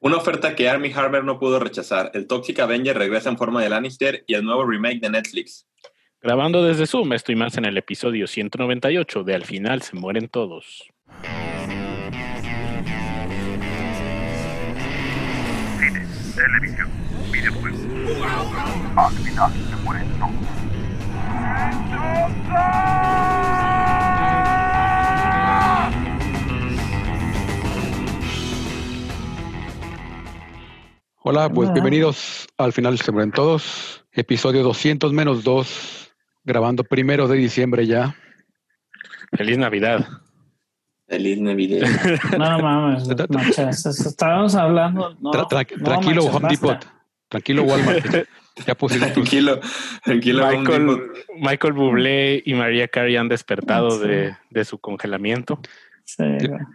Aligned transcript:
Una 0.00 0.16
oferta 0.16 0.54
que 0.54 0.68
Armie 0.68 0.92
Hammer 0.94 1.24
no 1.24 1.40
pudo 1.40 1.58
rechazar. 1.58 2.12
El 2.14 2.28
Toxic 2.28 2.60
Avenger 2.60 2.96
regresa 2.96 3.30
en 3.30 3.36
forma 3.36 3.60
de 3.60 3.68
Lannister 3.68 4.22
y 4.28 4.34
el 4.34 4.44
nuevo 4.44 4.64
remake 4.64 5.00
de 5.00 5.10
Netflix. 5.10 5.66
Grabando 6.22 6.62
desde 6.62 6.86
Zoom, 6.86 7.12
estoy 7.14 7.34
más 7.34 7.56
en 7.58 7.64
el 7.64 7.76
episodio 7.76 8.28
198 8.28 9.24
de 9.24 9.34
Al 9.34 9.44
final 9.44 9.82
se 9.82 9.96
mueren 9.96 10.28
todos. 10.28 10.84
Cine, 15.78 16.06
televisión, 16.36 16.90
videojuegos. 17.32 17.80
Al 18.96 19.12
final 19.14 19.52
se 19.52 19.76
mueren 19.84 20.06
todos. 20.20 20.58
Hola, 31.20 31.48
pues 31.50 31.72
bienvenidos 31.72 32.46
al 32.56 32.72
final 32.72 32.98
se 32.98 33.12
mueren 33.12 33.32
todos. 33.32 34.04
Episodio 34.12 34.62
200 34.62 35.12
menos 35.12 35.44
2, 35.44 36.12
grabando 36.44 36.84
primero 36.84 37.28
de 37.28 37.36
diciembre 37.36 37.86
ya. 37.86 38.14
Feliz 39.36 39.58
Navidad. 39.58 40.06
Feliz 41.06 41.40
Navidad. 41.40 41.86
No 42.38 42.58
mames, 42.60 43.08
estábamos 44.06 44.54
hablando. 44.54 45.16
No, 45.20 45.32
Tra- 45.32 45.48
tra- 45.48 45.76
no, 45.76 45.84
tranquilo, 45.84 46.22
machas, 46.24 46.34
Home 46.36 46.48
Depot. 46.50 46.70
basta. 46.70 46.94
Tranquilo, 47.28 47.62
Walmart. 47.64 48.06
ya 48.66 48.74
pusieron 48.74 49.08
tus- 49.08 49.14
tranquilo, 49.28 49.60
tranquilo. 50.04 50.46
Michael. 50.50 51.00
Michael 51.40 51.72
Bublé 51.74 52.42
y 52.44 52.54
María 52.54 52.88
Carey 52.88 53.16
han 53.16 53.28
despertado 53.28 53.98
de, 53.98 54.34
de 54.50 54.64
su 54.64 54.78
congelamiento. 54.78 55.60
Sí, 56.04 56.24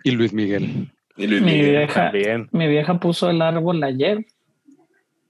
y 0.04 0.12
Luis 0.12 0.32
Miguel. 0.34 0.92
Y 1.18 1.28
Luis 1.28 1.42
Mi 1.42 1.54
Miguel. 1.54 1.70
vieja, 1.72 2.04
También. 2.12 2.50
mi 2.52 2.68
vieja 2.68 3.00
puso 3.00 3.30
el 3.30 3.42
árbol 3.42 3.84
ayer 3.84 4.26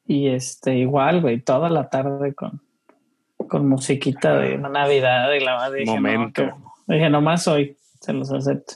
y 0.05 0.27
este 0.27 0.75
igual, 0.77 1.21
güey, 1.21 1.39
toda 1.41 1.69
la 1.69 1.89
tarde 1.89 2.33
con, 2.33 2.61
con 3.47 3.67
musiquita 3.67 4.37
de 4.37 4.57
Navidad 4.57 5.31
y 5.33 5.39
la 5.39 5.55
madre 5.55 5.79
dije, 5.81 5.91
Momento. 5.91 6.45
No, 6.45 6.73
que- 6.87 6.93
dije, 6.95 7.09
nomás 7.09 7.47
hoy 7.47 7.77
se 8.01 8.13
los 8.13 8.31
acepto. 8.31 8.73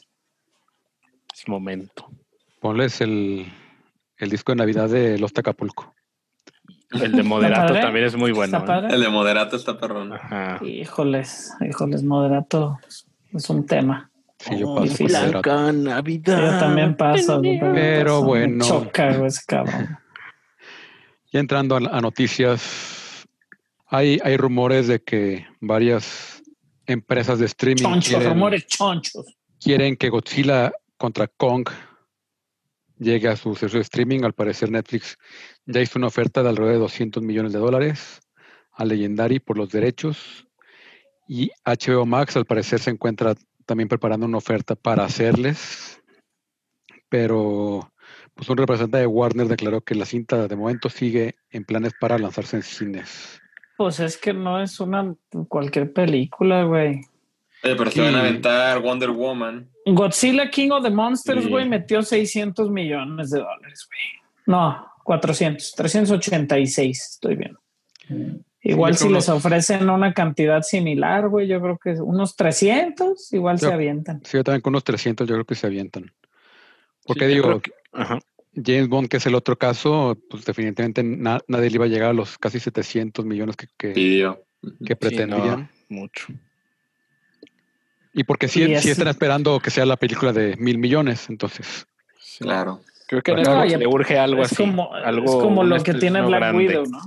Es 1.33 1.47
momento. 1.47 2.07
Ponles 2.59 3.01
el, 3.01 3.45
el 4.17 4.29
disco 4.29 4.51
de 4.51 4.55
Navidad 4.57 4.89
de 4.89 5.19
Los 5.19 5.33
Tacapulco. 5.33 5.93
El 6.91 7.11
de 7.11 7.23
Moderato 7.23 7.73
también 7.73 8.05
es 8.05 8.15
muy 8.15 8.31
bueno. 8.31 8.57
¿Está 8.59 8.79
¿eh? 8.79 8.87
El 8.91 9.01
de 9.01 9.09
Moderato 9.09 9.57
está 9.57 9.77
perrón. 9.77 10.13
Ajá. 10.13 10.59
Híjoles, 10.63 11.53
híjoles, 11.67 12.01
moderato 12.03 12.79
es 13.33 13.49
un 13.49 13.65
tema. 13.65 14.09
Sí, 14.39 14.59
yo 14.59 14.69
Oh, 14.69 14.75
paso 14.77 15.03
moderato. 15.03 15.73
Navidad. 15.73 16.39
Yo 16.53 16.59
también 16.59 16.95
paso. 16.95 17.41
Pero 17.41 17.59
paso. 18.21 18.21
Me 18.21 18.27
bueno. 18.27 18.65
Choca, 18.65 19.13
güey, 19.17 19.27
ese 19.27 19.41
cabrón. 19.45 19.97
Ya 21.31 21.39
entrando 21.39 21.75
a, 21.75 21.79
a 21.79 22.01
noticias, 22.01 23.27
hay, 23.87 24.19
hay 24.23 24.37
rumores 24.37 24.87
de 24.87 25.01
que 25.01 25.45
varias 25.59 26.41
empresas 26.85 27.39
de 27.39 27.45
streaming 27.45 27.83
Chonchos, 27.83 28.09
quieren, 28.09 28.29
rumores 28.29 28.67
chonchos. 28.67 29.25
quieren 29.59 29.95
que 29.97 30.09
Godzilla 30.09 30.71
contra 30.97 31.27
Kong 31.27 31.67
llegue 32.97 33.27
a 33.27 33.35
su 33.35 33.55
servicio 33.55 33.79
de 33.79 33.83
streaming. 33.83 34.23
Al 34.23 34.33
parecer 34.33 34.71
Netflix 34.71 35.17
ya 35.65 35.81
hizo 35.81 35.99
una 35.99 36.07
oferta 36.07 36.41
de 36.41 36.49
alrededor 36.49 36.73
de 36.73 36.79
200 36.79 37.23
millones 37.23 37.53
de 37.53 37.59
dólares 37.59 38.21
a 38.71 38.85
Legendary 38.85 39.39
por 39.39 39.57
los 39.57 39.69
derechos. 39.69 40.47
Y 41.27 41.51
HBO 41.65 42.05
Max 42.05 42.37
al 42.37 42.45
parecer 42.45 42.79
se 42.79 42.89
encuentra 42.89 43.35
también 43.65 43.89
preparando 43.89 44.25
una 44.25 44.37
oferta 44.37 44.75
para 44.75 45.03
hacerles. 45.03 46.01
Pero 47.09 47.91
pues 48.37 48.47
un 48.49 48.57
representante 48.57 48.99
de 48.99 49.07
Warner 49.07 49.47
declaró 49.47 49.81
que 49.81 49.95
la 49.95 50.05
cinta 50.05 50.47
de 50.47 50.55
momento 50.55 50.89
sigue 50.89 51.35
en 51.49 51.65
planes 51.65 51.93
para 51.99 52.17
lanzarse 52.17 52.55
en 52.57 52.63
cines. 52.63 53.41
Pues 53.75 53.99
es 53.99 54.17
que 54.17 54.33
no 54.33 54.61
es 54.61 54.79
una 54.79 55.13
cualquier 55.49 55.91
película, 55.91 56.63
güey. 56.63 57.01
Oye, 57.63 57.75
pero 57.75 57.91
se 57.91 58.01
van 58.01 58.15
a 58.15 58.19
aventar 58.21 58.79
Wonder 58.81 59.09
Woman. 59.11 59.69
Godzilla 59.85 60.49
King 60.49 60.69
of 60.71 60.83
the 60.83 60.89
Monsters, 60.91 61.43
Sí. 61.43 61.49
güey, 61.49 61.67
metió 61.67 62.01
600 62.03 62.69
millones 62.71 63.31
de 63.31 63.39
dólares, 63.39 63.87
güey. 63.89 64.31
No, 64.45 64.87
400, 65.03 65.73
386, 65.75 67.01
estoy 67.13 67.35
bien. 67.35 67.57
Igual 68.61 68.95
Sí, 68.95 69.05
si 69.05 69.13
les 69.13 69.27
los- 69.27 69.29
ofrecen 69.29 69.89
una 69.89 70.13
cantidad 70.13 70.61
similar, 70.61 71.29
güey, 71.29 71.47
yo 71.47 71.61
creo 71.61 71.77
que 71.77 71.91
unos 72.01 72.35
300, 72.35 73.31
igual 73.33 73.57
Yo- 73.59 73.67
se 73.69 73.73
avientan. 73.73 74.21
Sí, 74.23 74.37
yo 74.37 74.43
también 74.43 74.61
con 74.61 74.71
unos 74.71 74.83
300 74.83 75.27
yo 75.27 75.35
creo 75.35 75.45
que 75.45 75.55
se 75.55 75.67
avientan. 75.67 76.11
Porque 77.05 77.27
digo, 77.27 77.61
que- 77.61 77.71
Ajá. 77.97 78.19
James 78.55 78.87
Bond, 78.87 79.07
que 79.09 79.17
es 79.17 79.25
el 79.25 79.35
otro 79.35 79.57
caso, 79.57 80.17
pues 80.29 80.45
definitivamente 80.45 81.03
na- 81.03 81.41
nadie 81.47 81.69
le 81.69 81.75
iba 81.75 81.85
a 81.85 81.89
llegar 81.89 82.09
a 82.09 82.13
los 82.13 82.37
casi 82.37 82.59
700 82.59 83.23
millones 83.25 83.55
que, 83.55 83.67
que, 83.77 83.89
Pidió. 83.89 84.43
que 84.85 84.95
pretendían. 84.95 85.69
Sí, 85.69 85.85
no, 85.89 85.99
mucho. 86.01 86.27
Y 88.13 88.23
porque 88.23 88.47
sí, 88.47 88.63
Y 88.63 88.65
sí 88.67 88.73
es- 88.73 88.85
están 88.87 89.09
esperando 89.09 89.59
que 89.59 89.69
sea 89.69 89.85
la 89.85 89.97
película 89.97 90.33
de 90.33 90.55
mil 90.57 90.77
millones, 90.79 91.29
entonces. 91.29 91.85
Claro. 92.39 92.81
Creo 93.07 93.21
que 93.21 93.31
Bueno, 93.31 93.65
ya- 93.65 93.77
le 93.77 93.87
urge 93.87 94.17
algo 94.17 94.41
es 94.41 94.51
así. 94.51 94.55
como, 94.63 94.93
algo, 94.93 95.25
es 95.25 95.31
como 95.31 95.63
lo 95.63 95.81
que 95.83 95.93
tiene 95.93 96.21
Black 96.21 96.39
grande, 96.41 96.57
Widow, 96.67 96.85
¿no? 96.87 96.99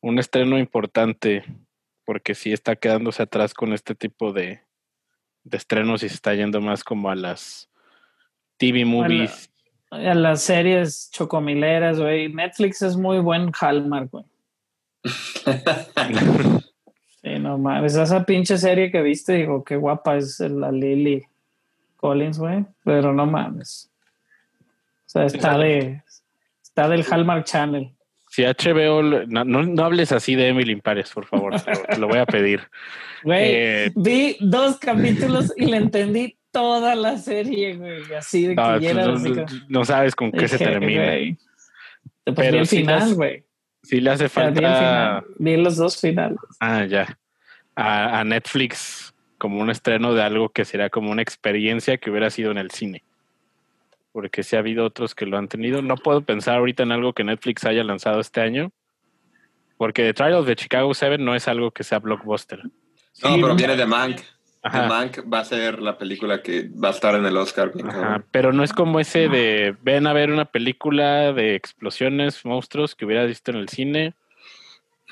Un 0.00 0.18
estreno 0.18 0.58
importante, 0.58 1.42
porque 2.04 2.34
sí 2.34 2.52
está 2.52 2.76
quedándose 2.76 3.22
atrás 3.22 3.54
con 3.54 3.72
este 3.72 3.94
tipo 3.94 4.32
de, 4.32 4.60
de 5.42 5.56
estrenos 5.56 6.02
y 6.02 6.08
se 6.08 6.14
está 6.14 6.34
yendo 6.34 6.60
más 6.60 6.84
como 6.84 7.08
a 7.10 7.14
las 7.16 7.68
TV 8.58 8.84
movies. 8.84 9.50
A 9.90 10.14
las 10.14 10.42
series 10.42 11.10
chocomileras, 11.12 12.00
güey. 12.00 12.32
Netflix 12.32 12.82
es 12.82 12.96
muy 12.96 13.18
buen 13.18 13.52
Hallmark, 13.58 14.10
güey. 14.10 14.24
Sí, 17.22 17.38
no 17.40 17.58
mames. 17.58 17.94
Esa 17.96 18.24
pinche 18.24 18.58
serie 18.58 18.90
que 18.90 19.02
viste, 19.02 19.34
digo, 19.34 19.64
qué 19.64 19.76
guapa 19.76 20.16
es 20.16 20.40
la 20.40 20.70
Lily 20.70 21.24
Collins, 21.96 22.38
güey. 22.38 22.64
Pero 22.84 23.12
no 23.12 23.26
mames. 23.26 23.90
O 25.06 25.08
sea, 25.08 25.24
está 25.24 25.58
de. 25.58 26.02
Está 26.62 26.88
del 26.88 27.04
Hallmark 27.08 27.44
Channel. 27.44 27.90
Si 28.28 28.42
HBO, 28.42 29.02
no, 29.02 29.44
no, 29.44 29.62
no 29.62 29.84
hables 29.84 30.12
así 30.12 30.34
de 30.34 30.48
Emily 30.48 30.72
in 30.72 30.80
Paris, 30.80 31.10
por 31.14 31.24
favor, 31.24 31.54
te 31.60 31.96
lo 31.96 32.06
voy 32.06 32.18
a 32.18 32.26
pedir. 32.26 32.60
Güey, 33.22 33.44
Eh, 33.44 33.92
vi 33.94 34.36
dos 34.40 34.76
capítulos 34.78 35.54
y 35.56 35.66
le 35.66 35.78
entendí 35.78 36.35
toda 36.56 36.94
la 36.94 37.18
serie, 37.18 37.76
güey. 37.76 38.02
Así 38.14 38.46
de 38.46 38.54
que 38.54 38.60
no, 38.62 38.78
ya 38.78 38.90
era 38.90 39.06
no- 39.06 39.12
así 39.14 39.32
que- 39.32 39.44
no 39.68 39.84
sabes 39.84 40.14
con 40.16 40.32
qué 40.32 40.48
se 40.48 40.58
termina. 40.58 41.04
güey, 41.04 41.36
Pues 42.24 42.36
Pero 42.36 42.58
el 42.58 42.66
sí 42.66 42.78
final, 42.78 43.14
güey. 43.14 43.44
Si 43.82 44.00
le 44.00 44.10
hace 44.10 44.28
falta 44.28 44.54
final. 44.58 45.24
Vi 45.38 45.56
los 45.56 45.76
dos 45.76 46.00
finales. 46.00 46.38
Ah, 46.58 46.84
ya. 46.86 47.16
A, 47.76 48.20
a 48.20 48.24
Netflix 48.24 49.14
como 49.38 49.60
un 49.60 49.70
estreno 49.70 50.14
de 50.14 50.22
algo 50.22 50.48
que 50.48 50.64
será 50.64 50.88
como 50.90 51.10
una 51.10 51.22
experiencia 51.22 51.98
que 51.98 52.10
hubiera 52.10 52.30
sido 52.30 52.50
en 52.50 52.58
el 52.58 52.70
cine. 52.70 53.04
Porque 54.12 54.42
si 54.42 54.56
ha 54.56 54.60
habido 54.60 54.84
otros 54.86 55.14
que 55.14 55.26
lo 55.26 55.36
han 55.36 55.46
tenido. 55.48 55.82
No 55.82 55.96
puedo 55.96 56.22
pensar 56.22 56.56
ahorita 56.56 56.82
en 56.82 56.92
algo 56.92 57.12
que 57.12 57.22
Netflix 57.22 57.64
haya 57.64 57.84
lanzado 57.84 58.18
este 58.18 58.40
año. 58.40 58.72
Porque 59.76 60.02
The 60.04 60.14
Trial 60.14 60.34
of 60.34 60.46
the 60.46 60.56
Chicago 60.56 60.94
7 60.94 61.18
no 61.18 61.34
es 61.34 61.46
algo 61.48 61.70
que 61.70 61.84
sea 61.84 61.98
blockbuster. 61.98 62.64
No, 62.64 62.70
Sí, 63.12 63.28
pero 63.40 63.54
viene 63.54 63.76
de 63.76 63.86
Mank. 63.86 64.20
Ajá. 64.66 64.82
The 64.82 64.88
Mank 64.88 65.32
va 65.32 65.38
a 65.40 65.44
ser 65.44 65.80
la 65.80 65.96
película 65.98 66.42
que 66.42 66.68
va 66.68 66.88
a 66.88 66.92
estar 66.92 67.14
en 67.14 67.24
el 67.26 67.36
Oscar. 67.36 67.72
bien 67.72 67.88
Ajá, 67.88 68.00
cabrón. 68.00 68.24
pero 68.30 68.52
no 68.52 68.62
es 68.64 68.72
como 68.72 69.00
ese 69.00 69.28
de 69.28 69.76
ven 69.82 70.06
a 70.06 70.12
ver 70.12 70.30
una 70.30 70.44
película 70.46 71.32
de 71.32 71.54
explosiones, 71.54 72.44
monstruos 72.44 72.94
que 72.94 73.04
hubieras 73.04 73.26
visto 73.28 73.50
en 73.50 73.56
el 73.58 73.68
cine. 73.68 74.14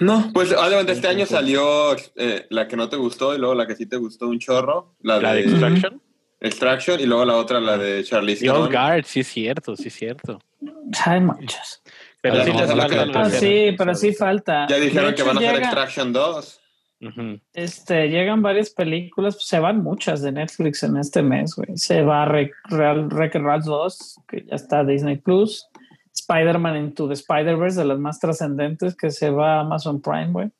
No, 0.00 0.30
pues 0.34 0.52
obviamente 0.52 0.90
este 0.92 1.06
año 1.06 1.24
salió 1.24 1.94
eh, 2.16 2.46
la 2.50 2.66
que 2.66 2.76
no 2.76 2.88
te 2.88 2.96
gustó 2.96 3.32
y 3.34 3.38
luego 3.38 3.54
la 3.54 3.66
que 3.66 3.76
sí 3.76 3.86
te 3.86 3.96
gustó 3.96 4.26
un 4.28 4.40
chorro. 4.40 4.96
La, 5.02 5.20
La 5.20 5.32
de 5.34 5.42
de 5.44 5.50
Extraction. 5.50 6.02
Extraction 6.40 7.00
y 7.00 7.06
luego 7.06 7.24
la 7.24 7.36
otra, 7.36 7.60
la 7.60 7.78
de 7.78 8.02
Charlize 8.04 8.44
The 8.44 8.50
Old. 8.50 8.72
Guard, 8.72 9.04
sí 9.04 9.20
es 9.20 9.28
cierto, 9.28 9.76
sí 9.76 9.88
es 9.88 9.94
cierto. 9.94 10.40
Hay 11.06 11.20
muchas. 11.20 11.82
Pero 12.20 12.36
Ah, 12.40 12.44
sí 12.44 12.50
no, 12.52 12.66
no, 12.66 13.06
no, 13.06 13.18
Ah, 13.20 13.30
sí, 13.30 13.74
pero 13.78 13.94
sí 13.94 14.12
falta. 14.14 14.66
Ya 14.68 14.76
dijeron 14.76 15.14
que 15.14 15.22
van 15.22 15.36
a 15.36 15.40
hacer 15.40 15.52
llega- 15.54 15.64
Extraction 15.66 16.12
2. 16.12 16.60
Este, 17.52 18.08
llegan 18.08 18.42
varias 18.42 18.70
películas, 18.70 19.34
pues, 19.34 19.46
se 19.46 19.58
van 19.58 19.82
muchas 19.82 20.22
de 20.22 20.32
Netflix 20.32 20.82
en 20.82 20.96
este 20.96 21.22
mes, 21.22 21.54
güey. 21.54 21.76
Se 21.76 22.02
va 22.02 22.24
Wreck-It 22.26 23.42
Ralph 23.42 23.64
2, 23.64 24.20
que 24.28 24.44
ya 24.44 24.54
está 24.54 24.84
Disney 24.84 25.16
Plus. 25.16 25.68
Spider-Man 26.12 26.76
Into 26.76 27.08
the 27.08 27.14
Spider-Verse, 27.14 27.80
de 27.80 27.86
las 27.86 27.98
más 27.98 28.20
trascendentes, 28.20 28.96
que 28.96 29.10
se 29.10 29.30
va 29.30 29.56
a 29.56 29.60
Amazon 29.60 30.00
Prime, 30.00 30.30
güey. 30.30 30.50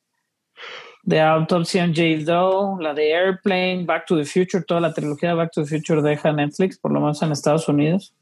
The 1.07 1.21
Autopsy 1.21 1.79
on 1.79 1.93
Jane 1.93 2.23
Doe, 2.25 2.81
la 2.81 2.93
de 2.93 3.13
Airplane, 3.13 3.85
Back 3.85 4.05
to 4.07 4.17
the 4.17 4.25
Future, 4.25 4.63
toda 4.63 4.81
la 4.81 4.91
trilogía 4.93 5.29
de 5.29 5.35
Back 5.35 5.51
to 5.51 5.63
the 5.63 5.67
Future 5.69 6.01
deja 6.01 6.31
Netflix, 6.33 6.77
por 6.79 6.91
lo 6.91 6.99
menos 6.99 7.21
en 7.21 7.31
Estados 7.31 7.67
Unidos. 7.69 8.13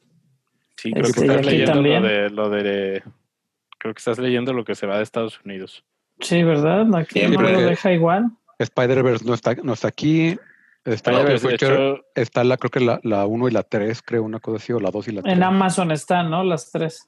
Sí, 0.77 0.91
creo 0.91 1.05
Este, 1.05 1.21
que 1.21 1.25
y 1.25 1.29
estás 1.29 1.45
leyendo 1.45 1.71
también. 1.73 2.01
lo 2.03 2.07
de, 2.09 2.29
lo 2.29 2.49
de. 2.49 3.03
Creo 3.79 3.93
que 3.93 3.99
estás 3.99 4.19
leyendo 4.19 4.53
lo 4.53 4.63
que 4.65 4.75
se 4.75 4.85
va 4.85 4.97
de 4.97 5.03
Estados 5.03 5.39
Unidos. 5.45 5.83
Sí, 6.23 6.41
¿verdad? 6.43 6.81
Aquí 6.95 7.21
no 7.21 7.27
Siempre. 7.27 7.51
lo 7.53 7.61
deja 7.61 7.91
igual. 7.93 8.31
Spider-Verse 8.59 9.25
no 9.25 9.33
está, 9.33 9.55
no 9.55 9.73
está 9.73 9.89
aquí. 9.89 10.37
Está, 10.85 11.11
de 11.23 11.37
Future, 11.37 12.03
hecho, 12.15 12.43
la, 12.43 12.57
creo 12.57 12.69
que 12.71 12.79
la, 12.81 12.99
la 13.03 13.25
1 13.25 13.47
y 13.47 13.51
la 13.51 13.63
3, 13.63 14.01
creo, 14.01 14.23
una 14.23 14.39
cosa 14.39 14.57
así, 14.57 14.73
o 14.73 14.79
la 14.81 14.91
2 14.91 15.07
y 15.07 15.11
la 15.13 15.21
3. 15.21 15.33
En 15.33 15.43
Amazon 15.43 15.91
están, 15.91 16.29
¿no? 16.29 16.43
Las 16.43 16.71
tres. 16.71 17.07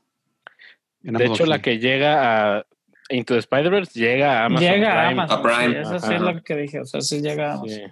En 1.03 1.13
De 1.15 1.25
Amazon 1.25 1.33
hecho, 1.35 1.45
la 1.45 1.62
que 1.62 1.77
llega 1.79 2.57
a 2.59 2.65
Into 3.09 3.33
the 3.33 3.39
Spider-Verse 3.41 4.00
llega 4.00 4.41
a 4.41 4.45
Amazon 4.45 4.67
llega 4.69 4.94
a. 5.03 5.09
Amazon. 5.09 5.39
A 5.39 5.41
Prime. 5.44 5.73
sí, 5.73 5.79
eso 5.81 6.00
sí 6.07 6.13
es 6.13 6.21
lo 6.21 6.41
que 6.44 6.56
dije. 6.56 6.79
O 6.79 6.85
sea, 6.85 7.01
sí 7.01 7.21
llega 7.21 7.51
a 7.51 7.53
Amazon. 7.56 7.69
Sí. 7.69 7.83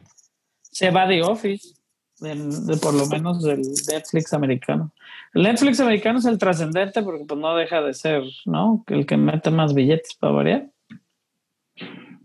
Se 0.71 0.89
va 0.89 1.05
de 1.05 1.21
Office, 1.21 1.73
del- 2.19 2.65
de, 2.65 2.77
por 2.77 2.93
lo 2.93 3.05
menos 3.07 3.43
del 3.43 3.61
Netflix 3.61 4.33
americano. 4.33 4.93
El 5.33 5.43
Netflix 5.43 5.79
americano 5.81 6.19
es 6.19 6.25
el 6.25 6.37
trascendente 6.37 7.03
porque 7.03 7.25
pues 7.25 7.39
no 7.39 7.55
deja 7.55 7.81
de 7.81 7.93
ser, 7.93 8.23
¿no? 8.45 8.83
El 8.87 9.05
que 9.05 9.17
mete 9.17 9.51
más 9.51 9.73
billetes 9.73 10.15
para 10.15 10.33
variar. 10.33 10.67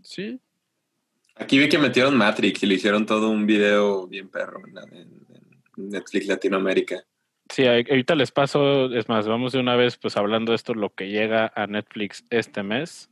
Sí. 0.01 0.39
Aquí 1.35 1.57
vi 1.57 1.69
que 1.69 1.77
metieron 1.77 2.17
Matrix 2.17 2.63
y 2.63 2.65
le 2.67 2.75
hicieron 2.75 3.05
todo 3.05 3.29
un 3.29 3.45
video 3.45 4.07
bien 4.07 4.29
perro 4.29 4.61
en, 4.67 4.77
en- 4.97 5.25
en 5.77 5.89
Netflix 5.89 6.27
Latinoamérica. 6.27 7.03
Sí, 7.49 7.65
ahorita 7.65 8.13
les 8.15 8.31
paso, 8.31 8.93
es 8.93 9.07
más, 9.09 9.27
vamos 9.27 9.53
de 9.53 9.59
una 9.59 9.75
vez 9.75 9.97
pues 9.97 10.17
hablando 10.17 10.51
de 10.51 10.57
esto, 10.57 10.73
lo 10.73 10.89
que 10.93 11.07
llega 11.09 11.51
a 11.55 11.65
Netflix 11.67 12.23
este 12.29 12.61
mes. 12.63 13.09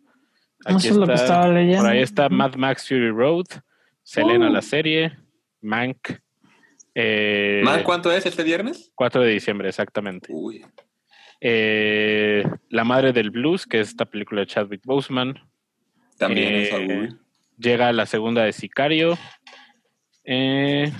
Eso 0.66 0.78
es 0.78 0.96
lo 0.96 1.08
que 1.08 1.14
estaba 1.14 1.48
leyendo. 1.48 1.84
Por 1.84 1.90
ahí 1.92 2.02
está 2.02 2.30
Mad 2.30 2.56
Max 2.56 2.88
Fury 2.88 3.10
Road, 3.12 3.46
Selena 4.04 4.50
Uh. 4.50 4.54
la 4.54 4.62
serie, 4.62 5.18
Mank. 5.62 5.98
Eh, 6.94 7.62
¿Más 7.64 7.84
cuánto 7.84 8.12
es 8.12 8.26
este 8.26 8.44
viernes? 8.44 8.92
4 8.96 9.22
de 9.22 9.30
diciembre, 9.32 9.70
exactamente. 9.70 10.28
Uy. 10.32 10.66
Eh, 11.40 12.44
la 12.70 12.84
Madre 12.84 13.14
del 13.14 13.30
Blues, 13.32 13.66
que 13.66 13.80
es 13.80 13.90
esta 13.90 14.06
película 14.06 14.42
de 14.42 14.48
Chadwick 14.48 14.82
Boseman. 14.84 15.40
También 16.18 16.54
Eh, 16.54 16.64
esa, 16.64 16.78
uy. 16.78 17.18
Llega 17.58 17.92
la 17.92 18.06
segunda 18.06 18.44
de 18.44 18.54
Sicario. 18.54 19.18
Eh, 20.24 20.92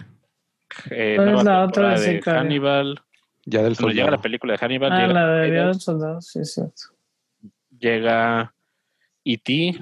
eh, 0.90 1.14
¿Cuál 1.16 1.36
es 1.38 1.44
la 1.44 1.66
otra 1.66 1.90
de 1.90 2.00
de, 2.02 2.18
Sicario? 2.18 2.40
Hannibal. 2.42 3.02
Ya 3.46 3.62
del 3.64 3.76
Cuando 3.76 3.90
llega 3.90 4.04
soldado. 4.06 4.18
la 4.18 4.22
película 4.22 4.54
de 4.54 4.60
Hannibal, 4.60 4.92
Ah, 4.92 5.02
llega, 5.02 5.14
la 5.14 5.28
de 5.38 5.52
del 5.52 5.76
Soldado, 5.76 6.22
sí, 6.22 6.40
es 6.40 6.54
cierto. 6.54 6.82
llega 7.80 8.54
E.T. 9.24 9.80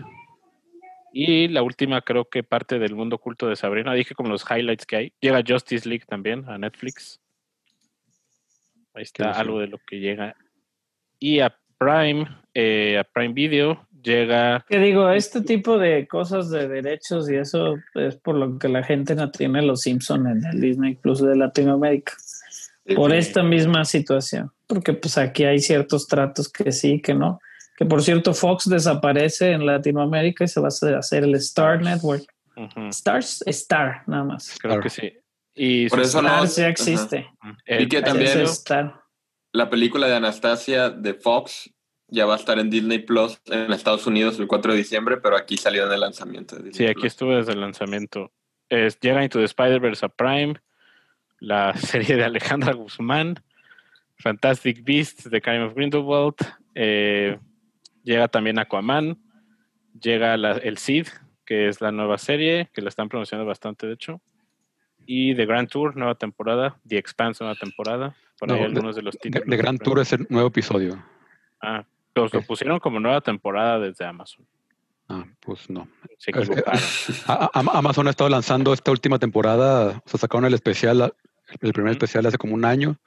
Y 1.14 1.48
la 1.48 1.64
última, 1.64 2.02
creo 2.02 2.26
que 2.26 2.44
parte 2.44 2.78
del 2.78 2.94
mundo 2.94 3.16
oculto 3.16 3.48
de 3.48 3.56
Sabrina. 3.56 3.94
Dije 3.94 4.14
como 4.16 4.30
los 4.30 4.44
highlights 4.50 4.86
que 4.86 4.96
hay. 4.98 5.14
Llega 5.22 5.42
Justice 5.48 5.88
League 5.88 6.04
también 6.06 6.48
a 6.50 6.58
Netflix. 6.58 7.22
Ahí 8.94 9.04
está 9.04 9.32
algo 9.32 9.60
de 9.60 9.68
lo 9.68 9.78
que 9.80 10.00
llega. 10.00 10.36
Y 11.20 11.40
a 11.40 11.58
Prime, 11.78 12.28
eh, 12.54 12.98
a 13.00 13.04
Prime 13.06 13.34
Video, 13.34 13.85
llega. 14.06 14.64
Que 14.70 14.80
digo, 14.80 15.10
este 15.10 15.42
tipo 15.42 15.78
de 15.78 16.08
cosas 16.08 16.50
de 16.50 16.68
derechos 16.68 17.30
y 17.30 17.36
eso 17.36 17.76
es 17.96 18.16
por 18.18 18.36
lo 18.36 18.58
que 18.60 18.70
la 18.70 18.84
gente 18.84 19.16
no 19.16 19.32
tiene 19.32 19.62
los 19.62 19.82
Simpson 19.82 20.28
en 20.28 20.46
el 20.46 20.62
Disney 20.62 20.96
Plus 20.96 21.22
de 21.22 21.36
Latinoamérica. 21.36 22.14
Por 22.96 23.12
Sí. 23.12 23.18
esta 23.18 23.42
misma 23.44 23.84
situación. 23.84 24.52
Porque 24.68 24.94
pues 24.94 25.18
aquí 25.18 25.44
hay 25.44 25.60
ciertos 25.60 26.08
tratos 26.08 26.48
que 26.50 26.72
sí, 26.72 27.02
que 27.02 27.14
no. 27.16 27.40
Que 27.78 27.86
por 27.86 28.02
cierto, 28.04 28.34
Fox 28.34 28.70
desaparece 28.70 29.52
en 29.52 29.66
Latinoamérica 29.66 30.44
y 30.46 30.48
se 30.48 30.62
va 30.62 30.68
a 30.68 31.00
hacer 31.00 31.24
el 31.24 31.36
Star 31.36 31.82
Network. 31.82 32.24
Stars, 32.90 33.44
Star, 33.48 34.04
nada 34.08 34.24
más. 34.24 34.56
creo 34.60 34.76
Claro. 34.76 34.84
que 34.84 34.90
sí. 34.90 35.14
Y 35.56 35.90
Por 35.90 36.02
eso 36.02 36.22
no- 36.22 36.28
Stars 36.30 36.56
ya 36.58 36.68
existe. 36.70 37.28
el- 37.66 37.82
Y 37.84 37.88
que 37.90 38.02
también- 38.02 38.40
es 38.42 38.52
Star. 38.52 39.02
La 39.52 39.70
película 39.70 40.08
de 40.08 40.16
Anastasia 40.16 40.90
de 40.90 41.14
Fox 41.16 41.70
ya 42.08 42.26
va 42.26 42.34
a 42.34 42.38
estar 42.38 42.60
en 42.60 42.70
Disney 42.70 43.00
Plus 43.00 43.42
en 43.48 43.72
Estados 43.72 44.06
Unidos 44.08 44.40
el 44.40 44.48
4 44.48 44.72
de 44.74 44.78
diciembre, 44.78 45.18
pero 45.18 45.36
aquí 45.36 45.58
salió 45.58 45.86
en 45.88 45.92
el 45.94 46.00
lanzamiento 46.00 46.56
de 46.56 46.64
Disney 46.64 46.78
Sí, 46.78 46.86
aquí 46.86 47.02
Plus. 47.02 47.06
estuve 47.14 47.36
desde 47.38 47.54
el 47.54 47.62
lanzamiento. 47.62 48.32
Es, 48.70 49.00
llega 49.00 49.24
Into 49.24 49.40
the 49.40 49.46
Spider-Verse 49.46 50.06
a 50.06 50.10
Prime, 50.10 50.56
la 51.40 51.74
serie 51.78 52.16
de 52.16 52.24
Alejandra 52.24 52.74
Guzmán, 52.74 53.36
Fantastic 54.18 54.84
Beasts 54.84 55.30
de 55.30 55.42
Crime 55.42 55.64
of 55.64 55.74
Grindelwald, 55.76 56.36
eh, 56.74 57.38
llega 58.04 58.28
también 58.28 58.60
Aquaman, 58.60 59.18
llega 60.00 60.38
la- 60.38 60.58
el 60.58 60.78
Cid, 60.78 61.08
que 61.46 61.68
es 61.68 61.82
la 61.82 61.92
nueva 61.92 62.18
serie, 62.18 62.70
que 62.74 62.82
la 62.82 62.90
están 62.90 63.10
promocionando 63.10 63.48
bastante, 63.48 63.88
de 63.88 63.94
hecho, 63.94 64.22
y 65.06 65.36
The 65.36 65.46
Grand 65.46 65.70
Tour, 65.70 65.96
nueva 65.98 66.16
temporada, 66.16 66.80
The 66.88 66.98
Expanse, 66.98 67.44
nueva 67.44 67.58
temporada, 67.60 68.16
por 68.40 68.52
ahí 68.52 68.60
No, 68.60 68.66
algunos 68.66 68.96
de 68.96 69.02
los 69.04 69.18
títulos. 69.18 69.48
de 69.48 69.58
Gran 69.58 69.78
Tour 69.78 70.00
es 70.00 70.14
el 70.14 70.26
nuevo 70.30 70.48
episodio. 70.48 71.04
Ah, 71.62 71.86
los 72.16 72.34
lo 72.34 72.42
pusieron 72.42 72.80
como 72.80 73.00
nueva 73.00 73.22
temporada 73.22 73.80
desde 73.80 74.06
Amazon. 74.06 74.46
Ah, 75.10 75.24
pues 75.40 75.70
no. 75.70 75.88
Se 76.18 76.32
Es- 76.32 76.38
equivocaron. 76.50 76.80
A- 77.28 77.50
a- 77.54 77.78
Amazon 77.78 78.08
ha 78.08 78.12
estado 78.12 78.30
lanzando 78.30 78.74
esta 78.74 78.92
última 78.92 79.20
temporada, 79.20 80.02
o 80.06 80.10
sea, 80.10 80.20
sacaron 80.20 80.46
el 80.46 80.54
especial, 80.54 81.14
el 81.62 81.74
primer 81.74 81.92
especial 81.92 82.26
hace 82.26 82.38
como 82.38 82.56
un 82.56 82.66
año. 82.66 82.98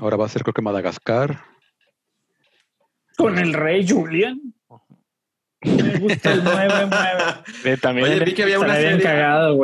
Ahora 0.00 0.16
va 0.16 0.26
a 0.26 0.28
ser 0.28 0.42
creo 0.42 0.54
que 0.54 0.62
Madagascar. 0.62 1.42
Con 3.16 3.38
el 3.38 3.52
rey 3.52 3.86
Julian. 3.88 4.40
Me 5.62 5.98
gusta 5.98 6.32
el 6.32 6.44
9-9. 6.44 7.42
Ve, 7.64 7.76
también 7.82 8.06
Oye, 8.06 8.16
en- 8.18 8.24
vi 8.24 8.34
que 8.34 8.44
había 8.44 8.60
una 8.60 8.76
serie, 8.76 9.02
cagado, 9.02 9.58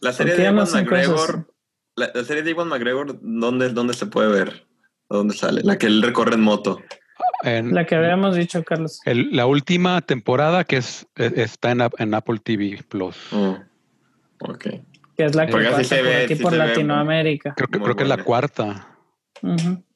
la 0.00 0.12
serie 0.12 0.32
¿Por 0.32 0.36
qué 0.36 0.42
de 0.42 0.42
Iwan 0.54 0.68
McGregor. 0.72 1.52
La, 1.96 2.10
la 2.14 2.24
serie 2.24 2.42
de 2.42 2.50
Iwan 2.52 2.68
McGregor, 2.68 3.18
¿dónde, 3.20 3.68
¿dónde 3.70 3.92
se 3.92 4.06
puede 4.06 4.28
ver? 4.30 4.66
¿Dónde 5.10 5.34
sale? 5.34 5.60
La 5.64 5.76
que 5.78 5.86
él 5.86 6.00
recorre 6.02 6.34
en 6.34 6.40
moto. 6.40 6.80
En, 7.42 7.74
La 7.74 7.86
que 7.86 7.94
habíamos 7.94 8.34
dicho, 8.36 8.64
Carlos. 8.64 9.00
el- 9.04 9.34
la 9.34 9.46
última 9.46 10.00
temporada 10.02 10.64
que 10.64 10.78
es, 10.78 11.06
es- 11.16 11.32
está 11.38 11.70
en, 11.70 11.82
en 11.98 12.14
Apple 12.14 12.38
TV 12.42 12.82
Plus. 12.88 13.16
Oh, 13.32 13.58
ok. 14.40 14.64
Que 15.16 15.24
es 15.24 15.34
la 15.34 15.46
que 15.46 15.52
pasa 15.52 15.84
se 15.84 15.96
por 15.96 16.04
ve, 16.04 16.24
aquí 16.24 16.36
sí 16.36 16.42
por 16.42 16.52
ve 16.52 16.58
Latinoamérica. 16.58 17.54
Creo 17.56 17.68
que, 17.68 17.80
creo 17.80 17.96
que 17.96 18.02
es 18.04 18.08
la 18.08 18.22
cuarta. 18.24 18.88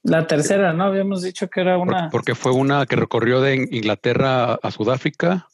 La 0.04 0.26
tercera, 0.26 0.72
¿no? 0.72 0.84
Habíamos 0.84 1.22
dicho 1.22 1.48
que 1.48 1.60
era 1.60 1.78
una. 1.78 2.10
porque 2.10 2.34
fue 2.34 2.52
una 2.52 2.86
que 2.86 2.96
recorrió 2.96 3.40
de 3.40 3.54
Inglaterra 3.56 4.54
a 4.54 4.70
Sudáfrica, 4.70 5.48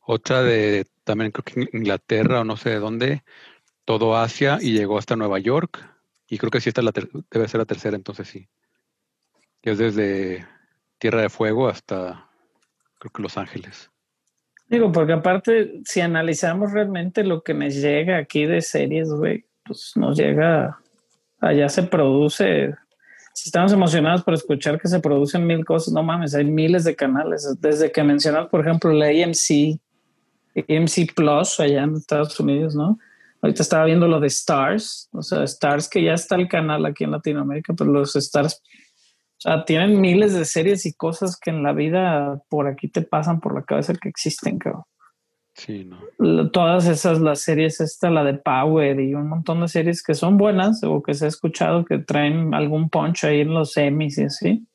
otra 0.00 0.42
de 0.42 0.86
también 1.04 1.30
creo 1.30 1.44
que 1.44 1.76
Inglaterra 1.76 2.40
o 2.40 2.44
no 2.44 2.56
sé 2.56 2.70
de 2.70 2.78
dónde, 2.80 3.22
todo 3.84 4.16
Asia 4.16 4.58
y 4.60 4.72
llegó 4.72 4.98
hasta 4.98 5.16
Nueva 5.16 5.38
York. 5.38 5.84
Y 6.28 6.38
creo 6.38 6.50
que 6.50 6.60
sí 6.60 6.68
esta 6.68 6.80
es 6.80 6.84
la 6.84 6.92
ter- 6.92 7.08
debe 7.30 7.48
ser 7.48 7.58
la 7.58 7.64
tercera, 7.64 7.96
entonces 7.96 8.28
sí. 8.28 8.48
Que 9.62 9.70
es 9.72 9.78
desde 9.78 10.46
Tierra 10.98 11.22
de 11.22 11.28
Fuego 11.28 11.68
hasta 11.68 12.28
creo 12.98 13.12
que 13.12 13.22
Los 13.22 13.38
Ángeles. 13.38 13.90
Digo, 14.68 14.92
porque 14.92 15.14
aparte, 15.14 15.80
si 15.84 16.00
analizamos 16.00 16.72
realmente 16.72 17.24
lo 17.24 17.42
que 17.42 17.54
nos 17.54 17.74
llega 17.74 18.18
aquí 18.18 18.44
de 18.44 18.60
series, 18.60 19.08
güey, 19.10 19.46
pues 19.64 19.92
nos 19.96 20.18
llega. 20.18 20.78
Allá 21.40 21.68
se 21.68 21.84
produce. 21.84 22.74
Si 23.32 23.48
estamos 23.48 23.72
emocionados 23.72 24.24
por 24.24 24.34
escuchar 24.34 24.80
que 24.80 24.88
se 24.88 25.00
producen 25.00 25.46
mil 25.46 25.64
cosas, 25.64 25.94
no 25.94 26.02
mames, 26.02 26.34
hay 26.34 26.44
miles 26.44 26.84
de 26.84 26.96
canales. 26.96 27.56
Desde 27.60 27.92
que 27.92 28.02
mencionas, 28.02 28.48
por 28.48 28.60
ejemplo, 28.60 28.92
la 28.92 29.06
AMC, 29.06 29.78
AMC 30.56 31.14
Plus 31.14 31.60
allá 31.60 31.84
en 31.84 31.94
Estados 31.94 32.38
Unidos, 32.40 32.74
¿no? 32.74 32.98
Ahorita 33.40 33.62
estaba 33.62 33.84
viendo 33.84 34.08
lo 34.08 34.18
de 34.18 34.26
Stars, 34.26 35.08
o 35.12 35.22
sea, 35.22 35.44
Stars 35.44 35.88
que 35.88 36.02
ya 36.02 36.14
está 36.14 36.34
el 36.34 36.48
canal 36.48 36.84
aquí 36.84 37.04
en 37.04 37.12
Latinoamérica, 37.12 37.72
pero 37.72 37.92
los 37.92 38.16
Stars, 38.16 38.60
o 39.38 39.40
sea, 39.40 39.64
tienen 39.64 40.00
miles 40.00 40.34
de 40.34 40.44
series 40.44 40.84
y 40.84 40.94
cosas 40.94 41.38
que 41.38 41.50
en 41.50 41.62
la 41.62 41.72
vida 41.72 42.42
por 42.48 42.66
aquí 42.66 42.88
te 42.88 43.02
pasan 43.02 43.38
por 43.38 43.54
la 43.54 43.62
cabeza 43.62 43.94
que 43.94 44.08
existen, 44.08 44.58
cabrón. 44.58 44.82
Sí, 45.54 45.84
no. 45.84 46.50
Todas 46.50 46.86
esas, 46.86 47.20
las 47.20 47.40
series, 47.40 47.80
esta, 47.80 48.10
la 48.10 48.24
de 48.24 48.34
Power 48.34 48.98
y 48.98 49.14
un 49.14 49.28
montón 49.28 49.60
de 49.60 49.68
series 49.68 50.02
que 50.02 50.14
son 50.14 50.38
buenas 50.38 50.82
o 50.82 51.02
que 51.02 51.14
se 51.14 51.26
ha 51.26 51.28
escuchado 51.28 51.84
que 51.84 51.98
traen 51.98 52.52
algún 52.52 52.90
punch 52.90 53.24
ahí 53.24 53.40
en 53.40 53.54
los 53.54 53.72
semis 53.72 54.18
y 54.18 54.24
así, 54.24 54.66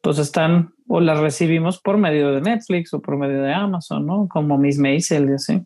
pues 0.00 0.18
están 0.18 0.72
o 0.86 1.00
las 1.00 1.18
recibimos 1.18 1.80
por 1.80 1.98
medio 1.98 2.30
de 2.32 2.40
Netflix 2.40 2.94
o 2.94 3.02
por 3.02 3.16
medio 3.16 3.42
de 3.42 3.52
Amazon, 3.52 4.06
¿no? 4.06 4.28
Como 4.28 4.58
Miss 4.58 4.78
Maisel 4.78 5.28
y 5.28 5.32
así. 5.32 5.62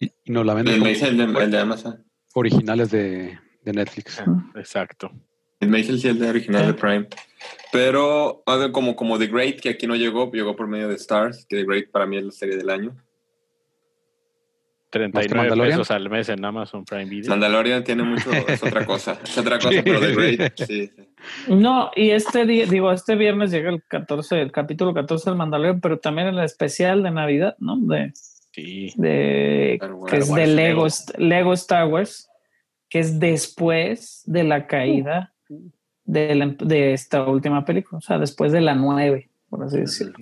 Y, 0.00 0.06
y 0.24 0.32
nos 0.32 0.44
la 0.44 0.52
venden 0.52 0.80
Maisel 0.80 1.18
el 1.18 1.32
de, 1.32 1.46
de 1.46 1.58
Amazon. 1.58 2.04
originales 2.34 2.90
de, 2.90 3.38
de 3.62 3.72
Netflix. 3.72 4.22
Exacto. 4.54 5.10
El 5.60 5.68
Maisel 5.70 5.98
sí 5.98 6.08
es 6.08 6.14
el 6.14 6.20
de 6.20 6.28
original 6.28 6.66
de 6.66 6.74
Prime. 6.74 7.06
Pero 7.72 8.42
como, 8.72 8.94
como 8.96 9.18
The 9.18 9.26
Great, 9.26 9.60
que 9.60 9.70
aquí 9.70 9.86
no 9.86 9.96
llegó, 9.96 10.30
llegó 10.30 10.54
por 10.56 10.66
medio 10.66 10.88
de 10.88 10.94
Stars, 10.96 11.46
que 11.48 11.56
The 11.56 11.64
Great 11.64 11.90
para 11.90 12.06
mí 12.06 12.16
es 12.18 12.24
la 12.24 12.32
serie 12.32 12.56
del 12.56 12.70
año. 12.70 12.96
39 14.90 15.34
Mandalorian? 15.36 15.78
pesos 15.78 15.90
al 15.90 16.08
mes 16.08 16.28
en 16.28 16.44
Amazon 16.44 16.84
Prime 16.84 17.04
Video. 17.06 17.28
Mandalorian 17.30 17.84
tiene 17.84 18.02
mucho, 18.04 18.30
es 18.32 18.62
otra 18.62 18.86
cosa. 18.86 19.18
Es 19.22 19.36
otra 19.36 19.58
cosa, 19.58 19.82
pero 19.84 20.00
The 20.00 20.14
Great, 20.14 20.52
sí. 20.66 20.86
sí. 20.86 20.92
No, 21.48 21.90
y 21.96 22.10
este 22.10 22.46
día, 22.46 22.66
digo, 22.66 22.92
este 22.92 23.16
viernes 23.16 23.50
llega 23.50 23.68
el 23.70 23.82
14, 23.82 24.40
el 24.40 24.52
capítulo 24.52 24.94
14 24.94 25.30
del 25.30 25.36
Mandalorian, 25.36 25.80
pero 25.80 25.98
también 25.98 26.28
el 26.28 26.38
especial 26.38 27.02
de 27.02 27.10
Navidad, 27.10 27.56
¿no? 27.58 27.76
De, 27.78 28.12
Sí. 28.52 28.90
de 28.96 29.74
Star 29.74 29.92
Wars. 29.92 30.10
que 30.10 30.16
es 30.18 30.24
Star 30.24 30.36
de 30.38 30.42
Wars, 30.44 30.54
Lego, 30.54 30.68
Lego. 30.76 30.86
St- 30.86 31.18
Lego 31.22 31.52
Star 31.52 31.86
Wars, 31.88 32.30
que 32.88 32.98
es 33.00 33.18
después 33.20 34.22
de 34.24 34.44
la 34.44 34.66
caída 34.66 35.34
de, 36.04 36.34
la- 36.34 36.46
de 36.58 36.92
esta 36.92 37.24
última 37.24 37.64
película, 37.64 37.98
o 37.98 38.00
sea, 38.00 38.18
después 38.18 38.52
de 38.52 38.60
la 38.60 38.74
9, 38.74 39.28
por 39.50 39.64
así 39.64 39.78
decirlo. 39.80 40.14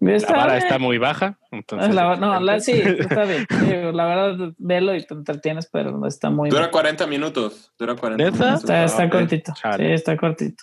La 0.00 0.16
Está 0.16 0.32
vara 0.34 0.52
bien. 0.54 0.58
está 0.66 0.78
muy 0.78 0.98
baja. 0.98 1.38
Entonces, 1.50 1.94
La- 1.94 2.16
no, 2.16 2.38
la, 2.40 2.60
sí, 2.60 2.72
está 2.98 3.24
bien. 3.24 3.46
Digo, 3.64 3.92
La 3.92 4.04
verdad, 4.04 4.52
velo 4.58 4.94
y 4.94 5.02
te 5.06 5.14
entretienes, 5.14 5.66
pero 5.72 5.92
no 5.96 6.06
está 6.06 6.28
muy 6.28 6.50
Dura 6.50 6.70
40 6.70 7.06
minutos. 7.06 7.72
Dura 7.78 7.94
40 7.96 8.22
¿Neta? 8.22 8.36
minutos. 8.36 8.60
Está, 8.64 8.84
está 8.84 9.04
Ok. 9.06 9.12
cortito. 9.12 9.52
Chale. 9.54 9.86
Sí, 9.86 9.92
está 9.92 10.16
cortito. 10.18 10.62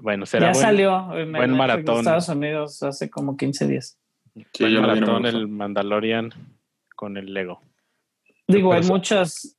Bueno, 0.00 0.26
será 0.26 0.46
Ya 0.46 0.52
buen, 0.52 0.62
salió 0.62 1.12
en 1.14 1.18
el 1.28 1.32
buen 1.32 1.56
maratón. 1.56 1.98
Estados 1.98 2.28
Unidos 2.28 2.80
hace 2.84 3.10
como 3.10 3.36
15 3.36 3.66
días. 3.66 3.98
Sí, 4.34 4.44
buen 4.60 4.72
yo 4.72 4.80
maratón 4.82 5.26
el 5.26 5.48
Mandalorian 5.48 6.30
con 6.94 7.16
el 7.16 7.34
Lego. 7.34 7.60
Digo, 8.46 8.72
hay 8.72 8.82
muchas, 8.84 9.57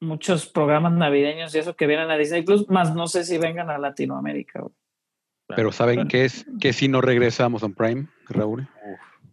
muchos 0.00 0.46
programas 0.46 0.92
navideños 0.92 1.54
y 1.54 1.58
eso 1.58 1.76
que 1.76 1.86
vienen 1.86 2.10
a 2.10 2.16
Disney 2.16 2.42
Plus, 2.42 2.68
más 2.68 2.94
no 2.94 3.06
sé 3.06 3.24
si 3.24 3.38
vengan 3.38 3.70
a 3.70 3.78
Latinoamérica. 3.78 4.60
güey. 4.60 4.74
Pero 5.56 5.72
¿saben 5.72 6.08
qué 6.08 6.24
es? 6.24 6.46
Que 6.60 6.72
si 6.72 6.88
no 6.88 7.00
regresa 7.00 7.44
a 7.44 7.46
Amazon 7.46 7.74
Prime, 7.74 8.06
Raúl. 8.28 8.68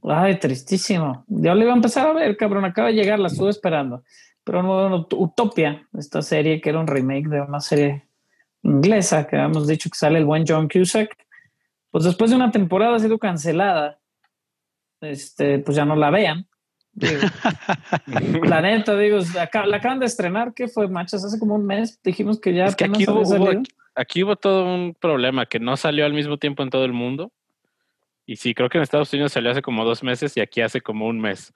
Ay, 0.04 0.40
tristísimo. 0.40 1.26
Yo 1.28 1.54
le 1.54 1.64
iba 1.64 1.74
a 1.74 1.76
empezar 1.76 2.08
a 2.08 2.14
ver, 2.14 2.38
cabrón. 2.38 2.66
Acaba 2.66 2.90
de 2.90 2.96
llegar, 2.96 3.20
la 3.20 3.28
estuve 3.28 3.50
esperando. 3.50 4.04
Pero 4.44 4.64
no, 4.64 4.90
no, 4.90 5.08
Utopia, 5.12 5.88
esta 5.98 6.22
serie 6.22 6.62
que 6.62 6.70
era 6.70 6.80
un 6.80 6.88
remake 6.88 7.28
de 7.28 7.42
una 7.42 7.60
serie 7.60 8.08
inglesa 8.64 9.28
que 9.28 9.36
habíamos 9.36 9.68
dicho 9.68 9.90
que 9.90 9.98
sale 9.98 10.20
el 10.20 10.26
buen 10.26 10.46
John 10.48 10.68
Cusack. 10.68 11.16
Pues 11.92 12.04
después 12.06 12.32
de 12.32 12.38
una 12.38 12.52
temporada 12.52 12.96
ha 12.96 13.00
sido 13.00 13.18
cancelada. 13.20 14.00
Este, 15.02 15.60
pues 15.60 15.76
ya 15.78 15.86
no 15.86 15.96
la 15.96 16.10
vean. 16.10 16.48
Digo, 17.00 17.22
la 18.46 18.62
neta, 18.62 18.98
digo, 18.98 19.20
acá- 19.40 19.66
la 19.68 19.78
acaban 19.78 20.00
de 20.00 20.08
estrenar, 20.08 20.54
¿qué 20.56 20.68
fue, 20.68 20.88
machas? 20.88 21.24
Hace 21.24 21.38
como 21.40 21.56
un 21.56 21.66
mes 21.66 22.00
dijimos 22.04 22.40
que 22.40 22.54
ya 22.54 22.66
Es 22.66 22.76
que 22.76 22.86
aquí 22.86 23.04
hubo, 23.08 23.20
había 23.22 23.38
hubo- 23.38 23.46
salido. 23.46 23.64
aquí 23.96 24.24
hubo 24.24 24.36
todo 24.36 24.66
un 24.66 24.96
problema 25.00 25.46
que 25.46 25.60
no 25.60 25.78
salió 25.78 26.06
al 26.06 26.14
mismo 26.14 26.38
tiempo 26.38 26.64
en 26.64 26.70
todo 26.72 26.86
el 26.86 26.94
mundo. 26.94 27.32
Y 28.26 28.36
sí, 28.38 28.54
creo 28.54 28.68
que 28.70 28.78
en 28.78 28.84
Estados 28.84 29.14
Unidos 29.14 29.32
salió 29.32 29.52
hace 29.52 29.62
como 29.62 29.86
dos 29.86 30.02
meses 30.04 30.36
y 30.36 30.42
aquí 30.42 30.62
hace 30.62 30.82
como 30.82 31.08
un 31.08 31.20
mes. 31.20 31.54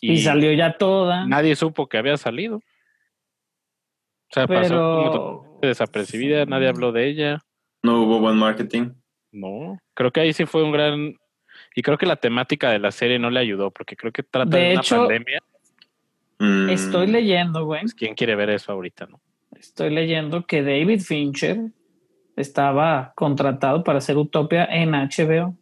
y, 0.00 0.18
salió 0.18 0.52
ya 0.52 0.76
toda. 0.76 1.26
Nadie 1.26 1.56
supo 1.56 1.88
que 1.88 1.96
había 1.98 2.16
salido. 2.16 2.56
O 2.56 2.62
sea, 4.34 4.46
pasó 4.46 4.74
como 5.44 5.58
desapercibida, 5.62 6.44
nadie 6.44 6.68
habló 6.68 6.92
de 6.92 7.08
ella. 7.08 7.38
No 7.82 8.02
hubo 8.02 8.18
buen 8.20 8.36
marketing. 8.36 8.90
No, 9.32 9.78
creo 9.94 10.10
que 10.12 10.20
ahí 10.20 10.32
sí 10.32 10.44
fue 10.46 10.62
un 10.62 10.72
gran... 10.72 11.14
Y 11.74 11.82
creo 11.82 11.98
que 11.98 12.06
la 12.06 12.16
temática 12.16 12.70
de 12.70 12.78
la 12.78 12.92
serie 12.92 13.18
no 13.18 13.30
le 13.30 13.40
ayudó, 13.40 13.70
porque 13.70 13.96
creo 13.96 14.12
que 14.12 14.22
trata 14.22 14.56
de, 14.56 14.62
De 14.62 14.72
una 14.74 14.82
pandemia. 14.82 15.40
Mm, 16.38 16.68
estoy 16.70 17.06
leyendo, 17.08 17.64
güey. 17.64 17.82
Pues, 17.82 17.94
¿Quién 17.94 18.14
quiere 18.14 18.36
ver 18.36 18.50
eso 18.50 18.72
ahorita, 18.72 19.06
no? 19.06 19.20
Estoy 19.58 19.90
leyendo 19.90 20.46
que 20.46 20.62
David 20.62 21.00
Fincher 21.00 21.58
estaba 22.36 23.12
contratado 23.14 23.84
para 23.84 23.98
hacer 23.98 24.16
Utopia 24.16 24.64
en 24.64 24.92
HBO 24.92 25.56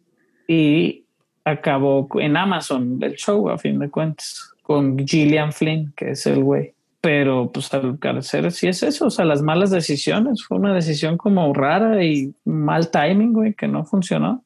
y 0.47 1.05
acabó 1.45 2.07
en 2.19 2.37
Amazon 2.37 2.99
el 3.01 3.15
show, 3.15 3.49
a 3.49 3.57
fin 3.57 3.79
de 3.79 3.89
cuentas, 3.89 4.53
con 4.61 4.97
Gillian 4.97 5.51
Flynn, 5.51 5.93
que 5.95 6.11
es 6.11 6.25
el 6.25 6.43
güey. 6.43 6.73
Pero 7.01 7.51
pues 7.51 7.73
al 7.73 7.97
parecer 7.97 8.49
sí 8.51 8.67
es 8.67 8.81
eso, 8.81 9.07
o 9.07 9.09
sea, 9.09 9.25
las 9.25 9.41
malas 9.41 9.71
decisiones. 9.71 10.43
Fue 10.43 10.57
una 10.57 10.73
decisión 10.73 11.17
como 11.17 11.53
rara 11.53 12.03
y 12.03 12.33
mal 12.45 12.89
timing, 12.89 13.33
güey, 13.33 13.53
que 13.53 13.67
no 13.67 13.83
funcionó. 13.83 14.43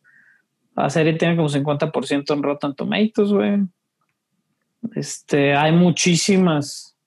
La 0.77 0.89
serie 0.89 1.13
tiene 1.13 1.35
como 1.35 1.49
50% 1.49 2.33
en 2.33 2.43
Rotten 2.43 2.75
Tomatoes, 2.75 3.31
güey. 3.31 3.59
Este, 4.95 5.55
hay 5.55 5.71
muchísimas 5.73 6.97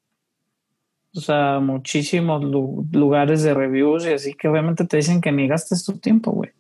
o 1.13 1.21
sea, 1.21 1.59
muchísimos 1.61 2.45
lu- 2.45 2.87
lugares 2.93 3.43
de 3.43 3.53
reviews 3.53 4.07
y 4.07 4.13
así 4.13 4.35
que 4.35 4.49
obviamente 4.49 4.85
te 4.85 4.97
dicen 4.97 5.21
que 5.21 5.33
ni 5.33 5.49
gastes 5.49 5.85
tu 5.85 5.99
tiempo, 5.99 6.31
güey. 6.31 6.51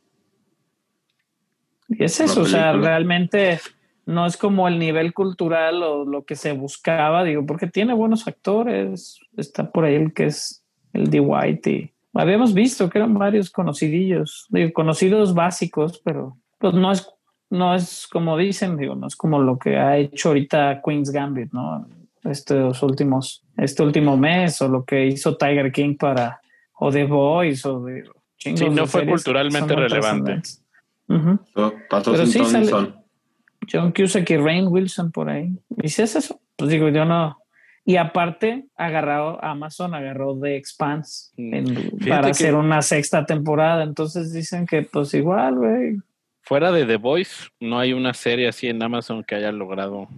Y 1.88 2.04
es 2.04 2.20
eso, 2.20 2.42
o 2.42 2.46
sea, 2.46 2.72
realmente 2.72 3.60
no 4.06 4.26
es 4.26 4.36
como 4.36 4.66
el 4.68 4.78
nivel 4.78 5.12
cultural 5.12 5.82
o 5.82 6.04
lo 6.04 6.24
que 6.24 6.36
se 6.36 6.52
buscaba, 6.52 7.24
digo, 7.24 7.44
porque 7.46 7.66
tiene 7.66 7.94
buenos 7.94 8.26
actores. 8.26 9.18
Está 9.36 9.70
por 9.70 9.84
ahí 9.84 9.94
el 9.96 10.12
que 10.12 10.26
es 10.26 10.64
el 10.92 11.10
D. 11.10 11.20
White 11.20 11.70
y 11.70 11.92
habíamos 12.14 12.54
visto 12.54 12.90
que 12.90 12.98
eran 12.98 13.14
varios 13.14 13.50
conocidillos, 13.50 14.46
digo, 14.50 14.72
conocidos 14.72 15.34
básicos, 15.34 16.00
pero 16.04 16.36
pues 16.60 16.74
no 16.74 16.92
es, 16.92 17.08
no 17.50 17.74
es 17.74 18.06
como 18.06 18.36
dicen, 18.36 18.76
digo, 18.76 18.94
no 18.94 19.06
es 19.08 19.16
como 19.16 19.40
lo 19.40 19.58
que 19.58 19.76
ha 19.78 19.96
hecho 19.96 20.28
ahorita 20.28 20.80
Queen's 20.84 21.10
Gambit, 21.10 21.52
¿no? 21.52 21.88
Estos 22.22 22.82
últimos, 22.82 23.42
este 23.56 23.82
último 23.82 24.16
mes, 24.16 24.60
o 24.62 24.68
lo 24.68 24.84
que 24.84 25.06
hizo 25.06 25.36
Tiger 25.36 25.72
King 25.72 25.96
para, 25.96 26.40
o 26.78 26.92
The 26.92 27.04
Boys, 27.04 27.64
o 27.64 27.82
de 27.84 28.04
chingos 28.36 28.60
Sí, 28.60 28.68
no 28.68 28.82
de 28.82 28.86
fue 28.86 29.06
culturalmente 29.06 29.74
relevante. 29.74 29.98
trascendentes. 30.00 30.64
Ujú. 31.08 31.38
so- 31.54 31.74
Pero 32.12 32.26
sí 32.26 32.44
sale- 32.44 32.66
son. 32.66 32.94
John 33.70 33.92
Cusack 33.92 34.28
y 34.30 34.36
Rain 34.36 34.66
Wilson 34.68 35.10
por 35.12 35.28
ahí. 35.28 35.52
Y 35.82 35.88
si 35.88 36.02
es 36.02 36.14
eso, 36.16 36.40
pues 36.56 36.70
digo, 36.70 36.88
yo 36.88 37.04
no. 37.04 37.36
Y 37.84 37.96
aparte, 37.96 38.66
agarrado, 38.76 39.42
Amazon 39.42 39.94
agarró 39.94 40.38
The 40.38 40.56
Expanse 40.56 41.30
en- 41.36 41.98
para 42.08 42.22
que- 42.22 42.30
hacer 42.30 42.54
una 42.54 42.82
sexta 42.82 43.24
temporada. 43.26 43.82
Entonces 43.82 44.32
dicen 44.32 44.66
que, 44.66 44.82
pues 44.82 45.14
igual, 45.14 45.56
güey. 45.56 45.96
Fuera 46.42 46.72
de 46.72 46.84
The 46.86 46.96
Voice, 46.96 47.48
no 47.60 47.78
hay 47.78 47.92
una 47.92 48.14
serie 48.14 48.48
así 48.48 48.66
en 48.68 48.82
Amazon 48.82 49.22
que 49.24 49.34
haya 49.36 49.52
logrado. 49.52 50.08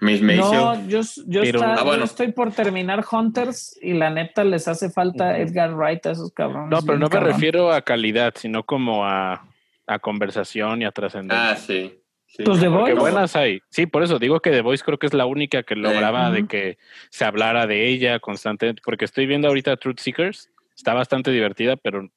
No, 0.00 0.86
yo, 0.86 1.00
yo, 1.26 1.40
Pero- 1.42 1.58
está- 1.58 1.74
Ah, 1.74 1.82
bueno. 1.82 1.98
yo 1.98 2.04
estoy 2.04 2.30
por 2.30 2.52
terminar 2.52 3.04
Hunters 3.10 3.76
y 3.82 3.94
la 3.94 4.10
neta 4.10 4.44
les 4.44 4.68
hace 4.68 4.90
falta 4.90 5.36
Edgar 5.38 5.74
Wright 5.74 6.06
a 6.06 6.12
esos 6.12 6.30
cabrones. 6.32 6.70
No, 6.70 6.80
pero 6.86 6.98
no 6.98 7.08
me 7.08 7.18
refiero 7.20 7.72
a 7.72 7.82
calidad, 7.82 8.32
sino 8.36 8.62
como 8.62 9.04
a, 9.04 9.44
a 9.88 9.98
conversación 9.98 10.82
y 10.82 10.84
a 10.84 10.92
trascendencia. 10.92 11.50
Ah, 11.50 11.56
sí. 11.56 12.00
sí. 12.26 12.44
Pues 12.44 12.60
The 12.60 12.68
Voice. 12.68 12.94
buenas 12.94 13.34
hay. 13.34 13.60
Sí, 13.70 13.86
por 13.86 14.04
eso 14.04 14.20
digo 14.20 14.38
que 14.38 14.52
The 14.52 14.60
Voice 14.62 14.84
creo 14.84 14.98
que 15.00 15.06
es 15.08 15.14
la 15.14 15.26
única 15.26 15.64
que 15.64 15.74
lograba 15.74 16.30
de 16.30 16.46
que 16.46 16.78
se 17.10 17.24
hablara 17.24 17.66
de 17.66 17.88
ella 17.88 18.20
constantemente. 18.20 18.80
Porque 18.84 19.04
estoy 19.04 19.26
viendo 19.26 19.48
ahorita 19.48 19.76
Truth 19.78 19.98
Seekers. 19.98 20.48
Está 20.76 20.94
bastante 20.94 21.32
divertida, 21.32 21.74
pero 21.76 22.08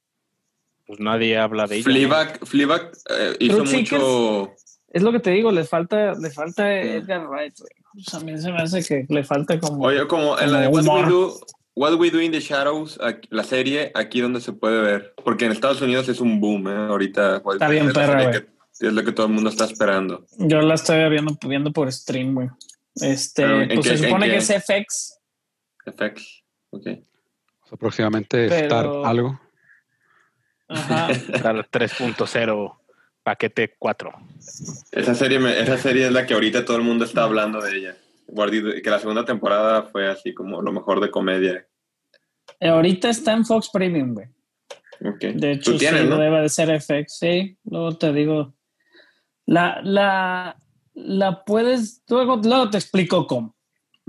pues 0.91 0.99
nadie 0.99 1.37
habla 1.37 1.67
de 1.67 1.77
ella. 1.77 1.87
¿no? 1.87 1.93
Fleabag, 1.93 2.45
Fleabag, 2.45 2.91
eh, 3.09 3.35
hizo 3.39 3.63
Truth 3.63 3.71
mucho. 3.73 4.51
Es 4.89 5.01
lo 5.01 5.13
que 5.13 5.19
te 5.21 5.31
digo, 5.31 5.49
les 5.49 5.69
falta, 5.69 6.15
les 6.15 6.35
falta. 6.35 6.69
Edgar 6.69 7.29
Wright, 7.29 7.57
güey. 7.57 7.71
Pues 7.93 8.13
a 8.13 8.19
mí 8.19 8.37
se 8.37 8.51
me 8.51 8.57
hace 8.61 8.83
que 8.83 9.05
le 9.07 9.23
falta 9.23 9.57
como. 9.57 9.85
Oye, 9.85 10.05
como 10.05 10.37
en 10.37 10.51
la 10.51 10.59
de 10.59 10.67
What 10.67 10.83
We. 10.85 11.09
Do, 11.09 11.39
What 11.75 11.93
We 11.95 12.11
Do 12.11 12.19
in 12.21 12.33
the 12.33 12.41
Shadows, 12.41 12.99
aquí- 13.01 13.29
la 13.31 13.45
serie, 13.45 13.93
aquí 13.95 14.19
donde 14.19 14.41
se 14.41 14.51
puede 14.51 14.81
ver. 14.81 15.13
Porque 15.23 15.45
en 15.45 15.53
Estados 15.53 15.81
Unidos 15.81 16.09
es 16.09 16.19
un 16.19 16.41
boom, 16.41 16.67
¿eh? 16.67 16.75
Ahorita. 16.89 17.37
Está 17.53 17.69
bien 17.69 17.87
es 17.87 17.93
perra, 17.93 18.23
güey. 18.27 18.43
Es 18.81 18.91
lo 18.91 19.01
que 19.05 19.13
todo 19.13 19.27
el 19.27 19.31
mundo 19.31 19.49
está 19.49 19.63
esperando. 19.63 20.25
Yo 20.39 20.59
la 20.61 20.73
estoy 20.73 21.09
viendo, 21.09 21.37
viendo 21.47 21.71
por 21.71 21.89
stream, 21.89 22.33
güey. 22.33 22.49
Este, 22.95 23.43
Pero, 23.43 23.61
¿en 23.61 23.69
pues 23.75 23.87
qué- 23.87 23.97
se 23.97 24.03
supone 24.09 24.29
que 24.29 24.35
es 24.37 24.49
FX. 24.49 25.19
FX. 25.85 26.43
Ok. 26.71 26.87
O 27.63 27.67
sea, 27.69 27.77
próximamente 27.79 28.49
Pero- 28.49 28.55
estar 28.63 28.85
algo. 29.05 29.39
Ajá. 30.71 31.05
Al 31.43 31.69
3.0 31.69 32.77
paquete 33.23 33.75
4. 33.77 34.11
Esa 34.91 35.15
serie, 35.15 35.39
me- 35.39 35.59
esa 35.59 35.77
serie 35.77 36.07
es 36.07 36.11
la 36.11 36.25
que 36.25 36.33
ahorita 36.33 36.65
todo 36.65 36.77
el 36.77 36.83
mundo 36.83 37.05
está 37.05 37.23
hablando 37.23 37.61
de 37.61 37.77
ella. 37.77 37.97
Guardi- 38.27 38.81
Que 38.81 38.89
la 38.89 38.99
segunda 38.99 39.25
temporada 39.25 39.83
fue 39.83 40.09
así 40.09 40.33
como 40.33 40.61
lo 40.61 40.71
mejor 40.71 40.99
de 41.01 41.11
comedia. 41.11 41.67
Eh, 42.59 42.69
Ahorita 42.69 43.09
está 43.09 43.33
en 43.33 43.45
Fox 43.45 43.69
Premium, 43.71 44.13
güey. 44.13 44.27
Ok. 45.05 45.19
De 45.35 45.51
hecho, 45.53 45.71
Tú 45.73 45.77
tienes, 45.77 46.01
sí, 46.03 46.07
¿no? 46.07 46.17
debe 46.17 46.41
de 46.41 46.49
ser 46.49 46.69
FX. 46.81 47.17
Sí, 47.19 47.57
luego 47.65 47.97
te 47.97 48.13
digo. 48.13 48.53
La, 49.45 49.81
la, 49.83 50.57
la 50.93 51.43
puedes. 51.43 52.01
Luego, 52.07 52.37
luego 52.43 52.69
te 52.69 52.77
explico 52.77 53.25
cómo. 53.27 53.55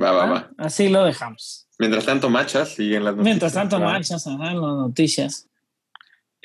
Va, 0.00 0.12
va, 0.12 0.24
¿ah? 0.24 0.30
va. 0.30 0.50
Así 0.58 0.88
lo 0.88 1.04
dejamos. 1.04 1.66
Mientras 1.78 2.04
tanto, 2.04 2.28
machas 2.30 2.70
siguen 2.74 3.04
las 3.04 3.14
noticias. 3.14 3.24
Mientras 3.24 3.52
tanto, 3.54 3.80
Va. 3.80 3.86
marchas, 3.92 4.26
ajá, 4.26 4.50
en 4.52 4.60
las 4.60 4.76
noticias. 4.76 5.48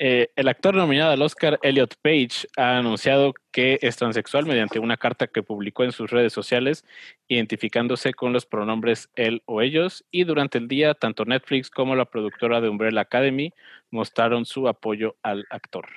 Eh, 0.00 0.30
el 0.36 0.46
actor 0.46 0.76
nominado 0.76 1.10
al 1.10 1.22
Oscar, 1.22 1.58
Elliot 1.62 1.96
Page, 2.02 2.46
ha 2.56 2.78
anunciado 2.78 3.34
que 3.50 3.80
es 3.82 3.96
transexual 3.96 4.46
mediante 4.46 4.78
una 4.78 4.96
carta 4.96 5.26
que 5.26 5.42
publicó 5.42 5.82
en 5.82 5.90
sus 5.90 6.10
redes 6.10 6.32
sociales, 6.32 6.84
identificándose 7.26 8.14
con 8.14 8.32
los 8.32 8.46
pronombres 8.46 9.10
él 9.16 9.42
o 9.46 9.60
ellos. 9.60 10.04
Y 10.12 10.22
durante 10.22 10.58
el 10.58 10.68
día, 10.68 10.94
tanto 10.94 11.24
Netflix 11.24 11.68
como 11.68 11.96
la 11.96 12.04
productora 12.04 12.60
de 12.60 12.68
Umbrella 12.68 13.00
Academy 13.00 13.52
mostraron 13.90 14.44
su 14.44 14.68
apoyo 14.68 15.16
al 15.22 15.46
actor. 15.50 15.88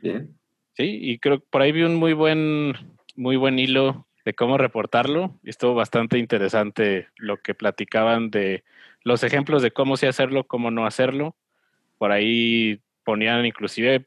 Bien. 0.00 0.34
Sí, 0.72 0.98
y 1.02 1.18
creo 1.18 1.40
que 1.40 1.46
por 1.50 1.60
ahí 1.60 1.72
vi 1.72 1.82
un 1.82 1.96
muy 1.96 2.14
buen, 2.14 2.72
muy 3.14 3.36
buen 3.36 3.58
hilo 3.58 4.06
de 4.24 4.32
cómo 4.32 4.56
reportarlo. 4.56 5.38
Y 5.42 5.50
estuvo 5.50 5.74
bastante 5.74 6.16
interesante 6.16 7.08
lo 7.16 7.36
que 7.36 7.54
platicaban 7.54 8.30
de 8.30 8.64
los 9.02 9.22
ejemplos 9.22 9.60
de 9.60 9.70
cómo 9.70 9.98
sí 9.98 10.06
hacerlo, 10.06 10.44
cómo 10.44 10.70
no 10.70 10.86
hacerlo. 10.86 11.36
Por 11.98 12.12
ahí 12.12 12.80
ponían 13.04 13.44
inclusive 13.46 14.06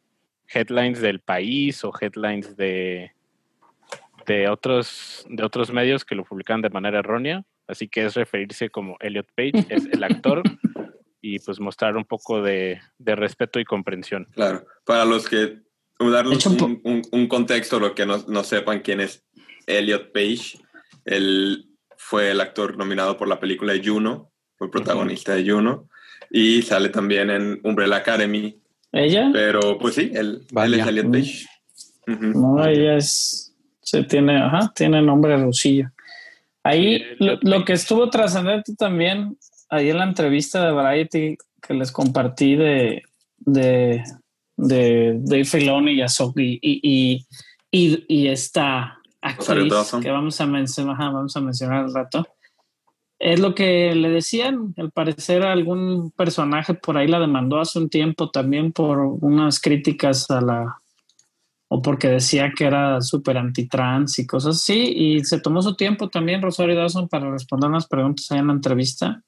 headlines 0.54 1.02
del 1.02 1.20
país 1.20 1.84
o 1.84 1.92
headlines 2.00 2.56
de, 2.58 3.12
de 4.26 4.48
otros, 4.50 5.26
de 5.30 5.44
otros 5.44 5.72
medios 5.72 6.06
que 6.06 6.16
lo 6.16 6.24
publican 6.24 6.62
de 6.62 6.70
manera 6.70 7.00
errónea. 7.00 7.44
Así 7.68 7.88
que 7.88 8.06
es 8.06 8.16
referirse 8.16 8.70
como 8.70 8.98
Elliot 9.00 9.28
Page, 9.36 9.66
es 9.70 9.86
el 9.86 10.04
actor, 10.04 10.44
y 11.22 11.40
pues 11.40 11.60
mostrar 11.62 11.96
un 11.96 12.04
poco 12.04 12.42
de, 12.42 12.82
de 12.98 13.16
respeto 13.16 13.60
y 13.60 13.66
comprensión. 13.66 14.28
Claro. 14.34 14.66
Para 14.86 15.06
los 15.06 15.28
que. 15.28 15.60
Darles 16.00 16.40
Echa 16.40 16.50
un 16.50 16.82
un, 16.84 17.02
un- 17.14 17.28
contexto, 17.28 17.80
lo 17.80 17.96
que 17.96 18.06
no, 18.06 18.18
no 18.28 18.44
sepan 18.44 18.82
quién 18.82 19.00
es 19.00 19.24
Elliot 19.68 20.12
Page. 20.12 20.60
Él 21.06 21.70
fue 21.96 22.32
el 22.32 22.42
actor 22.42 22.78
nominado 22.78 23.16
por 23.16 23.30
la 23.30 23.40
película 23.40 23.72
de 23.72 23.82
Juno, 23.88 24.30
fue 24.58 24.70
protagonista 24.70 25.34
de 25.36 25.50
Juno. 25.50 25.88
Y 26.30 26.62
sale 26.64 26.90
también 26.90 27.30
en 27.30 27.62
Umbrella 27.64 27.98
Academy, 27.98 28.60
¿Ella? 28.94 29.30
Pero 29.34 29.78
pues 29.80 29.96
sí, 29.96 30.12
él, 30.14 30.44
él 30.56 30.74
es 30.76 30.88
Elliot 30.88 31.08
Mm. 31.08 31.12
Page. 31.12 31.46
Ujú. 32.08 32.26
No, 32.40 32.66
ella 32.66 32.96
es. 32.98 33.54
Se 33.82 34.04
tiene, 34.04 34.38
ajá, 34.38 34.72
tiene 34.74 35.02
nombre 35.02 35.36
rusillo. 35.38 35.90
Ahí 36.64 37.00
Sí, 37.00 37.04
lo, 37.20 37.34
lo 37.42 37.52
Page. 37.58 37.66
que 37.66 37.74
estuvo 37.74 38.10
trascendente 38.10 38.76
también, 38.76 39.38
ahí 39.70 39.90
en 39.90 39.98
la 39.98 40.06
entrevista 40.06 40.66
de 40.66 40.72
Variety 40.72 41.38
que 41.62 41.74
les 41.74 41.92
compartí 41.92 42.56
de, 42.56 43.04
de, 43.40 44.04
de 44.56 45.18
Dave 45.22 45.46
Filoni 45.46 45.94
y 45.94 46.02
Azoki 46.02 46.60
y, 46.62 46.80
y, 46.84 47.26
y, 47.72 48.06
y 48.08 48.28
esta 48.28 49.00
actriz 49.22 49.74
que 50.02 50.12
vamos 50.12 50.40
a, 50.40 50.46
mencionar, 50.46 50.96
ajá, 50.96 51.10
vamos 51.10 51.36
a 51.36 51.42
mencionar 51.42 51.86
al 51.86 51.94
rato. 51.94 52.28
Es 53.26 53.40
lo 53.40 53.56
que 53.56 53.96
le 53.96 54.10
decían, 54.10 54.74
al 54.76 54.92
parecer 54.92 55.44
algún 55.44 56.12
personaje 56.12 56.74
por 56.74 56.98
ahí 56.98 57.08
la 57.08 57.22
demandó 57.22 57.58
hace 57.58 57.80
un 57.80 57.90
tiempo 57.90 58.30
también 58.30 58.74
por 58.74 59.00
unas 59.00 59.62
críticas 59.62 60.30
a 60.30 60.42
la 60.42 60.82
o 61.70 61.82
porque 61.82 62.10
decía 62.10 62.52
que 62.54 62.66
era 62.66 63.00
súper 63.00 63.38
antitrans 63.38 64.20
y 64.20 64.28
cosas 64.28 64.58
así, 64.58 64.94
y 64.94 65.24
se 65.24 65.40
tomó 65.40 65.62
su 65.62 65.74
tiempo 65.78 66.10
también 66.10 66.42
Rosario 66.42 66.76
Dawson 66.76 67.08
para 67.08 67.32
responder 67.32 67.70
unas 67.70 67.88
preguntas 67.88 68.30
ahí 68.30 68.40
en 68.40 68.48
la 68.48 68.54
entrevista, 68.54 69.24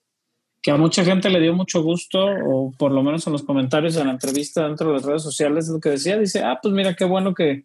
que 0.62 0.72
a 0.72 0.78
mucha 0.78 1.06
gente 1.06 1.30
le 1.30 1.40
dio 1.40 1.54
mucho 1.54 1.82
gusto, 1.82 2.20
o 2.46 2.74
por 2.78 2.92
lo 2.92 3.02
menos 3.02 3.26
en 3.26 3.32
los 3.32 3.44
comentarios 3.44 3.96
de 3.96 4.04
la 4.04 4.12
entrevista 4.12 4.68
dentro 4.68 4.90
de 4.90 4.96
las 4.96 5.06
redes 5.06 5.24
sociales, 5.24 5.70
lo 5.70 5.80
que 5.80 5.92
decía, 5.92 6.20
dice, 6.20 6.44
ah, 6.44 6.60
pues 6.62 6.74
mira, 6.74 6.96
qué 6.96 7.06
bueno 7.06 7.34
que, 7.34 7.64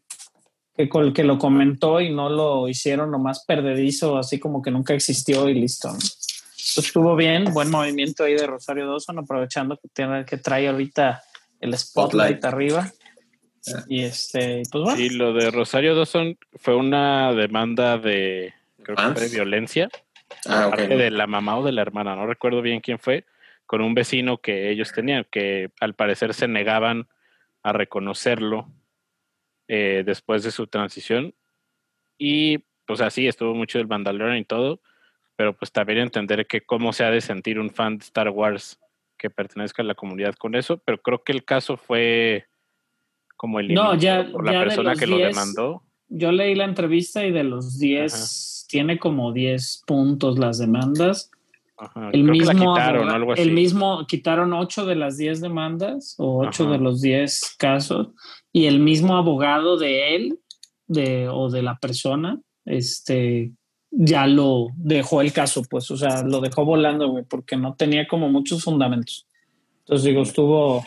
que, 0.89 1.13
que 1.13 1.25
lo 1.25 1.39
comentó 1.39 2.01
y 2.01 2.11
no 2.11 2.29
lo 2.29 2.69
hicieron 2.69 3.11
nomás 3.11 3.45
perdedizo, 3.45 4.17
así 4.17 4.39
como 4.39 4.63
que 4.63 4.71
nunca 4.71 4.95
existió 4.95 5.49
y 5.49 5.55
listo. 5.55 5.89
¿no? 5.93 5.99
Eso 5.99 6.81
estuvo 6.81 7.17
bien, 7.17 7.53
buen 7.53 7.71
movimiento 7.71 8.25
ahí 8.25 8.35
de 8.35 8.47
Rosario 8.47 8.87
Dawson, 8.89 9.19
aprovechando 9.19 9.77
que, 9.77 9.89
tiene, 9.93 10.25
que 10.25 10.37
trae 10.37 10.69
ahorita 10.69 11.23
el 11.61 11.77
spotlight, 11.77 12.39
Spotlight. 12.39 12.45
arriba. 12.45 12.93
Yeah. 13.65 13.85
Y 13.89 14.05
este, 14.05 14.63
pues 14.71 14.85
bueno. 14.85 14.97
Sí, 14.97 15.11
lo 15.11 15.33
de 15.33 15.51
Rosario 15.51 15.95
Dawson 15.95 16.39
fue 16.55 16.77
una 16.77 17.33
demanda 17.35 17.99
de, 17.99 18.55
creo 18.83 18.97
que 18.97 19.03
fue 19.15 19.29
de 19.29 19.35
violencia, 19.35 19.89
Ah, 20.47 20.67
ok. 20.69 20.77
parte 20.77 20.97
de 20.97 21.11
la 21.11 21.27
mamá 21.27 21.59
o 21.59 21.65
de 21.65 21.73
la 21.73 21.83
hermana, 21.83 22.15
no 22.15 22.27
recuerdo 22.27 22.63
bien 22.63 22.81
quién 22.81 22.99
fue, 22.99 23.25
con 23.67 23.83
un 23.83 23.95
vecino 23.95 24.39
que 24.39 24.71
ellos 24.71 24.93
tenían, 24.93 25.27
que 25.31 25.71
al 25.81 25.95
parecer 25.95 26.35
se 26.35 26.49
negaban 26.49 27.09
a 27.63 27.73
reconocerlo 27.73 28.69
eh, 29.73 30.03
después 30.05 30.43
de 30.43 30.51
su 30.51 30.67
transición. 30.67 31.33
Y 32.19 32.59
pues 32.87 33.01
así 33.01 33.29
estuvo 33.29 33.55
mucho 33.55 33.79
del 33.79 33.87
Mandalorian 33.87 34.39
y 34.39 34.45
todo, 34.45 34.81
pero 35.37 35.57
pues 35.57 35.71
también 35.71 36.01
entender 36.01 36.47
que 36.49 36.61
cómo 36.63 36.93
se 36.93 37.05
ha 37.05 37.11
de 37.13 37.21
sentir 37.21 37.61
un 37.61 37.71
fan 37.71 37.99
de 37.99 38.05
Star 38.05 38.29
Wars 38.31 38.81
que 39.17 39.31
pertenezca 39.31 39.83
a 39.83 39.87
la 39.87 39.95
comunidad 39.95 40.35
con 40.35 40.57
eso, 40.57 40.79
pero 40.79 40.99
creo 41.01 41.23
que 41.23 41.31
el 41.33 41.45
caso 41.45 41.77
fue 41.77 42.47
como 43.37 43.61
el 43.61 43.73
No, 43.73 43.95
ya- 43.95 44.29
por 44.33 44.45
la 44.45 44.53
ya 44.55 44.61
persona 44.65 44.95
que 44.97 45.07
lo 45.07 45.17
10, 45.19 45.29
demandó. 45.29 45.83
Yo 46.09 46.33
leí 46.33 46.57
la 46.57 46.65
entrevista 46.65 47.25
y 47.25 47.31
de 47.31 47.45
los 47.45 47.79
10, 47.79 48.67
tiene 48.69 48.99
como 48.99 49.33
10 49.33 49.85
puntos 49.87 50.37
las 50.39 50.59
demandas. 50.59 51.31
Ajá, 51.79 52.11
El 52.13 52.25
mismo, 52.25 52.51
quitaron 52.53 53.03
o 53.03 53.03
aboga- 53.05 53.15
algo 53.15 53.33
así. 53.35 53.43
el 53.43 53.53
mismo, 53.53 54.05
quitaron 54.07 54.53
8 54.53 54.85
de 54.85 54.97
las 54.97 55.17
10 55.17 55.41
demandas 55.41 56.17
o 56.19 56.41
8 56.47 56.65
Ajá. 56.65 56.73
de 56.73 56.79
los 56.79 57.01
10 57.01 57.55
casos 57.59 58.09
y 58.53 58.67
el 58.67 58.81
mismo 58.81 59.17
abogado 59.17 59.77
de 59.77 60.17
él 60.17 60.39
de, 60.87 61.29
o 61.29 61.51
de 61.51 61.63
la 61.63 61.79
persona 61.79 62.41
este, 62.65 63.53
ya 63.91 64.27
lo 64.27 64.69
dejó 64.77 65.21
el 65.21 65.33
caso, 65.33 65.63
pues, 65.69 65.91
o 65.91 65.97
sea, 65.97 66.23
lo 66.23 66.41
dejó 66.41 66.65
volando, 66.65 67.09
güey, 67.09 67.25
porque 67.25 67.57
no 67.57 67.75
tenía 67.75 68.07
como 68.07 68.29
muchos 68.29 68.63
fundamentos. 68.63 69.27
Entonces 69.81 70.05
digo, 70.05 70.23
estuvo, 70.23 70.85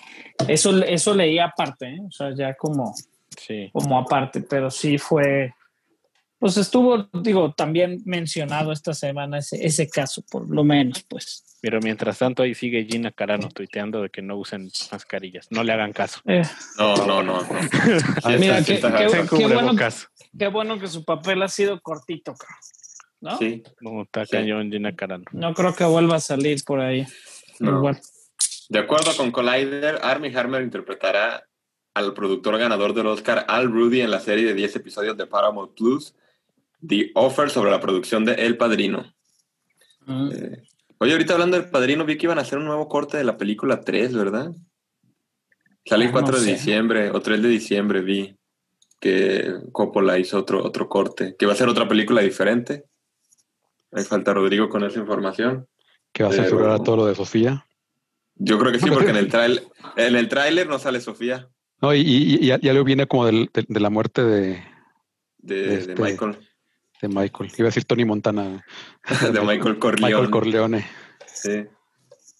eso, 0.47 0.83
eso 0.83 1.13
leí 1.13 1.39
aparte, 1.39 1.95
¿eh? 1.95 2.01
o 2.07 2.11
sea, 2.11 2.33
ya 2.35 2.55
como 2.55 2.93
Sí. 3.37 3.69
como 3.73 3.97
aparte, 3.97 4.41
pero 4.41 4.69
sí 4.69 4.97
fue, 4.97 5.53
pues 6.37 6.55
estuvo, 6.57 7.09
digo, 7.13 7.51
también 7.53 8.01
mencionado 8.05 8.71
esta 8.71 8.93
semana 8.93 9.39
ese, 9.39 9.65
ese 9.65 9.89
caso, 9.89 10.23
por 10.29 10.47
lo 10.49 10.63
menos, 10.63 11.03
pues. 11.03 11.43
Pero 11.63 11.79
mientras 11.79 12.19
tanto 12.19 12.43
ahí 12.43 12.53
sigue 12.53 12.83
Gina 12.83 13.09
Carano 13.13 13.47
tuiteando 13.47 14.01
de 14.01 14.09
que 14.09 14.21
no 14.21 14.35
usen 14.35 14.69
mascarillas. 14.91 15.47
No 15.49 15.63
le 15.63 15.71
hagan 15.71 15.93
caso. 15.93 16.19
Eh, 16.25 16.41
No, 16.77 16.93
no, 17.07 17.23
no. 17.23 17.41
no. 17.41 17.47
Mira, 18.37 18.61
qué 18.65 18.81
bueno- 19.47 19.75
qué 20.37 20.47
bueno 20.49 20.77
que 20.77 20.87
su 20.87 21.05
papel 21.05 21.41
ha 21.41 21.47
sido 21.47 21.79
cortito, 21.79 22.35
¿no? 23.21 23.37
Sí, 23.37 23.63
No, 23.79 24.01
está 24.01 24.25
Sí. 24.25 24.31
cañón 24.31 24.69
Gina 24.69 24.93
Carano. 24.93 25.23
No 25.31 25.53
creo 25.53 25.73
que 25.73 25.85
vuelva 25.85 26.17
a 26.17 26.19
salir 26.19 26.61
por 26.65 26.81
ahí. 26.81 27.07
No. 27.61 27.77
Igual. 27.77 28.01
De 28.67 28.79
acuerdo 28.79 29.15
con 29.15 29.31
Collider, 29.31 29.99
Armie 30.03 30.37
Hammer 30.37 30.63
interpretará 30.63 31.45
al 31.93 32.13
productor 32.13 32.57
ganador 32.57 32.93
del 32.93 33.07
Oscar 33.07 33.45
Al 33.47 33.71
Rudy 33.71 34.01
en 34.01 34.11
la 34.11 34.19
serie 34.19 34.43
de 34.45 34.53
10 34.53 34.75
episodios 34.75 35.15
de 35.15 35.27
Paramount 35.27 35.75
Plus, 35.77 36.13
The 36.85 37.11
Offer, 37.15 37.49
sobre 37.49 37.71
la 37.71 37.79
producción 37.79 38.25
de 38.25 38.33
El 38.33 38.57
Padrino. 38.57 39.13
Eh, 40.09 40.63
oye, 40.99 41.11
ahorita 41.13 41.33
hablando 41.33 41.57
del 41.59 41.69
Padrino, 41.69 42.05
vi 42.05 42.17
que 42.17 42.25
iban 42.27 42.39
a 42.39 42.41
hacer 42.41 42.57
un 42.59 42.65
nuevo 42.65 42.87
corte 42.87 43.17
de 43.17 43.23
la 43.23 43.37
película 43.37 43.81
3, 43.81 44.13
¿verdad? 44.15 44.51
Sale 45.85 46.05
el 46.05 46.09
Ah, 46.09 46.13
4 46.13 46.31
no 46.33 46.37
de 46.39 46.45
sé. 46.45 46.51
diciembre 46.53 47.11
o 47.11 47.21
3 47.21 47.41
de 47.41 47.49
diciembre, 47.49 48.01
vi 48.01 48.35
que 48.99 49.53
Coppola 49.71 50.17
hizo 50.17 50.37
otro, 50.39 50.63
otro 50.63 50.87
corte, 50.87 51.35
que 51.37 51.45
va 51.45 51.53
a 51.53 51.57
ser 51.57 51.67
otra 51.67 51.87
película 51.87 52.21
diferente. 52.21 52.85
Ahí 53.91 54.03
falta 54.05 54.33
Rodrigo 54.33 54.69
con 54.69 54.83
esa 54.83 54.99
información. 54.99 55.67
Que 56.13 56.23
va 56.23 56.29
a 56.29 56.33
censurar 56.33 56.69
a 56.71 56.79
todo 56.83 56.95
lo 56.97 57.05
de 57.05 57.15
Sofía. 57.15 57.65
Yo 58.35 58.57
creo 58.57 58.71
que 58.71 58.79
sí, 58.79 58.89
porque 58.89 59.09
en 59.11 59.17
el 59.17 59.27
tráiler 59.29 59.63
en 59.97 60.15
el 60.15 60.27
tráiler 60.29 60.67
no 60.67 60.79
sale 60.79 61.01
Sofía 61.01 61.49
No, 61.81 61.93
y, 61.93 61.99
y, 61.99 62.35
y 62.41 62.47
ya, 62.47 62.59
ya 62.59 62.71
luego 62.71 62.85
viene 62.85 63.05
como 63.07 63.25
del- 63.25 63.49
de, 63.53 63.65
de 63.67 63.79
la 63.79 63.89
muerte 63.91 64.23
de, 64.23 64.63
de, 65.39 65.55
de 65.67 65.75
Este, 65.75 65.95
Michael, 66.01 66.37
de 67.03 67.09
Michael. 67.09 67.51
Iba 67.57 67.67
a 67.67 67.69
decir 67.69 67.83
Tony 67.83 68.05
Montana. 68.05 68.65
de 69.33 69.41
Michael 69.41 69.77
Corleone. 69.77 70.07
Michael 70.07 70.29
Corleone. 70.29 70.85
Sí. 71.27 71.65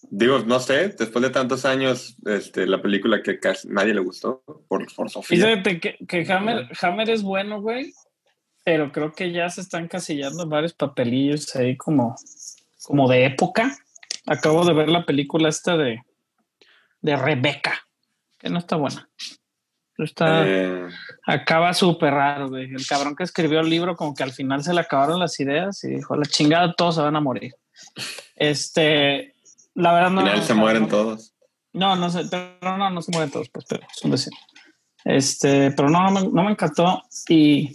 Digo, 0.09 0.39
no 0.39 0.59
sé, 0.59 0.89
después 0.89 1.21
de 1.21 1.29
tantos 1.29 1.65
años, 1.65 2.15
este, 2.25 2.65
la 2.65 2.81
película 2.81 3.21
que 3.21 3.39
casi 3.39 3.67
nadie 3.67 3.93
le 3.93 3.99
gustó 3.99 4.41
por, 4.67 4.85
por 4.95 5.09
Sofía. 5.09 5.45
Fíjate 5.45 5.79
que, 5.79 5.97
que 6.07 6.31
Hammer, 6.31 6.69
Hammer 6.81 7.09
es 7.09 7.23
bueno, 7.23 7.61
güey, 7.61 7.93
pero 8.63 8.91
creo 8.91 9.11
que 9.11 9.31
ya 9.31 9.49
se 9.49 9.61
están 9.61 9.87
casillando 9.87 10.47
varios 10.47 10.73
papelillos 10.73 11.53
ahí 11.55 11.75
como, 11.75 12.15
como 12.83 13.09
de 13.09 13.25
época. 13.25 13.75
Acabo 14.25 14.63
de 14.65 14.73
ver 14.73 14.87
la 14.87 15.05
película 15.05 15.49
esta 15.49 15.75
de, 15.75 16.01
de 17.01 17.15
Rebeca, 17.17 17.85
que 18.37 18.49
no 18.49 18.59
está 18.59 18.77
buena. 18.77 19.09
Está, 19.97 20.43
Eh, 20.47 20.87
acaba 21.27 21.73
súper 21.73 22.13
raro, 22.13 22.49
güey. 22.49 22.73
El 22.73 22.85
cabrón 22.87 23.15
que 23.15 23.23
escribió 23.23 23.59
el 23.59 23.69
libro, 23.69 23.95
como 23.95 24.13
que 24.15 24.23
al 24.23 24.31
final 24.31 24.63
se 24.63 24.73
le 24.73 24.81
acabaron 24.81 25.19
las 25.19 25.39
ideas 25.39 25.83
y 25.83 25.89
dijo, 25.89 26.15
la 26.15 26.25
chingada, 26.25 26.73
todos 26.73 26.95
se 26.95 27.01
van 27.01 27.15
a 27.15 27.21
morir. 27.21 27.53
Este, 28.35 29.35
la 29.75 29.93
verdad 29.93 30.09
no. 30.11 30.21
al 30.21 30.27
final 30.29 30.43
se 30.43 30.53
mueren 30.53 30.81
no- 30.83 30.87
todos. 30.89 31.33
no, 31.73 31.95
no 31.95 32.09
sé, 32.09 32.23
pero 32.29 32.77
no, 32.77 32.89
no 32.89 33.01
se 33.01 33.11
mueren 33.11 33.31
todos, 33.31 33.49
pues, 33.49 33.65
pero 33.67 33.83
es 33.95 34.03
un 34.03 34.11
decir. 34.11 34.33
Este, 35.05 35.71
pero 35.71 35.89
no, 35.89 36.03
no 36.09 36.11
me, 36.11 36.21
no 36.27 36.43
me 36.43 36.51
encantó. 36.51 37.03
Y 37.27 37.71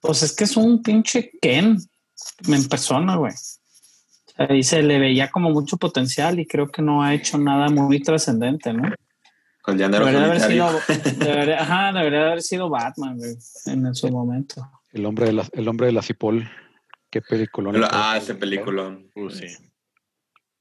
pues 0.00 0.22
es 0.22 0.34
que 0.34 0.44
es 0.44 0.56
un 0.56 0.82
pinche 0.82 1.30
Ken 1.40 1.76
en 2.48 2.68
persona, 2.68 3.16
güey. 3.16 3.32
Ahí 4.38 4.62
se 4.62 4.82
le 4.82 4.98
veía 4.98 5.30
como 5.30 5.50
mucho 5.50 5.76
potencial 5.76 6.38
y 6.40 6.46
creo 6.46 6.68
que 6.68 6.82
no 6.82 7.02
ha 7.02 7.14
hecho 7.14 7.38
nada 7.38 7.68
muy 7.68 8.00
trascendente, 8.02 8.72
¿no? 8.72 8.90
Con 9.66 9.76
Llanero 9.76 10.06
Debería 10.06 10.26
haber, 10.28 10.40
sido, 10.40 10.80
debería, 11.18 11.60
ajá, 11.60 11.92
debería 11.92 12.26
haber 12.26 12.40
sido 12.42 12.70
Batman, 12.70 13.18
güey, 13.18 13.34
en 13.66 13.94
su 13.96 14.08
momento. 14.08 14.64
El 14.92 15.04
hombre 15.04 15.26
de 15.26 15.32
la, 15.32 15.44
el 15.52 15.66
hombre 15.66 15.88
de 15.88 15.92
la 15.92 16.02
Cipol. 16.02 16.48
Qué 17.10 17.20
película. 17.20 17.88
Ah, 17.90 18.16
ese 18.16 18.36
película. 18.36 18.96
Uh, 19.16 19.28
sí. 19.28 19.46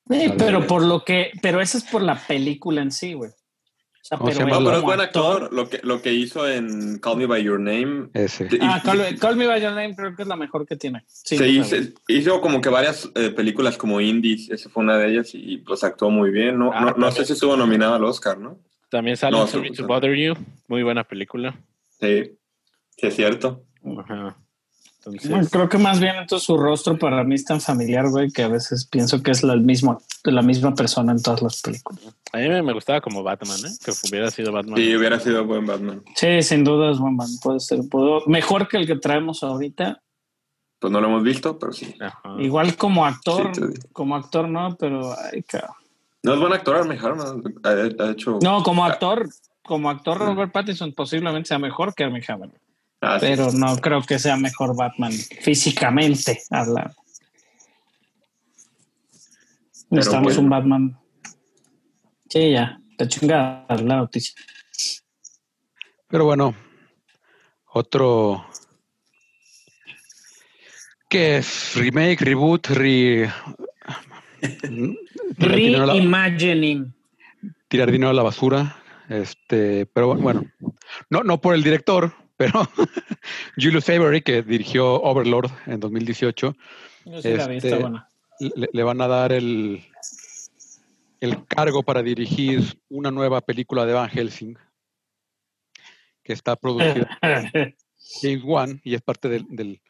Pero 0.08 0.66
por 0.66 0.84
lo 0.84 1.04
que, 1.04 1.32
pero 1.42 1.62
eso 1.62 1.78
es 1.78 1.84
por 1.84 2.02
la 2.02 2.16
película 2.20 2.82
en 2.82 2.92
sí, 2.92 3.14
güey. 3.14 3.30
O 3.30 4.08
sea, 4.08 4.18
¿Cómo 4.20 4.32
se 4.32 4.44
pero 4.44 4.60
No, 4.60 4.72
es 4.76 4.82
buen 4.82 5.02
actor. 5.02 5.52
Lo 5.54 5.68
que, 5.70 5.80
lo 5.84 6.02
que 6.02 6.14
hizo 6.14 6.48
en 6.48 7.00
Call 7.00 7.18
Me 7.18 7.26
By 7.28 7.44
Your 7.44 7.60
Name. 7.60 8.10
Ese. 8.14 8.48
Ah, 8.62 8.82
Call, 8.84 8.98
Me- 9.00 9.16
Call 9.18 9.36
Me 9.36 9.48
By 9.48 9.62
Your 9.62 9.72
Name 9.74 9.96
creo 9.96 10.16
que 10.16 10.22
es 10.24 10.28
la 10.28 10.36
mejor 10.36 10.66
que 10.68 10.76
tiene. 10.78 11.04
Sí, 11.08 11.38
se 11.38 11.48
hizo, 11.48 11.76
hizo 12.08 12.42
como 12.42 12.62
que 12.62 12.70
varias 12.70 13.10
eh, 13.16 13.30
películas 13.32 13.78
como 13.78 14.02
indies, 14.02 14.50
esa 14.52 14.70
fue 14.70 14.84
una 14.84 14.98
de 14.98 15.10
ellas 15.12 15.30
y 15.34 15.58
pues 15.58 15.84
actuó 15.84 16.10
muy 16.12 16.30
bien. 16.32 16.58
No, 16.60 16.72
Ah, 16.74 16.82
no, 16.82 16.92
no 16.98 17.12
sé 17.12 17.24
si 17.26 17.34
estuvo 17.34 17.56
nominado 17.58 17.96
al 17.96 18.04
Oscar, 18.04 18.38
¿no? 18.38 18.60
También 18.90 19.18
sale 19.18 19.38
No, 19.38 19.48
Sorry 19.48 19.72
to. 19.72 19.88
Bother 19.88 20.16
You. 20.16 20.34
Muy 20.68 20.84
buena 20.84 21.04
película. 21.04 21.56
Sí, 22.00 22.38
sí 22.98 23.08
es 23.08 23.16
cierto. 23.16 23.64
Ajá. 24.00 24.38
Entonces, 24.98 25.30
Bueno, 25.30 25.48
creo 25.52 25.70
que 25.70 25.78
más 25.78 26.00
bien 26.00 26.16
entonces 26.16 26.46
su 26.48 26.58
rostro 26.58 26.98
para 26.98 27.24
mí 27.24 27.36
es 27.36 27.46
tan 27.46 27.62
familiar, 27.62 28.10
güey, 28.10 28.32
que 28.32 28.42
a 28.42 28.48
veces 28.48 28.88
pienso 28.88 29.22
que 29.22 29.30
es 29.32 29.44
la, 29.44 29.54
el 29.54 29.62
mismo, 29.62 30.02
la 30.24 30.42
misma 30.42 30.74
persona 30.74 31.12
en 31.12 31.22
todas 31.22 31.44
las 31.44 31.62
películas. 31.62 32.02
a 32.34 32.38
mí 32.40 32.50
me, 32.50 32.74
gustaba 32.74 33.02
como 33.02 33.22
Batman, 33.22 33.58
¿eh? 33.66 33.70
Que 33.84 33.92
hubiera 34.10 34.32
sido 34.32 34.52
Batman. 34.52 34.78
Sí, 34.78 34.96
hubiera 34.96 35.20
sido 35.20 35.46
buen 35.46 35.66
Batman. 35.68 36.04
Sí, 36.16 36.42
sin 36.42 36.64
duda 36.64 36.92
es 36.92 36.98
buen 36.98 37.18
Batman. 37.18 37.38
Puede 37.44 37.60
ser 37.60 37.82
puedo- 37.90 38.24
mejor 38.26 38.68
que 38.68 38.78
el 38.78 38.88
que 38.88 38.96
traemos 38.96 39.44
ahorita. 39.44 40.02
Pues 40.80 40.92
no 40.92 41.00
lo 41.00 41.08
hemos 41.08 41.24
visto, 41.24 41.60
pero 41.60 41.72
sí. 41.72 41.94
Ajá. 42.00 42.36
Igual 42.40 42.76
como 42.76 43.06
actor, 43.06 43.56
Sí, 43.56 43.62
como 43.94 44.16
actor 44.16 44.50
no, 44.50 44.76
pero 44.76 45.14
ay, 45.32 45.44
cabrón. 45.44 45.76
No 46.26 46.34
es 46.34 46.40
buen 46.40 46.54
actor, 46.54 46.76
a 46.76 46.80
lo 46.80 46.86
mejor. 46.86 47.16
¿no? 47.16 47.24
Ha, 47.64 47.70
ha 47.70 48.12
hecho. 48.12 48.40
No, 48.42 48.64
como 48.64 48.84
actor, 48.84 49.30
como 49.64 49.90
actor 49.90 50.18
Robert 50.18 50.52
Pattinson 50.52 50.92
posiblemente 50.94 51.48
sea 51.50 51.60
mejor 51.60 51.94
que 51.94 52.04
Armie 52.04 52.24
Hammer, 52.28 52.50
Ah, 53.02 53.20
sí. 53.20 53.28
pero 53.30 53.52
no 53.52 53.78
creo 53.78 54.02
que 54.02 54.18
sea 54.18 54.36
mejor 54.36 54.76
Batman 54.76 55.12
físicamente 55.12 56.42
hablando. 56.50 56.96
Necesitamos 59.92 60.34
bueno. 60.34 60.42
un 60.42 60.50
Batman. 60.50 61.00
Sí, 62.28 62.52
ya, 62.52 62.80
la 62.98 63.08
chingada 63.08 63.66
la 63.70 63.98
noticia. 63.98 64.34
Pero 66.08 66.26
bueno, 66.26 66.56
otro 67.72 68.46
que 71.08 71.38
es 71.38 71.76
remake, 71.76 72.22
reboot, 72.22 72.68
re... 72.68 73.30
tirar, 73.30 73.30
dinero 73.30 73.32
a 73.96 74.35
la, 74.35 74.35
Reimagining. 75.38 76.94
tirar 77.68 77.92
dinero 77.92 78.10
a 78.10 78.14
la 78.14 78.24
basura. 78.24 78.78
Este, 79.10 79.86
pero 79.88 80.16
bueno, 80.16 80.46
no, 81.10 81.24
no 81.24 81.40
por 81.40 81.54
el 81.54 81.64
director, 81.64 82.12
pero 82.38 82.68
Julius 83.56 83.88
Avery, 83.90 84.22
que 84.22 84.42
dirigió 84.42 84.96
Overlord 85.02 85.52
en 85.68 85.80
2018, 85.80 86.56
Yo 87.06 87.22
sí 87.22 87.30
la 87.34 87.48
vi, 87.48 87.58
Este, 87.58 87.68
está 87.70 87.80
buena. 87.80 88.10
le, 88.40 88.68
le 88.72 88.84
van 88.84 89.02
a 89.02 89.08
dar 89.08 89.32
el, 89.32 89.86
el 91.20 91.46
cargo 91.46 91.84
para 91.84 92.02
dirigir 92.02 92.80
una 92.90 93.12
nueva 93.12 93.42
película 93.42 93.86
de 93.86 93.94
Van 93.94 94.10
Helsing, 94.10 94.58
que 96.24 96.34
está 96.34 96.56
producida 96.56 97.20
James 98.22 98.44
Wan 98.44 98.82
y 98.84 98.96
es 98.96 99.02
parte 99.02 99.30
del, 99.30 99.46
del, 99.50 99.82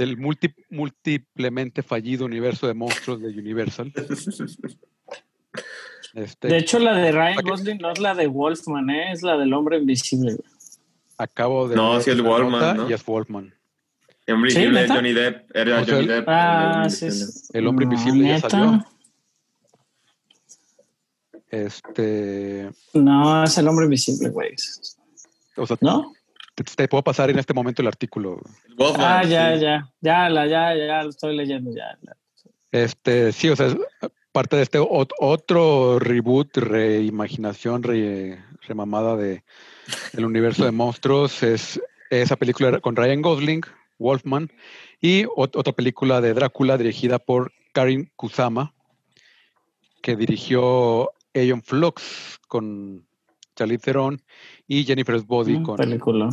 del 0.00 0.16
multi- 0.16 0.54
múltiplemente 0.70 1.82
fallido 1.82 2.24
universo 2.24 2.66
de 2.66 2.72
monstruos 2.72 3.20
de 3.20 3.28
Universal. 3.28 3.92
Este, 6.14 6.48
De 6.48 6.56
hecho, 6.56 6.78
la 6.78 6.94
de 6.94 7.12
Ryan. 7.12 7.36
Gosling 7.44 7.78
no 7.78 7.92
es 7.92 7.98
la 7.98 8.14
de 8.14 8.26
Wolfman, 8.26 8.88
¿eh? 8.88 9.12
es 9.12 9.22
la 9.22 9.36
del 9.36 9.52
hombre 9.52 9.76
invisible. 9.76 10.36
acabo 11.18 11.68
de 11.68 11.76
No, 11.76 12.00
sí 12.00 12.10
es 12.10 12.22
Wolfman, 12.22 12.50
nota 12.60 12.74
¿no? 12.74 12.88
y 12.88 12.94
es 12.94 13.04
Wolfman. 13.04 13.54
El 14.26 14.34
hombre 14.36 14.50
¿Sí, 14.52 14.56
invisible 14.58 14.80
neta? 14.82 14.94
Johnny 14.94 15.12
Depp. 15.12 15.54
Era 15.56 15.80
O 15.80 15.84
sea, 15.84 15.94
Johnny 15.94 16.06
el- 16.06 16.08
Depp. 16.08 16.28
Ah, 16.28 16.82
el- 16.86 16.90
sí. 16.90 17.04
el- 17.06 17.12
sí. 17.12 17.50
El 17.52 17.66
hombre 17.66 17.84
No, 17.86 17.92
invisible 17.92 18.28
ya 18.28 18.40
salió. 18.40 18.84
Este, 21.50 22.70
No, 22.94 23.44
es 23.44 23.58
el 23.58 23.68
hombre 23.68 23.84
invisible, 23.84 24.30
güey. 24.30 24.54
o 25.56 25.66
sea, 25.66 25.76
¿No? 25.82 26.12
Te, 26.64 26.74
te 26.74 26.88
puedo 26.88 27.02
pasar 27.02 27.30
en 27.30 27.38
este 27.38 27.54
momento 27.54 27.82
el 27.82 27.88
artículo. 27.88 28.40
Wolfman, 28.76 29.06
Ah, 29.06 29.24
ya, 29.24 29.54
sí. 29.56 29.62
ya. 29.62 29.90
Ya, 30.00 30.28
la, 30.28 30.46
ya, 30.46 30.74
ya, 30.74 31.02
lo 31.02 31.10
estoy 31.10 31.36
leyendo 31.36 31.70
ya. 31.74 31.96
la- 32.02 32.16
Este, 32.72 33.32
sí, 33.32 33.48
o 33.48 33.56
sea, 33.56 33.66
es 33.66 33.76
parte 34.32 34.56
de 34.56 34.62
este 34.62 34.78
ot- 34.78 35.12
otro 35.18 35.98
reboot, 35.98 36.56
reimaginación, 36.56 37.82
re- 37.82 38.42
remamada 38.62 39.16
de 39.16 39.42
el 40.12 40.24
universo 40.24 40.64
de 40.64 40.70
monstruos. 40.70 41.42
Es 41.42 41.80
esa 42.10 42.36
película 42.36 42.80
con 42.80 42.96
Ryan 42.96 43.22
Gosling, 43.22 43.62
Wolfman, 43.98 44.50
y 45.00 45.24
ot- 45.24 45.56
otra 45.56 45.72
película 45.72 46.20
de 46.20 46.32
Drácula 46.34 46.78
dirigida 46.78 47.18
por 47.18 47.52
Karin 47.72 48.10
Kusama, 48.16 48.72
que 50.02 50.16
dirigió 50.16 51.10
Aeon 51.34 51.62
Flux 51.62 52.38
con 52.48 53.06
Charlize 53.56 53.82
Theron 53.82 54.22
y 54.66 54.84
Jennifer's 54.84 55.26
Body 55.26 55.58
Mm, 55.58 55.62
con 55.62 55.76
película. 55.76 56.30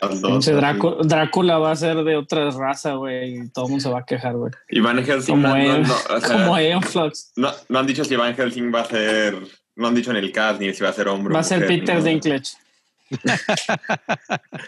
Así. 0.00 0.52
Drácula, 0.52 0.96
Drácula 1.02 1.58
va 1.58 1.72
a 1.72 1.76
ser 1.76 1.96
de 2.04 2.16
otra 2.16 2.50
raza, 2.50 2.94
güey, 2.94 3.38
y 3.38 3.48
todo 3.48 3.64
el 3.66 3.70
mundo 3.70 3.82
se 3.82 3.90
va 3.90 4.00
a 4.00 4.04
quejar, 4.06 4.34
güey. 4.36 4.52
Y 4.68 4.80
Van 4.80 5.02
Helsing 5.04 5.34
Como 5.34 5.48
no, 5.48 5.54
no, 5.54 5.60
Aeon, 5.60 5.82
no, 5.82 5.94
o 5.94 6.20
sea, 6.20 6.36
como 6.36 6.54
Aeon 6.54 6.82
Flux. 6.82 7.32
no- 7.36 7.52
no 7.68 7.78
han 7.78 7.86
dicho 7.86 8.04
si 8.04 8.14
Van 8.16 8.34
Helsing 8.34 8.72
va 8.74 8.80
a 8.82 8.84
ser. 8.84 9.36
No 9.76 9.88
han 9.88 9.94
dicho 9.94 10.10
en 10.10 10.16
el 10.16 10.32
cast 10.32 10.60
ni 10.60 10.72
si 10.74 10.82
va 10.82 10.90
a 10.90 10.92
ser 10.92 11.08
hombre. 11.08 11.32
o 11.32 11.34
Va 11.34 11.40
a 11.40 11.44
ser 11.44 11.60
mujer, 11.60 11.80
Peter 11.80 11.96
¿no? 11.96 12.02
Dinklage. 12.02 12.56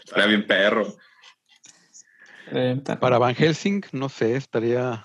Estaría 0.05 0.27
bien 0.27 0.47
perro. 0.47 0.97
Eh, 2.53 2.81
para 3.01 3.19
Van 3.19 3.35
Helsing, 3.35 3.83
no 3.93 4.09
sé, 4.09 4.35
estaría 4.37 5.05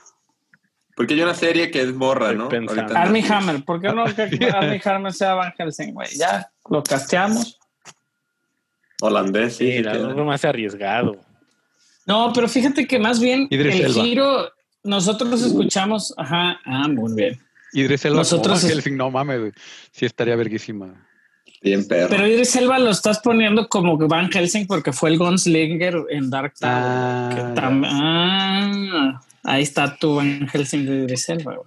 Porque 0.95 1.13
hay 1.13 1.21
una 1.21 1.35
serie 1.35 1.69
que 1.69 1.81
es 1.81 1.93
borra, 1.95 2.31
Estoy 2.31 2.59
¿no? 2.65 2.75
Netflix. 2.75 3.29
Hammer, 3.31 3.63
¿por 3.63 3.81
qué 3.81 3.89
no 3.93 4.05
que 4.05 4.21
Armie 4.53 4.81
Hammer 4.83 5.13
sea 5.13 5.33
Van 5.35 5.53
Helsing, 5.57 5.93
güey? 5.93 6.07
Ya, 6.17 6.49
lo 6.69 6.81
casteamos. 6.83 7.59
Holandés, 9.01 9.57
sí. 9.57 9.65
Queda. 9.71 9.91
algo 9.91 10.25
más 10.25 10.43
arriesgado. 10.45 11.19
No, 12.07 12.31
pero 12.33 12.47
fíjate 12.47 12.85
que 12.87 12.99
más 12.99 13.19
bien 13.19 13.47
Idris 13.49 13.75
el 13.75 13.81
Elba. 13.85 14.03
giro, 14.03 14.49
nosotros 14.83 15.41
escuchamos, 15.41 16.13
ajá, 16.17 16.59
ah, 16.65 16.87
muy 16.87 17.13
bien. 17.15 17.39
Idris 17.73 18.05
Elba 18.05 18.17
Nosotros 18.19 18.63
es- 18.63 18.69
Helsing, 18.71 18.95
no 18.95 19.09
mames, 19.11 19.53
sí 19.91 20.05
estaría 20.05 20.35
verguísima. 20.35 20.93
Bien 21.61 21.85
perro. 21.87 22.09
Pero 22.09 22.27
Idris 22.27 22.55
Elba 22.55 22.77
lo 22.77 22.91
estás 22.91 23.19
poniendo 23.19 23.67
como 23.67 23.97
Van 23.97 24.29
Helsing 24.31 24.67
porque 24.67 24.93
fue 24.93 25.09
el 25.09 25.17
Gunslinger 25.17 25.95
en 26.09 26.29
Dark 26.29 26.53
Tower. 26.59 26.73
Ah, 26.77 27.53
tam- 27.55 27.85
ah, 27.85 29.21
ahí 29.43 29.63
está 29.63 29.97
tu 29.97 30.15
Van 30.15 30.47
Helsing 30.47 30.85
de 30.85 30.95
Idris 31.05 31.27
Elba. 31.29 31.57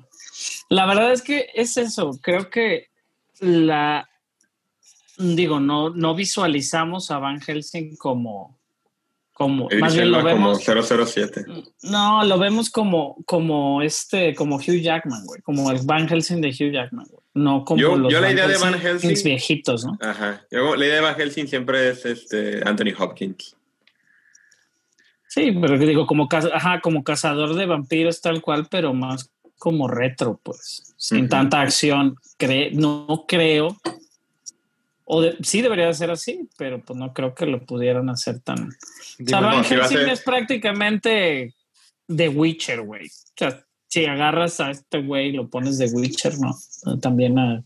La 0.69 0.87
verdad 0.87 1.13
es 1.13 1.21
que 1.23 1.47
es 1.55 1.77
eso. 1.77 2.13
Creo 2.23 2.49
que 2.49 2.87
la 3.41 4.09
digo, 5.19 5.61
no, 5.61 5.91
no 5.91 6.15
visualizamos 6.15 7.11
a 7.11 7.19
Van 7.19 7.41
Helsing 7.41 7.97
como, 7.97 8.59
como 9.33 9.69
más 9.81 9.95
bien 9.95 10.11
lo 10.11 10.19
como 10.23 10.55
vemos. 10.55 10.65
007. 10.65 11.45
No, 11.83 12.25
lo 12.25 12.39
vemos 12.39 12.71
como, 12.71 13.17
como 13.27 13.83
este, 13.83 14.35
como 14.35 14.57
Hugh 14.57 14.81
Jackman, 14.81 15.25
güey, 15.27 15.41
como 15.43 15.71
el 15.71 15.79
Van 15.85 16.09
Helsing 16.09 16.41
de 16.41 16.49
Hugh 16.49 16.73
Jackman, 16.73 17.07
güey. 17.11 17.23
No 17.35 17.65
como 17.65 17.81
Yo- 17.81 17.97
los 17.97 18.13
yo 18.13 18.21
la 18.21 18.27
Van 18.29 18.37
idea 18.37 18.49
de 18.49 18.59
Van 18.59 18.75
Helsings 18.81 19.21
Helsing- 19.21 19.25
viejitos, 19.25 19.85
¿no? 19.85 19.97
Ajá. 20.01 20.45
Yo, 20.51 20.75
la 20.75 20.85
idea 20.87 20.97
de 20.97 21.01
Van 21.03 21.15
Helsing 21.15 21.47
siempre 21.47 21.91
es 21.91 22.05
este 22.05 22.61
Anthony 22.67 22.93
Hopkins. 22.99 23.55
Sí, 25.29 25.53
pero 25.61 25.79
digo, 25.79 26.07
como, 26.07 26.27
ajá, 26.33 26.81
como 26.81 27.05
cazador 27.05 27.55
de 27.55 27.67
vampiros 27.67 28.21
tal 28.21 28.41
cual, 28.41 28.67
pero 28.71 28.95
más 28.95 29.31
como 29.59 29.87
retro, 29.89 30.41
pues, 30.43 30.95
sin 30.97 31.29
tanta 31.29 31.61
acción. 31.61 32.17
Cre- 32.39 32.73
no 32.73 33.25
creo, 33.29 33.77
o 35.11 35.23
de- 35.23 35.37
sí 35.43 35.63
debería 35.63 35.87
de 35.87 35.95
ser 35.95 36.11
así, 36.11 36.49
pero 36.59 36.83
pues 36.85 36.99
no 36.99 37.13
creo 37.15 37.35
que 37.35 37.47
lo 37.47 37.65
pudieran 37.65 38.11
hacer 38.11 38.41
tan... 38.41 38.69
O 38.69 38.71
sea, 39.27 39.41
Dime, 39.41 39.41
Van 39.41 39.57
no, 39.59 39.65
si 39.65 39.75
ser- 39.95 40.09
es 40.09 40.21
prácticamente 40.21 41.55
The 42.15 42.29
Witcher, 42.29 42.83
güey. 42.83 43.07
O 43.07 43.35
sea, 43.37 43.65
si 43.89 44.05
agarras 44.05 44.61
a 44.61 44.71
este 44.71 45.01
güey 45.03 45.29
y 45.29 45.33
lo 45.33 45.49
pones 45.49 45.79
de 45.79 45.87
Witcher, 45.87 46.35
¿no? 46.39 46.55
También 47.01 47.39
a, 47.39 47.65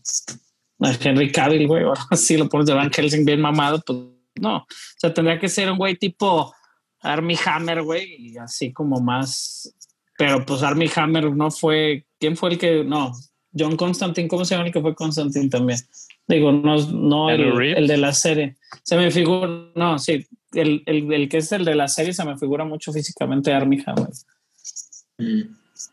a 0.79 0.91
Henry 1.01 1.31
Cavill, 1.31 1.67
güey, 1.67 1.83
o 1.83 1.91
algo 1.91 2.07
así 2.11 2.37
lo 2.37 2.47
pones 2.47 2.67
de 2.67 2.73
Van 2.73 2.91
Helsing 2.91 3.25
bien 3.25 3.41
mamado, 3.41 3.81
pues 3.85 3.99
no. 4.35 4.57
O 4.59 4.65
sea, 4.97 5.13
tendría 5.13 5.37
que 5.37 5.49
ser 5.49 5.69
un 5.69 5.77
güey 5.77 5.97
tipo 5.97 6.53
Armie 7.01 7.37
Hammer, 7.45 7.81
güey, 7.83 8.15
y 8.31 8.37
así 8.37 8.71
como 8.71 9.01
más. 9.01 9.73
Pero 10.17 10.45
pues 10.45 10.63
Armie 10.63 10.89
Hammer 10.95 11.35
no 11.35 11.51
fue. 11.51 12.05
¿Quién 12.19 12.37
fue 12.37 12.51
el 12.51 12.57
que.? 12.57 12.83
No, 12.85 13.11
John 13.57 13.75
Constantine, 13.75 14.27
¿cómo 14.29 14.45
se 14.45 14.55
llama 14.55 14.67
el 14.67 14.73
que 14.73 14.79
fue 14.81 14.95
Constantine 14.95 15.49
también? 15.49 15.79
Digo, 16.27 16.51
no, 16.51 16.77
no 16.91 17.29
el, 17.29 17.41
el 17.75 17.87
de 17.87 17.97
la 17.97 18.13
serie. 18.13 18.55
Se 18.83 18.95
me 18.95 19.11
figura. 19.11 19.49
No, 19.75 19.99
sí, 19.99 20.25
el, 20.53 20.83
el, 20.85 21.11
el 21.13 21.29
que 21.29 21.37
es 21.37 21.51
el 21.51 21.65
de 21.65 21.75
la 21.75 21.87
serie 21.87 22.13
se 22.13 22.23
me 22.25 22.37
figura 22.37 22.63
mucho 22.65 22.93
físicamente 22.93 23.51
Armie 23.53 23.83
Hammer. 23.85 24.09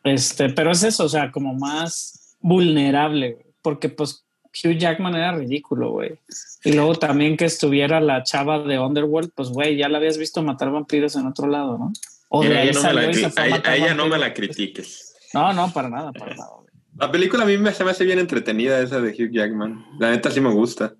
Este, 0.04 0.48
pero 0.50 0.70
es 0.72 0.82
eso, 0.82 1.04
o 1.04 1.08
sea, 1.08 1.30
como 1.30 1.54
más 1.54 2.36
vulnerable, 2.40 3.32
güey, 3.32 3.46
porque 3.62 3.88
pues 3.88 4.24
Hugh 4.64 4.76
Jackman 4.78 5.14
era 5.14 5.32
ridículo, 5.32 5.90
güey. 5.90 6.12
Y 6.64 6.72
luego 6.72 6.94
también 6.94 7.36
que 7.36 7.44
estuviera 7.44 8.00
la 8.00 8.22
chava 8.22 8.60
de 8.60 8.78
Underworld, 8.78 9.32
pues 9.34 9.50
güey, 9.50 9.76
ya 9.76 9.88
la 9.88 9.98
habías 9.98 10.16
visto 10.18 10.42
matar 10.42 10.70
vampiros 10.70 11.16
en 11.16 11.26
otro 11.26 11.46
lado, 11.48 11.76
¿no? 11.78 11.92
O 12.28 12.42
de 12.42 12.56
a 12.56 12.60
ahí 12.60 12.68
ella, 12.68 12.80
no 12.80 12.88
me, 12.88 12.94
la, 12.94 13.00
a 13.00 13.04
a 13.70 13.76
ella- 13.76 13.90
a 13.90 13.94
no 13.94 14.06
me 14.06 14.18
la 14.18 14.32
critiques. 14.32 15.14
No, 15.34 15.52
no, 15.52 15.72
para 15.72 15.88
nada, 15.88 16.12
para 16.12 16.34
nada. 16.34 16.50
güey. 16.56 16.69
La 17.00 17.10
película 17.10 17.42
a 17.44 17.46
mí 17.46 17.56
me, 17.56 17.72
se 17.72 17.82
me 17.84 17.90
hace 17.90 18.04
bien 18.04 18.18
entretenida 18.18 18.78
esa 18.80 19.00
de 19.00 19.10
Hugh 19.10 19.30
Jackman. 19.32 19.84
La 19.98 20.10
neta 20.10 20.30
sí 20.30 20.40
me 20.40 20.52
gusta. 20.52 20.94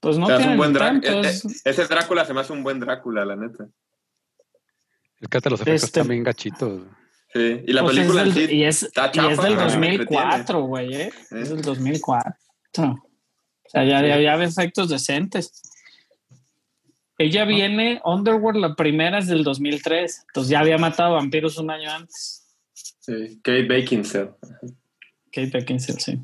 Pues 0.00 0.16
no 0.18 0.24
O 0.24 0.28
sea, 0.28 0.38
es 0.38 0.46
un 0.46 0.56
buen 0.56 0.72
tantos. 0.72 1.44
eh, 1.44 1.48
eh, 1.48 1.70
Ese 1.70 1.86
Drácula 1.86 2.24
se 2.24 2.34
me 2.34 2.40
hace 2.40 2.52
un 2.52 2.62
buen 2.62 2.80
Drácula, 2.80 3.24
la 3.24 3.36
neta. 3.36 3.68
Es 5.20 5.28
que 5.28 5.36
hasta 5.36 5.50
los 5.50 5.60
efectos 5.60 5.84
Este- 5.84 6.00
también 6.00 6.24
gachitos. 6.24 6.82
Sí. 7.32 7.62
Y 7.66 7.72
la 7.72 7.82
Pues 7.82 7.96
es 7.96 8.00
película 8.00 8.22
en 8.24 8.34
del- 8.34 8.48
sí 8.48 8.54
y 8.56 8.64
es, 8.64 8.82
está 8.82 9.06
y 9.14 9.18
es 9.18 9.38
del 9.40 9.54
pero 9.56 9.78
me 9.78 9.96
2004, 9.98 10.62
güey, 10.64 10.94
¿eh? 10.94 11.12
Es 11.30 11.48
del 11.50 11.62
2004. 11.62 12.32
O 12.84 13.68
sea, 13.68 13.84
ya, 13.84 14.00
ya, 14.06 14.18
ya 14.20 14.32
había 14.34 14.44
efectos 14.44 14.88
decentes. 14.88 15.62
Ella 17.18 17.44
viene, 17.44 18.00
Underworld, 18.04 18.60
la 18.60 18.74
primera 18.74 19.18
es 19.18 19.28
del 19.28 19.44
2003. 19.44 20.24
Entonces 20.28 20.50
ya 20.50 20.60
había 20.60 20.76
matado 20.78 21.14
vampiros 21.14 21.56
un 21.58 21.70
año 21.70 21.90
antes. 21.90 22.42
Sí. 22.74 23.38
Kate 23.42 23.62
Beckinsale. 23.62 24.30
Kate 25.32 25.50
Beckinsale, 25.50 25.98
sí. 26.00 26.18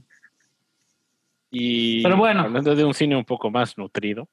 Y 1.50 2.02
Pero 2.02 2.16
bueno. 2.16 2.42
hablando 2.42 2.74
de 2.76 2.84
un 2.84 2.92
cine 2.94 3.16
un 3.16 3.24
poco 3.24 3.50
más 3.50 3.78
nutrido, 3.78 4.28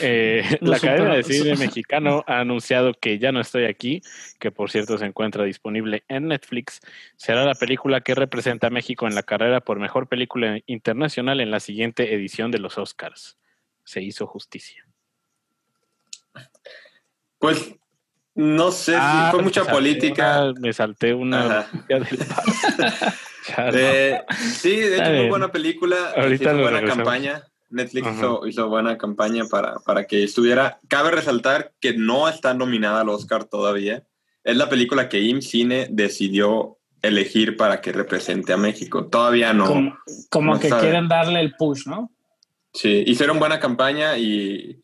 Eh, 0.00 0.42
No 0.60 0.70
la 0.72 0.76
Academia 0.78 1.14
de 1.14 1.22
superamos. 1.22 1.44
Cine 1.56 1.56
Mexicano 1.66 2.24
ha 2.26 2.40
anunciado 2.40 2.94
que 2.94 3.18
Ya 3.18 3.30
no 3.30 3.40
estoy 3.40 3.64
aquí, 3.66 4.00
que 4.40 4.50
por 4.50 4.70
cierto 4.70 4.96
se 4.98 5.04
encuentra 5.06 5.44
disponible 5.44 6.02
en 6.08 6.28
Netflix. 6.28 6.80
Será 7.16 7.44
la 7.44 7.54
película 7.54 8.00
que 8.00 8.14
representa 8.14 8.68
a 8.68 8.70
México 8.70 9.06
en 9.06 9.14
la 9.14 9.22
carrera 9.22 9.60
por 9.60 9.78
mejor 9.78 10.08
película 10.08 10.58
internacional 10.66 11.40
en 11.40 11.50
la 11.50 11.60
siguiente 11.60 12.14
edición 12.14 12.50
de 12.50 12.58
los 12.58 12.78
Oscars. 12.78 13.38
Se 13.84 14.00
hizo 14.02 14.26
justicia. 14.26 14.84
Pues 17.38 17.74
no 18.34 18.70
sé, 18.72 18.94
Ah, 18.98 19.26
si 19.26 19.34
fue 19.36 19.42
mucha 19.44 19.60
salté 19.64 19.72
política. 19.76 20.42
una- 20.44 20.60
me 20.60 20.72
salté 20.72 21.12
una 21.12 21.66
del 21.88 22.06
Eh, 23.74 24.20
sí, 24.54 24.76
de 24.76 24.96
hecho, 24.98 25.10
muy 25.12 25.28
buena 25.28 25.50
película. 25.50 26.12
Ahorita 26.16 26.44
hizo 26.44 26.52
lo 26.54 26.62
buena 26.62 26.78
regresamos. 26.80 27.04
campaña. 27.04 27.42
Netflix 27.70 28.06
hizo, 28.16 28.46
hizo 28.46 28.68
buena 28.68 28.98
campaña 28.98 29.44
para, 29.46 29.76
para 29.80 30.04
que 30.04 30.22
estuviera. 30.24 30.78
Cabe 30.88 31.10
resaltar 31.10 31.72
que 31.80 31.94
no 31.94 32.28
está 32.28 32.52
nominada 32.54 33.00
al 33.00 33.08
Oscar 33.08 33.44
todavía. 33.44 34.02
Es 34.44 34.56
la 34.56 34.68
película 34.68 35.08
que 35.08 35.20
IMCINE 35.20 35.88
decidió 35.90 36.76
elegir 37.00 37.56
para 37.56 37.80
que 37.80 37.92
represente 37.92 38.52
a 38.52 38.56
México. 38.58 39.06
Todavía 39.06 39.52
no. 39.54 39.66
Como, 39.66 39.98
como 40.30 40.54
no 40.54 40.60
que 40.60 40.68
sabe. 40.68 40.82
quieren 40.82 41.08
darle 41.08 41.40
el 41.40 41.54
push, 41.56 41.86
¿no? 41.86 42.12
Sí, 42.74 43.02
hicieron 43.06 43.38
buena 43.38 43.58
campaña 43.58 44.16
y 44.18 44.78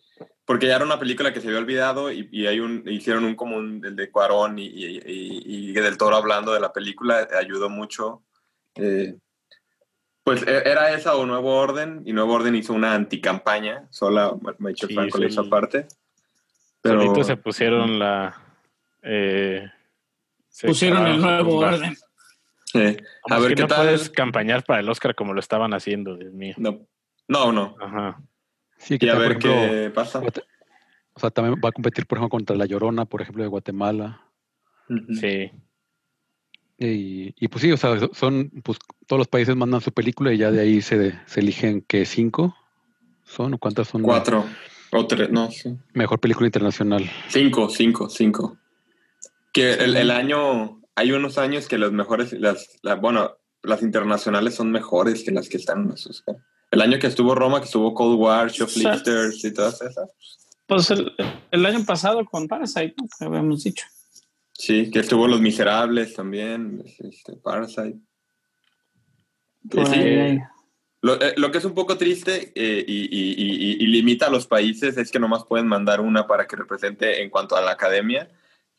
porque 0.44 0.66
ya 0.66 0.76
era 0.76 0.84
una 0.84 0.98
película 0.98 1.32
que 1.32 1.40
se 1.42 1.48
había 1.48 1.58
olvidado 1.60 2.10
y, 2.10 2.26
y 2.32 2.46
hay 2.46 2.60
un, 2.60 2.82
hicieron 2.88 3.24
un 3.24 3.34
común, 3.34 3.82
el 3.84 3.94
de 3.96 4.10
Cuarón 4.10 4.58
y, 4.58 4.64
y, 4.66 4.86
y- 5.06 5.68
y 5.68 5.72
del 5.72 5.98
Toro 5.98 6.16
hablando 6.16 6.52
de 6.54 6.60
la 6.60 6.72
película, 6.72 7.28
ayudó 7.38 7.68
mucho. 7.68 8.22
Eh, 8.78 9.14
pues 10.24 10.42
e- 10.46 10.62
era 10.68 10.92
esa 10.92 11.16
o 11.16 11.26
Nuevo 11.26 11.56
Orden 11.56 12.02
y 12.04 12.12
Nuevo 12.12 12.34
Orden 12.34 12.54
hizo 12.54 12.72
una 12.74 12.94
anticampaña, 12.94 13.86
sola 13.90 14.34
Michael 14.58 14.88
Sí, 14.88 14.94
Franco 14.94 15.18
le 15.18 15.26
hizo 15.28 15.40
aparte. 15.42 15.86
Pero 16.82 17.24
se 17.24 17.36
pusieron 17.36 17.98
la. 17.98 18.36
eh, 19.02 19.68
se 20.48 20.66
Pusieron 20.68 21.06
el 21.06 21.20
nuevo 21.20 21.58
orden. 21.58 21.96
eh, 22.74 22.96
a 23.30 23.38
ver 23.38 23.54
qué 23.54 23.62
no 23.62 23.68
tal. 23.68 23.84
puedes 23.86 24.10
campañar 24.10 24.64
para 24.64 24.80
el 24.80 24.88
Oscar 24.88 25.14
como 25.14 25.32
lo 25.34 25.40
estaban 25.40 25.72
haciendo, 25.74 26.16
Dios 26.16 26.32
mío. 26.32 26.54
No, 26.58 26.86
no, 27.26 27.52
no. 27.52 27.76
Ajá. 27.80 28.20
Sí, 28.78 28.98
que 28.98 29.06
Y 29.06 29.08
a 29.08 29.14
ver 29.14 29.32
ejemplo, 29.32 29.50
qué 29.52 29.90
pasa. 29.94 30.22
O 31.14 31.20
sea, 31.20 31.30
también 31.30 31.60
va 31.62 31.70
a 31.70 31.72
competir, 31.72 32.06
por 32.06 32.18
ejemplo, 32.18 32.30
contra 32.36 32.54
La 32.56 32.66
Llorona, 32.66 33.04
por 33.06 33.22
ejemplo, 33.22 33.42
de 33.42 33.48
Guatemala. 33.48 34.20
Sí. 35.18 35.50
Y, 36.78 37.34
y 37.38 37.48
pues 37.48 37.62
sí, 37.62 37.72
o 37.72 37.76
sea, 37.76 37.98
son, 38.12 38.50
pues 38.62 38.78
todos 39.06 39.18
los 39.18 39.26
países 39.28 39.56
mandan 39.56 39.80
su 39.80 39.90
película 39.90 40.32
y 40.32 40.38
ya 40.38 40.50
de 40.52 40.60
ahí 40.60 40.80
se, 40.80 41.18
se 41.26 41.40
eligen 41.40 41.82
que 41.82 42.06
cinco 42.06 42.56
son 43.24 43.54
o 43.54 43.58
cuántas 43.58 43.88
son. 43.88 44.02
Cuatro 44.02 44.44
o 44.92 45.06
tres, 45.06 45.30
no, 45.30 45.50
sí. 45.50 45.76
Mejor 45.92 46.20
película 46.20 46.46
internacional. 46.46 47.10
Cinco, 47.28 47.68
cinco, 47.68 48.08
cinco. 48.08 48.56
Que 49.52 49.72
el, 49.74 49.96
el 49.96 50.10
año, 50.12 50.80
hay 50.94 51.10
unos 51.12 51.36
años 51.36 51.66
que 51.66 51.78
los 51.78 51.90
mejores, 51.92 52.32
las, 52.32 52.78
la- 52.82 52.94
bueno, 52.94 53.32
las 53.62 53.82
internacionales 53.82 54.54
son 54.54 54.70
mejores 54.70 55.24
que 55.24 55.32
las 55.32 55.48
que 55.48 55.56
están 55.56 55.82
en 55.82 55.88
los 55.88 56.06
Oscar. 56.06 56.36
El 56.70 56.80
año 56.80 56.98
que 57.00 57.06
estuvo 57.08 57.34
Roma, 57.34 57.58
que 57.58 57.64
estuvo 57.64 57.92
Cold 57.92 58.20
War, 58.20 58.50
Shoplifters 58.52 59.44
y 59.44 59.52
todas 59.52 59.82
esas. 59.82 60.10
Pues 60.66 60.90
el, 60.90 61.12
el 61.50 61.66
año 61.66 61.84
pasado 61.84 62.24
con 62.26 62.46
Parasite, 62.46 62.94
¿no? 62.98 63.08
Que 63.18 63.24
habíamos 63.24 63.64
dicho. 63.64 63.84
Sí, 64.58 64.90
que 64.90 64.98
estuvo 64.98 65.28
Los 65.28 65.40
Miserables 65.40 66.14
también, 66.14 66.82
este, 66.98 67.36
Parasite. 67.36 67.98
Ahí, 69.76 70.02
ahí. 70.18 70.38
Lo, 71.00 71.14
eh, 71.20 71.34
lo 71.36 71.52
que 71.52 71.58
es 71.58 71.64
un 71.64 71.74
poco 71.74 71.96
triste 71.96 72.50
eh, 72.56 72.84
y, 72.86 73.02
y- 73.04 73.34
y- 73.36 73.84
y- 73.84 73.86
limita 73.86 74.26
a 74.26 74.30
los 74.30 74.48
países 74.48 74.96
es 74.96 75.12
que 75.12 75.20
nomás 75.20 75.44
pueden 75.44 75.68
mandar 75.68 76.00
una 76.00 76.26
para 76.26 76.46
que 76.48 76.56
represente 76.56 77.22
en 77.22 77.30
cuanto 77.30 77.54
a 77.56 77.60
la 77.60 77.70
academia. 77.72 78.28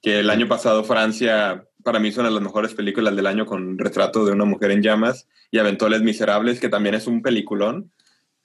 Que 0.02 0.20
el 0.20 0.30
año 0.30 0.48
pasado 0.48 0.84
Francia, 0.84 1.66
para 1.84 2.00
mí, 2.00 2.10
es 2.10 2.18
una 2.18 2.28
de 2.28 2.34
las 2.34 2.44
mejores 2.44 2.74
películas 2.74 3.16
del 3.16 3.28
año 3.28 3.46
con 3.46 3.78
retrato 3.78 4.26
de 4.26 4.34
una 4.34 4.46
mujer 4.46 4.72
en 4.72 4.82
llamas 4.82 5.28
y 5.52 5.60
aventó 5.60 5.88
Les 5.88 6.02
Miserables, 6.02 6.60
que 6.60 6.68
también 6.70 6.96
es 6.96 7.08
un 7.08 7.22
peliculón. 7.22 7.92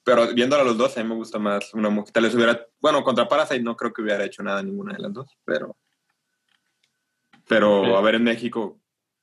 Pero 0.04 0.32
viéndolo 0.34 0.62
a 0.62 0.66
los 0.66 0.76
dos, 0.78 0.96
a 0.96 1.02
mí 1.02 1.08
me 1.08 1.14
gusta 1.16 1.38
más 1.40 1.72
una 1.74 1.90
mujer. 1.90 2.12
Tal 2.12 2.24
vez 2.24 2.34
hubiera, 2.34 2.64
bueno, 2.80 3.02
contra 3.02 3.26
Parasite 3.28 3.62
no 3.62 3.76
creo 3.76 3.92
que 3.92 4.02
hubiera 4.02 4.24
hecho 4.24 4.42
nada 4.44 4.62
ninguna 4.62 4.92
de 4.94 5.00
las 5.02 5.12
dos, 5.12 5.36
pero. 5.44 5.76
Pero 7.48 7.96
a 7.96 8.00
ver 8.02 8.16
en 8.16 8.24
México, 8.24 8.78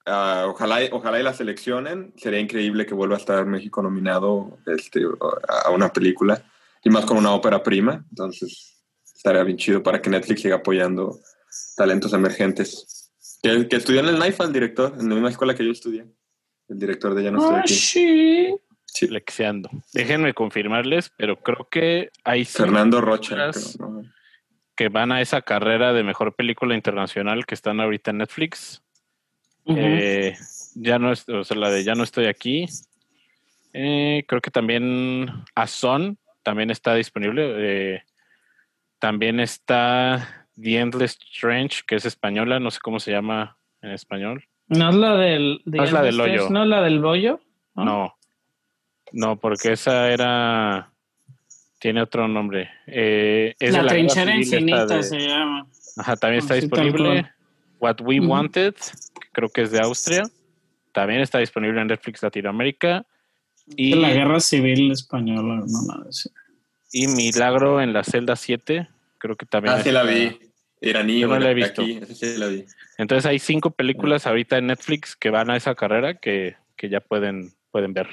Ah, 0.08 0.46
ojalá, 0.48 0.80
ojalá 0.92 1.20
y 1.20 1.24
la 1.24 1.32
seleccionen. 1.34 2.12
Sería 2.18 2.40
increíble 2.40 2.88
que 2.88 2.96
vuelva 2.96 3.16
a 3.16 3.20
estar 3.20 3.46
México 3.46 3.84
nominado 3.84 4.58
este, 4.66 5.04
a 5.64 5.70
una 5.70 5.94
película 5.94 6.44
y 6.84 6.90
más 6.90 7.06
con 7.06 7.18
una 7.18 7.32
ópera 7.34 7.62
prima. 7.62 8.04
Entonces, 8.10 8.82
estaría 9.16 9.44
bien 9.44 9.58
chido 9.60 9.84
para 9.84 10.02
que 10.02 10.10
Netflix 10.10 10.42
siga 10.42 10.56
apoyando 10.56 11.20
talentos 11.78 12.14
emergentes. 12.14 13.12
Que, 13.44 13.68
que 13.68 13.76
estudió 13.76 14.00
en 14.00 14.08
el 14.08 14.18
NIFA, 14.20 14.46
el 14.46 14.54
director, 14.54 14.92
en 15.00 15.08
la 15.08 15.14
misma 15.14 15.30
escuela 15.30 15.54
que 15.54 15.64
yo 15.66 15.72
estudié. 15.72 16.08
El 16.68 16.80
director 16.80 17.14
de 17.14 17.24
Ya 17.24 17.30
no 17.32 17.38
estoy 17.40 17.56
Ah, 17.58 17.60
aquí. 17.60 17.74
sí. 17.76 18.56
Sí. 18.86 19.08
Lexeando. 19.08 19.70
Déjenme 19.94 20.34
confirmarles, 20.34 21.12
pero 21.16 21.38
creo 21.42 21.68
que 21.70 22.10
hay 22.24 22.44
Fernando 22.44 23.02
Rocha. 23.02 23.36
películas 23.36 23.76
creo, 23.78 23.88
¿no? 23.88 24.04
Que 24.76 24.90
van 24.90 25.12
a 25.12 25.22
esa 25.22 25.42
carrera 25.42 25.94
de 25.94 26.04
mejor 26.04 26.36
película 26.36 26.76
internacional 26.76 27.46
que 27.46 27.56
están 27.56 27.80
ahorita 27.80 28.12
en 28.12 28.18
Netflix. 28.20 28.82
Eh, 29.66 30.36
ya 30.76 30.98
no 31.00 31.12
es, 31.12 31.28
o 31.30 31.44
sea, 31.44 31.58
la 31.58 31.70
de 31.70 31.84
Ya 31.84 31.96
no 31.96 32.04
estoy 32.04 32.26
aquí. 32.26 32.66
Eh, 33.74 34.24
creo 34.28 34.42
que 34.42 34.52
también 34.52 35.30
Azón 35.56 36.18
también 36.44 36.72
está 36.72 36.96
disponible. 36.96 37.54
Eh, 37.58 38.04
también 39.00 39.40
está 39.40 40.48
The 40.60 40.80
Endless 40.80 41.18
Trench, 41.40 41.84
que 41.86 41.96
es 41.96 42.06
española, 42.06 42.60
no 42.60 42.72
sé 42.72 42.80
cómo 42.82 43.00
se 43.00 43.12
llama 43.12 43.58
en 43.82 43.92
español. 43.92 44.46
No 44.68 44.90
es 44.90 44.96
la 44.96 45.16
del. 45.18 45.62
No 45.66 45.84
es 45.84 45.92
la 45.92 46.02
del 46.02 46.20
hoyo. 46.20 46.50
No 46.50 46.64
es 46.64 46.70
la 46.70 46.82
del 46.82 47.00
bollo. 47.00 47.40
¿no? 47.76 47.86
No, 47.86 48.16
no, 49.12 49.40
porque 49.40 49.74
esa 49.74 50.12
era. 50.12 50.91
Tiene 51.82 52.02
otro 52.04 52.28
nombre. 52.28 52.70
Eh, 52.86 53.56
es 53.60 53.74
la 53.74 53.88
trinchera 53.88 54.36
infinita 54.36 54.86
de- 54.86 55.02
se 55.04 55.18
llama. 55.20 55.66
Ajá, 55.98 56.16
también 56.16 56.44
está 56.44 56.54
Así 56.54 56.70
tal 56.70 56.84
disponible. 56.84 57.32
What 57.80 58.02
We. 58.02 58.20
Wanted, 58.20 58.76
que 58.76 59.28
creo 59.34 59.50
que 59.50 59.64
es 59.64 59.72
de 59.72 59.80
Austria. 59.80 60.24
También 60.92 61.22
está 61.22 61.40
disponible 61.40 61.82
en 61.82 61.88
Netflix 61.88 62.22
Latinoamérica. 62.22 63.04
Y, 63.76 63.92
De 63.92 63.96
la 63.96 64.12
guerra 64.14 64.40
civil 64.40 64.92
española, 64.92 65.64
no 65.66 66.12
sí. 66.12 66.30
y 66.92 67.08
Milagro 67.08 67.82
en 67.82 67.94
la 67.94 68.04
celda 68.04 68.36
7. 68.36 68.88
Creo 69.18 69.36
que 69.36 69.48
también. 69.48 69.74
Ah, 69.76 69.82
sí 69.82 69.92
la 69.92 70.02
está- 70.02 70.14
vi. 70.14 70.38
Iraní, 70.84 71.20
Yo 71.20 71.28
no 71.28 71.40
la 71.40 71.50
he 71.52 71.54
visto. 71.56 71.82
aquí. 71.82 72.00
Esa 72.02 72.14
sí 72.14 72.38
la 72.38 72.48
vi. 72.48 72.66
Entonces 73.00 73.26
hay 73.26 73.40
cinco 73.40 73.72
películas 73.72 74.28
ahorita 74.28 74.60
en 74.60 74.68
Netflix 74.68 75.16
que 75.16 75.32
van 75.32 75.50
a 75.50 75.56
esa 75.56 75.74
carrera 75.74 76.16
que, 76.16 76.56
que 76.76 76.90
ya 76.90 77.00
pueden, 77.00 77.54
pueden 77.72 77.94
ver. 77.94 78.08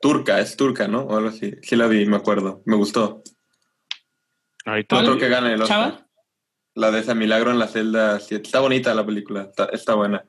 Turca, 0.00 0.40
es 0.40 0.56
turca, 0.56 0.88
¿no? 0.88 1.02
O 1.02 1.16
algo 1.16 1.28
así. 1.28 1.54
Sí 1.62 1.76
la 1.76 1.86
vi, 1.86 2.06
me 2.06 2.16
acuerdo. 2.16 2.62
Me 2.64 2.76
gustó. 2.76 3.22
Ahorita 4.64 4.96
No 4.96 5.02
creo 5.02 5.18
que 5.18 5.28
gane 5.28 5.52
el 5.54 5.62
Oscar. 5.62 5.92
Chava. 5.92 6.06
La 6.74 6.90
de 6.90 7.00
esa 7.00 7.14
Milagro 7.14 7.50
en 7.50 7.58
la 7.58 7.66
celda 7.68 8.18
7. 8.20 8.44
Está 8.44 8.60
bonita 8.60 8.94
la 8.94 9.04
película, 9.04 9.42
está, 9.42 9.66
está 9.66 9.94
buena. 9.94 10.24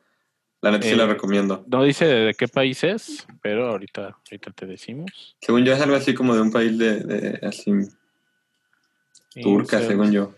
La 0.62 0.72
neta 0.72 0.84
sí 0.86 0.94
Eh, 0.94 0.98
la 0.98 1.08
recomiendo. 1.08 1.64
no 1.68 1.84
dice 1.84 2.06
de, 2.06 2.16
de 2.26 2.34
qué 2.34 2.48
país 2.48 2.84
es, 2.84 3.26
pero 3.42 3.70
ahorita, 3.70 4.18
ahorita 4.30 4.52
te 4.52 4.66
decimos. 4.66 5.36
Según 5.42 5.64
yo 5.64 5.74
es 5.74 5.82
algo 5.82 5.96
así 5.96 6.14
como 6.14 6.36
de 6.36 6.42
un 6.42 6.52
país 6.52 6.78
de, 6.78 7.00
de 7.00 7.48
así, 7.48 7.72
turca, 9.42 9.80
según 9.82 10.12
yo. 10.12 10.34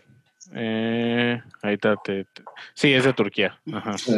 Eh, 0.54 1.42
ahorita 1.62 1.96
te, 2.04 2.24
te- 2.26 2.42
Sí, 2.74 2.92
es 2.92 3.04
de 3.04 3.12
Turquía. 3.14 3.60
Ajá. 3.72 3.96
Sí, 3.98 4.12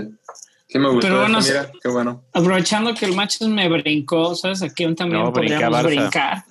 Sí 0.69 0.79
me 0.79 0.89
gustó 0.89 1.07
Pero 1.07 1.21
bueno, 1.21 1.39
esa, 1.39 1.63
mira, 1.63 1.73
qué 1.83 1.89
bueno. 1.89 2.25
Aprovechando 2.33 2.93
que 2.95 3.05
el 3.07 3.15
match 3.15 3.41
me 3.43 3.69
brincó, 3.69 4.35
¿sabes? 4.35 4.63
Aquí 4.63 4.83
también 4.95 5.23
No, 5.23 5.33
podríamos 5.33 5.83
brincar. 5.85 6.45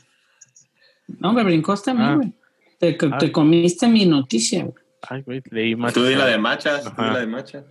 No, 1.19 1.33
me 1.33 1.43
brincó 1.43 1.75
también, 1.77 2.09
Ah. 2.09 2.15
güey. 2.15 2.33
Te, 2.79 2.93
te 2.93 3.07
Ah. 3.27 3.31
comiste 3.31 3.87
mi 3.87 4.05
noticia, 4.05 4.63
güey. 4.63 4.75
Ay, 5.07 5.21
güey, 5.21 5.41
leí. 5.51 5.75
Tú 5.93 6.03
di 6.05 6.15
la 6.15 6.25
de 6.27 6.37
machas, 6.37 6.83
tú 6.83 7.01
di 7.01 7.07
la 7.09 7.19
de 7.19 7.27
machas. 7.27 7.65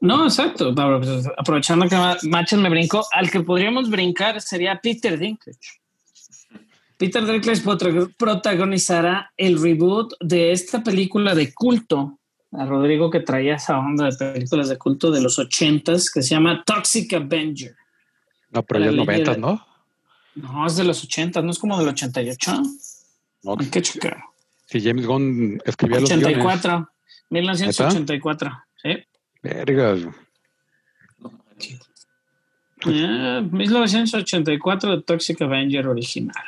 No, 0.00 0.24
exacto. 0.24 0.74
pues, 0.74 1.28
Aprovechando 1.36 1.86
que 1.88 1.94
Ma- 1.96 2.16
Matches 2.22 2.58
me 2.58 2.70
brincó, 2.70 3.04
al 3.12 3.30
que 3.30 3.40
podríamos 3.40 3.90
brincar 3.90 4.40
sería 4.40 4.80
Peter 4.82 5.18
Dinklage. 5.18 5.58
Peter 6.96 7.24
Dinklage 7.24 7.62
prota- 7.62 8.10
protagonizará 8.18 9.30
el 9.36 9.60
reboot 9.60 10.14
de 10.20 10.52
esta 10.52 10.82
película 10.82 11.34
de 11.34 11.52
culto. 11.52 12.18
A 12.52 12.64
Rodrigo 12.64 13.10
que 13.10 13.20
traía 13.20 13.54
esa 13.54 13.78
onda 13.78 14.06
de 14.10 14.16
películas 14.32 14.68
de 14.68 14.76
culto 14.76 15.10
de 15.10 15.20
los 15.22 15.38
ochentas 15.38 16.10
que 16.10 16.22
se 16.22 16.30
llama 16.30 16.64
Toxic 16.64 17.12
Avenger. 17.14 17.76
No, 18.50 18.62
pero 18.64 18.80
es 18.84 18.86
ley 18.90 18.96
90, 18.96 19.32
de- 19.34 19.38
¿no? 19.38 19.66
No, 20.34 20.66
es 20.66 20.76
de 20.76 20.84
los 20.84 21.02
ochentas, 21.04 21.44
no 21.44 21.50
es 21.50 21.58
como 21.58 21.78
del 21.78 21.88
88. 21.88 22.62
No, 23.42 23.56
Hay 23.58 23.66
que 23.66 23.82
checar. 23.82 24.22
Si 24.66 24.80
James 24.80 25.06
Gunn 25.06 25.60
escribía 25.64 26.00
los 26.00 26.08
guiones. 26.10 26.26
84. 26.28 26.90
1984. 27.30 28.50
Sí. 28.82 28.90
Vergas. 29.42 30.00
Eh, 32.86 33.48
1984 33.50 34.96
de 34.96 35.02
Toxic 35.02 35.42
Avenger 35.42 35.86
original. 35.86 36.44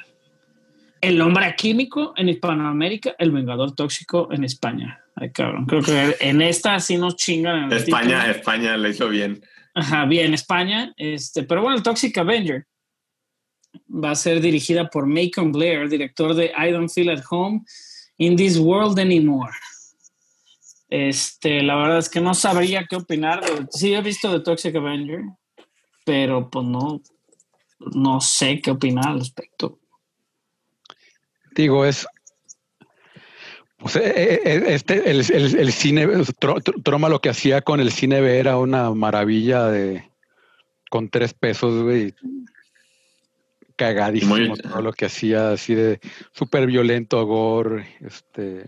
El 1.00 1.20
hombre 1.20 1.54
químico 1.56 2.14
en 2.16 2.28
Hispanoamérica, 2.28 3.14
el 3.18 3.32
vengador 3.32 3.72
tóxico 3.74 4.28
en 4.32 4.44
España. 4.44 5.01
Ay, 5.16 5.30
cabrón. 5.32 5.66
Creo 5.66 5.82
que 5.82 6.16
en 6.20 6.40
esta 6.42 6.78
sí 6.80 6.96
nos 6.96 7.16
chingan. 7.16 7.64
En 7.64 7.72
España. 7.72 8.30
España 8.30 8.76
le 8.76 8.90
hizo 8.90 9.08
bien. 9.08 9.42
Ajá, 9.74 10.04
bien, 10.06 10.34
España. 10.34 10.92
Este, 10.96 11.42
pero 11.44 11.62
bueno, 11.62 11.76
el 11.76 11.82
Toxic 11.82 12.16
Avenger 12.18 12.66
va 13.88 14.10
a 14.10 14.14
ser 14.14 14.40
dirigida 14.40 14.88
por 14.88 15.06
Macon 15.06 15.52
Blair, 15.52 15.88
director 15.88 16.34
de 16.34 16.52
I 16.56 16.70
Don't 16.72 16.90
Feel 16.90 17.10
at 17.10 17.22
Home 17.30 17.62
in 18.18 18.36
This 18.36 18.58
World 18.58 18.98
Anymore. 18.98 19.52
Este, 20.88 21.62
la 21.62 21.76
verdad 21.76 21.98
es 21.98 22.10
que 22.10 22.20
no 22.20 22.34
sabría 22.34 22.84
qué 22.88 22.96
opinar. 22.96 23.40
de- 23.42 23.66
Sí, 23.70 23.94
he 23.94 24.00
visto 24.02 24.30
The 24.30 24.40
Toxic 24.44 24.74
Avenger, 24.76 25.22
pero 26.04 26.50
pues 26.50 26.66
no, 26.66 27.00
no 27.94 28.20
sé 28.20 28.60
qué 28.60 28.70
opinar 28.72 29.08
al 29.08 29.18
respecto. 29.20 29.78
Digo, 31.54 31.84
es. 31.84 32.06
Pues, 33.82 33.96
eh, 33.96 34.12
eh, 34.16 34.40
eh, 34.44 34.64
este, 34.68 35.10
el, 35.10 35.20
el- 35.30 35.56
el 35.58 35.72
cine, 35.72 36.06
Tro- 36.06 36.62
Tro- 36.62 36.82
Troma 36.82 37.08
lo 37.08 37.20
que 37.20 37.28
hacía 37.30 37.60
con 37.62 37.80
el 37.80 37.90
cine 37.90 38.20
B 38.20 38.38
era 38.38 38.56
una 38.56 38.90
maravilla 38.92 39.66
de. 39.66 40.08
Con 40.88 41.08
tres 41.08 41.34
pesos, 41.34 41.82
güey. 41.82 42.14
Cagadísimo 43.76 44.36
Muy- 44.36 44.52
todo 44.58 44.82
lo 44.82 44.92
que 44.92 45.06
hacía, 45.06 45.52
así 45.52 45.74
de 45.74 45.98
súper 46.32 46.66
violento, 46.66 47.24
gore, 47.26 47.86
este. 48.00 48.66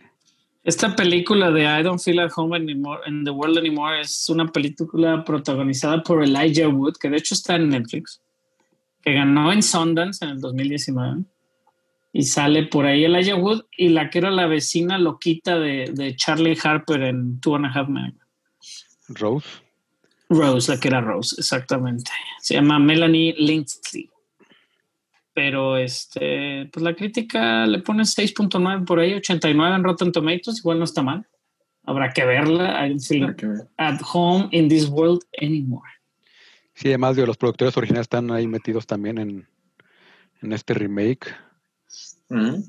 Esta 0.65 0.97
película 0.97 1.51
de 1.51 1.63
I 1.65 1.83
Don't 1.83 2.01
Feel 2.01 2.21
at 2.21 2.31
Home 2.37 2.57
anymore, 2.57 3.03
in 3.07 3.23
the 3.23 3.31
World 3.31 3.59
Anymore 3.59 4.01
es 4.01 4.27
una 4.31 4.47
película 4.51 5.23
protagonizada 5.23 6.03
por 6.03 6.25
Elijah 6.25 6.69
Wood, 6.69 6.95
que 6.99 7.11
de 7.11 7.19
hecho 7.19 7.35
está 7.35 7.57
en 7.57 7.69
Netflix, 7.69 8.23
que 9.03 9.13
ganó 9.13 9.53
en 9.53 9.63
Sundance 9.63 10.25
en 10.25 10.31
el 10.33 10.41
2019. 10.41 11.25
Y 12.17 12.23
sale 12.23 12.63
por 12.63 12.87
ahí 12.87 13.05
Elijah 13.05 13.35
Wood 13.35 13.65
y 13.77 13.89
la 13.89 14.09
que 14.09 14.19
era 14.19 14.31
la 14.31 14.47
vecina 14.47 14.99
loquita 14.99 15.59
de, 15.59 15.91
de 15.93 16.15
Charlie 16.15 16.57
Harper 16.63 17.03
en 17.03 17.41
Two 17.41 17.57
and 17.57 17.67
a 17.67 17.69
Half 17.69 17.89
Men. 17.89 18.17
Rose. 19.09 19.49
Rose, 20.29 20.73
la 20.73 20.79
que 20.79 20.89
era 20.89 21.01
Rose, 21.01 21.35
exactamente. 21.37 22.13
Se 22.41 22.55
llama 22.55 22.79
Melanie 22.79 23.35
Lindsley. 23.37 24.09
Pero 25.33 25.77
este, 25.77 26.71
pues 26.73 26.85
la 26.85 26.95
crítica 26.95 27.67
le 27.67 27.81
pone 27.81 28.05
6.9 28.05 28.85
por 28.85 29.01
ahí, 29.01 29.15
89 29.15 29.75
en 29.75 29.83
Rotten 29.83 30.13
Tomatoes, 30.13 30.61
igual 30.61 30.79
no 30.79 30.85
está 30.85 31.03
mal. 31.03 31.27
Habrá 31.83 32.13
que 32.13 32.25
verla. 32.25 32.87
I 32.87 32.91
don't 32.91 33.03
feel 33.03 33.35
at 33.77 34.01
home 34.01 34.49
in 34.53 34.69
this 34.69 34.89
world 34.89 35.23
anymore. 35.43 35.91
Sí, 36.75 36.89
además 36.89 37.17
de 37.17 37.27
los 37.27 37.37
productores 37.37 37.77
originales 37.77 38.05
están 38.05 38.31
ahí 38.31 38.47
metidos 38.47 38.87
también 38.87 39.19
en, 39.19 39.49
en 40.43 40.53
este 40.53 40.75
remake. 40.75 41.35
Ujú. 42.31 42.65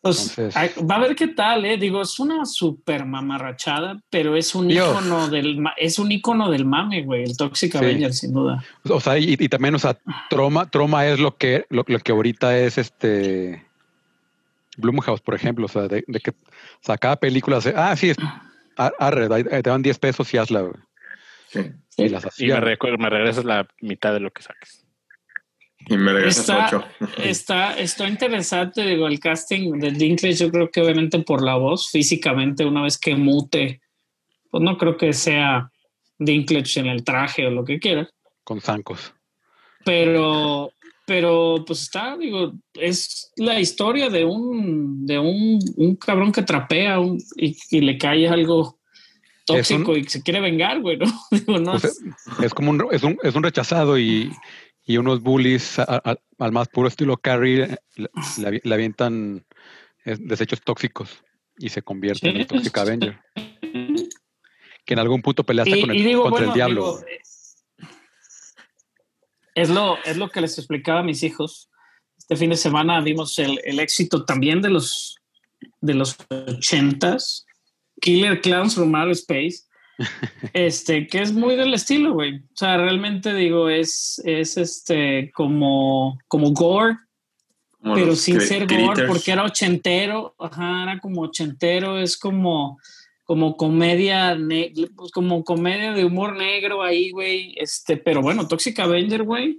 Pues 0.00 0.36
Entonces- 0.36 0.56
hay- 0.56 0.70
va 0.84 0.96
a 0.96 0.98
ver 0.98 1.14
qué 1.14 1.28
tal, 1.28 1.64
eh. 1.64 1.76
Digo, 1.76 2.02
es 2.02 2.18
una 2.18 2.44
super 2.44 3.04
mamarrachada, 3.06 4.00
pero 4.10 4.34
es 4.36 4.52
un 4.54 4.66
Dios. 4.66 4.88
icono 4.90 5.28
del 5.28 5.62
es 5.76 5.98
un 6.00 6.10
icono 6.10 6.50
del 6.50 6.64
mame, 6.64 7.02
güey, 7.04 7.22
el 7.22 7.36
Toxic 7.36 7.70
Sí. 7.72 7.78
Avenger, 7.78 8.12
sin 8.12 8.32
duda. 8.32 8.64
O 8.88 8.98
sea, 8.98 9.16
y, 9.16 9.36
y 9.38 9.48
también, 9.48 9.76
o 9.76 9.78
sea, 9.78 9.96
Troma, 10.28 10.68
Troma 10.68 11.06
es 11.06 11.20
lo 11.20 11.36
que, 11.36 11.66
lo, 11.70 11.84
lo 11.86 11.98
que 12.00 12.10
ahorita 12.10 12.58
es 12.58 12.78
este 12.78 13.64
Blumhouse, 14.76 15.20
por 15.20 15.34
ejemplo, 15.36 15.66
o 15.66 15.68
sea, 15.68 15.82
de, 15.86 16.02
de 16.06 16.18
que 16.20 16.30
o 16.30 16.34
sea, 16.80 16.96
cada 16.98 17.14
película 17.16 17.58
hace, 17.58 17.72
ah, 17.76 17.94
sí, 17.94 18.10
es, 18.10 18.16
ar- 18.76 18.94
arre, 18.98 19.28
ahí- 19.32 19.44
te 19.44 19.70
dan 19.70 19.82
10 19.82 19.98
pesos 20.00 20.32
y 20.34 20.38
hazla, 20.38 20.62
güey. 20.62 20.74
Sí. 21.48 21.60
Y 21.98 22.08
las 22.08 22.24
Y 22.24 22.28
hacía. 22.28 22.54
me, 22.54 22.60
recuerdo, 22.62 22.98
me 22.98 23.08
regresas 23.10 23.44
la 23.44 23.68
mitad 23.80 24.12
de 24.14 24.20
lo 24.20 24.30
que 24.32 24.42
saques. 24.42 24.84
Y 25.88 25.96
me 25.96 26.12
regresas 26.12 26.48
Está- 26.48 26.66
ocho. 26.66 26.84
Está, 27.22 27.78
está 27.78 28.08
interesante, 28.08 28.82
digo, 28.86 29.06
el 29.06 29.18
casting 29.20 29.78
de 29.78 29.90
Dinklage, 29.90 30.36
yo 30.36 30.50
creo 30.50 30.70
que 30.70 30.80
obviamente 30.80 31.18
por 31.20 31.42
la 31.42 31.56
voz, 31.56 31.90
físicamente, 31.90 32.64
una 32.64 32.82
vez 32.82 32.98
que 32.98 33.14
mute, 33.16 33.80
pues 34.50 34.62
no 34.62 34.76
creo 34.78 34.96
que 34.96 35.12
sea 35.12 35.70
Dinklage 36.18 36.80
en 36.80 36.86
el 36.86 37.02
traje 37.04 37.46
o 37.46 37.50
lo 37.50 37.64
que 37.64 37.78
quiera, 37.80 38.08
con 38.44 38.60
zancos. 38.60 39.12
pero, 39.84 40.70
pero 41.04 41.64
pues 41.66 41.82
está, 41.82 42.16
digo, 42.16 42.52
es 42.74 43.32
la 43.36 43.58
historia 43.58 44.08
de 44.08 44.24
un, 44.24 45.04
de 45.04 45.18
un, 45.18 45.58
un 45.76 45.96
cabrón 45.96 46.30
que 46.32 46.42
trapea 46.42 47.00
un- 47.00 47.18
y, 47.36 47.56
y 47.70 47.80
le 47.80 47.98
cae 47.98 48.28
algo 48.28 48.78
tóxico 49.44 49.96
y 49.96 50.04
se 50.04 50.22
quiere 50.22 50.40
vengar, 50.40 50.80
güey, 50.80 50.96
¿no? 50.98 51.06
Digo, 51.30 51.58
no, 51.58 51.72
Pues, 51.72 52.00
es 52.42 52.54
como 52.54 52.70
un, 52.70 52.86
es 52.92 53.02
un, 53.02 53.18
es 53.22 53.34
un 53.34 53.42
rechazado 53.42 53.98
y, 53.98 54.30
y 54.84 54.96
unos 54.96 55.20
bullies 55.22 55.78
a- 55.78 55.84
a- 56.04 56.16
al 56.38 56.52
más 56.52 56.68
puro 56.68 56.88
estilo 56.88 57.16
Carrie 57.16 57.64
eh, 57.64 57.76
le, 57.96 58.08
le 58.38 58.48
avi- 58.48 58.60
le 58.64 58.74
avientan 58.74 59.46
desechos 60.04 60.60
tóxicos 60.62 61.22
y 61.58 61.68
se 61.68 61.82
convierte 61.82 62.28
en 62.28 62.36
el. 62.38 62.46
Toxic 62.46 62.76
Avenger. 62.78 63.20
Que 64.84 64.94
en 64.94 64.98
algún 64.98 65.22
punto 65.22 65.44
pelea 65.44 65.62
hasta 65.62 65.76
Y- 65.76 65.80
con 65.82 65.90
el, 65.92 65.96
digo, 66.04 66.22
contra 66.24 66.38
bueno, 66.46 66.52
el 66.52 66.56
diablo. 66.56 66.96
digo, 66.98 67.88
es, 69.54 69.68
lo, 69.70 69.96
es 70.04 70.16
lo 70.16 70.28
que 70.28 70.40
les 70.40 70.58
explicaba 70.58 71.00
a 71.00 71.02
mis 71.04 71.22
hijos. 71.22 71.70
Este 72.18 72.36
fin 72.36 72.50
de 72.50 72.56
semana 72.56 73.00
vimos 73.00 73.38
el, 73.38 73.60
el 73.64 73.78
éxito 73.80 74.24
también 74.24 74.60
de 74.60 74.70
los 74.70 75.16
de 75.80 75.94
los 75.94 76.16
ochentas, 76.30 77.46
Killer 78.00 78.40
Clowns 78.40 78.74
from 78.74 78.92
Outer 78.96 79.12
Space, 79.12 79.62
este, 80.52 81.06
que 81.06 81.22
es 81.22 81.32
muy 81.32 81.56
del 81.56 81.74
estilo, 81.74 82.12
güey. 82.14 82.36
O 82.36 82.56
sea, 82.56 82.76
realmente 82.76 83.34
digo, 83.34 83.68
es, 83.68 84.20
es 84.24 84.56
este 84.56 85.30
como, 85.34 86.18
como 86.28 86.52
gore, 86.52 86.96
Como 87.80 87.94
pero 87.94 88.16
sin 88.16 88.40
ser 88.40 88.66
gore, 88.66 89.06
porque 89.06 89.32
era 89.32 89.44
ochentero, 89.44 90.34
ajá, 90.38 90.84
era 90.84 90.98
como 91.00 91.22
ochentero, 91.22 91.98
es 91.98 92.16
como, 92.16 92.78
como 93.24 93.56
comedia, 93.56 94.36
pues 94.96 95.10
como 95.12 95.44
comedia 95.44 95.92
de 95.92 96.04
humor 96.04 96.36
negro 96.36 96.82
ahí, 96.82 97.10
güey, 97.10 97.54
este, 97.58 97.96
pero 97.96 98.22
bueno, 98.22 98.46
Toxic 98.46 98.78
Avenger, 98.78 99.22
güey, 99.22 99.58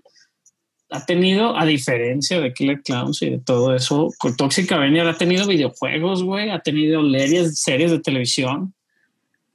ha 0.93 1.05
tenido, 1.05 1.57
a 1.57 1.65
diferencia 1.65 2.39
de 2.39 2.53
Killer 2.53 2.81
Clowns 2.83 3.21
y 3.23 3.31
de 3.31 3.39
todo 3.39 3.75
eso, 3.75 4.09
con 4.19 4.35
Toxic 4.37 4.71
Avenger 4.71 5.07
ha 5.07 5.17
tenido 5.17 5.47
videojuegos, 5.47 6.23
güey, 6.23 6.51
ha 6.51 6.59
tenido 6.59 7.01
series, 7.01 7.59
series 7.59 7.91
de 7.91 7.99
televisión, 7.99 8.75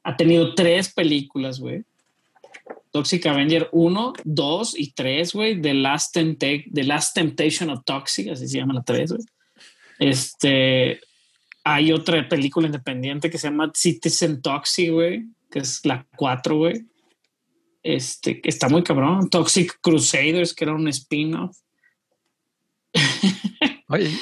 ha 0.02 0.16
tenido 0.16 0.54
tres 0.54 0.92
películas, 0.92 1.61
güey. 1.61 1.84
Toxic 2.90 3.26
Avenger 3.26 3.68
1, 3.72 4.12
2 4.24 4.78
y 4.78 4.92
3, 4.92 5.32
güey. 5.32 5.61
The 5.61 5.74
Last, 5.74 6.14
The 6.14 6.84
Last 6.84 7.14
Temptation 7.14 7.70
of 7.70 7.84
Toxic, 7.84 8.28
así 8.28 8.48
se 8.48 8.58
llama 8.58 8.74
la 8.74 8.82
3, 8.82 9.12
güey. 9.12 9.24
Este, 9.98 11.00
hay 11.64 11.92
otra 11.92 12.28
película 12.28 12.66
independiente 12.66 13.30
que 13.30 13.38
se 13.38 13.48
llama 13.48 13.70
Citizen 13.74 14.40
Toxic, 14.40 14.90
güey, 14.90 15.24
que 15.50 15.61
es 15.61 15.84
la 15.84 16.06
4, 16.16 16.56
güey. 16.56 16.84
Este, 17.82 18.40
que 18.40 18.48
está 18.48 18.68
muy 18.68 18.82
cabrón. 18.82 19.28
Toxic 19.28 19.78
Crusaders, 19.80 20.54
que 20.54 20.64
era 20.64 20.74
un 20.74 20.88
spin-off. 20.88 21.56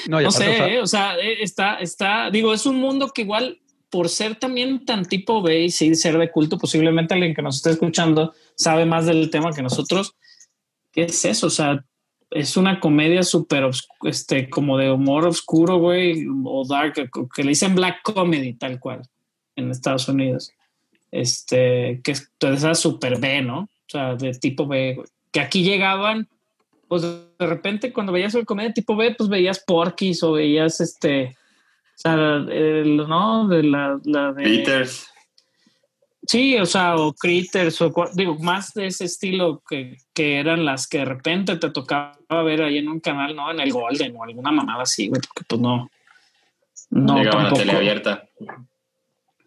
No, 0.07 0.19
sé, 0.19 0.25
o 0.25 0.31
sea, 0.31 0.67
eh, 0.69 0.79
o 0.79 0.87
sea, 0.87 1.17
eh, 1.17 1.43
está, 1.43 1.75
está, 1.79 2.31
digo, 2.31 2.53
es 2.53 2.65
un 2.65 2.77
mundo 2.77 3.09
que 3.09 3.23
igual, 3.23 3.59
por 3.89 4.09
ser 4.09 4.35
también 4.35 4.85
tan 4.85 5.05
tipo 5.05 5.41
B 5.41 5.65
y 5.65 5.71
ser 5.71 6.17
de 6.17 6.31
culto, 6.31 6.57
posiblemente 6.57 7.13
alguien 7.13 7.33
que 7.33 7.41
nos 7.41 7.57
esté 7.57 7.71
escuchando 7.71 8.33
sabe 8.55 8.85
más 8.85 9.05
del 9.05 9.29
tema 9.29 9.53
que 9.53 9.61
nosotros. 9.61 10.15
¿Qué 10.91 11.03
es 11.03 11.25
eso? 11.25 11.47
O 11.47 11.51
sea, 11.51 11.83
es 12.31 12.57
una 12.57 12.79
comedia 12.79 13.23
súper, 13.23 13.69
este, 14.03 14.49
como 14.49 14.77
de 14.77 14.91
humor 14.91 15.25
oscuro, 15.25 15.77
güey, 15.77 16.25
o 16.45 16.65
dark, 16.67 17.09
que, 17.33 17.43
le 17.43 17.49
dicen 17.49 17.75
black 17.75 18.01
comedy, 18.03 18.53
tal 18.53 18.79
cual, 18.79 19.03
en 19.55 19.71
Estados 19.71 20.07
Unidos. 20.09 20.51
Este, 21.11 22.01
que 22.03 22.11
es 22.11 22.29
super 22.73 23.19
B, 23.19 23.41
¿no? 23.41 23.59
O 23.59 23.89
sea, 23.89 24.15
de 24.15 24.31
tipo 24.33 24.67
B, 24.67 24.95
güey. 24.95 25.07
Que 25.31 25.39
aquí 25.39 25.63
llegaban 25.63 26.27
pues 26.87 27.01
de 27.01 27.45
repente 27.45 27.91
cuando 27.91 28.11
veías 28.11 28.33
el 28.35 28.45
comedia 28.45 28.73
tipo 28.73 28.95
B, 28.95 29.15
pues 29.17 29.29
veías 29.29 29.63
Porky's 29.65 30.23
o 30.23 30.33
veías 30.33 30.79
este, 30.79 31.35
sea, 31.99 32.13
el, 32.13 32.97
¿no? 32.97 33.47
De 33.47 33.63
la, 33.63 33.99
la 34.03 34.31
de... 34.33 34.43
Critters. 34.43 35.09
Sí, 36.27 36.57
o 36.57 36.65
sea, 36.65 36.95
o 36.97 37.13
Critters, 37.13 37.81
o 37.81 37.93
digo, 38.13 38.37
más 38.39 38.73
de 38.73 38.87
ese 38.87 39.05
estilo 39.05 39.63
que, 39.67 39.97
que 40.13 40.39
eran 40.39 40.65
las 40.65 40.85
que 40.85 40.99
de 40.99 41.05
repente 41.05 41.55
te 41.55 41.71
tocaba 41.71 42.43
ver 42.43 42.63
ahí 42.63 42.79
en 42.79 42.89
un 42.89 42.99
canal, 42.99 43.33
¿no? 43.33 43.49
En 43.49 43.61
el 43.61 43.71
Golden 43.71 44.13
o 44.17 44.25
alguna 44.25 44.51
mamada 44.51 44.83
así, 44.83 45.07
güey, 45.07 45.21
porque 45.21 45.45
pues 45.47 45.61
no. 45.61 45.89
No, 46.89 47.17
llegaban 47.17 47.45
a 47.45 47.49
tampoco. 47.49 47.61
tele 47.61 47.71
abierta. 47.77 48.27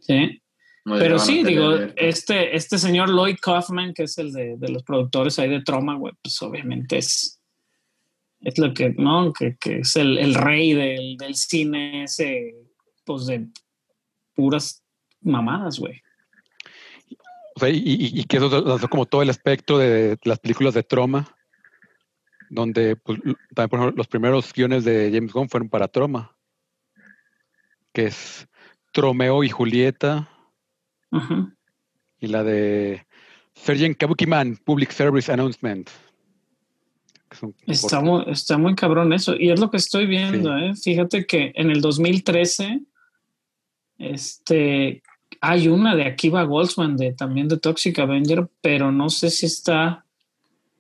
Sí. 0.01 0.41
No 0.87 0.97
Pero 0.97 1.19
sí, 1.19 1.45
digo, 1.45 1.75
este, 1.97 2.57
este 2.57 2.79
señor 2.79 3.11
Lloyd 3.11 3.37
Kaufman, 3.41 3.93
que 3.93 4.05
es 4.05 4.17
el 4.17 4.33
de, 4.33 4.57
de 4.57 4.69
los 4.71 4.83
productores 4.83 5.39
ahí 5.39 5.51
de 5.51 5.63
Troma, 5.63 5.97
güey, 5.97 6.15
pues 6.23 6.41
obviamente 6.41 6.97
es, 6.97 7.40
es 8.41 8.59
lo 8.59 8.73
que, 8.75 8.91
¿no? 8.91 9.33
Que, 9.33 9.57
que 9.61 9.79
es 9.81 9.97
el, 9.97 10.19
el 10.19 10.35
rey 10.35 10.73
del, 10.75 11.17
del 11.17 11.35
cine 11.35 12.05
ese, 12.05 12.55
pues 13.05 13.27
de 13.27 13.49
puras 14.35 14.83
mamadas, 15.21 15.79
güey. 15.79 16.01
o 17.57 17.61
sea, 17.61 17.69
y, 17.69 17.77
y- 17.77 18.21
y 18.21 18.25
que 18.25 18.39
eso 18.39 18.77
es 18.77 18.87
como 18.89 19.07
todo 19.07 19.23
el 19.23 19.31
aspecto 19.31 19.77
de 19.79 20.19
las 20.25 20.39
películas 20.39 20.75
de 20.75 20.83
Troma. 20.83 21.37
donde 22.49 22.97
pues, 22.97 23.21
también, 23.55 23.69
por 23.69 23.79
ejemplo, 23.79 23.93
los 23.97 24.09
primeros 24.09 24.53
guiones 24.53 24.85
de 24.85 25.11
James 25.13 25.33
Gunn 25.33 25.49
fueron 25.49 25.69
para 25.69 25.87
Troma, 25.89 26.35
que 27.93 28.07
es 28.07 28.49
Tromeo 28.93 29.45
y 29.45 29.51
Julieta, 29.51 30.29
y 32.19 32.27
la 32.29 32.43
de 32.43 33.07
Sergeant 33.55 33.97
Kabukiman, 33.97 34.57
Public 34.65 34.91
Service 34.91 35.31
Announcement. 35.31 35.89
Está 37.67 38.01
muy, 38.01 38.25
está 38.29 38.59
muy 38.59 38.75
cabrón 38.75 39.13
eso. 39.13 39.35
Y 39.39 39.51
es 39.51 39.61
lo 39.61 39.71
que 39.71 39.77
estoy 39.77 40.07
viendo, 40.07 40.57
¿eh? 40.59 40.75
Fíjate 40.75 41.27
que 41.27 41.53
en 41.55 41.71
el 41.71 41.81
2013, 41.81 42.81
este, 43.99 45.03
hay 45.41 45.69
una 45.69 45.95
de 45.95 46.05
Akiva 46.05 46.43
Goldsman, 46.45 46.97
de, 46.97 47.13
también 47.13 47.49
de 47.49 47.59
Toxic 47.59 47.99
Avenger, 47.99 48.49
pero 48.61 48.91
no 48.93 49.11
sé 49.11 49.31
si 49.31 49.47
está 49.47 50.05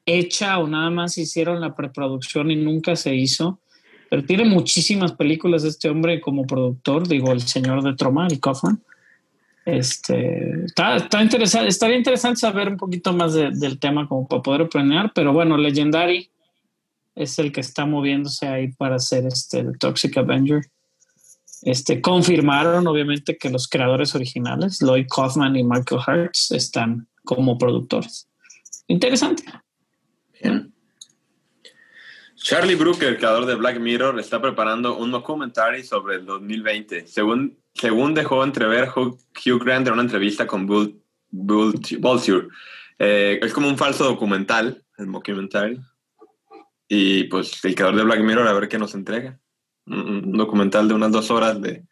hecha 0.06 0.58
o 0.58 0.66
nada 0.66 0.90
más 0.90 1.18
hicieron 1.18 1.60
la 1.60 1.74
preproducción 1.76 2.50
y 2.50 2.56
nunca 2.56 2.96
se 2.96 3.14
hizo. 3.14 3.60
Pero 4.08 4.24
tiene 4.24 4.44
muchísimas 4.44 5.12
películas 5.12 5.62
este 5.62 5.88
hombre 5.88 6.20
como 6.20 6.46
productor, 6.46 7.06
digo, 7.06 7.30
el 7.32 7.42
señor 7.42 7.82
de 7.84 7.94
Troma, 7.94 8.26
el 8.26 8.40
Kaufman. 8.40 8.82
Este, 9.64 10.64
está, 10.64 10.96
está 10.96 11.22
interesante, 11.22 11.68
estaría 11.68 11.96
interesante 11.96 12.40
saber 12.40 12.70
un 12.70 12.76
poquito 12.76 13.12
más 13.12 13.34
de- 13.34 13.50
del 13.52 13.78
tema 13.78 14.08
como 14.08 14.26
para 14.26 14.42
poder 14.42 14.62
aprender, 14.62 15.12
pero 15.14 15.32
bueno, 15.32 15.56
Legendary 15.56 16.28
es 17.14 17.38
el 17.38 17.52
que 17.52 17.60
está 17.60 17.86
moviéndose 17.86 18.46
ahí 18.46 18.72
para 18.72 18.96
hacer 18.96 19.26
este 19.26 19.60
el 19.60 19.78
Toxic 19.78 20.16
Avenger. 20.16 20.62
Este, 21.62 22.00
confirmaron 22.00 22.86
obviamente 22.86 23.36
que 23.36 23.50
los 23.50 23.68
creadores 23.68 24.14
originales, 24.14 24.80
Lloyd 24.80 25.06
Kaufman 25.14 25.56
y 25.56 25.64
Michael 25.64 26.00
Hertz, 26.06 26.52
están 26.52 27.06
como 27.24 27.58
productores. 27.58 28.28
Interesante. 28.86 29.44
Bien. 30.42 30.72
Charlie 32.36 32.74
Brooker, 32.74 33.18
creador 33.18 33.44
de 33.44 33.54
Black 33.54 33.78
Mirror, 33.78 34.18
está 34.18 34.40
preparando 34.40 34.96
un 34.96 35.10
documentary 35.10 35.84
sobre 35.84 36.16
el 36.16 36.24
2020. 36.24 37.06
Según, 37.06 37.58
según 37.74 38.14
dejó 38.14 38.42
entrever 38.42 38.88
Hugh, 38.96 39.62
Grant 39.62 39.86
en 39.86 39.92
una 39.92 40.02
entrevista 40.02 40.46
con 40.46 40.66
Vulture. 41.30 42.48
Eh, 42.98 43.38
es 43.42 43.52
como 43.52 43.68
un 43.68 43.76
falso 43.76 44.04
documental, 44.04 44.82
el 44.96 45.12
documentary. 45.12 45.78
Y 46.92 47.24
pues 47.24 47.64
el 47.64 47.76
creador 47.76 47.96
de 47.96 48.02
Black 48.02 48.20
Mirror 48.20 48.48
a 48.48 48.52
ver 48.52 48.68
qué 48.68 48.76
nos 48.76 48.96
entrega. 48.96 49.38
Un, 49.86 50.24
un 50.26 50.32
documental 50.32 50.88
de 50.88 50.94
unas 50.94 51.12
dos 51.12 51.30
horas 51.30 51.62
de, 51.62 51.86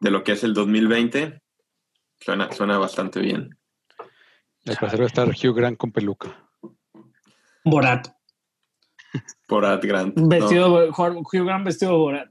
de 0.00 0.10
lo 0.10 0.24
que 0.24 0.32
es 0.32 0.42
el 0.42 0.54
2020. 0.54 1.40
Suena, 2.18 2.50
suena 2.50 2.76
bastante 2.76 3.20
bien. 3.20 3.56
Al 4.66 4.76
parecer 4.76 5.00
va 5.00 5.04
a 5.04 5.06
estar 5.06 5.28
Hugh 5.28 5.54
Grant 5.54 5.78
con 5.78 5.92
peluca. 5.92 6.50
Borat. 7.64 8.08
Por 9.46 9.64
Ad 9.64 9.82
Grant. 9.84 10.16
No. 10.16 10.26
Vestido, 10.26 10.88
Hugh 10.88 11.44
Grant 11.44 11.64
vestido 11.64 11.96
Borat. 11.96 12.28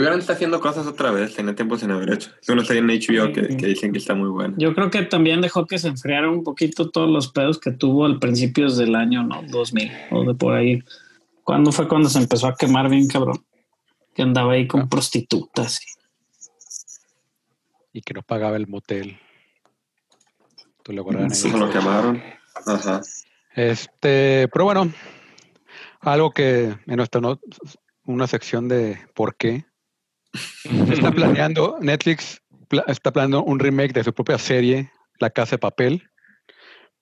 Grant 0.00 0.20
está 0.20 0.32
haciendo 0.34 0.60
cosas 0.60 0.86
otra 0.86 1.10
vez, 1.10 1.34
tiene 1.34 1.52
tiempo 1.54 1.76
sin 1.76 1.90
haber 1.90 2.12
hecho. 2.12 2.30
Es 2.40 2.48
una 2.48 2.64
serie 2.64 2.80
en 2.80 2.86
HBO 2.88 3.32
que, 3.32 3.56
que 3.56 3.66
dicen 3.66 3.92
que 3.92 3.98
está 3.98 4.14
muy 4.14 4.30
buena. 4.30 4.54
Yo 4.56 4.74
creo 4.74 4.90
que 4.90 5.02
también 5.02 5.40
dejó 5.40 5.66
que 5.66 5.78
se 5.78 5.88
enfriaran 5.88 6.30
un 6.30 6.44
poquito 6.44 6.90
todos 6.90 7.10
los 7.10 7.30
pedos 7.32 7.58
que 7.58 7.72
tuvo 7.72 8.06
al 8.06 8.18
principios 8.18 8.76
del 8.78 8.94
año, 8.94 9.22
¿no? 9.22 9.42
2000 9.48 9.90
o 10.10 10.24
de 10.24 10.34
por 10.34 10.54
ahí. 10.54 10.82
¿Cuándo 11.44 11.72
fue 11.72 11.88
cuando 11.88 12.08
se 12.08 12.18
empezó 12.20 12.46
a 12.46 12.54
quemar 12.54 12.88
bien 12.88 13.08
cabrón? 13.08 13.44
Que 14.14 14.22
andaba 14.22 14.52
ahí 14.52 14.66
con 14.66 14.88
prostitutas. 14.88 15.80
y- 15.82 17.98
Y 17.98 18.02
que 18.02 18.14
no 18.14 18.22
pagaba 18.22 18.56
el 18.56 18.68
motel. 18.68 19.18
Tú 20.82 20.92
guardaron. 21.02 21.32
Eso 21.32 21.48
lo 21.56 21.70
quemaron. 21.70 22.22
Ajá. 22.66 23.00
Este, 23.54 24.48
pero 24.52 24.64
bueno, 24.64 24.92
algo 26.00 26.30
que 26.30 26.74
en 26.86 26.96
nuestra 26.96 27.20
no- 27.20 27.40
una 28.04 28.26
sección 28.26 28.68
de 28.68 28.98
por 29.14 29.36
qué 29.36 29.64
está 30.92 31.10
planeando 31.12 31.78
Netflix 31.80 32.40
pla- 32.68 32.84
está 32.86 33.12
planeando 33.12 33.42
un 33.44 33.58
remake 33.58 33.92
de 33.92 34.04
su 34.04 34.12
propia 34.14 34.38
serie 34.38 34.90
La 35.18 35.30
Casa 35.30 35.52
de 35.52 35.58
Papel, 35.58 36.08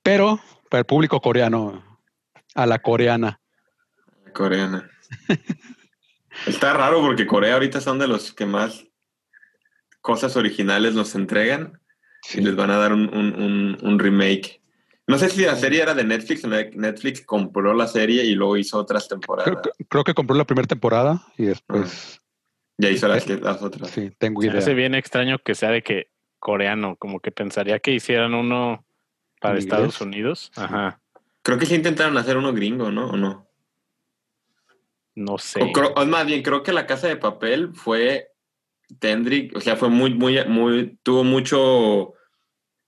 pero 0.02 0.40
para 0.68 0.80
el 0.80 0.86
público 0.86 1.20
coreano, 1.20 1.98
a 2.54 2.66
la 2.66 2.78
coreana. 2.80 3.40
Coreana. 4.34 4.88
Está 6.46 6.72
raro 6.72 7.00
porque 7.00 7.26
Corea 7.26 7.54
ahorita 7.54 7.80
son 7.80 7.98
de 7.98 8.06
los 8.08 8.32
que 8.32 8.46
más 8.46 8.84
cosas 10.00 10.36
originales 10.36 10.94
nos 10.94 11.14
entregan 11.14 11.80
y 12.34 12.40
les 12.40 12.54
van 12.56 12.70
a 12.70 12.76
dar 12.76 12.92
un, 12.92 13.08
un- 13.14 13.34
un- 13.42 13.78
un 13.82 13.98
remake. 13.98 14.60
No 15.06 15.18
sé 15.18 15.28
si 15.28 15.42
la 15.44 15.56
serie 15.56 15.82
era 15.82 15.92
de 15.94 16.04
Netflix 16.04 16.44
Netflix 16.46 17.22
compró 17.26 17.74
la 17.74 17.88
serie 17.88 18.24
y 18.24 18.34
luego 18.34 18.56
hizo 18.56 18.78
otras 18.78 19.08
temporadas. 19.08 19.58
Creo, 19.60 19.74
creo 19.88 20.04
que 20.04 20.14
compró 20.14 20.36
la 20.36 20.44
primera 20.44 20.68
temporada 20.68 21.20
y 21.36 21.46
después, 21.46 22.20
Ya 22.80 22.88
hizo 22.90 23.08
las, 23.08 23.24
que- 23.24 23.36
las 23.36 23.62
otras. 23.62 23.90
sí, 23.90 24.10
tengo 24.18 24.42
idea. 24.42 24.58
hace 24.58 24.74
bien 24.74 24.94
extraño 24.94 25.38
que 25.38 25.54
sea 25.54 25.70
de 25.70 25.82
que 25.82 26.10
coreano, 26.38 26.96
como 26.96 27.20
que 27.20 27.30
pensaría 27.32 27.78
que 27.80 27.92
hicieran 27.92 28.34
uno 28.34 28.84
para 29.40 29.54
¿En 29.54 29.58
Estados 29.60 29.84
inglés? 29.86 30.00
Unidos. 30.00 30.52
Ajá. 30.56 31.00
Creo 31.42 31.58
que 31.58 31.66
sí 31.66 31.74
intentaron 31.74 32.16
hacer 32.16 32.36
uno 32.36 32.52
gringo, 32.52 32.90
¿no? 32.90 33.10
¿O 33.10 33.16
no? 33.16 33.46
No 35.14 35.38
sé. 35.38 35.62
O, 35.62 35.72
creo- 35.72 35.92
o 35.94 36.06
más 36.06 36.26
bien, 36.26 36.42
creo 36.42 36.62
que 36.62 36.72
la 36.72 36.86
casa 36.86 37.08
de 37.08 37.16
papel 37.16 37.74
fue 37.74 38.28
Tendrick, 38.98 39.56
o 39.56 39.60
sea, 39.60 39.76
fue 39.76 39.88
muy, 39.88 40.14
muy, 40.14 40.44
muy, 40.46 40.98
tuvo 41.02 41.24
mucho 41.24 42.14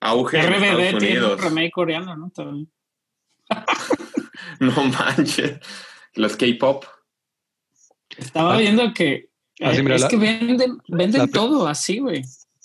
auge 0.01 0.38
en 0.40 0.47
RBD 0.47 0.55
Estados 0.64 0.76
tiene 0.78 0.90
un 0.90 0.97
Unidos. 1.24 1.40
remake 1.45 1.70
coreano, 1.72 2.16
¿no? 2.16 2.30
También. 2.30 2.70
No 4.61 4.72
manches. 4.84 5.59
Los 6.14 6.36
K-pop. 6.36 6.84
Estaba 8.16 8.57
viendo 8.59 8.93
que 8.93 9.30
Ah, 9.63 9.73
eh, 9.75 9.83
mira, 9.83 9.97
es 9.97 10.03
la- 10.03 10.09
que 10.09 10.17
venden, 10.17 10.79
venden 10.89 11.21
la- 11.23 11.27
todo 11.29 11.67
así, 11.69 11.99
güey. 11.99 12.23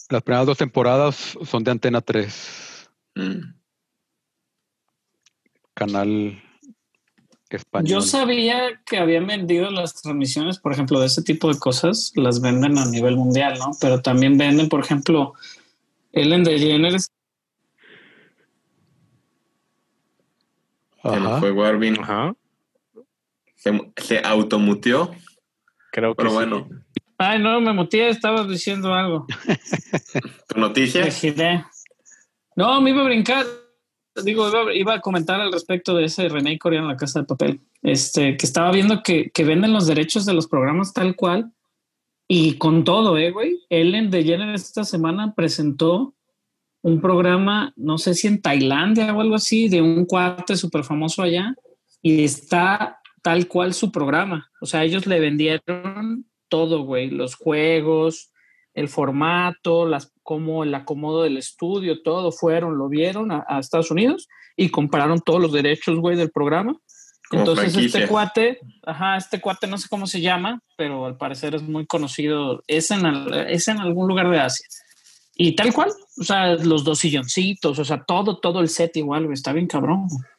Las 0.09 0.23
primeras 0.23 0.45
dos 0.47 0.57
temporadas 0.57 1.37
son 1.45 1.63
de 1.63 1.71
Antena 1.71 2.01
3, 2.01 2.89
Mm. 3.15 3.53
canal 5.73 6.41
español. 7.49 7.87
Yo 7.89 8.01
sabía 8.01 8.81
que 8.85 8.97
habían 8.97 9.27
vendido 9.27 9.69
las 9.69 10.01
transmisiones, 10.01 10.59
por 10.59 10.71
ejemplo, 10.73 10.99
de 10.99 11.07
ese 11.07 11.21
tipo 11.23 11.51
de 11.53 11.59
cosas, 11.59 12.11
las 12.15 12.41
venden 12.41 12.77
a 12.77 12.85
nivel 12.85 13.15
mundial, 13.15 13.57
¿no? 13.59 13.71
Pero 13.79 14.01
también 14.01 14.37
venden, 14.37 14.69
por 14.69 14.79
ejemplo, 14.81 15.33
Ellen 16.13 16.43
DeGeneres. 16.43 17.11
Se 21.01 21.09
Ajá. 21.09 21.39
fue 21.39 21.51
Warvin. 21.51 21.99
Ajá. 21.99 22.33
Se, 23.55 23.91
se 23.97 24.19
automuteó, 24.19 25.11
Creo 25.97 26.13
que 26.13 26.17
pero 26.17 26.29
sí. 26.29 26.35
bueno. 26.35 26.69
Ay, 27.17 27.39
no, 27.39 27.59
me 27.59 27.73
muteé, 27.73 28.09
estaba 28.09 28.43
diciendo 28.43 28.93
algo. 28.93 29.25
¿Tu 30.47 30.59
noticia? 30.59 31.09
No, 32.55 32.79
me 32.81 32.91
iba 32.91 33.01
a 33.01 33.05
brincar. 33.05 33.43
Digo, 34.23 34.47
iba, 34.47 34.75
iba 34.75 34.93
a 34.93 35.01
comentar 35.01 35.41
al 35.41 35.51
respecto 35.51 35.95
de 35.95 36.05
ese 36.05 36.29
remake 36.29 36.59
coreano 36.59 36.87
La 36.87 36.97
Casa 36.97 37.21
de 37.21 37.25
Papel. 37.25 37.61
Este, 37.81 38.37
que 38.37 38.45
estaba 38.45 38.71
viendo 38.71 39.01
que, 39.01 39.31
que 39.31 39.43
venden 39.43 39.73
los 39.73 39.87
derechos 39.87 40.27
de 40.27 40.35
los 40.35 40.45
programas 40.47 40.93
tal 40.93 41.15
cual 41.15 41.51
y 42.27 42.59
con 42.59 42.83
todo, 42.83 43.17
¿eh, 43.17 43.31
güey? 43.31 43.65
Ellen 43.67 44.11
DeGeneres 44.11 44.65
esta 44.65 44.83
semana 44.83 45.33
presentó 45.33 46.13
un 46.83 47.01
programa, 47.01 47.73
no 47.75 47.97
sé 47.97 48.13
si 48.13 48.27
en 48.27 48.39
Tailandia 48.39 49.15
o 49.15 49.21
algo 49.21 49.33
así, 49.33 49.67
de 49.67 49.81
un 49.81 50.05
cuate 50.05 50.57
súper 50.57 50.83
famoso 50.83 51.23
allá 51.23 51.55
y 52.03 52.23
está 52.23 52.96
tal 53.27 53.49
cual 53.49 53.73
su 53.73 53.91
programa. 53.91 54.49
O 54.61 54.65
sea, 54.65 54.85
ellos 54.85 55.05
le 55.05 55.19
vendieron 55.19 56.25
todo, 56.47 56.83
güey, 56.83 57.09
los 57.09 57.35
juegos, 57.35 58.31
el 58.73 58.87
formato, 58.87 59.85
las, 59.85 60.13
como 60.23 60.63
el 60.63 60.73
acomodo 60.73 61.23
del 61.23 61.35
estudio, 61.35 62.01
todo 62.03 62.31
fueron, 62.31 62.77
lo 62.77 62.87
vieron 62.87 63.33
a, 63.33 63.43
a 63.49 63.59
Estados 63.59 63.91
Unidos 63.91 64.29
y 64.55 64.69
compraron 64.69 65.19
todos 65.19 65.41
los 65.41 65.51
derechos, 65.51 65.99
güey, 65.99 66.15
del 66.15 66.31
programa. 66.31 66.77
Como 67.29 67.41
Entonces 67.41 67.73
franquicia. 67.73 67.99
este 67.99 68.09
cuate, 68.09 68.59
ajá, 68.85 69.17
este 69.17 69.41
cuate 69.41 69.67
no 69.67 69.77
sé 69.77 69.89
cómo 69.89 70.07
se 70.07 70.21
llama, 70.21 70.61
pero 70.77 71.05
al 71.05 71.17
parecer 71.17 71.53
es 71.53 71.63
muy 71.63 71.85
conocido, 71.85 72.63
es 72.65 72.91
en, 72.91 73.05
es 73.49 73.67
en 73.67 73.79
algún 73.79 74.07
lugar 74.07 74.29
de 74.29 74.39
Asia. 74.39 74.65
Y 75.35 75.53
tal 75.53 75.73
cual, 75.73 75.89
o 76.17 76.23
sea, 76.23 76.55
los 76.55 76.85
dos 76.85 76.99
silloncitos, 76.99 77.77
o 77.77 77.83
sea, 77.83 78.05
todo, 78.05 78.39
todo 78.39 78.61
el 78.61 78.69
set 78.69 78.95
igual, 78.95 79.25
güey, 79.25 79.33
está 79.33 79.51
bien 79.51 79.67
cabrón. 79.67 80.07
güey. 80.07 80.36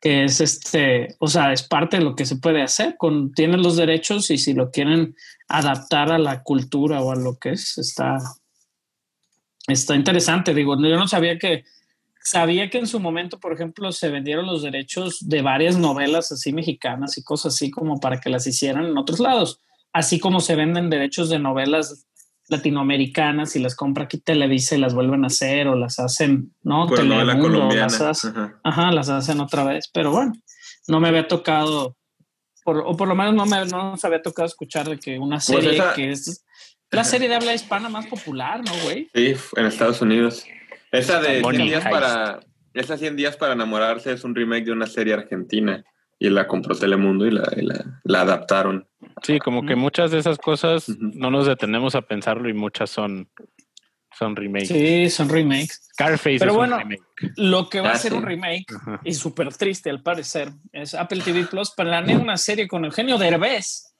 Que 0.00 0.24
es 0.24 0.40
este, 0.40 1.16
o 1.18 1.26
sea, 1.26 1.52
es 1.52 1.62
parte 1.62 1.98
de 1.98 2.04
lo 2.04 2.14
que 2.14 2.24
se 2.24 2.36
puede 2.36 2.62
hacer, 2.62 2.96
con, 2.96 3.32
tienen 3.32 3.62
los 3.62 3.76
derechos 3.76 4.30
y 4.30 4.38
si 4.38 4.54
lo 4.54 4.70
quieren 4.70 5.16
adaptar 5.48 6.12
a 6.12 6.18
la 6.18 6.42
cultura 6.42 7.00
o 7.00 7.10
a 7.10 7.16
lo 7.16 7.36
que 7.36 7.50
es, 7.50 7.78
está, 7.78 8.18
está 9.66 9.96
interesante. 9.96 10.54
Digo, 10.54 10.76
yo 10.80 10.96
no 10.96 11.08
sabía 11.08 11.38
que, 11.38 11.64
sabía 12.22 12.68
que 12.70 12.78
en 12.78 12.86
su 12.86 13.00
momento, 13.00 13.40
por 13.40 13.52
ejemplo, 13.52 13.90
se 13.92 14.10
vendieron 14.10 14.46
los 14.46 14.62
derechos 14.62 15.18
de 15.28 15.42
varias 15.42 15.78
novelas 15.78 16.30
así 16.30 16.52
mexicanas 16.52 17.16
y 17.18 17.22
cosas 17.22 17.54
así 17.54 17.70
como 17.70 17.98
para 18.00 18.20
que 18.20 18.30
las 18.30 18.46
hicieran 18.46 18.84
en 18.84 18.98
otros 18.98 19.18
lados, 19.18 19.60
así 19.92 20.20
como 20.20 20.40
se 20.40 20.54
venden 20.54 20.90
derechos 20.90 21.30
de 21.30 21.38
novelas 21.38 22.07
latinoamericanas 22.48 23.56
y 23.56 23.60
las 23.60 23.74
compra 23.74 24.04
aquí 24.04 24.18
Televisa 24.18 24.74
y 24.74 24.78
las 24.78 24.94
vuelven 24.94 25.24
a 25.24 25.28
hacer 25.28 25.68
o 25.68 25.74
las 25.74 25.98
hacen, 25.98 26.54
¿no? 26.62 26.86
Colombiana. 27.40 27.82
las 27.84 28.00
hace- 28.00 28.28
Ajá. 28.28 28.60
Ajá, 28.64 28.92
las 28.92 29.08
hacen 29.08 29.40
otra 29.40 29.64
vez, 29.64 29.90
pero 29.92 30.10
bueno, 30.10 30.32
no 30.86 31.00
me 31.00 31.08
había 31.08 31.28
tocado, 31.28 31.96
por, 32.64 32.78
o 32.78 32.96
por 32.96 33.08
lo 33.08 33.14
menos 33.14 33.34
no 33.34 33.46
me 33.46 33.64
no 33.66 33.90
nos 33.92 34.04
había 34.04 34.22
tocado 34.22 34.46
escuchar 34.46 34.88
de 34.88 34.98
que 34.98 35.18
una 35.18 35.36
Pues 35.36 35.44
serie 35.44 35.74
esa- 35.74 35.94
que 35.94 36.10
es 36.10 36.44
la 36.90 37.04
serie 37.04 37.28
de 37.28 37.34
habla 37.34 37.54
hispana 37.54 37.88
más 37.90 38.06
popular, 38.06 38.62
¿no, 38.64 38.72
güey? 38.84 39.10
Sí, 39.14 39.34
en 39.56 39.66
Estados 39.66 40.00
Unidos. 40.00 40.44
Esa 40.90 41.20
de 41.20 41.42
Money 41.42 41.68
100 41.68 41.68
días 41.68 41.84
para, 41.90 42.40
esa 42.72 42.96
100 42.96 43.16
días 43.16 43.36
para 43.36 43.52
enamorarse 43.52 44.12
es 44.12 44.24
un 44.24 44.34
remake 44.34 44.64
de 44.64 44.72
una 44.72 44.86
serie 44.86 45.12
argentina 45.12 45.84
y 46.18 46.30
la 46.30 46.46
compró 46.46 46.74
Telemundo 46.76 47.26
y 47.26 47.30
la, 47.30 47.48
y 47.56 47.62
la, 47.62 48.00
la 48.04 48.20
adaptaron. 48.22 48.86
Sí, 49.22 49.38
como 49.38 49.64
que 49.64 49.76
muchas 49.76 50.10
de 50.10 50.18
esas 50.18 50.38
cosas 50.38 50.88
no 50.98 51.30
nos 51.30 51.46
detenemos 51.46 51.94
a 51.94 52.02
pensarlo 52.02 52.48
y 52.48 52.52
muchas 52.54 52.90
son, 52.90 53.28
son 54.18 54.34
remakes. 54.36 54.68
Sí, 54.68 55.08
son 55.10 55.28
remakes. 55.28 55.88
Scarface 55.92 56.38
Pero 56.38 56.50
es 56.52 56.56
bueno, 56.56 56.76
un 56.76 56.82
remake. 56.82 57.02
Lo 57.36 57.68
que 57.68 57.80
va 57.80 57.90
Ah, 57.90 57.92
a 57.94 57.98
ser 57.98 58.12
sí. 58.12 58.18
un 58.18 58.24
remake, 58.24 58.66
Ajá. 58.74 59.00
y 59.04 59.14
súper 59.14 59.54
triste 59.54 59.90
al 59.90 60.02
parecer, 60.02 60.50
es 60.72 60.94
Apple 60.94 61.20
TV 61.22 61.44
Plus 61.46 61.70
planea 61.70 62.18
una 62.18 62.36
serie 62.36 62.66
con 62.68 62.84
Eugenio 62.84 63.18
Derbez, 63.18 63.94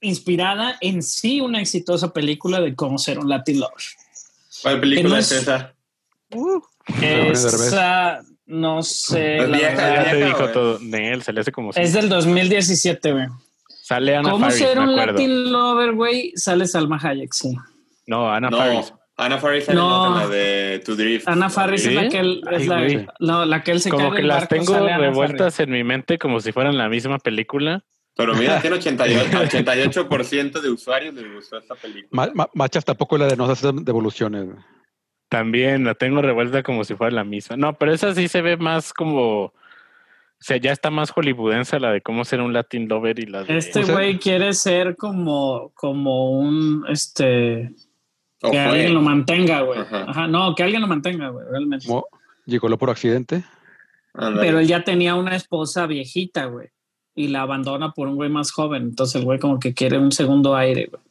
inspirada 0.00 0.76
en 0.80 1.02
sí 1.02 1.40
una 1.40 1.60
exitosa 1.60 2.12
película 2.12 2.60
de 2.60 2.74
cómo 2.74 2.98
ser 2.98 3.18
un 3.18 3.28
Latin 3.28 3.60
lover. 3.60 3.84
¿Cuál 4.62 4.80
película 4.80 5.08
no 5.10 5.16
es 5.16 5.32
es- 5.32 5.42
esa? 5.42 5.74
Esa, 7.00 8.20
no 8.52 8.82
sé. 8.82 9.38
La 9.38 9.56
vieja. 9.58 9.94
Ya 10.04 10.10
te 10.10 10.24
dijo 10.24 10.48
todo. 10.50 10.78
De 10.78 11.12
él 11.12 11.22
se 11.22 11.32
le 11.32 11.40
hace 11.40 11.52
como 11.52 11.70
Es 11.74 11.92
del 11.92 12.08
2017, 12.08 13.12
güey. 13.12 13.26
sale 13.82 14.16
Ana 14.16 14.30
¿Cómo 14.30 14.44
Faris, 14.46 14.58
ser 14.58 14.78
un 14.78 14.90
acuerdo. 14.90 15.12
Latin 15.12 15.52
lover, 15.52 15.92
güey? 15.92 16.32
Sale 16.36 16.66
Salma 16.66 16.98
Hayek, 17.02 17.32
sí. 17.32 17.54
No, 18.06 18.30
Ana 18.32 18.50
No, 18.50 18.58
Faris. 18.58 18.94
Ana 19.16 19.38
Faris 19.38 19.64
sale 19.66 19.78
No. 19.78 20.16
la 20.18 20.28
de 20.28 20.82
To 20.84 20.96
Drift. 20.96 21.28
Ana 21.28 21.50
Faris 21.50 21.82
¿Sí? 21.82 21.88
es 21.90 21.94
la 21.94 22.08
que 22.08 22.18
él, 22.18 22.42
es 22.50 22.62
Ay, 22.62 22.66
la, 22.68 22.76
güey. 22.82 23.06
no, 23.20 23.44
la 23.44 23.62
que 23.62 23.70
él 23.72 23.80
se 23.80 23.90
Como 23.90 24.10
cae 24.10 24.20
que 24.20 24.26
las 24.26 24.48
barco, 24.48 24.54
tengo 24.54 24.86
revueltas 24.86 25.60
en 25.60 25.70
mi 25.70 25.84
mente 25.84 26.18
como 26.18 26.40
si 26.40 26.52
fueran 26.52 26.76
la 26.78 26.88
misma 26.88 27.18
película. 27.18 27.84
Pero 28.14 28.34
mira, 28.34 28.60
tiene 28.60 28.76
88%, 28.76 29.48
88% 29.48 30.60
de 30.62 30.70
usuarios 30.70 31.14
les 31.14 31.32
gustó 31.34 31.56
esta 31.58 31.74
película. 31.74 32.08
Ma- 32.10 32.30
ma- 32.34 32.50
Machas 32.54 32.84
tampoco 32.84 33.16
es 33.16 33.20
la 33.20 33.28
de 33.28 33.36
no 33.36 33.44
hacer 33.46 33.72
devoluciones. 33.74 34.48
También 35.32 35.84
la 35.84 35.94
tengo 35.94 36.20
revuelta 36.20 36.62
como 36.62 36.84
si 36.84 36.94
fuera 36.94 37.10
la 37.10 37.24
misma. 37.24 37.56
No, 37.56 37.72
pero 37.72 37.94
esa 37.94 38.14
sí 38.14 38.28
se 38.28 38.42
ve 38.42 38.58
más 38.58 38.92
como. 38.92 39.44
O 39.44 39.52
sea, 40.44 40.58
ya 40.58 40.72
está 40.72 40.90
más 40.90 41.10
hollywoodense 41.10 41.80
la 41.80 41.90
de 41.90 42.02
cómo 42.02 42.26
ser 42.26 42.42
un 42.42 42.52
Latin 42.52 42.86
lover 42.86 43.18
y 43.18 43.24
la 43.24 43.42
de. 43.42 43.56
Este 43.56 43.80
O 43.80 43.84
sea- 43.84 43.94
güey 43.94 44.18
quiere 44.18 44.52
ser 44.52 44.94
como, 44.94 45.70
como 45.74 46.32
un, 46.38 46.84
este, 46.90 47.72
¿O 48.42 48.50
que 48.50 48.58
fue? 48.58 48.58
alguien 48.60 48.92
lo 48.92 49.00
mantenga, 49.00 49.62
güey. 49.62 49.78
Ajá. 49.78 50.04
Ajá, 50.06 50.26
no, 50.28 50.54
que 50.54 50.64
alguien 50.64 50.82
lo 50.82 50.86
mantenga, 50.86 51.30
güey, 51.30 51.46
realmente. 51.50 51.86
Como 51.86 52.04
llegó 52.44 52.76
por 52.76 52.90
accidente. 52.90 53.42
Pero 54.12 54.58
él 54.58 54.66
ya 54.66 54.84
tenía 54.84 55.14
una 55.14 55.34
esposa 55.34 55.86
viejita, 55.86 56.44
güey, 56.44 56.68
y 57.14 57.28
la 57.28 57.40
abandona 57.40 57.92
por 57.92 58.06
un 58.06 58.16
güey 58.16 58.28
más 58.28 58.50
joven. 58.52 58.82
Entonces 58.82 59.14
el 59.14 59.24
güey 59.24 59.38
como 59.38 59.58
que 59.58 59.72
quiere 59.72 59.96
un 59.98 60.12
segundo 60.12 60.54
aire, 60.54 60.90
güey. 60.90 61.02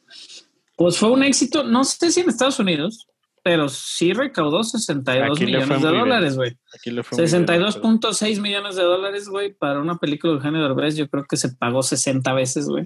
Pues 0.76 1.00
fue 1.00 1.10
un 1.10 1.24
éxito, 1.24 1.64
no 1.64 1.84
sé 1.84 2.12
si 2.12 2.20
en 2.20 2.30
Estados 2.30 2.60
Unidos, 2.60 3.08
pero 3.44 3.70
sí 3.70 4.14
recaudó 4.14 4.64
62 4.64 5.32
Aquí 5.38 5.46
millones 5.46 5.82
de 5.82 5.88
dólares, 5.88 6.36
güey. 6.36 6.58
Aquí 6.76 6.92
le 6.92 7.04
fue 7.04 7.18
muy 7.18 7.26
bien, 7.26 7.46
pero- 7.46 7.62
62.6 7.72 8.40
millones 8.40 8.76
de 8.76 8.84
dólares, 8.84 9.28
güey, 9.30 9.54
para 9.54 9.80
una 9.80 9.98
película 9.98 10.34
de 10.34 10.38
Eugenio 10.38 10.62
Derbez, 10.62 10.96
yo 10.96 11.08
creo 11.10 11.26
que 11.26 11.38
se 11.38 11.50
pagó 11.56 11.82
60 11.84 12.34
veces, 12.34 12.68
güey. 12.68 12.84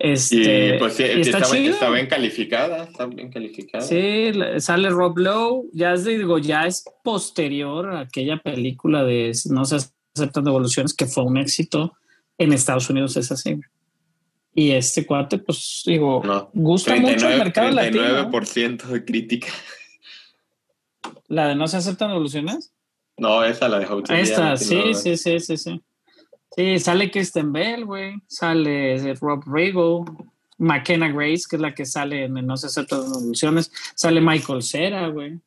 Este, 0.00 0.76
y 0.76 0.78
pues 0.78 0.94
sí, 0.94 1.02
y 1.02 1.20
está 1.22 1.90
bien 1.90 2.06
calificada. 2.06 2.84
Está 2.84 3.06
bien 3.06 3.30
calificada. 3.32 3.82
Sí, 3.82 4.30
sale 4.58 4.90
Rob 4.90 5.18
Lowe, 5.18 5.64
ya 5.72 5.92
es, 5.94 6.04
digo, 6.04 6.38
ya 6.38 6.66
es 6.66 6.84
posterior 7.02 7.90
a 7.90 8.00
aquella 8.00 8.36
película 8.38 9.02
de 9.02 9.32
No 9.50 9.64
se 9.64 9.76
aceptan 10.14 10.44
devoluciones, 10.44 10.94
que 10.94 11.06
fue 11.06 11.24
un 11.24 11.36
éxito 11.36 11.94
en 12.38 12.52
Estados 12.52 12.88
Unidos, 12.90 13.16
es 13.16 13.32
así. 13.32 13.54
güey. 13.54 13.64
Y 14.58 14.72
este 14.72 15.06
cuate, 15.06 15.38
pues 15.38 15.84
digo, 15.86 16.20
No, 16.24 16.50
gusta 16.52 16.96
mucho 16.96 17.28
el 17.28 17.38
mercado 17.38 17.70
latino. 17.70 18.02
39% 18.28 18.86
de 18.86 19.04
crítica. 19.04 19.46
La 21.28 21.46
de 21.46 21.54
No 21.54 21.68
se 21.68 21.76
aceptan 21.76 22.08
devoluciones. 22.08 22.74
No, 23.18 23.44
esa 23.44 23.68
la 23.68 23.78
de 23.78 23.86
How 23.86 24.02
Esta, 24.08 24.56
sí, 24.56 24.94
sí, 24.94 25.16
sí, 25.16 25.38
sí, 25.38 25.56
sí. 25.56 25.80
Sí, 26.56 26.78
sale 26.80 27.08
Kristen 27.08 27.52
Bell, 27.52 27.84
güey. 27.84 28.14
Sale 28.26 29.14
Rob 29.20 29.44
Riggle. 29.46 30.04
McKenna 30.56 31.06
Grace, 31.12 31.44
que 31.48 31.54
es 31.54 31.62
la 31.62 31.72
que 31.72 31.86
sale 31.86 32.24
en 32.24 32.34
No 32.44 32.56
se 32.56 32.66
aceptan 32.66 33.02
devoluciones. 33.02 33.70
Sale 33.94 34.20
Michael 34.20 34.64
Cera, 34.64 35.06
güey. 35.06 35.38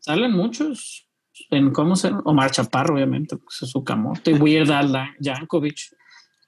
Salen 0.00 0.32
muchos. 0.32 1.06
En 1.50 1.70
cómo 1.70 1.94
se 1.94 2.10
Omar 2.24 2.50
Chaparro, 2.50 2.94
obviamente, 2.94 3.36
pues 3.36 3.62
es 3.62 3.70
su 3.70 3.84
camote. 3.84 4.32
Weird 4.34 4.72
Al 4.72 5.14
Yankovic. 5.20 5.97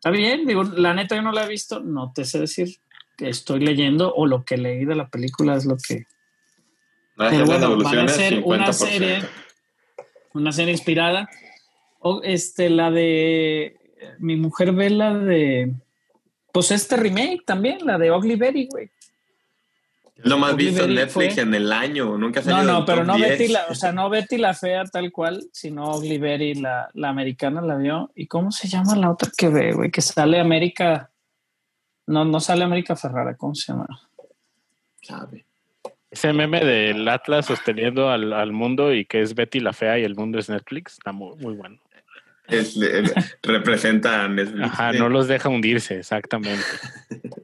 Está 0.00 0.10
bien, 0.10 0.46
digo, 0.46 0.62
la 0.62 0.94
neta 0.94 1.14
yo 1.14 1.20
no 1.20 1.30
la 1.30 1.44
he 1.44 1.48
visto, 1.48 1.80
no 1.80 2.10
te 2.14 2.24
sé 2.24 2.38
decir 2.38 2.78
que 3.18 3.28
estoy 3.28 3.60
leyendo 3.60 4.14
o 4.14 4.26
lo 4.26 4.44
que 4.44 4.56
leí 4.56 4.86
de 4.86 4.94
la 4.94 5.10
película 5.10 5.56
es 5.56 5.66
lo 5.66 5.76
que, 5.76 6.06
pero 7.28 7.44
bueno, 7.44 7.76
van 7.76 7.98
a 7.98 8.04
hacer 8.04 8.40
una 8.42 8.68
50%. 8.68 8.72
serie, 8.72 9.22
una 10.32 10.52
serie 10.52 10.72
inspirada. 10.72 11.28
O 11.98 12.22
este, 12.22 12.70
la 12.70 12.90
de 12.90 13.76
mi 14.18 14.36
mujer 14.36 14.72
ve 14.72 14.88
la 14.88 15.12
de 15.12 15.74
pues 16.50 16.70
este 16.70 16.96
remake 16.96 17.42
también, 17.44 17.84
la 17.84 17.98
de 17.98 18.10
Ugly 18.10 18.36
Betty, 18.36 18.68
güey. 18.70 18.90
Lo 20.24 20.38
más 20.38 20.52
Ugly 20.54 20.66
visto 20.66 20.84
en 20.84 20.94
Netflix 20.94 21.34
fue- 21.34 21.42
en 21.42 21.54
el 21.54 21.72
año. 21.72 22.16
Nunca 22.18 22.40
ha 22.40 22.42
No, 22.44 22.62
no, 22.62 22.76
del 22.76 22.84
pero 22.84 22.98
top 22.98 23.06
no 23.06 23.16
10. 23.16 23.28
Betty 23.30 23.48
la, 23.52 23.66
o 23.68 23.74
sea, 23.74 23.92
no 23.92 24.08
Betty 24.10 24.36
la 24.38 24.54
fea 24.54 24.84
tal 24.84 25.10
cual, 25.12 25.42
sino 25.52 25.96
Ugly 25.96 26.18
Betty, 26.18 26.54
la, 26.54 26.88
la 26.94 27.08
americana 27.08 27.60
la 27.60 27.76
vio. 27.76 28.10
¿Y 28.14 28.26
cómo 28.26 28.50
se 28.50 28.68
llama 28.68 28.96
la 28.96 29.10
otra 29.10 29.30
que 29.36 29.48
ve, 29.48 29.72
güey? 29.72 29.90
Que 29.90 30.00
sale 30.02 30.38
América. 30.40 31.10
No, 32.06 32.24
no 32.24 32.40
sale 32.40 32.64
América 32.64 32.96
Ferrara, 32.96 33.36
¿cómo 33.36 33.54
se 33.54 33.72
llama? 33.72 33.86
Sabe. 35.02 35.44
Ese 36.10 36.32
meme 36.32 36.64
del 36.64 37.08
Atlas 37.08 37.46
sosteniendo 37.46 38.10
al, 38.10 38.32
al 38.32 38.52
mundo 38.52 38.92
y 38.92 39.04
que 39.04 39.20
es 39.22 39.34
Betty 39.34 39.60
la 39.60 39.72
fea 39.72 39.98
y 39.98 40.02
el 40.04 40.16
mundo 40.16 40.38
es 40.40 40.48
Netflix 40.50 40.94
está 40.94 41.12
muy, 41.12 41.36
muy 41.36 41.54
bueno. 41.54 41.78
Es- 42.48 42.76
eh, 42.82 43.04
representa 43.44 44.24
a 44.24 44.28
Netflix. 44.28 44.64
Ajá, 44.64 44.92
no 44.92 45.08
los 45.08 45.28
deja 45.28 45.48
hundirse, 45.48 45.98
exactamente. 46.00 46.64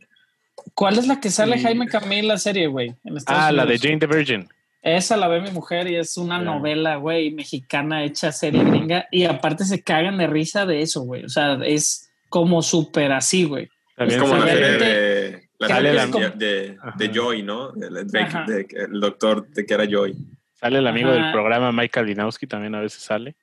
¿Cuál 0.77 0.99
es 0.99 1.09
la 1.09 1.21
que 1.21 1.31
sale 1.31 1.57
Sí. 1.57 1.65
Jaime 1.65 1.89
Camil 1.89 2.29
la 2.29 2.39
serie, 2.39 2.69
güey? 2.69 2.95
en 3.05 3.17
Ah, 3.27 3.51
la 3.51 3.67
de? 3.67 3.79
Jane 3.79 3.99
the 3.99 4.07
Virgin. 4.07 4.49
Esa 4.83 5.17
la 5.17 5.27
ve 5.27 5.41
mi 5.41 5.51
mujer 5.51 5.91
y 5.91 5.97
es 5.97 6.17
una 6.17 6.39
novela, 6.39 6.95
güey, 6.97 7.33
mexicana 7.33 8.05
hecha 8.05 8.31
serie 8.31 8.63
gringa. 8.63 9.07
Y 9.11 9.25
aparte 9.25 9.65
se 9.65 9.83
cagan 9.83 10.17
de 10.19 10.29
risa 10.29 10.65
de 10.67 10.83
eso, 10.83 11.01
güey. 11.03 11.25
O 11.25 11.29
sea, 11.29 11.55
es 11.65 12.09
como 12.29 12.63
súper 12.63 13.11
así, 13.11 13.45
güey. 13.45 13.65
Es 13.65 13.71
También 13.97 14.21
como 14.21 14.35
la 14.35 14.41
sale- 14.41 14.53
serie 14.53 14.79
de, 14.79 15.49
la 15.59 15.69
Sale 15.69 15.89
serie 15.89 16.07
la- 16.21 16.29
de, 16.37 16.47
de, 16.47 16.77
Ajá. 16.81 16.95
de 16.99 17.09
Joy, 17.13 17.43
¿no? 17.43 17.73
De- 17.73 18.67
el 18.77 19.01
doctor 19.01 19.49
de 19.49 19.67
que 19.67 19.75
era 19.75 19.87
Joy. 19.91 20.15
Sale 20.55 20.79
el 20.79 20.87
amigo 20.87 21.11
Ajá. 21.11 21.21
del 21.23 21.33
programa, 21.33 21.73
Michael 21.73 22.07
Linowski, 22.07 22.47
también 22.47 22.75
a 22.75 22.81
veces 22.81 23.03
sale. 23.03 23.35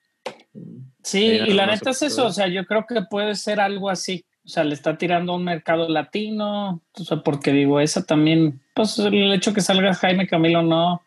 Sí, 1.03 1.23
y 1.25 1.53
la 1.53 1.65
neta 1.65 1.89
es 1.89 2.01
eso. 2.03 2.27
O 2.27 2.31
sea, 2.31 2.47
yo 2.47 2.63
creo 2.65 2.85
que 2.87 3.01
puede 3.09 3.35
ser 3.35 3.59
algo 3.59 3.89
así. 3.89 4.23
O 4.45 4.49
sea, 4.49 4.63
le 4.63 4.73
está 4.73 4.97
tirando 4.97 5.33
a 5.33 5.35
un 5.37 5.43
mercado 5.43 5.87
latino. 5.87 6.81
O 6.93 7.03
sea, 7.03 7.23
porque 7.23 7.51
digo, 7.51 7.79
esa 7.79 8.05
también, 8.05 8.61
pues 8.73 8.99
el 8.99 9.31
hecho 9.33 9.53
que 9.53 9.61
salga 9.61 9.93
Jaime 9.93 10.27
Camilo 10.27 10.61
no, 10.61 11.01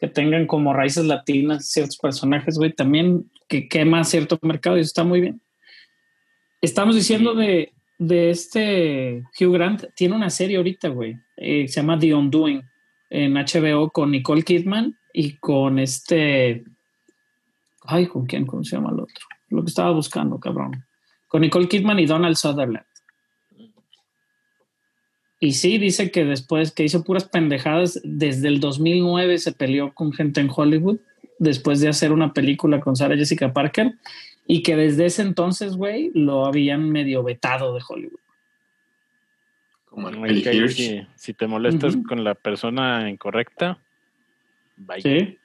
que 0.00 0.08
tengan 0.08 0.46
como 0.46 0.72
raíces 0.72 1.04
latinas 1.04 1.70
ciertos 1.70 1.98
personajes, 1.98 2.58
güey, 2.58 2.72
también 2.72 3.30
que 3.48 3.68
quema 3.68 4.02
cierto 4.04 4.38
mercado 4.42 4.76
y 4.76 4.80
eso 4.80 4.88
está 4.88 5.04
muy 5.04 5.20
bien. 5.20 5.40
Estamos 6.60 6.94
diciendo 6.94 7.34
de, 7.34 7.72
de 7.98 8.30
este 8.30 9.24
Hugh 9.38 9.52
Grant, 9.52 9.84
tiene 9.94 10.16
una 10.16 10.30
serie 10.30 10.56
ahorita, 10.56 10.88
güey, 10.88 11.16
eh, 11.36 11.68
se 11.68 11.80
llama 11.80 11.98
The 11.98 12.14
Undoing 12.14 12.62
en 13.10 13.34
HBO 13.34 13.90
con 13.90 14.10
Nicole 14.10 14.42
Kidman 14.42 14.96
y 15.12 15.36
con 15.38 15.78
este. 15.78 16.64
Ay, 17.82 18.06
¿con 18.06 18.26
quién? 18.26 18.46
¿Cómo 18.46 18.64
se 18.64 18.76
llama 18.76 18.90
el 18.90 19.00
otro? 19.00 19.26
Lo 19.48 19.62
que 19.62 19.68
estaba 19.68 19.90
buscando, 19.90 20.38
cabrón. 20.38 20.84
Con 21.30 21.42
Nicole 21.42 21.68
Kidman 21.68 22.00
y 22.00 22.06
Donald 22.06 22.34
Sutherland. 22.34 22.84
Y 25.38 25.52
sí, 25.52 25.78
dice 25.78 26.10
que 26.10 26.24
después 26.24 26.72
que 26.72 26.82
hizo 26.82 27.04
puras 27.04 27.28
pendejadas, 27.28 28.00
desde 28.02 28.48
el 28.48 28.58
2009 28.58 29.38
se 29.38 29.52
peleó 29.52 29.94
con 29.94 30.12
gente 30.12 30.40
en 30.40 30.50
Hollywood, 30.52 30.98
después 31.38 31.78
de 31.78 31.86
hacer 31.86 32.10
una 32.10 32.32
película 32.32 32.80
con 32.80 32.96
Sarah 32.96 33.16
Jessica 33.16 33.52
Parker, 33.52 33.94
y 34.48 34.64
que 34.64 34.74
desde 34.74 35.06
ese 35.06 35.22
entonces, 35.22 35.76
güey, 35.76 36.10
lo 36.14 36.46
habían 36.46 36.90
medio 36.90 37.22
vetado 37.22 37.76
de 37.76 37.80
Hollywood. 37.88 38.18
Como 39.84 40.08
el, 40.08 40.16
Ay, 40.24 40.42
el 40.44 40.74
que 40.74 41.06
si 41.14 41.32
te 41.32 41.46
molestas 41.46 41.96
con 42.08 42.24
la 42.24 42.34
persona 42.34 43.08
incorrecta, 43.08 43.78
bye. 44.76 45.00
Sí. 45.00 45.38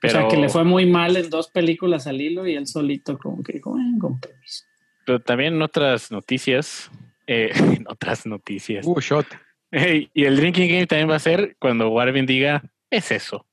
Pero, 0.00 0.18
o 0.18 0.20
sea, 0.22 0.28
que 0.28 0.38
le 0.38 0.48
fue 0.48 0.64
muy 0.64 0.86
mal 0.86 1.16
en 1.16 1.30
dos 1.30 1.46
películas 1.46 2.08
al 2.08 2.20
hilo 2.20 2.48
y 2.48 2.56
él 2.56 2.66
solito 2.66 3.16
como 3.16 3.44
que 3.44 3.52
dijo, 3.52 3.78
"Eh, 3.78 3.98
con 4.00 4.18
permiso". 4.18 4.64
Pero 5.04 5.20
también 5.20 5.54
en 5.54 5.62
otras 5.62 6.10
noticias, 6.10 6.90
eh, 7.26 7.50
en 7.54 7.84
otras 7.88 8.26
noticias. 8.26 8.86
Uh, 8.86 9.00
shot. 9.00 9.26
Y 9.72 10.24
el 10.24 10.36
drinking 10.36 10.68
game 10.68 10.86
también 10.86 11.10
va 11.10 11.16
a 11.16 11.20
ser 11.20 11.56
cuando 11.58 11.88
Warvin 11.88 12.26
diga, 12.26 12.62
es 12.90 13.10
eso. 13.10 13.46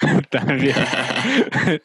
también. 0.30 0.76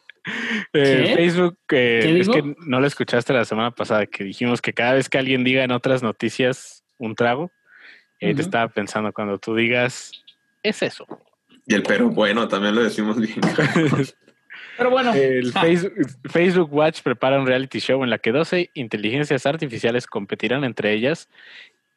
Eh. 0.74 1.14
Facebook, 1.16 1.56
eh, 1.70 2.00
¿Qué 2.02 2.20
es 2.20 2.28
que 2.28 2.54
no 2.66 2.78
lo 2.78 2.86
escuchaste 2.86 3.32
la 3.32 3.46
semana 3.46 3.70
pasada, 3.70 4.04
que 4.06 4.22
dijimos 4.22 4.60
que 4.60 4.74
cada 4.74 4.92
vez 4.92 5.08
que 5.08 5.16
alguien 5.16 5.44
diga 5.44 5.64
en 5.64 5.72
otras 5.72 6.02
noticias 6.02 6.84
un 6.98 7.14
trago, 7.14 7.50
eh, 8.20 8.34
te 8.34 8.42
estaba 8.42 8.68
pensando 8.68 9.12
cuando 9.14 9.38
tú 9.38 9.54
digas, 9.54 10.12
es 10.62 10.82
eso. 10.82 11.06
Y 11.66 11.74
el 11.74 11.82
pero 11.82 12.10
bueno, 12.10 12.46
también 12.48 12.74
lo 12.74 12.82
decimos 12.82 13.18
bien. 13.18 13.40
Pero 14.80 14.90
bueno, 14.90 15.12
El 15.12 15.52
Facebook, 15.52 15.92
Facebook 16.30 16.72
Watch 16.72 17.02
prepara 17.02 17.38
un 17.38 17.46
reality 17.46 17.78
show 17.80 18.02
en 18.02 18.08
la 18.10 18.18
que 18.18 18.32
12 18.32 18.70
inteligencias 18.74 19.44
artificiales 19.46 20.06
competirán 20.06 20.64
entre 20.64 20.92
ellas. 20.94 21.28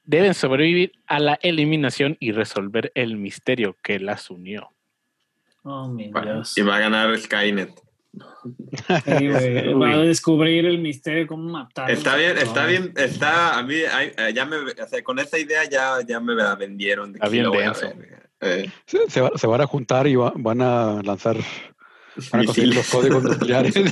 Deben 0.06 0.34
sobrevivir 0.34 0.92
a 1.08 1.20
la 1.20 1.40
eliminación 1.42 2.18
y 2.20 2.34
resolver 2.34 2.92
el 2.94 3.16
misterio 3.16 3.78
que 3.82 4.00
las 4.00 4.30
unió. 4.30 4.70
Oh, 5.64 5.88
mi 5.88 6.10
Va- 6.10 6.22
Dios. 6.24 6.58
y 6.58 6.62
va 6.62 6.76
a 6.76 6.80
ganar 6.80 7.18
Skynet. 7.18 7.72
Sí, 9.06 9.30
güey, 9.30 9.74
Va 9.80 9.92
a 9.94 9.98
descubrir 10.00 10.66
el 10.66 10.80
misterio, 10.80 11.26
cómo 11.26 11.50
matar. 11.50 11.90
Está 11.90 12.18
bien, 12.18 12.38
está 12.38 12.66
bien, 12.66 12.92
está, 12.98 13.58
a 13.58 13.64
mí, 13.64 13.76
eh, 13.76 14.34
ya 14.36 14.46
me, 14.46 14.58
o 14.58 14.88
sea, 14.88 15.02
con 15.04 15.20
esta 15.20 15.40
idea 15.40 15.64
ya, 15.70 16.00
ya 16.06 16.20
me 16.20 16.34
la 16.36 16.54
vendieron. 16.56 17.14
De 17.14 17.18
Está 17.18 17.28
que 17.30 17.32
bien 17.32 17.50
denso. 17.50 17.94
ver. 17.98 18.30
Eh, 18.42 18.70
Se, 18.86 19.10
se 19.10 19.22
va- 19.22 19.32
se 19.38 19.48
van 19.48 19.62
a 19.62 19.66
juntar 19.68 20.06
y 20.08 20.16
va- 20.16 20.34
van 20.36 20.62
a 20.62 21.02
lanzar, 21.02 21.38
conseguir 22.30 22.76
los 22.76 22.90
códigos 22.90 23.24
nucleares. 23.24 23.74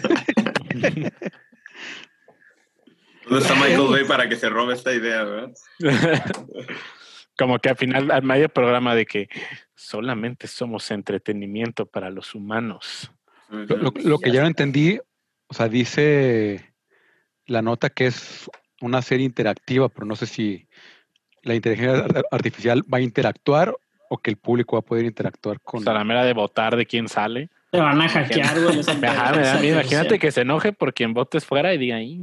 ¿Dónde 3.25 3.45
está 3.45 3.55
Michael 3.55 3.87
Bay 3.89 4.03
para 4.05 4.27
que 4.27 4.35
se 4.35 4.49
robe 4.49 4.73
esta 4.73 4.93
idea, 4.93 5.23
verdad? 5.23 5.51
Como 7.37 7.59
que 7.59 7.69
al 7.69 7.77
final, 7.77 8.11
al 8.11 8.23
medio 8.23 8.49
programa 8.49 8.93
de 8.95 9.05
que 9.05 9.29
solamente 9.75 10.47
somos 10.47 10.89
entretenimiento 10.91 11.85
para 11.85 12.09
los 12.09 12.35
humanos. 12.35 13.11
Lo, 13.49 13.65
lo- 13.77 13.93
lo 14.03 14.19
que 14.19 14.31
ya 14.31 14.41
no 14.41 14.47
entendí, 14.47 14.99
o 15.47 15.53
sea, 15.53 15.67
dice 15.67 16.73
la 17.45 17.61
nota 17.61 17.89
que 17.89 18.07
es 18.07 18.49
una 18.81 19.01
serie 19.01 19.25
interactiva, 19.25 19.89
pero 19.89 20.05
no 20.05 20.15
sé 20.15 20.25
si 20.25 20.67
la 21.43 21.55
inteligencia 21.55 22.05
ar- 22.05 22.25
artificial 22.31 22.83
va 22.91 22.97
a 22.99 23.01
interactuar 23.01 23.75
o 24.09 24.17
que 24.17 24.29
el 24.29 24.37
público 24.37 24.75
va 24.75 24.79
a 24.81 24.85
poder 24.85 25.05
interactuar 25.05 25.57
O 25.57 25.61
con... 25.71 25.83
sea, 25.83 25.93
la 25.93 26.03
mera 26.03 26.23
de 26.23 26.33
votar 26.33 26.75
de 26.75 26.85
quién 26.85 27.07
sale. 27.07 27.49
Te 27.71 27.79
van 27.79 28.01
a 28.01 28.09
hackear, 28.09 28.61
güey. 28.61 28.79
Ajá, 29.03 29.31
me 29.31 29.41
da 29.41 29.55
inteligencia 29.55 29.59
miedo. 29.61 29.79
Imagínate 29.79 30.19
que 30.19 30.31
se 30.31 30.41
enoje 30.41 30.73
por 30.73 30.93
quien 30.93 31.13
votes 31.13 31.45
fuera 31.45 31.73
y 31.73 31.77
diga, 31.77 31.95
"Ay, 31.95 32.21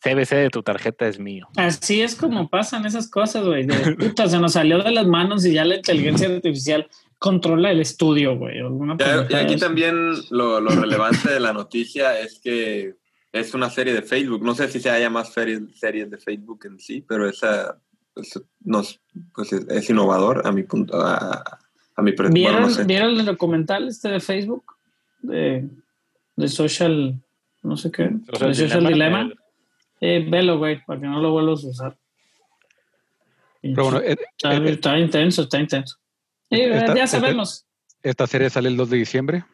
CBC 0.00 0.36
de 0.36 0.50
tu 0.50 0.62
tarjeta 0.62 1.06
es 1.08 1.18
mío. 1.18 1.48
Así 1.56 2.02
es 2.02 2.14
como 2.14 2.48
pasan 2.48 2.86
esas 2.86 3.08
cosas, 3.10 3.44
güey. 3.44 3.66
De 3.66 3.96
puta, 3.96 4.28
se 4.28 4.38
nos 4.38 4.52
salió 4.52 4.82
de 4.82 4.90
las 4.92 5.06
manos 5.06 5.44
y 5.44 5.52
ya 5.54 5.64
la 5.64 5.76
inteligencia 5.76 6.28
artificial 6.28 6.88
controla 7.18 7.70
el 7.70 7.80
estudio, 7.80 8.36
güey. 8.36 8.60
o 8.60 8.66
alguna 8.66 8.96
Ya- 8.98 9.26
y 9.28 9.34
aquí 9.34 9.56
también 9.56 10.12
lo, 10.30 10.60
lo 10.60 10.70
relevante 10.70 11.30
de 11.30 11.40
la 11.40 11.52
noticia 11.52 12.18
es 12.18 12.40
que 12.42 12.94
es 13.32 13.54
una 13.54 13.70
serie 13.70 13.94
de 13.94 14.02
Facebook. 14.02 14.44
No 14.44 14.54
sé 14.54 14.68
si 14.68 14.80
se 14.80 14.90
haya 14.90 15.08
más 15.08 15.32
series, 15.32 15.60
series 15.74 16.10
de 16.10 16.18
Facebook 16.18 16.60
en 16.66 16.78
sí, 16.78 17.04
pero 17.08 17.28
esa 17.28 17.78
pues, 18.14 18.40
nos, 18.60 19.00
pues, 19.34 19.52
es, 19.52 19.66
es 19.68 19.88
innovador 19.90 20.46
a 20.46 20.52
mi 20.52 20.64
punto, 20.64 21.00
a, 21.00 21.58
a 21.96 22.02
mi 22.02 22.12
pre- 22.12 22.28
bueno, 22.28 22.34
¿Vieron, 22.34 22.62
no 22.62 22.70
sé. 22.70 22.84
¿Vieron 22.84 23.18
el 23.20 23.24
documental 23.26 23.88
este 23.88 24.08
de 24.08 24.20
Facebook? 24.20 24.64
De, 25.20 25.68
de 26.36 26.48
Social, 26.48 27.20
no 27.62 27.76
sé 27.76 27.90
qué. 27.90 28.10
Sea, 28.38 28.48
de 28.48 28.54
Social 28.54 28.86
Dilemma, 28.86 29.18
Dilemma. 29.24 29.42
Eh, 30.00 30.26
velo, 30.28 30.58
güey, 30.58 30.84
para 30.84 31.00
que 31.00 31.06
no 31.06 31.20
lo 31.20 31.30
vuelvas 31.30 31.64
a 31.64 31.68
usar. 31.68 31.96
Pero 33.60 33.84
bueno, 33.84 34.00
eh, 34.00 34.16
está, 34.36 34.54
eh, 34.56 34.70
está 34.70 34.98
intenso, 34.98 35.42
está 35.42 35.60
intenso. 35.60 35.96
Sí, 36.50 36.58
ya 36.96 37.06
sabemos. 37.06 37.64
esta 38.02 38.26
serie 38.26 38.50
sale 38.50 38.68
el 38.68 38.76
2 38.76 38.90
de 38.90 38.96
diciembre 38.98 39.44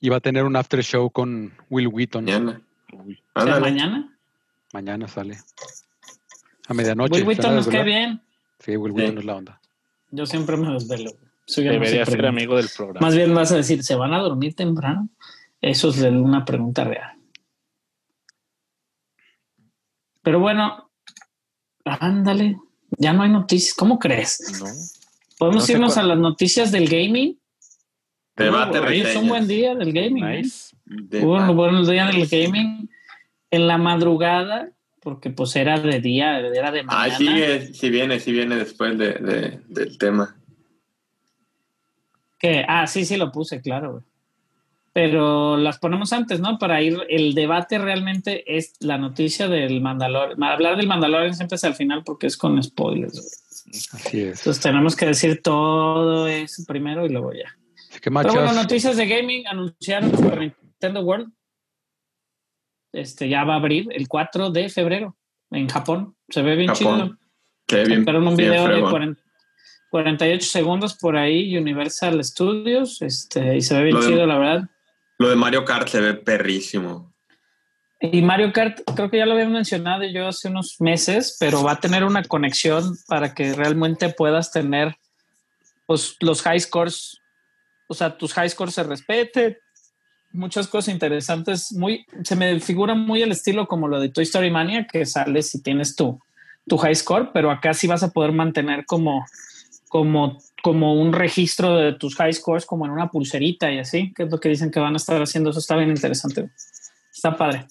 y 0.00 0.08
va 0.08 0.16
a 0.18 0.20
tener 0.20 0.44
un 0.44 0.54
after 0.56 0.82
show 0.84 1.10
con 1.10 1.52
Will 1.68 1.88
Wheaton. 1.88 2.24
Mañana. 2.24 2.62
O 3.34 3.40
sea, 3.42 3.58
mañana. 3.60 4.16
Mañana 4.72 5.08
sale. 5.08 5.38
A 6.68 6.74
medianoche. 6.74 7.14
Will 7.14 7.22
¿se 7.22 7.26
Wheaton 7.28 7.56
nos 7.56 7.66
cae 7.68 7.82
bien. 7.84 8.22
Sí, 8.60 8.76
Will 8.76 8.92
Sí. 8.92 8.98
Wheaton 9.00 9.18
es 9.18 9.24
la 9.24 9.34
onda. 9.36 9.60
Yo 10.12 10.26
siempre 10.26 10.56
me 10.56 10.72
desvelo. 10.72 11.10
Eso 11.50 11.62
ya 11.62 11.72
no 11.72 11.80
Debería 11.80 12.04
se 12.04 12.12
ser 12.12 12.26
amigo 12.26 12.56
del 12.56 12.68
programa. 12.76 13.04
Más 13.04 13.16
bien 13.16 13.34
vas 13.34 13.50
a 13.50 13.56
decir, 13.56 13.82
¿se 13.82 13.96
van 13.96 14.14
a 14.14 14.18
dormir 14.20 14.54
temprano? 14.54 15.08
Eso 15.60 15.88
es 15.90 15.98
una 16.00 16.44
pregunta 16.44 16.84
real. 16.84 17.16
Pero 20.22 20.38
bueno, 20.38 20.90
ándale, 21.84 22.56
ya 22.98 23.12
no 23.12 23.22
hay 23.22 23.30
noticias. 23.30 23.74
¿Cómo 23.74 23.98
crees? 23.98 24.58
No. 24.60 24.66
¿Podemos 25.38 25.68
No 25.68 25.74
irnos 25.74 25.96
a 25.96 26.02
las 26.02 26.18
noticias 26.18 26.70
del 26.70 26.88
gaming? 26.88 27.38
Debate, 28.36 28.78
Hoy 28.78 29.00
es 29.00 29.16
un 29.16 29.28
buen 29.28 29.48
día 29.48 29.74
del 29.74 29.92
gaming. 29.92 30.24
¿eh? 30.24 30.42
Nice. 30.42 30.76
Debate. 30.84 31.26
Hubo 31.26 31.36
un 31.36 31.56
buen 31.56 31.84
día 31.84 32.06
del 32.06 32.26
gaming 32.26 32.88
en 33.50 33.66
la 33.66 33.76
madrugada, 33.78 34.70
porque 35.00 35.30
pues 35.30 35.56
era 35.56 35.80
de 35.80 36.00
día, 36.00 36.38
era 36.38 36.70
de 36.70 36.80
Ah, 36.80 36.84
mañana. 36.84 37.16
sigue, 37.18 37.74
sí 37.74 37.90
viene, 37.90 38.20
sí 38.20 38.32
viene 38.32 38.56
después 38.56 38.96
de, 38.96 39.14
de- 39.14 39.60
del 39.68 39.98
tema. 39.98 40.36
Que, 42.40 42.64
ah, 42.66 42.86
sí, 42.86 43.04
sí 43.04 43.16
lo 43.16 43.30
puse, 43.30 43.60
claro. 43.60 43.92
güey. 43.92 44.04
Pero 44.92 45.56
las 45.56 45.78
ponemos 45.78 46.12
antes, 46.12 46.40
¿no? 46.40 46.58
Para 46.58 46.82
ir, 46.82 46.98
el 47.08 47.34
debate 47.34 47.78
realmente 47.78 48.56
es 48.56 48.74
la 48.80 48.98
noticia 48.98 49.46
del 49.46 49.80
Mandalorian. 49.80 50.42
Hablar 50.42 50.76
del 50.76 50.88
Mandalorian 50.88 51.34
siempre 51.34 51.56
es 51.56 51.64
al 51.64 51.74
final 51.74 52.02
porque 52.02 52.26
es 52.26 52.36
con 52.36 52.60
spoilers. 52.60 53.12
güey. 53.12 53.84
Así 53.92 54.20
es. 54.22 54.40
Entonces 54.40 54.60
tenemos 54.60 54.96
que 54.96 55.06
decir 55.06 55.42
todo 55.42 56.26
eso 56.26 56.64
primero 56.66 57.06
y 57.06 57.10
luego 57.10 57.32
ya. 57.32 57.56
Que 58.00 58.10
Pero 58.10 58.32
bueno, 58.32 58.52
noticias 58.52 58.96
de 58.96 59.06
gaming 59.06 59.46
anunciaron 59.46 60.10
Super 60.10 60.38
Nintendo 60.40 61.02
World. 61.02 61.30
Este 62.92 63.28
ya 63.28 63.44
va 63.44 63.54
a 63.54 63.56
abrir 63.58 63.86
el 63.92 64.08
4 64.08 64.50
de 64.50 64.68
febrero 64.70 65.16
en 65.50 65.68
Japón. 65.68 66.16
Se 66.28 66.42
ve 66.42 66.56
bien 66.56 66.74
Japón. 66.74 67.00
chido. 67.00 67.18
Qué 67.66 67.84
bien. 67.84 68.00
Sacaron 68.00 68.26
un 68.26 68.36
bien 68.36 68.50
video 68.50 68.62
de 68.64 68.72
fregón. 68.72 68.90
40 68.90 69.29
48 69.90 70.46
segundos 70.46 70.94
por 70.94 71.16
ahí, 71.16 71.56
Universal 71.56 72.22
Studios, 72.24 73.02
este, 73.02 73.56
y 73.56 73.60
se 73.60 73.76
ve 73.76 73.84
bien 73.84 73.96
Lo 73.96 74.02
de- 74.02 74.08
chido, 74.08 74.26
la 74.26 74.38
verdad. 74.38 74.62
Lo 75.18 75.28
de 75.28 75.36
Mario 75.36 75.64
Kart 75.64 75.88
se 75.88 76.00
ve 76.00 76.14
perrísimo. 76.14 77.12
Y 78.00 78.22
Mario 78.22 78.52
Kart, 78.52 78.80
creo 78.96 79.10
que 79.10 79.18
ya 79.18 79.26
lo 79.26 79.32
había 79.32 79.48
mencionado 79.48 80.04
yo 80.04 80.28
hace 80.28 80.48
unos 80.48 80.80
meses, 80.80 81.36
pero 81.38 81.62
va 81.62 81.72
a 81.72 81.80
tener 81.80 82.04
una 82.04 82.22
conexión 82.22 82.96
para 83.06 83.34
que 83.34 83.52
realmente 83.52 84.08
puedas 84.08 84.50
tener 84.50 84.96
pues, 85.86 86.16
los 86.20 86.40
high 86.42 86.58
scores, 86.60 87.20
o 87.88 87.92
sea, 87.94 88.16
tus 88.16 88.32
high 88.32 88.48
scores 88.48 88.74
se 88.74 88.84
respeten, 88.84 89.58
muchas 90.32 90.66
cosas 90.68 90.94
interesantes. 90.94 91.72
Muy, 91.72 92.06
se 92.22 92.36
me 92.36 92.58
figura 92.60 92.94
muy 92.94 93.20
el 93.22 93.32
estilo 93.32 93.66
como 93.66 93.88
lo 93.88 94.00
de 94.00 94.08
Toy 94.08 94.22
Story 94.24 94.50
Mania, 94.50 94.86
que 94.86 95.04
sales 95.04 95.54
y 95.54 95.62
tienes 95.62 95.94
tu, 95.94 96.18
tu 96.66 96.78
high 96.78 96.94
score, 96.94 97.32
pero 97.34 97.50
acá 97.50 97.74
sí 97.74 97.86
vas 97.86 98.02
a 98.02 98.12
poder 98.12 98.32
mantener 98.32 98.86
como, 98.86 99.26
como, 99.90 100.38
como 100.62 100.94
un 100.94 101.12
registro 101.12 101.76
de 101.76 101.92
tus 101.94 102.14
high 102.14 102.32
scores, 102.32 102.64
como 102.64 102.86
en 102.86 102.92
una 102.92 103.10
pulserita 103.10 103.70
y 103.72 103.80
así, 103.80 104.14
que 104.14 104.22
es 104.22 104.30
lo 104.30 104.38
que 104.38 104.48
dicen 104.48 104.70
que 104.70 104.78
van 104.78 104.94
a 104.94 104.98
estar 104.98 105.20
haciendo. 105.20 105.50
Eso 105.50 105.58
está 105.58 105.76
bien 105.76 105.90
interesante. 105.90 106.48
Está 107.12 107.36
padre. 107.36 107.66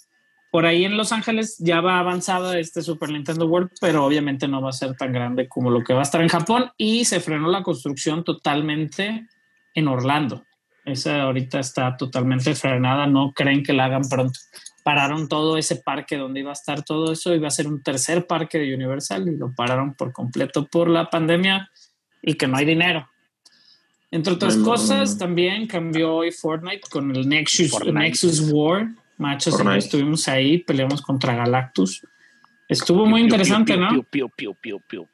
Por 0.52 0.66
ahí 0.66 0.84
en 0.84 0.98
Los 0.98 1.14
Ángeles 1.14 1.58
ya 1.60 1.80
va 1.80 1.98
avanzado 1.98 2.54
este 2.54 2.82
Super 2.82 3.10
Nintendo 3.10 3.48
World, 3.48 3.72
pero 3.80 4.06
obviamente 4.06 4.50
no 4.50 4.62
va 4.62 4.70
a 4.70 4.74
ser 4.74 4.98
tan 4.98 5.14
grande 5.14 5.48
como 5.48 5.72
lo 5.72 5.82
que 5.82 5.94
va 5.94 6.02
a 6.02 6.04
estar 6.04 6.22
en 6.22 6.28
Japón 6.28 6.72
y 6.78 7.06
se 7.06 7.22
frenó 7.22 7.48
la 7.48 7.64
construcción 7.64 8.26
totalmente 8.26 9.28
en 9.74 9.88
Orlando. 9.88 10.44
Esa 10.84 11.22
ahorita 11.22 11.60
está 11.60 11.96
totalmente 11.96 12.54
frenada, 12.54 13.08
no 13.08 13.32
creen 13.32 13.64
que 13.64 13.72
la 13.72 13.86
hagan 13.86 14.10
pronto. 14.10 14.38
Pararon 14.84 15.30
todo 15.30 15.58
ese 15.58 15.78
parque 15.78 16.18
donde 16.18 16.42
iba 16.42 16.50
a 16.50 16.54
estar 16.54 16.84
todo 16.84 17.14
eso, 17.14 17.34
iba 17.34 17.48
a 17.48 17.52
ser 17.52 17.68
un 17.68 17.82
tercer 17.82 18.28
parque 18.28 18.58
de 18.58 18.76
Universal 18.76 19.26
y 19.30 19.38
lo 19.38 19.54
pararon 19.56 19.94
por 19.94 20.12
completo 20.12 20.66
por 20.66 20.90
la 20.90 21.10
pandemia 21.10 21.70
y 22.22 22.34
que 22.36 22.48
no 22.48 22.58
hay 22.58 22.66
dinero. 22.66 23.08
Entre 24.12 24.34
otras 24.34 24.58
no. 24.58 24.66
cosas, 24.66 25.18
también 25.18 25.68
cambió 25.68 26.16
hoy 26.16 26.32
Fortnite 26.32 26.82
con 26.90 27.16
el 27.16 27.28
Nexus, 27.28 27.70
Fortnite. 27.70 28.00
Nexus 28.00 28.52
War. 28.52 28.90
Machos, 29.18 29.60
estuvimos 29.78 30.28
ahí, 30.30 30.60
peleamos 30.60 31.02
contra 31.02 31.36
Galactus. 31.36 32.02
Estuvo 32.70 33.06
muy 33.06 33.22
interesante, 33.22 33.76
¿no? 33.76 33.90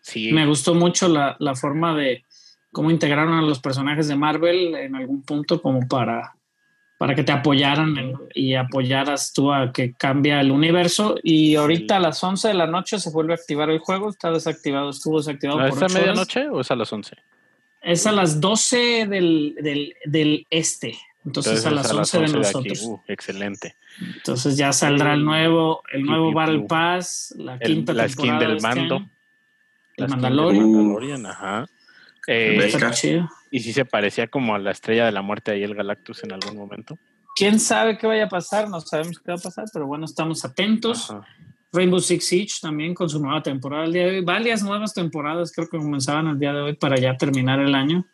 Sí. 0.02 0.32
Me 0.32 0.46
gustó 0.46 0.76
mucho 0.76 1.08
la, 1.08 1.36
la 1.40 1.56
forma 1.56 1.96
de 1.96 2.24
cómo 2.72 2.92
integraron 2.92 3.34
a 3.34 3.42
los 3.42 3.60
personajes 3.60 4.08
de 4.08 4.16
Marvel 4.16 4.76
en 4.76 4.96
algún 4.96 5.24
punto 5.24 5.60
como 5.62 5.88
para, 5.88 6.36
para 6.98 7.14
que 7.16 7.24
te 7.24 7.32
apoyaran 7.32 7.98
en- 7.98 8.14
y 8.34 8.54
apoyaras 8.56 9.34
tú 9.34 9.52
a 9.54 9.72
que 9.74 9.94
cambia 9.94 10.40
el 10.42 10.52
universo. 10.52 11.16
Y 11.24 11.56
ahorita 11.56 11.98
a 11.98 12.00
las 12.00 12.24
11 12.24 12.48
de 12.50 12.54
la 12.54 12.68
noche 12.68 13.00
se 13.00 13.10
vuelve 13.12 13.34
a 13.34 13.36
activar 13.36 13.70
el 13.70 13.80
juego. 13.80 14.10
Está 14.10 14.32
desactivado, 14.32 14.90
estuvo 14.92 15.18
desactivado 15.18 15.60
¿No 15.60 15.68
por 15.70 15.78
¿Es 15.78 15.82
a 15.82 15.86
ocho 15.86 15.94
horas. 15.96 16.02
medianoche 16.08 16.48
o 16.50 16.62
es 16.62 16.72
a 16.72 16.76
las 16.76 16.92
11? 16.94 17.16
Es 17.82 18.08
a 18.08 18.12
las 18.12 18.40
12 18.42 19.06
del, 19.08 19.56
del, 19.62 19.94
del 20.06 20.48
este. 20.50 20.98
Entonces, 21.26 21.66
a 21.66 21.72
las 21.72 21.92
11, 21.92 22.20
de 22.20 22.26
aquí. 22.26 22.34
nosotros. 22.34 22.82
Uh, 22.84 23.00
excelente. 23.08 23.76
Entonces 24.16 24.58
ya 24.58 24.72
saldrá 24.72 25.14
el 25.16 25.26
nuevo, 25.26 25.82
el 25.92 26.04
nuevo 26.04 26.32
Battle. 26.34 26.62
Pass, 26.62 27.34
la 27.38 27.56
El- 27.60 27.74
quinta 27.74 27.94
la 27.94 28.08
skin 28.08 28.26
temporada 28.26 28.40
del 28.42 28.50
de 28.52 28.56
este 28.58 28.68
mando. 28.68 28.96
año. 28.98 29.10
La 29.98 30.06
El 30.06 30.12
skin 30.12 30.22
Mandalorian. 30.22 30.64
del 30.64 30.72
Mandalorian, 30.72 31.26
ajá. 31.26 31.66
Eh, 32.28 32.58
y 33.52 33.60
sí 33.60 33.74
se 33.74 33.86
parecía 33.86 34.28
como 34.28 34.56
a 34.56 34.60
la 34.60 34.72
estrella 34.72 35.06
de 35.06 35.12
la 35.12 35.22
muerte 35.22 35.52
ahí 35.52 35.64
el 35.64 35.76
Galactus 35.76 36.24
en 36.24 36.34
algún 36.34 36.58
momento. 36.58 36.98
quién 37.36 37.60
sabe 37.60 37.98
qué 37.98 38.08
vaya 38.08 38.26
a 38.26 38.30
pasar, 38.30 38.70
no 38.70 38.82
sabemos 38.82 39.20
qué 39.20 39.32
va 39.32 39.38
a 39.38 39.42
pasar, 39.42 39.66
pero 39.72 39.86
bueno, 39.86 40.06
estamos 40.06 40.44
atentos. 40.44 41.12
Ajá. 41.12 41.26
Rainbow 41.76 42.00
Six 42.00 42.26
Siege 42.26 42.54
también 42.62 42.94
con 42.94 43.10
su 43.10 43.20
nueva 43.20 43.44
temporada 43.44 43.86
el 43.86 43.94
día 43.94 44.04
de 44.04 44.10
hoy. 44.18 44.22
Varias 44.24 44.64
nuevas 44.64 44.94
temporadas 44.94 45.52
creo 45.54 45.68
que 45.68 45.78
comenzaban 45.78 46.28
el 46.28 46.40
día 46.40 46.54
de 46.54 46.62
hoy 46.62 46.74
para 46.76 46.98
ya 46.98 47.18
terminar 47.18 47.60
el 47.60 47.76
año 47.76 48.06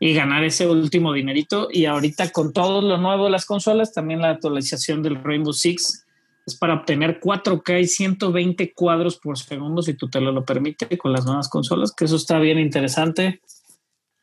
y 0.00 0.14
ganar 0.14 0.42
ese 0.44 0.66
último 0.66 1.12
dinerito. 1.12 1.68
Y 1.70 1.84
ahorita 1.84 2.32
con 2.32 2.52
todo 2.52 2.80
lo 2.80 2.96
nuevo 2.98 3.26
de 3.26 3.30
las 3.30 3.44
consolas, 3.44 3.92
también 3.92 4.20
la 4.20 4.30
actualización 4.30 5.02
del 5.02 5.22
Rainbow 5.22 5.52
Six 5.52 6.06
es 6.46 6.56
para 6.56 6.74
obtener 6.74 7.20
4K 7.20 7.80
y 7.80 7.86
120 7.86 8.72
cuadros 8.74 9.18
por 9.18 9.38
segundo 9.38 9.82
si 9.82 9.94
tu 9.94 10.08
tele 10.08 10.32
lo 10.32 10.44
permite 10.44 10.98
con 10.98 11.12
las 11.12 11.24
nuevas 11.24 11.48
consolas, 11.48 11.92
que 11.96 12.04
eso 12.04 12.16
está 12.16 12.38
bien 12.38 12.58
interesante. 12.58 13.40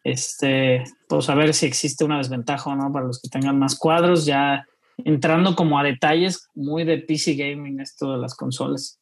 Este, 0.03 0.83
pues 1.07 1.29
a 1.29 1.35
ver 1.35 1.53
si 1.53 1.65
existe 1.65 2.03
una 2.03 2.17
desventaja 2.17 2.69
o 2.69 2.75
no 2.75 2.91
para 2.91 3.05
los 3.05 3.21
que 3.21 3.29
tengan 3.29 3.59
más 3.59 3.77
cuadros, 3.77 4.25
ya 4.25 4.65
entrando 4.97 5.55
como 5.55 5.79
a 5.79 5.83
detalles 5.83 6.49
muy 6.55 6.83
de 6.83 6.97
PC 6.99 7.35
gaming 7.35 7.79
esto 7.79 8.13
de 8.13 8.17
las 8.19 8.35
consolas. 8.35 8.99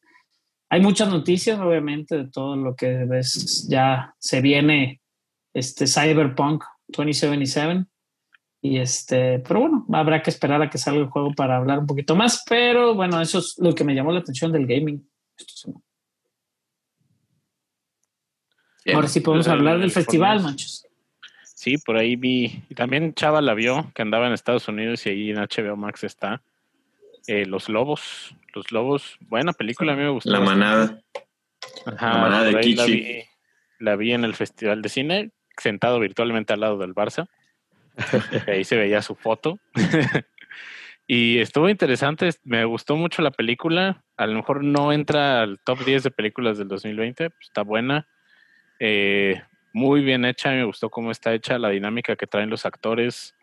Hay 0.70 0.80
muchas 0.80 1.08
noticias, 1.08 1.58
obviamente, 1.58 2.16
de 2.16 2.28
todo 2.28 2.54
lo 2.56 2.74
que 2.76 3.04
ves. 3.04 3.66
Ya 3.68 4.14
se 4.18 4.40
viene 4.40 5.00
este 5.54 5.86
Cyberpunk 5.86 6.62
2077. 6.88 7.86
Y 8.60 8.78
este, 8.78 9.38
pero 9.40 9.60
bueno, 9.60 9.86
habrá 9.92 10.22
que 10.22 10.30
esperar 10.30 10.60
a 10.62 10.68
que 10.70 10.78
salga 10.78 11.00
el 11.00 11.06
juego 11.08 11.32
para 11.32 11.56
hablar 11.56 11.78
un 11.78 11.86
poquito 11.86 12.16
más. 12.16 12.44
Pero 12.48 12.94
bueno, 12.94 13.20
eso 13.20 13.38
es 13.38 13.54
lo 13.58 13.74
que 13.74 13.84
me 13.84 13.94
llamó 13.94 14.12
la 14.12 14.20
atención 14.20 14.50
del 14.52 14.66
gaming. 14.66 15.08
Bien. 18.84 18.96
Ahora 18.96 19.08
sí 19.08 19.20
podemos 19.20 19.48
hablar 19.48 19.78
del 19.78 19.90
festival, 19.90 20.42
manchos. 20.42 20.84
Sí, 21.44 21.76
por 21.78 21.96
ahí 21.96 22.16
vi. 22.16 22.62
Y 22.68 22.74
también 22.74 23.14
Chava 23.14 23.40
la 23.42 23.54
vio, 23.54 23.90
que 23.94 24.02
andaba 24.02 24.26
en 24.26 24.32
Estados 24.32 24.68
Unidos 24.68 25.04
y 25.06 25.10
ahí 25.10 25.30
en 25.30 25.36
HBO 25.36 25.76
Max 25.76 26.04
está. 26.04 26.42
Eh, 27.26 27.46
Los 27.46 27.68
Lobos. 27.68 28.34
Los 28.54 28.72
Lobos, 28.72 29.18
buena 29.28 29.52
película, 29.52 29.92
a 29.92 29.96
mí 29.96 30.02
me 30.02 30.10
gustó. 30.10 30.30
La 30.30 30.40
manada. 30.40 31.00
Ajá, 31.84 32.14
La 32.14 32.18
manada 32.18 32.44
de 32.44 32.58
ahí 32.58 32.74
la 32.74 32.86
Kichi. 32.86 33.00
vi, 33.00 33.22
la 33.80 33.96
vi 33.96 34.12
en 34.12 34.24
el 34.24 34.34
Festival 34.34 34.82
de 34.82 34.88
Cine, 34.88 35.30
sentado 35.56 36.00
virtualmente 36.00 36.52
al 36.54 36.60
lado 36.60 36.78
del 36.78 36.94
Barça. 36.94 37.28
ahí 38.46 38.64
se 38.64 38.76
veía 38.76 39.02
su 39.02 39.14
foto. 39.14 39.58
y 41.06 41.38
estuvo 41.38 41.68
interesante, 41.68 42.30
me 42.44 42.64
gustó 42.64 42.96
mucho 42.96 43.22
la 43.22 43.30
película. 43.30 44.04
A 44.16 44.26
lo 44.26 44.34
mejor 44.34 44.64
no 44.64 44.92
entra 44.92 45.42
al 45.42 45.58
top 45.60 45.84
10 45.84 46.04
de 46.04 46.10
películas 46.10 46.58
del 46.58 46.68
2020, 46.68 47.30
pues 47.30 47.46
está 47.46 47.62
buena. 47.62 48.06
Eh, 48.80 49.42
muy 49.72 50.02
bien 50.02 50.24
hecha, 50.24 50.50
me 50.50 50.64
gustó 50.64 50.90
cómo 50.90 51.10
está 51.10 51.34
hecha, 51.34 51.58
la 51.58 51.68
dinámica 51.70 52.16
que 52.16 52.26
traen 52.26 52.50
los 52.50 52.64
actores. 52.66 53.34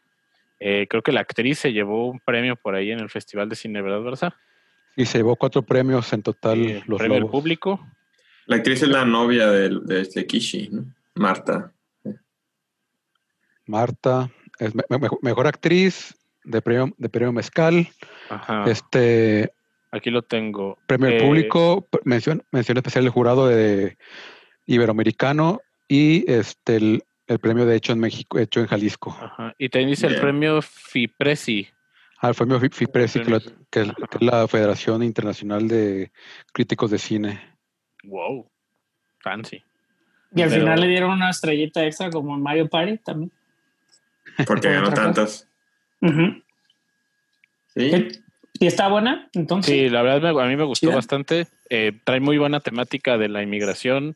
Eh, 0.59 0.87
creo 0.89 1.03
que 1.03 1.11
la 1.11 1.21
actriz 1.21 1.59
se 1.59 1.73
llevó 1.73 2.09
un 2.09 2.19
premio 2.19 2.55
por 2.55 2.75
ahí 2.75 2.91
en 2.91 2.99
el 2.99 3.09
Festival 3.09 3.49
de 3.49 3.55
Cine, 3.55 3.81
¿verdad, 3.81 3.99
Barça? 3.99 4.35
Y 4.95 5.05
se 5.05 5.17
llevó 5.17 5.35
cuatro 5.35 5.61
premios 5.61 6.11
en 6.13 6.23
total 6.23 6.59
Eh, 6.59 6.83
los 6.87 6.97
premio 6.97 7.15
del 7.15 7.21
lobos. 7.23 7.31
público. 7.31 7.85
La 8.45 8.57
actriz 8.57 8.81
es 8.81 8.89
la 8.89 9.05
novia 9.05 9.47
de, 9.51 9.79
de, 9.83 10.01
este 10.01 10.25
Kishi, 10.25 10.69
¿no? 10.69 10.85
Marta. 11.15 11.71
Marta, 13.65 14.29
es 14.59 14.73
me- 14.75 14.83
me- 14.89 15.09
mejor 15.21 15.47
actriz 15.47 16.15
de 16.43 16.61
premio, 16.61 16.93
de 16.97 17.09
premio 17.09 17.31
Mezcal, 17.31 17.87
Ajá. 18.29 18.63
este 18.69 19.51
Aquí 19.91 20.09
lo 20.11 20.21
tengo. 20.21 20.77
premio 20.87 21.09
Eh, 21.09 21.21
público, 21.21 21.87
mención, 22.03 22.43
mención 22.51 22.77
especial 22.77 23.03
del 23.05 23.11
jurado 23.13 23.47
de 23.47 23.97
Iberoamericano 24.65 25.61
y 25.87 26.29
este 26.31 26.77
el, 26.77 27.03
el 27.27 27.39
premio 27.39 27.65
de 27.65 27.75
hecho 27.75 27.93
en 27.93 27.99
México, 27.99 28.37
hecho 28.39 28.59
en 28.59 28.67
Jalisco. 28.67 29.15
Ajá. 29.19 29.53
Y 29.57 29.69
te 29.69 29.79
dice 29.79 30.07
el 30.07 30.19
premio 30.19 30.61
FIPRESI. 30.61 31.67
Al 32.19 32.33
premio 32.33 32.59
Fi- 32.59 32.69
FIPRESI, 32.69 33.19
que, 33.19 33.25
premio- 33.25 33.37
es, 33.37 33.53
que 33.69 33.79
es 33.81 33.87
la 34.21 34.47
Federación 34.47 35.03
Internacional 35.03 35.67
de 35.67 36.11
Críticos 36.53 36.91
de 36.91 36.97
Cine. 36.97 37.39
Wow. 38.03 38.49
Fancy. 39.19 39.63
Y 40.35 40.41
al 40.41 40.49
Pero- 40.49 40.61
final 40.61 40.81
le 40.81 40.87
dieron 40.87 41.11
una 41.11 41.29
estrellita 41.29 41.85
extra 41.85 42.09
como 42.09 42.35
en 42.35 42.41
Mario 42.41 42.67
Party 42.67 42.97
también. 42.97 43.31
Porque 44.45 44.69
ganó 44.73 44.91
tantas. 44.91 45.47
Sí. 47.75 48.07
¿Y 48.59 48.67
está 48.67 48.87
buena? 48.87 49.29
Entonces, 49.33 49.73
Sí, 49.73 49.89
la 49.89 50.01
verdad 50.01 50.39
a 50.39 50.47
mí 50.47 50.55
me 50.55 50.63
gustó 50.63 50.91
bastante. 50.91 51.47
Eh, 51.69 51.91
trae 52.03 52.19
muy 52.19 52.37
buena 52.37 52.59
temática 52.61 53.17
de 53.17 53.27
la 53.27 53.43
inmigración, 53.43 54.15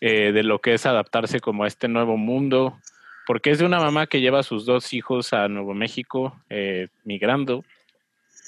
eh, 0.00 0.32
de 0.32 0.42
lo 0.42 0.60
que 0.60 0.74
es 0.74 0.86
adaptarse 0.86 1.40
como 1.40 1.64
a 1.64 1.68
este 1.68 1.86
nuevo 1.86 2.16
mundo, 2.16 2.78
porque 3.26 3.50
es 3.50 3.58
de 3.58 3.66
una 3.66 3.78
mamá 3.78 4.06
que 4.06 4.20
lleva 4.20 4.40
a 4.40 4.44
sus 4.44 4.66
dos 4.66 4.92
hijos 4.92 5.32
a 5.32 5.46
Nuevo 5.48 5.74
México 5.74 6.36
eh, 6.48 6.88
migrando. 7.04 7.64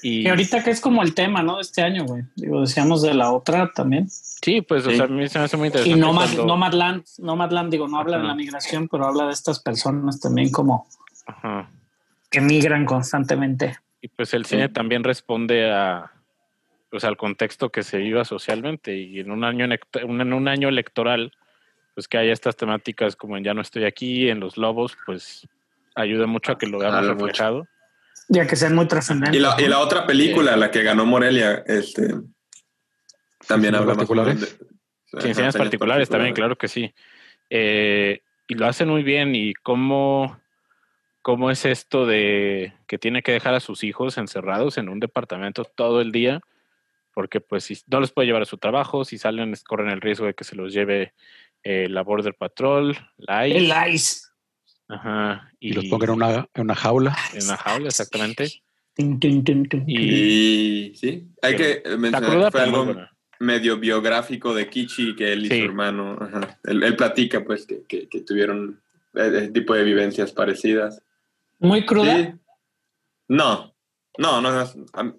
Y 0.02 0.24
que 0.24 0.30
ahorita 0.30 0.64
que 0.64 0.70
es 0.70 0.80
como 0.80 1.02
el 1.02 1.14
tema, 1.14 1.42
¿no? 1.42 1.56
De 1.56 1.62
este 1.62 1.80
año, 1.82 2.04
güey. 2.04 2.24
Digo, 2.34 2.60
decíamos 2.60 3.02
de 3.02 3.14
la 3.14 3.30
otra 3.32 3.70
también. 3.72 4.08
sí, 4.10 4.60
pues 4.60 4.84
o 4.86 4.90
Sí. 4.90 4.96
sea, 4.96 5.04
a 5.04 5.08
mí 5.08 5.28
se 5.28 5.38
me 5.38 5.44
hace 5.44 5.56
muy 5.56 5.66
Y 5.66 5.68
interesante. 5.68 6.00
Nomad, 6.00 6.24
cuando- 6.24 6.46
Nomadland, 6.46 7.04
Nomadland, 7.18 7.70
digo, 7.70 7.86
no 7.88 7.98
habla 7.98 8.18
de 8.18 8.24
la 8.24 8.34
migración, 8.34 8.88
pero 8.88 9.06
habla 9.06 9.26
de 9.26 9.32
estas 9.32 9.60
personas 9.60 10.18
también 10.20 10.50
como 10.50 10.86
Ajá. 11.26 11.70
que 12.30 12.40
migran 12.40 12.84
constantemente. 12.84 13.76
Y 14.00 14.08
pues 14.08 14.34
el 14.34 14.44
Sí. 14.44 14.56
cine 14.56 14.68
también 14.68 15.04
responde 15.04 15.70
a 15.70 16.10
pues 16.90 17.04
al 17.04 17.16
contexto 17.16 17.70
que 17.70 17.82
se 17.84 17.96
viva 17.98 18.22
socialmente 18.24 18.94
y 18.98 19.20
en 19.20 19.30
un 19.30 19.44
año 19.44 19.64
en 19.64 20.32
un 20.34 20.48
año 20.48 20.68
electoral 20.68 21.32
pues 21.94 22.06
que 22.06 22.18
haya 22.18 22.32
estas 22.34 22.54
temáticas 22.56 23.16
como 23.16 23.36
en 23.38 23.44
ya 23.44 23.54
no 23.54 23.62
estoy 23.62 23.84
aquí 23.84 24.28
en 24.28 24.40
los 24.40 24.58
lobos 24.58 24.94
pues 25.06 25.48
ayuda 25.94 26.26
mucho 26.26 26.52
a 26.52 26.58
que 26.58 26.66
lo 26.66 26.78
veamos 26.80 27.00
Jala 27.00 27.14
mucho. 27.14 27.66
Ya 28.28 28.46
que 28.46 28.56
sean 28.56 28.74
muy 28.74 28.86
trascendentes. 28.88 29.38
Y 29.38 29.42
la, 29.42 29.56
y 29.58 29.68
la 29.68 29.78
otra 29.80 30.06
película, 30.06 30.56
la 30.56 30.70
que 30.70 30.82
ganó 30.82 31.04
Morelia, 31.04 31.62
este, 31.66 32.14
también 33.46 33.74
habla 33.74 33.94
más 33.94 33.98
particulares. 33.98 34.40
de- 34.58 34.72
Sí, 35.20 35.34
particulares 35.58 36.08
también 36.08 36.32
claro 36.34 36.56
que 36.56 36.68
sí 36.68 36.94
Eh, 37.50 38.22
y 38.48 38.54
lo 38.54 38.66
hacen 38.66 38.88
muy 38.88 39.02
bien 39.02 39.34
y 39.34 39.52
cómo 39.52 40.40
cómo 41.20 41.50
es 41.50 41.66
esto 41.66 42.06
de 42.06 42.72
que 42.86 42.96
tiene 42.96 43.22
que 43.22 43.32
dejar 43.32 43.54
a 43.54 43.60
sus 43.60 43.84
hijos 43.84 44.16
encerrados 44.16 44.78
en 44.78 44.88
un 44.88 45.00
departamento 45.00 45.64
todo 45.64 46.00
el 46.00 46.12
día 46.12 46.40
porque 47.12 47.40
pues 47.42 47.64
si 47.64 47.78
no 47.88 48.00
los 48.00 48.10
puede 48.10 48.26
llevar 48.26 48.40
a 48.42 48.46
su 48.46 48.56
trabajo, 48.56 49.04
si 49.04 49.18
salen 49.18 49.54
corren 49.66 49.90
el 49.90 50.00
riesgo 50.00 50.24
de 50.24 50.32
que 50.32 50.44
se 50.44 50.56
los 50.56 50.72
lleve 50.72 51.12
eh, 51.62 51.88
la 51.90 52.02
Border 52.02 52.34
Patrol, 52.34 52.96
la 53.18 53.46
ICE, 53.46 53.58
El 53.58 53.92
ICE. 53.92 54.20
Ajá, 54.92 55.50
y, 55.60 55.70
Y 55.70 55.72
los 55.72 55.84
pongan 55.86 56.10
en 56.10 56.14
una, 56.16 56.48
en 56.54 56.62
una 56.62 56.74
jaula. 56.74 57.16
en 57.34 57.44
una 57.44 57.56
jaula, 57.56 57.88
exactamente. 57.88 58.62
Y 59.86 60.92
sí, 60.96 61.28
hay 61.40 61.56
que 61.56 61.82
mencionar 61.98 62.44
que 62.44 62.50
fue 62.50 62.60
algo 62.62 62.94
medio 63.38 63.78
biográfico 63.78 64.54
de 64.54 64.68
Kichi 64.68 65.16
que 65.16 65.32
él 65.32 65.46
y 65.46 65.48
Sí. 65.48 65.58
su 65.60 65.64
hermano, 65.64 66.16
ajá. 66.20 66.58
Él, 66.64 66.82
él 66.82 66.94
platica 66.96 67.42
pues 67.44 67.66
que, 67.66 67.82
que- 67.88 68.08
que 68.08 68.20
tuvieron 68.20 68.80
e- 69.14 69.26
ese 69.26 69.48
tipo 69.48 69.74
de 69.74 69.82
vivencias 69.82 70.32
parecidas. 70.32 71.02
Muy 71.58 71.84
cruda. 71.84 72.16
Sí. 72.16 72.28
No, 73.28 73.74
no, 74.18 74.40
no. 74.40 74.62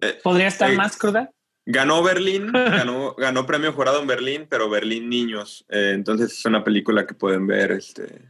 eh, 0.01 0.19
¿Podría 0.23 0.47
estar 0.47 0.71
Eh, 0.71 0.75
más 0.75 0.95
cruda? 0.97 1.31
Ganó 1.65 2.03
Berlín, 2.03 2.51
ganó, 2.87 3.15
ganó 3.15 3.45
premio 3.45 3.73
jurado 3.73 4.01
en 4.01 4.07
Berlín, 4.07 4.47
pero 4.49 4.69
Berlín 4.69 5.09
Niños. 5.09 5.65
Eh, 5.69 5.91
entonces 5.95 6.31
es 6.31 6.45
una 6.45 6.63
película 6.63 7.05
que 7.07 7.13
pueden 7.15 7.47
ver, 7.47 7.71
este, 7.71 8.21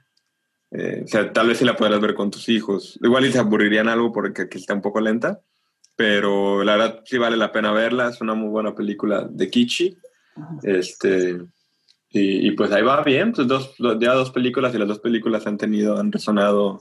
eh, 0.73 1.03
o 1.05 1.07
sea, 1.07 1.31
tal 1.31 1.47
vez 1.47 1.59
si 1.59 1.65
la 1.65 1.75
podrás 1.75 2.01
ver 2.01 2.13
con 2.15 2.31
tus 2.31 2.49
hijos. 2.49 2.99
Igual 3.01 3.25
y 3.25 3.31
se 3.31 3.39
aburrirían 3.39 3.87
algo 3.87 4.11
porque 4.11 4.43
aquí 4.43 4.57
está 4.57 4.73
un 4.73 4.81
poco 4.81 4.99
lenta, 4.99 5.41
pero 5.95 6.63
la 6.63 6.75
verdad 6.75 7.01
sí 7.05 7.17
vale 7.17 7.37
la 7.37 7.51
pena 7.51 7.71
verla. 7.71 8.09
Es 8.09 8.19
una 8.21 8.33
muy 8.33 8.49
buena 8.49 8.73
película 8.73 9.27
de 9.29 9.49
Kichi. 9.49 9.97
Este, 10.63 11.39
y, 12.09 12.47
y 12.47 12.51
pues 12.51 12.71
ahí 12.71 12.81
va 12.81 13.03
bien, 13.03 13.33
pues 13.33 13.47
dos, 13.47 13.75
do- 13.77 13.99
ya 13.99 14.13
dos 14.13 14.31
películas 14.31 14.73
y 14.73 14.79
las 14.79 14.87
dos 14.87 14.99
películas 14.99 15.45
han 15.45 15.57
tenido, 15.57 15.97
han 15.99 16.11
resonado 16.11 16.79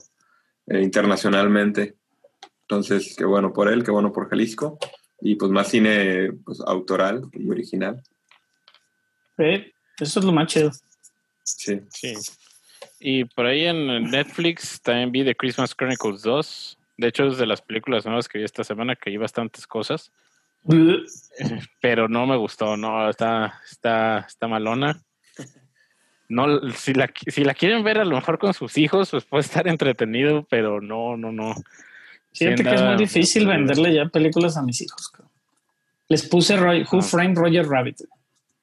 eh, 0.67 0.81
internacionalmente. 0.81 1.95
Entonces, 2.61 3.15
qué 3.15 3.25
bueno 3.25 3.53
por 3.53 3.69
él, 3.69 3.83
qué 3.83 3.91
bueno 3.91 4.11
por 4.11 4.29
Jalisco. 4.29 4.79
Y 5.21 5.35
pues 5.35 5.51
más 5.51 5.69
cine 5.69 6.33
pues, 6.43 6.59
autoral 6.65 7.23
y 7.33 7.49
original. 7.49 8.01
Eso 9.37 10.19
es 10.19 10.25
lo 10.25 10.31
más 10.31 10.47
chido. 10.47 10.71
Sí. 11.43 11.79
Sí. 11.89 12.13
Y 13.05 13.25
por 13.25 13.45
ahí 13.45 13.65
en 13.65 14.09
Netflix 14.11 14.81
también 14.81 15.11
vi 15.11 15.25
The 15.25 15.35
Christmas 15.35 15.75
Chronicles 15.75 16.21
2. 16.21 16.77
De 16.97 17.07
hecho, 17.09 17.27
es 17.27 17.37
de 17.37 17.45
las 17.45 17.61
películas 17.61 18.05
nuevas 18.05 18.29
que 18.29 18.37
vi 18.37 18.45
esta 18.45 18.63
semana, 18.63 18.95
que 18.95 19.09
vi 19.09 19.17
bastantes 19.17 19.67
cosas. 19.67 20.11
pero 21.81 22.07
no 22.07 22.25
me 22.25 22.37
gustó, 22.37 22.77
no, 22.77 23.09
está, 23.09 23.59
está, 23.69 24.19
está 24.19 24.47
malona. 24.47 25.01
No, 26.29 26.71
si 26.71 26.93
la, 26.93 27.11
si 27.27 27.43
la 27.43 27.53
quieren 27.53 27.83
ver 27.83 27.99
a 27.99 28.05
lo 28.05 28.15
mejor 28.15 28.39
con 28.39 28.53
sus 28.53 28.77
hijos, 28.77 29.11
pues 29.11 29.25
puede 29.25 29.41
estar 29.41 29.67
entretenido, 29.67 30.47
pero 30.49 30.79
no, 30.79 31.17
no, 31.17 31.33
no. 31.33 31.53
Fíjate 32.33 32.63
que 32.63 32.73
es 32.73 32.81
muy 32.81 32.95
difícil 32.95 33.45
venderle 33.45 33.93
ya 33.93 34.05
películas 34.05 34.55
a 34.55 34.63
mis 34.63 34.81
hijos. 34.81 35.11
Les 36.07 36.27
puse 36.27 36.55
Roy- 36.55 36.85
Who 36.89 36.99
Ah. 36.99 37.01
Framed 37.01 37.37
Roger 37.37 37.67
Rabbit. 37.67 37.97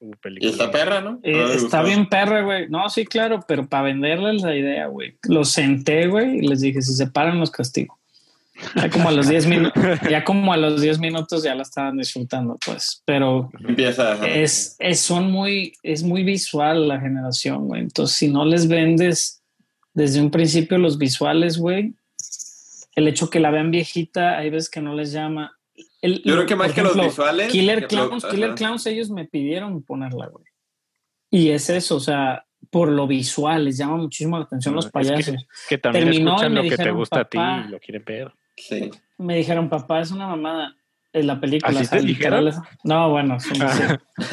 Uh, 0.01 0.13
Y 0.13 0.17
película. 0.17 0.51
esta 0.51 0.71
perra, 0.71 1.01
¿no? 1.01 1.21
Eh, 1.23 1.45
está 1.55 1.81
gustó. 1.81 1.85
bien 1.85 2.09
perra, 2.09 2.43
güey. 2.43 2.69
No, 2.69 2.89
sí, 2.89 3.05
claro, 3.05 3.45
pero 3.47 3.69
para 3.69 3.85
venderles 3.85 4.43
la 4.43 4.57
idea, 4.57 4.87
güey. 4.87 5.17
Los 5.25 5.51
senté, 5.51 6.07
güey, 6.09 6.39
y 6.39 6.49
les 6.49 6.61
dije, 6.63 6.81
si 6.83 6.95
se 6.95 7.07
paran, 7.07 7.39
los 7.39 7.51
castigo. 7.51 7.99
Ya 8.77 8.91
como 8.91 9.09
a 9.09 9.13
los 9.13 9.27
10 9.29 9.47
minutos, 9.47 9.83
ya 10.11 10.23
como 10.23 10.53
a 10.53 10.57
los 10.59 10.83
10 10.83 10.99
minutos 10.99 11.43
ya 11.43 11.55
la 11.55 11.63
estaban 11.63 11.97
disfrutando, 11.97 12.59
pues. 12.65 13.03
Pero 13.07 13.51
Empieza. 13.67 14.27
es, 14.27 14.77
es, 14.79 15.01
son 15.01 15.31
muy, 15.31 15.73
es 15.83 16.03
muy 16.03 16.25
visual 16.25 16.87
la 16.89 17.01
generación, 17.01 17.69
güey. 17.69 17.81
Entonces, 17.81 18.17
si 18.19 18.29
no 18.29 18.45
les 18.45 18.69
vendes 18.69 19.43
desde 19.95 20.21
un 20.21 20.31
principio 20.31 20.77
los 20.77 20.99
visuales, 20.99 21.57
güey, 21.57 21.95
el 22.97 23.09
hecho 23.09 23.31
que 23.31 23.41
la 23.41 23.51
vean 23.51 23.71
viejita, 23.71 24.37
hay 24.37 24.51
veces 24.51 24.69
que 24.69 24.83
no 24.83 24.95
les 24.95 25.13
llama. 25.13 25.57
El- 26.03 26.23
Yo 26.23 26.35
creo 26.35 26.47
que 26.47 26.57
más 26.57 26.69
por 26.69 26.75
que 26.75 26.83
los 26.83 26.91
ejemplo, 26.93 27.11
visuales. 27.11 27.53
Killer 27.53 27.87
Clowns, 27.87 28.25
ajá. 28.25 28.35
Killer 28.35 28.55
Clowns, 28.55 28.87
ellos 28.87 29.11
me 29.11 29.27
pidieron 29.27 29.83
ponerla, 29.83 30.29
güey. 30.29 30.45
Y 31.31 31.51
es 31.51 31.69
eso, 31.71 31.97
o 31.97 32.01
sea, 32.01 32.45
por 32.71 32.89
lo 32.91 33.07
visual, 33.07 33.65
les 33.65 33.77
llama 33.79 33.97
muchísimo 33.97 34.39
la 34.39 34.45
atención 34.45 34.75
los 34.75 34.87
Es 34.87 34.91
que- 34.91 34.93
payasos. 34.93 35.47
Que 35.69 35.79
también 35.79 36.05
Terminó 36.07 36.31
y 36.31 36.35
escuchan 36.35 36.53
me 36.53 36.57
lo 36.57 36.63
que 36.63 36.69
te 36.71 36.77
dijeron, 36.77 36.97
gusta 36.97 37.21
a 37.21 37.25
ti 37.25 37.39
"Papá". 37.39 37.65
y 37.67 37.71
lo 37.71 37.79
quieren 37.81 38.05
ver. 38.05 38.33
Sí. 38.57 38.91
Me 39.19 39.37
dijeron, 39.37 39.69
papá, 39.69 40.01
es 40.01 40.11
una 40.11 40.27
mamada. 40.27 40.75
En 41.13 41.27
la 41.27 41.41
película. 41.41 41.81
¿Así 41.81 41.91
te 41.91 42.01
literal, 42.03 42.45
dijeron? 42.45 42.69
No, 42.85 43.11
bueno, 43.11 43.41
sí, 43.41 43.51
sí. 43.57 44.31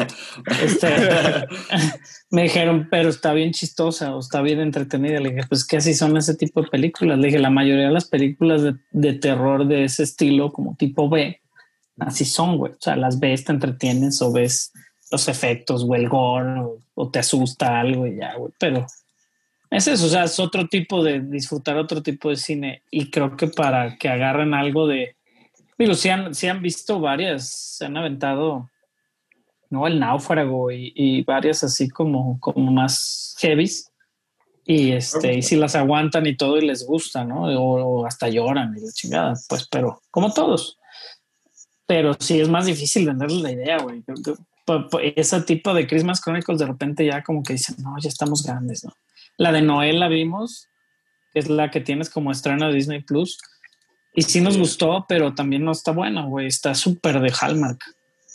Este, 0.61 0.88
me 2.30 2.43
dijeron, 2.43 2.88
pero 2.91 3.09
está 3.09 3.34
bien 3.34 3.51
chistosa 3.51 4.15
o 4.15 4.20
está 4.20 4.41
bien 4.43 4.59
entretenida. 4.59 5.20
Le 5.20 5.30
dije, 5.32 5.47
pues 5.49 5.65
que 5.65 5.78
así 5.78 5.95
son 5.95 6.15
ese 6.18 6.36
tipo 6.36 6.61
de 6.61 6.68
películas. 6.70 7.18
Le 7.18 7.28
dije, 7.28 7.39
la 7.39 7.49
mayoría 7.49 7.88
de 7.88 7.93
las 7.93 8.07
películas 8.07 8.61
de, 8.61 8.76
de 8.91 9.13
terror 9.13 9.65
de 9.68 9.86
ese 9.86 10.03
estilo, 10.03 10.51
como 10.53 10.76
tipo 10.76 11.09
B, 11.09 11.41
así 11.99 12.25
son, 12.25 12.57
güey. 12.57 12.73
O 12.73 12.77
sea, 12.79 12.95
las 12.95 13.19
ves, 13.19 13.45
te 13.45 13.51
entretienes 13.51 14.21
o 14.21 14.31
ves 14.31 14.71
los 15.11 15.27
efectos 15.27 15.85
o 15.87 15.95
el 15.95 16.09
gore 16.09 16.59
o, 16.59 16.77
o 16.95 17.09
te 17.09 17.19
asusta 17.19 17.79
algo 17.79 18.07
y 18.07 18.17
ya, 18.17 18.35
güey. 18.35 18.51
Pero 18.59 18.85
es 19.69 19.87
eso, 19.87 20.05
o 20.05 20.09
sea, 20.09 20.23
es 20.23 20.39
otro 20.39 20.67
tipo 20.67 21.03
de 21.03 21.19
disfrutar 21.19 21.77
otro 21.77 22.01
tipo 22.01 22.29
de 22.29 22.37
cine. 22.37 22.83
Y 22.89 23.11
creo 23.11 23.35
que 23.35 23.47
para 23.47 23.97
que 23.97 24.09
agarren 24.09 24.53
algo 24.53 24.87
de. 24.87 25.15
Digo, 25.77 25.93
si 25.93 26.09
han, 26.09 26.33
sí 26.33 26.47
han 26.47 26.61
visto 26.61 26.99
varias, 26.99 27.49
se 27.49 27.85
han 27.85 27.97
aventado, 27.97 28.69
¿no? 29.69 29.85
El 29.85 29.99
náufrago 29.99 30.71
y, 30.71 30.93
y 30.95 31.23
varias 31.23 31.63
así 31.63 31.89
como, 31.89 32.39
como 32.39 32.71
más 32.71 33.35
heavies. 33.39 33.91
Y 34.65 34.91
este, 34.91 35.35
y 35.35 35.41
si 35.43 35.55
las 35.55 35.75
aguantan 35.75 36.25
y 36.25 36.35
todo 36.35 36.57
y 36.57 36.65
les 36.65 36.85
gusta, 36.85 37.23
¿no? 37.23 37.43
O, 37.43 38.01
o 38.01 38.05
hasta 38.05 38.27
lloran 38.27 38.75
y 38.77 38.81
la 38.81 38.91
chingada, 38.91 39.33
pues, 39.47 39.67
pero 39.69 40.01
como 40.11 40.33
todos. 40.33 40.76
Pero 41.88 42.13
sí 42.19 42.39
es 42.39 42.49
más 42.49 42.65
difícil 42.65 43.05
venderles 43.07 43.41
la 43.41 43.51
idea, 43.51 43.77
güey. 43.79 44.03
Po- 44.65 44.89
po- 44.89 44.99
Ese 44.99 45.41
tipo 45.41 45.73
de 45.73 45.88
Christmas 45.88 46.21
Chronicles 46.21 46.59
de 46.59 46.65
repente 46.65 47.05
ya 47.05 47.23
como 47.23 47.41
que 47.43 47.53
dicen, 47.53 47.77
no, 47.81 47.95
ya 47.99 48.09
estamos 48.09 48.43
grandes, 48.45 48.83
¿no? 48.83 48.91
La 49.38 49.51
de 49.51 49.61
Noel 49.61 49.99
la 49.99 50.07
vimos, 50.09 50.67
que 51.33 51.39
es 51.39 51.49
la 51.49 51.71
que 51.71 51.79
tienes 51.79 52.09
como 52.09 52.31
estreno 52.31 52.67
de 52.67 52.73
Disney 52.73 53.01
Plus. 53.01 53.38
Y 54.13 54.23
sí 54.23 54.41
nos 54.41 54.57
gustó, 54.57 55.05
pero 55.07 55.33
también 55.33 55.63
no 55.63 55.71
está 55.71 55.91
buena, 55.91 56.23
güey. 56.25 56.47
Está 56.47 56.75
súper 56.75 57.19
de 57.21 57.31
Hallmark. 57.39 57.79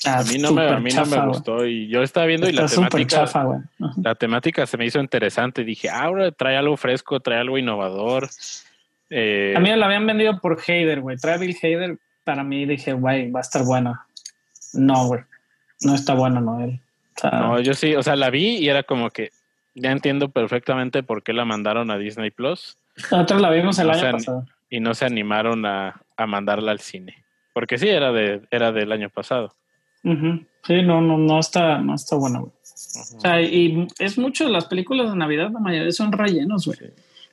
A 0.04 0.22
mí 0.24 0.38
no 0.38 0.52
me, 0.52 0.62
a 0.68 0.80
mí 0.80 0.90
no 0.90 1.06
me 1.06 1.26
gustó 1.28 1.66
y 1.66 1.88
yo 1.88 2.02
estaba 2.02 2.26
viendo 2.26 2.48
y 2.48 2.52
la 2.52 2.62
Está 2.64 2.74
súper 2.74 2.90
temática, 2.90 3.16
chafa, 3.20 3.44
güey. 3.44 3.60
La 4.02 4.14
temática 4.14 4.66
se 4.66 4.76
me 4.76 4.86
hizo 4.86 4.98
interesante. 5.00 5.62
Dije, 5.64 5.90
"Ah, 5.90 6.04
ahora 6.04 6.32
trae 6.32 6.56
algo 6.56 6.76
fresco, 6.76 7.20
trae 7.20 7.38
algo 7.38 7.58
innovador. 7.58 8.28
Eh, 9.10 9.52
A 9.56 9.60
mí 9.60 9.68
me 9.70 9.76
la 9.76 9.86
habían 9.86 10.06
vendido 10.06 10.40
por 10.40 10.58
Hader, 10.66 11.00
güey. 11.02 11.16
Trae 11.18 11.38
Bill 11.38 11.56
Hader. 11.62 11.98
Para 12.24 12.44
mí 12.44 12.64
dije, 12.66 12.92
güey, 12.92 13.30
va 13.30 13.40
a 13.40 13.42
estar 13.42 13.64
buena. 13.64 14.06
No, 14.74 15.06
güey. 15.06 15.22
No 15.82 15.94
está 15.94 16.14
buena, 16.14 16.40
Noel. 16.40 16.80
O 17.16 17.20
sea, 17.20 17.30
no, 17.30 17.60
yo 17.60 17.74
sí, 17.74 17.94
o 17.94 18.02
sea, 18.02 18.16
la 18.16 18.30
vi 18.30 18.58
y 18.58 18.68
era 18.68 18.82
como 18.84 19.10
que 19.10 19.30
ya 19.74 19.90
entiendo 19.90 20.30
perfectamente 20.30 21.02
por 21.02 21.22
qué 21.22 21.32
la 21.32 21.44
mandaron 21.44 21.90
a 21.90 21.98
Disney 21.98 22.30
Plus 22.30 22.76
nosotros 22.96 23.40
la 23.40 23.50
vimos 23.50 23.78
el 23.78 23.90
año 23.90 24.12
pasado. 24.12 24.46
y 24.68 24.80
no 24.80 24.94
se 24.94 25.04
animaron 25.04 25.64
a, 25.66 26.02
a 26.16 26.26
mandarla 26.26 26.72
al 26.72 26.80
cine. 26.80 27.24
Porque 27.52 27.78
sí, 27.78 27.88
era, 27.88 28.12
de, 28.12 28.42
era 28.50 28.72
del 28.72 28.92
año 28.92 29.10
pasado. 29.10 29.54
Sí, 30.02 30.82
no, 30.82 31.00
no, 31.00 31.16
no 31.16 31.38
está, 31.38 31.78
no 31.78 31.94
está 31.94 32.16
buena, 32.16 32.40
güey. 32.40 32.52
O 32.52 33.20
sea, 33.20 33.40
y 33.40 33.86
es 33.98 34.18
mucho, 34.18 34.48
las 34.48 34.66
películas 34.66 35.10
de 35.10 35.16
Navidad, 35.16 35.50
la 35.52 35.60
mayoría 35.60 35.92
son 35.92 36.12
rellenos, 36.12 36.66
güey. 36.66 36.78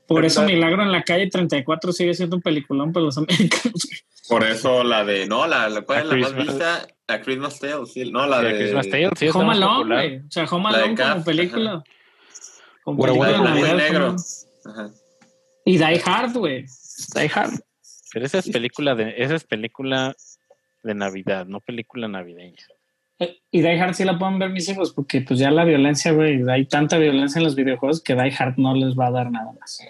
Por 0.09 0.25
eso 0.25 0.43
Milagro 0.43 0.81
en 0.81 0.91
la 0.91 1.03
calle 1.03 1.29
34 1.29 1.93
sigue 1.93 2.15
siendo 2.15 2.35
un 2.35 2.41
peliculón 2.41 2.91
para 2.91 3.05
los 3.05 3.17
americanos. 3.19 3.87
Por 4.27 4.43
eso 4.43 4.83
la 4.83 5.05
de. 5.05 5.27
No, 5.27 5.47
la, 5.47 5.69
la, 5.69 5.83
¿cuál 5.83 5.99
A 5.99 6.01
es 6.01 6.07
la 6.07 6.15
más 6.17 6.35
vista? 6.35 6.87
La 7.07 7.21
Christmas 7.21 7.59
Tale, 7.59 7.85
sí. 7.85 8.11
No, 8.11 8.25
la 8.25 8.41
de. 8.41 8.57
Christmas 8.57 8.89
Tale, 8.89 9.09
sí, 9.15 9.29
Home 9.31 9.53
Alone, 9.53 9.95
güey. 9.95 10.17
O 10.17 10.31
sea, 10.31 10.45
Home 10.45 10.69
Alone 10.69 10.95
como 10.95 11.23
película. 11.23 11.83
Como 12.83 12.97
Bueno, 12.97 13.13
película 13.13 13.51
bueno, 13.51 13.67
de 13.67 13.73
negro. 13.75 14.05
Alone. 14.05 14.21
Ajá. 14.65 14.89
Y 15.65 15.77
Die 15.77 16.01
Hard, 16.03 16.33
güey. 16.33 16.65
Die 17.15 17.31
Hard. 17.33 17.51
Pero 18.11 18.25
esa 18.25 18.39
es 18.39 18.49
película 18.49 18.95
de, 18.95 19.13
esa 19.17 19.35
es 19.35 19.43
película 19.43 20.15
de 20.83 20.95
Navidad, 20.95 21.45
no 21.45 21.59
película 21.59 22.07
navideña. 22.07 22.65
Y 23.51 23.61
Die 23.61 23.79
Hard 23.79 23.95
sí 23.95 24.05
la 24.05 24.17
pueden 24.17 24.39
ver 24.39 24.49
mis 24.51 24.69
hijos, 24.69 24.93
porque 24.93 25.21
pues 25.21 25.39
ya 25.39 25.51
la 25.51 25.65
violencia, 25.65 26.11
güey, 26.13 26.41
hay 26.49 26.65
tanta 26.65 26.97
violencia 26.97 27.39
en 27.39 27.45
los 27.45 27.55
videojuegos 27.55 28.01
que 28.01 28.13
Die 28.15 28.33
Hard 28.37 28.55
no 28.57 28.73
les 28.75 28.97
va 28.97 29.07
a 29.07 29.11
dar 29.11 29.31
nada 29.31 29.51
más. 29.59 29.81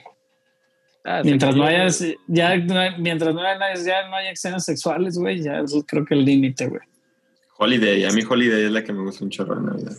Ah, 1.06 1.22
Mientras 1.24 1.54
sí, 1.54 1.60
no 1.60 1.66
haya, 1.66 1.88
ya, 2.28 2.58
no 2.58 2.98
mientras 2.98 3.34
no 3.34 3.42
haya, 3.42 3.74
ya 3.76 4.08
no 4.10 4.16
haya 4.16 4.32
escenas 4.32 4.66
sexuales, 4.66 5.18
güey, 5.18 5.42
ya 5.42 5.60
es 5.60 5.74
creo 5.88 6.06
que 6.06 6.14
el 6.16 6.26
límite, 6.26 6.68
güey. 6.68 6.82
Holiday. 7.58 8.06
A 8.06 8.12
mí 8.12 8.22
Holiday 8.28 8.66
es 8.66 8.72
la 8.72 8.84
que 8.84 8.94
me 8.94 9.02
gusta 9.04 9.24
un 9.24 9.30
chorro 9.30 9.56
de 9.56 9.62
Navidad. 9.62 9.98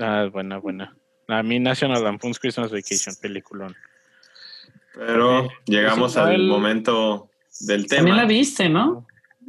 Ah, 0.00 0.28
buena, 0.32 0.58
buena. 0.58 0.96
A 1.28 1.42
mí 1.42 1.60
National 1.60 2.02
Lampoon's 2.02 2.38
Christmas 2.38 2.70
Vacation, 2.72 3.14
peliculón. 3.20 3.74
Pero 4.94 5.48
llegamos 5.66 6.16
al 6.16 6.42
momento 6.46 7.30
del 7.60 7.86
También 7.86 8.16
la 8.16 8.22
tema. 8.22 8.28
viste, 8.32 8.68
¿no? 8.68 9.06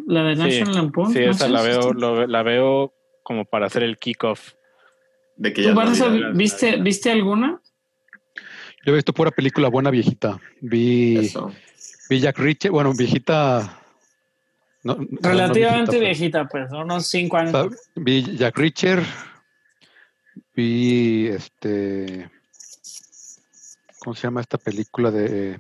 La 0.08 0.24
de 0.24 0.36
Sí, 0.36 0.42
National 0.42 0.76
Lampoon. 0.76 1.12
Sí, 1.14 1.20
¿no? 1.20 1.32
esa 1.32 1.46
Sí, 1.48 1.52
la 1.52 1.60
sí, 1.62 1.68
veo, 1.68 1.82
sí. 1.82 1.90
lo- 1.96 2.28
la 2.28 2.44
veo 2.44 2.94
como 3.24 3.46
para 3.46 3.68
hacer 3.68 3.84
el 3.84 3.98
kickoff. 3.98 4.54
De 5.36 5.52
que 5.54 5.64
¿Tú, 5.64 5.74
ya 5.74 6.32
viste, 6.34 6.78
¿viste 6.78 7.12
alguna? 7.12 7.60
Yo 8.86 8.92
he 8.92 8.96
visto 8.96 9.14
pura 9.14 9.32
película 9.32 9.70
buena 9.70 9.90
viejita. 9.90 10.40
Vi, 10.62 11.18
Eso. 11.18 11.52
vi 12.10 12.20
Jack 12.20 12.38
Reacher, 12.38 12.70
bueno, 12.72 12.94
viejita. 12.94 13.80
no- 14.84 14.96
no, 14.96 15.08
no 15.10 15.30
Relativamente 15.30 15.98
viejita, 16.00 16.44
viejita, 16.44 16.48
pues, 16.48 16.72
unos 16.72 17.08
cinco 17.08 17.38
años. 17.38 17.54
O 17.56 17.70
sea, 17.70 17.78
vi 17.96 18.36
Jack 18.38 18.58
Reacher. 18.58 19.02
Vi 20.56 21.28
este. 21.28 22.30
¿Cómo 24.00 24.16
se 24.16 24.24
llama 24.24 24.42
esta 24.42 24.58
película 24.58 25.10
de 25.12 25.60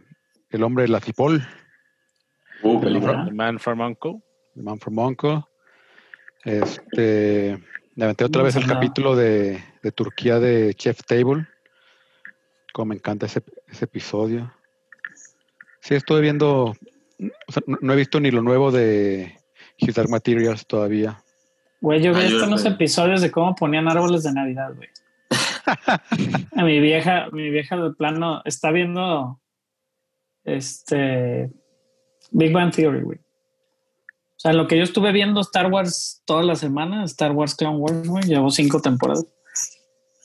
El 0.50 0.64
hombre 0.64 0.84
de 0.84 0.90
la 0.90 1.00
cipol? 1.00 1.48
Uh, 2.62 2.80
película. 2.82 3.26
The 3.26 3.32
Man 3.32 3.60
from 3.60 3.80
Uncle. 3.82 4.22
The 4.56 4.62
Man 4.62 4.80
from 4.80 5.00
Uncle. 5.00 5.46
Este. 6.46 7.60
Me 7.96 8.06
aventé 8.06 8.26
otra 8.26 8.42
No 8.42 8.46
vez 8.46 8.56
el 8.56 8.66
capítulo 8.66 9.16
de, 9.16 9.64
de 9.84 9.92
Turquía 9.92 10.40
de 10.40 10.74
Chef 10.74 11.02
Table. 11.04 11.48
Como 12.74 12.88
me 12.88 12.96
encanta 12.96 13.28
ese, 13.28 13.44
ese 13.68 13.86
episodio. 13.86 14.52
Sí, 15.82 15.96
estoy 15.96 16.22
viendo. 16.22 16.66
o 17.48 17.52
sea, 17.52 17.64
no, 17.68 17.78
no 17.82 17.94
he 17.94 17.98
visto 17.98 18.20
ni 18.20 18.32
lo 18.32 18.42
nuevo 18.42 18.72
de 18.72 19.38
His 19.78 19.94
Dark 19.94 20.10
Materials 20.10 20.66
todavía. 20.66 21.24
Güey, 21.82 22.02
yo 22.02 22.14
vi 22.14 22.22
hasta 22.22 22.48
unos 22.48 22.62
sé. 22.62 22.70
episodios 22.70 23.22
de 23.22 23.30
cómo 23.30 23.54
ponían 23.56 23.90
árboles 23.90 24.24
de 24.24 24.32
Navidad, 24.32 24.74
güey. 24.74 24.90
A 26.56 26.64
mi 26.64 26.80
vieja, 26.80 27.28
mi 27.32 27.50
vieja 27.50 27.76
de 27.76 27.92
plano 27.92 28.42
está 28.46 28.72
viendo 28.72 29.40
este 30.46 31.52
Big 32.32 32.54
Bang 32.54 32.74
Theory, 32.74 33.02
güey. 33.02 33.20
O 34.44 34.50
sea, 34.50 34.52
lo 34.52 34.68
que 34.68 34.76
yo 34.78 34.84
estuve 34.84 35.14
viendo 35.14 35.40
Star 35.40 35.72
Wars 35.72 36.22
toda 36.26 36.44
la 36.44 36.58
semana, 36.58 37.06
Star 37.06 37.32
Wars 37.32 37.56
Clone 37.56 37.78
Wars, 37.78 38.06
güey, 38.06 38.26
llevo 38.26 38.50
cinco 38.50 38.82
temporadas. 38.82 39.26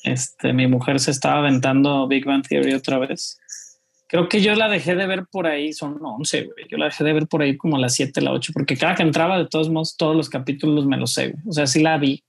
Este, 0.02 0.52
mi 0.52 0.66
mujer 0.66 0.98
se 0.98 1.12
estaba 1.12 1.38
aventando 1.38 2.08
Big 2.08 2.24
Bang 2.24 2.42
Theory 2.42 2.74
otra 2.74 2.98
vez. 2.98 3.38
Creo 4.08 4.28
que 4.28 4.40
yo 4.40 4.56
la 4.56 4.68
dejé 4.68 4.96
de 4.96 5.06
ver 5.06 5.26
por 5.30 5.46
ahí, 5.46 5.72
son 5.72 6.00
11, 6.02 6.46
güey. 6.46 6.66
Yo 6.68 6.78
la 6.78 6.86
dejé 6.86 7.04
de 7.04 7.12
ver 7.12 7.28
por 7.28 7.42
ahí 7.42 7.56
como 7.56 7.76
a 7.76 7.78
las 7.78 7.94
7, 7.94 8.20
la 8.20 8.32
8, 8.32 8.52
porque 8.52 8.76
cada 8.76 8.96
que 8.96 9.04
entraba, 9.04 9.38
de 9.38 9.46
todos 9.46 9.70
modos, 9.70 9.96
todos 9.96 10.16
los 10.16 10.28
capítulos 10.28 10.84
me 10.84 10.96
los 10.96 11.12
sé, 11.12 11.28
güey. 11.28 11.42
O 11.46 11.52
sea, 11.52 11.68
sí 11.68 11.80
la 11.80 11.96
vi, 11.96 12.24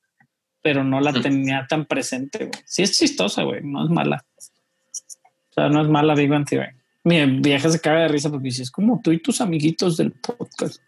pero 0.62 0.84
no 0.84 1.02
la 1.02 1.12
tenía 1.12 1.66
tan 1.68 1.86
presente, 1.86 2.38
güey. 2.38 2.64
Sí 2.66 2.84
es 2.84 3.00
chistosa, 3.00 3.42
güey, 3.42 3.62
no 3.64 3.84
es 3.84 3.90
mala. 3.90 4.24
O 4.38 5.54
sea, 5.56 5.70
no 5.70 5.82
es 5.82 5.88
mala 5.88 6.14
Big 6.14 6.30
Bang 6.30 6.48
Theory. 6.48 6.70
Mi 7.04 7.26
vieja 7.40 7.68
se 7.68 7.80
caga 7.80 8.02
de 8.02 8.10
risa 8.10 8.30
porque 8.30 8.50
dice, 8.50 8.62
es 8.62 8.70
como 8.70 9.02
tú 9.04 9.12
y 9.12 9.18
tus 9.18 9.42
amiguitos 9.42 9.98
del 9.98 10.12
podcast. 10.12 10.80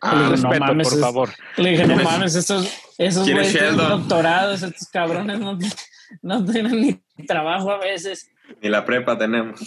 Ah, 0.00 0.14
No 0.14 0.30
Respeto, 0.30 0.58
mames, 0.60 0.88
por 0.88 0.96
es- 0.98 1.04
favor. 1.04 1.30
Le 1.56 1.70
dije, 1.70 1.82
no 1.86 1.94
¿Quién 1.96 2.00
es- 2.00 2.04
mames, 2.12 2.34
estos, 2.34 2.72
esos 2.98 3.30
güeyes 3.30 3.76
doctorados, 3.76 4.62
estos 4.62 4.88
cabrones 4.88 5.38
no, 5.40 5.58
no 6.22 6.44
tienen 6.44 6.80
ni 6.80 7.26
trabajo 7.26 7.70
a 7.70 7.78
veces. 7.78 8.30
Ni 8.62 8.68
la 8.68 8.84
prepa 8.84 9.18
tenemos. 9.18 9.60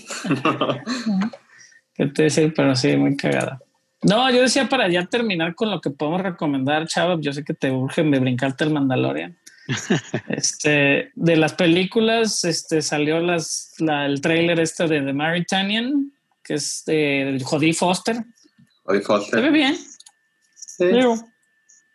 ¿Qué 1.93 2.07
te 2.07 2.23
decir? 2.23 2.53
Pero 2.55 2.75
sí, 2.75 2.95
muy 2.95 3.15
cagada. 3.17 3.59
No, 4.03 4.29
yo 4.31 4.41
decía 4.41 4.67
para 4.67 4.87
ya 4.89 5.05
terminar 5.05 5.53
con 5.53 5.69
lo 5.69 5.79
que 5.81 5.91
podemos 5.91 6.21
recomendar, 6.21 6.87
Chava. 6.87 7.17
Yo 7.19 7.31
sé 7.33 7.43
que 7.43 7.53
te 7.53 7.69
urge 7.71 8.01
de 8.03 8.19
brincarte 8.19 8.63
el 8.63 8.71
Mandalorian. 8.71 9.37
este, 10.27 11.11
de 11.13 11.35
las 11.35 11.53
películas, 11.53 12.43
este, 12.45 12.81
salió 12.81 13.19
las, 13.19 13.73
la- 13.79 14.05
el 14.07 14.19
tráiler 14.21 14.59
este 14.59 14.87
de 14.87 15.01
The 15.01 15.13
Maritanian, 15.13 16.11
que 16.43 16.55
es 16.55 16.83
de 16.85 17.39
Jodie 17.43 17.73
Foster. 17.73 18.17
Jodie 18.83 19.01
Se 19.01 19.07
ve 19.13 19.19
Foster. 19.19 19.51
bien. 19.51 19.77
Sí. 20.89 20.95
Digo, 20.95 21.15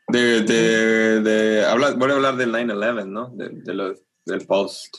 De, 0.08 0.42
de, 0.42 1.20
de, 1.20 1.64
habla, 1.66 1.92
voy 1.94 2.10
a 2.10 2.14
hablar 2.14 2.36
del 2.36 2.52
9-11, 2.52 3.06
¿no? 3.08 3.30
De, 3.30 3.48
de 3.50 3.74
los- 3.74 4.02
del 4.24 4.46
post. 4.46 4.98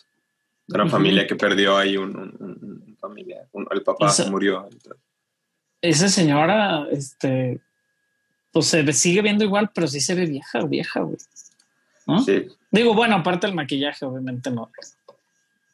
De 0.67 0.75
una 0.81 0.89
familia 0.89 1.25
que 1.25 1.35
perdió 1.35 1.77
ahí 1.77 1.95
un, 1.95 2.09
un- 2.17 2.35
un- 2.39 2.83
un 2.87 2.97
familia. 2.99 3.47
Un- 3.53 3.67
el 3.71 3.83
papá 3.83 4.07
Esa- 4.07 4.29
murió. 4.29 4.67
esa 5.81 6.09
señora, 6.09 6.87
este, 6.91 7.61
pues 8.51 8.65
se 8.65 8.91
sigue 8.93 9.21
viendo 9.21 9.45
igual, 9.45 9.71
pero 9.73 9.87
sí 9.87 10.01
se 10.01 10.13
ve 10.15 10.25
vieja, 10.25 10.59
vieja, 10.65 10.99
güey. 11.01 11.17
¿No? 12.05 12.19
Sí. 12.21 12.47
Digo, 12.71 12.93
bueno, 12.93 13.15
aparte 13.15 13.47
el 13.47 13.53
maquillaje, 13.55 14.03
obviamente 14.05 14.49
no, 14.51 14.69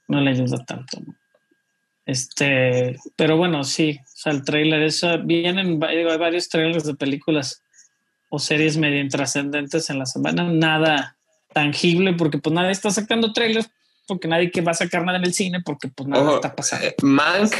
no 0.09 0.21
le 0.21 0.29
ayuda 0.31 0.63
tanto. 0.65 0.99
¿no? 0.99 1.15
Este, 2.05 2.97
pero 3.15 3.37
bueno, 3.37 3.63
sí, 3.63 3.97
o 4.03 4.05
sea, 4.07 4.33
el 4.33 4.43
trailer, 4.43 4.83
eso, 4.83 5.17
vienen 5.23 5.81
hay 5.83 6.03
varios 6.17 6.49
trailers 6.49 6.83
de 6.85 6.95
películas 6.95 7.62
o 8.35 8.39
series 8.39 8.77
medio 8.77 8.99
intrascendentes 8.99 9.91
en 9.91 9.99
la 9.99 10.07
semana, 10.07 10.43
nada 10.43 11.15
tangible, 11.53 12.13
porque 12.13 12.39
pues 12.39 12.51
nadie 12.51 12.71
está 12.71 12.89
sacando 12.89 13.31
trailers, 13.31 13.69
porque 14.07 14.27
nadie 14.27 14.49
que 14.49 14.61
va 14.61 14.71
a 14.71 14.73
sacar 14.73 15.05
nada 15.05 15.19
en 15.19 15.25
el 15.25 15.33
cine, 15.35 15.61
porque 15.63 15.87
pues 15.89 16.09
nada 16.09 16.23
Ojo, 16.23 16.35
está 16.37 16.55
pasando. 16.55 16.87
eh, 16.87 16.95
Mank, 17.03 17.53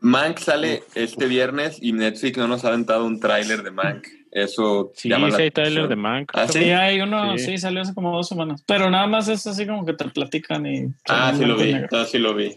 Mank 0.00 0.38
sale 0.38 0.82
este 0.94 1.26
viernes 1.26 1.76
y 1.78 1.92
Netflix 1.92 2.38
no 2.38 2.48
nos 2.48 2.64
ha 2.64 2.68
aventado 2.68 3.04
un 3.04 3.20
tráiler 3.20 3.62
de 3.62 3.70
Mank. 3.70 4.06
Eso 4.32 4.92
Sí, 4.96 5.10
llama 5.10 5.28
la 5.28 5.36
sí 5.36 5.42
hay 5.42 5.50
trailer 5.50 5.84
atención. 5.84 5.88
de 5.90 5.96
Mank. 5.96 6.30
Ah, 6.34 6.48
Sí, 6.48 6.58
sí. 6.60 6.70
hay 6.70 7.00
uno, 7.02 7.36
Sí. 7.36 7.44
sí. 7.44 7.58
salió 7.58 7.82
hace 7.82 7.92
como 7.92 8.16
dos 8.16 8.26
semanas, 8.26 8.64
pero 8.66 8.88
nada 8.90 9.06
más 9.06 9.28
es 9.28 9.46
así 9.46 9.66
como 9.66 9.84
que 9.84 9.92
te 9.92 10.06
platican 10.08 10.64
y... 10.66 10.86
Ah, 11.06 11.34
sí 11.36 11.44
lo 11.44 11.54
vi. 11.56 11.74
Ah, 11.92 12.06
sí 12.10 12.16
lo 12.18 12.34
vi. 12.34 12.56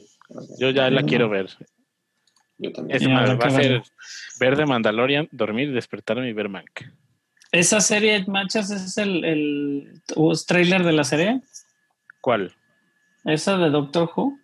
Yo 0.58 0.70
ya 0.70 0.90
la 0.90 1.04
quiero 1.04 1.28
ver. 1.28 1.48
Yo 2.60 2.72
también. 2.72 2.96
Es 2.96 3.04
Ya, 3.04 3.10
más, 3.10 3.30
habrá 3.30 3.36
va 3.36 3.46
a 3.58 3.62
ser 3.62 3.84
ver 4.40 4.56
de 4.56 4.66
Mandalorian, 4.66 5.28
dormir, 5.32 5.74
despertarme 5.74 6.30
y 6.30 6.34
ver 6.34 6.48
Mank. 6.48 6.82
Esa 7.52 7.80
serie, 7.82 8.26
Machas, 8.28 8.72
es 8.72 8.98
el, 8.98 9.24
el 9.24 10.02
¿es 10.32 10.46
trailer 10.46 10.84
de 10.84 10.92
la 10.92 11.04
serie. 11.04 11.42
¿Cuál? 12.22 12.54
Esa 13.24 13.58
de 13.58 13.70
Doctor 13.70 14.10
Who. 14.16 14.38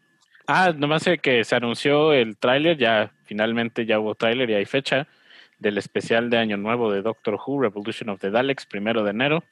Ah, 0.48 0.74
nomás 0.76 1.04
sé 1.04 1.20
que 1.20 1.44
se 1.44 1.56
anunció 1.56 2.14
el 2.14 2.38
tráiler, 2.38 2.78
ya 2.78 3.12
finalmente 3.26 3.86
ya 3.86 4.00
hubo 4.00 4.16
tráiler 4.16 4.50
y 4.50 4.56
hay 4.56 4.66
fecha 4.66 5.08
del 5.60 5.78
especial 5.78 6.30
de 6.30 6.38
Año 6.38 6.58
Nuevo 6.58 6.92
de 6.92 7.02
Doctor 7.02 7.36
Who, 7.36 7.62
Revolution 7.62 8.10
of 8.10 8.20
the 8.20 8.30
Daleks, 8.30 8.66
primero 8.66 9.04
de 9.04 9.12
enero. 9.12 9.44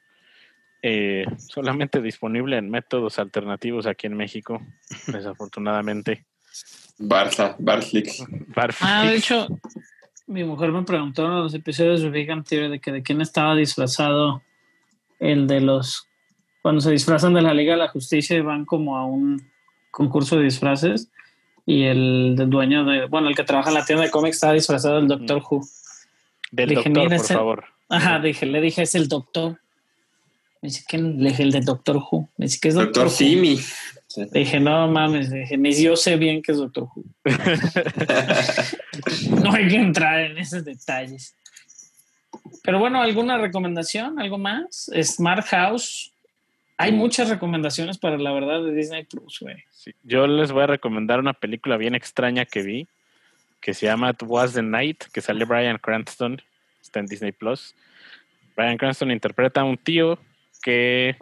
Eh, 0.82 1.24
solamente 1.38 2.02
disponible 2.02 2.56
en 2.58 2.68
métodos 2.68 3.18
alternativos 3.18 3.86
aquí 3.86 4.08
en 4.08 4.16
México, 4.16 4.60
desafortunadamente. 5.06 6.26
Barça, 6.98 7.56
Barflix. 7.58 8.24
Barflix. 8.48 8.82
Ah, 8.82 9.06
de 9.06 9.16
hecho, 9.16 9.46
mi 10.32 10.44
mujer 10.44 10.72
me 10.72 10.82
preguntó 10.82 11.26
en 11.26 11.36
los 11.36 11.54
episodios 11.54 12.00
de 12.02 12.10
Vegan 12.10 12.42
Theory 12.42 12.68
de 12.68 12.80
que 12.80 12.90
de 12.90 13.02
quién 13.02 13.20
estaba 13.20 13.54
disfrazado 13.54 14.42
el 15.20 15.46
de 15.46 15.60
los 15.60 16.08
cuando 16.62 16.80
se 16.80 16.90
disfrazan 16.90 17.34
de 17.34 17.42
la 17.42 17.54
Liga 17.54 17.72
de 17.72 17.80
la 17.80 17.88
Justicia 17.88 18.36
y 18.36 18.40
van 18.40 18.64
como 18.64 18.96
a 18.96 19.04
un 19.04 19.42
concurso 19.90 20.36
de 20.36 20.44
disfraces 20.44 21.10
y 21.66 21.84
el 21.84 22.34
del 22.36 22.50
dueño 22.50 22.84
de, 22.84 23.06
bueno, 23.06 23.28
el 23.28 23.36
que 23.36 23.44
trabaja 23.44 23.70
en 23.70 23.74
la 23.74 23.84
tienda 23.84 24.04
de 24.04 24.10
cómics 24.10 24.36
estaba 24.36 24.52
disfrazado 24.54 24.96
del 24.96 25.08
Doctor 25.08 25.42
Who. 25.48 25.60
Del 26.50 26.68
dije, 26.70 26.90
doctor, 26.90 27.16
por 27.16 27.26
favor. 27.26 27.64
Ajá, 27.88 28.20
dije, 28.20 28.46
le 28.46 28.60
dije, 28.60 28.82
es 28.82 28.94
el 28.94 29.08
doctor. 29.08 29.60
Me 30.60 30.68
dice, 30.68 30.84
¿qué? 30.86 30.98
Le 30.98 31.30
dije, 31.30 31.42
el 31.42 31.50
de 31.50 31.60
Doctor 31.60 31.96
Who. 31.96 32.28
Me 32.36 32.46
dice, 32.46 32.58
¿qué 32.60 32.68
es 32.68 32.74
Doctor, 32.74 33.04
Doctor 33.04 33.06
Who? 33.06 33.10
Simi. 33.10 33.58
Dije, 34.32 34.60
no 34.60 34.88
mames, 34.88 35.30
dije, 35.30 35.56
ni 35.56 35.72
yo 35.72 35.96
sé 35.96 36.16
bien 36.16 36.42
qué 36.42 36.52
es 36.52 36.58
Doctor 36.58 36.84
Who. 36.84 37.04
no 39.42 39.52
hay 39.52 39.68
que 39.68 39.76
entrar 39.76 40.20
en 40.20 40.38
esos 40.38 40.64
detalles. 40.64 41.36
Pero 42.62 42.78
bueno, 42.78 43.00
¿alguna 43.00 43.38
recomendación? 43.38 44.20
¿Algo 44.20 44.38
más? 44.38 44.90
Smart 45.02 45.44
House. 45.46 46.12
Hay 46.76 46.92
muchas 46.92 47.28
recomendaciones 47.28 47.98
para 47.98 48.18
la 48.18 48.32
verdad 48.32 48.62
de 48.62 48.72
Disney 48.72 49.04
Plus, 49.04 49.38
güey. 49.40 49.56
Sí, 49.70 49.92
Yo 50.02 50.26
les 50.26 50.52
voy 50.52 50.64
a 50.64 50.66
recomendar 50.66 51.20
una 51.20 51.32
película 51.32 51.76
bien 51.76 51.94
extraña 51.94 52.44
que 52.44 52.62
vi, 52.62 52.88
que 53.60 53.74
se 53.74 53.86
llama 53.86 54.10
It 54.10 54.22
Was 54.24 54.54
the 54.54 54.62
Night, 54.62 55.04
que 55.12 55.20
sale 55.20 55.44
Brian 55.44 55.78
Cranston, 55.78 56.40
está 56.80 57.00
en 57.00 57.06
Disney 57.06 57.32
Plus. 57.32 57.74
Brian 58.56 58.76
Cranston 58.76 59.10
interpreta 59.10 59.60
a 59.60 59.64
un 59.64 59.76
tío 59.76 60.18
que 60.62 61.16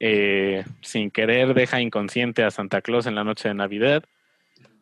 eh, 0.00 0.64
sin 0.80 1.10
querer 1.10 1.54
deja 1.54 1.80
inconsciente 1.80 2.42
a 2.44 2.50
Santa 2.50 2.82
Claus 2.82 3.06
en 3.06 3.14
la 3.14 3.24
noche 3.24 3.48
de 3.48 3.54
Navidad 3.54 4.04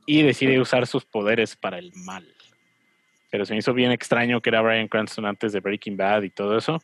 y 0.07 0.23
decide 0.23 0.61
usar 0.61 0.87
sus 0.87 1.05
poderes 1.05 1.57
para 1.57 1.79
el 1.79 1.93
mal. 1.95 2.27
Pero 3.31 3.47
se 3.47 3.53
me 3.55 3.61
hizo 3.61 3.73
bien 3.73 3.93
extraño 3.93 4.41
que 4.41 4.51
era 4.51 4.61
Brian 4.61 4.89
Cranston 4.89 5.27
antes 5.27 5.53
de 5.53 5.61
Breaking 5.61 5.97
Bad 5.97 6.23
y 6.23 6.31
todo 6.31 6.59
eso. 6.59 6.83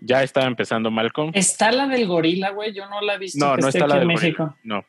Ya 0.00 0.22
estaba 0.22 0.46
empezando 0.46 0.90
Malcolm. 0.90 1.30
Está 1.34 1.70
la 1.70 1.86
del 1.86 2.06
gorila, 2.06 2.50
güey. 2.50 2.72
Yo 2.72 2.88
no 2.88 3.00
la 3.00 3.14
he 3.14 3.18
visto. 3.18 3.44
No, 3.44 3.54
que 3.54 3.62
no 3.62 3.68
está 3.68 3.86
la 3.86 3.98
del 3.98 4.10
en 4.10 4.14
gorila, 4.14 4.22
México. 4.22 4.56
No. 4.64 4.84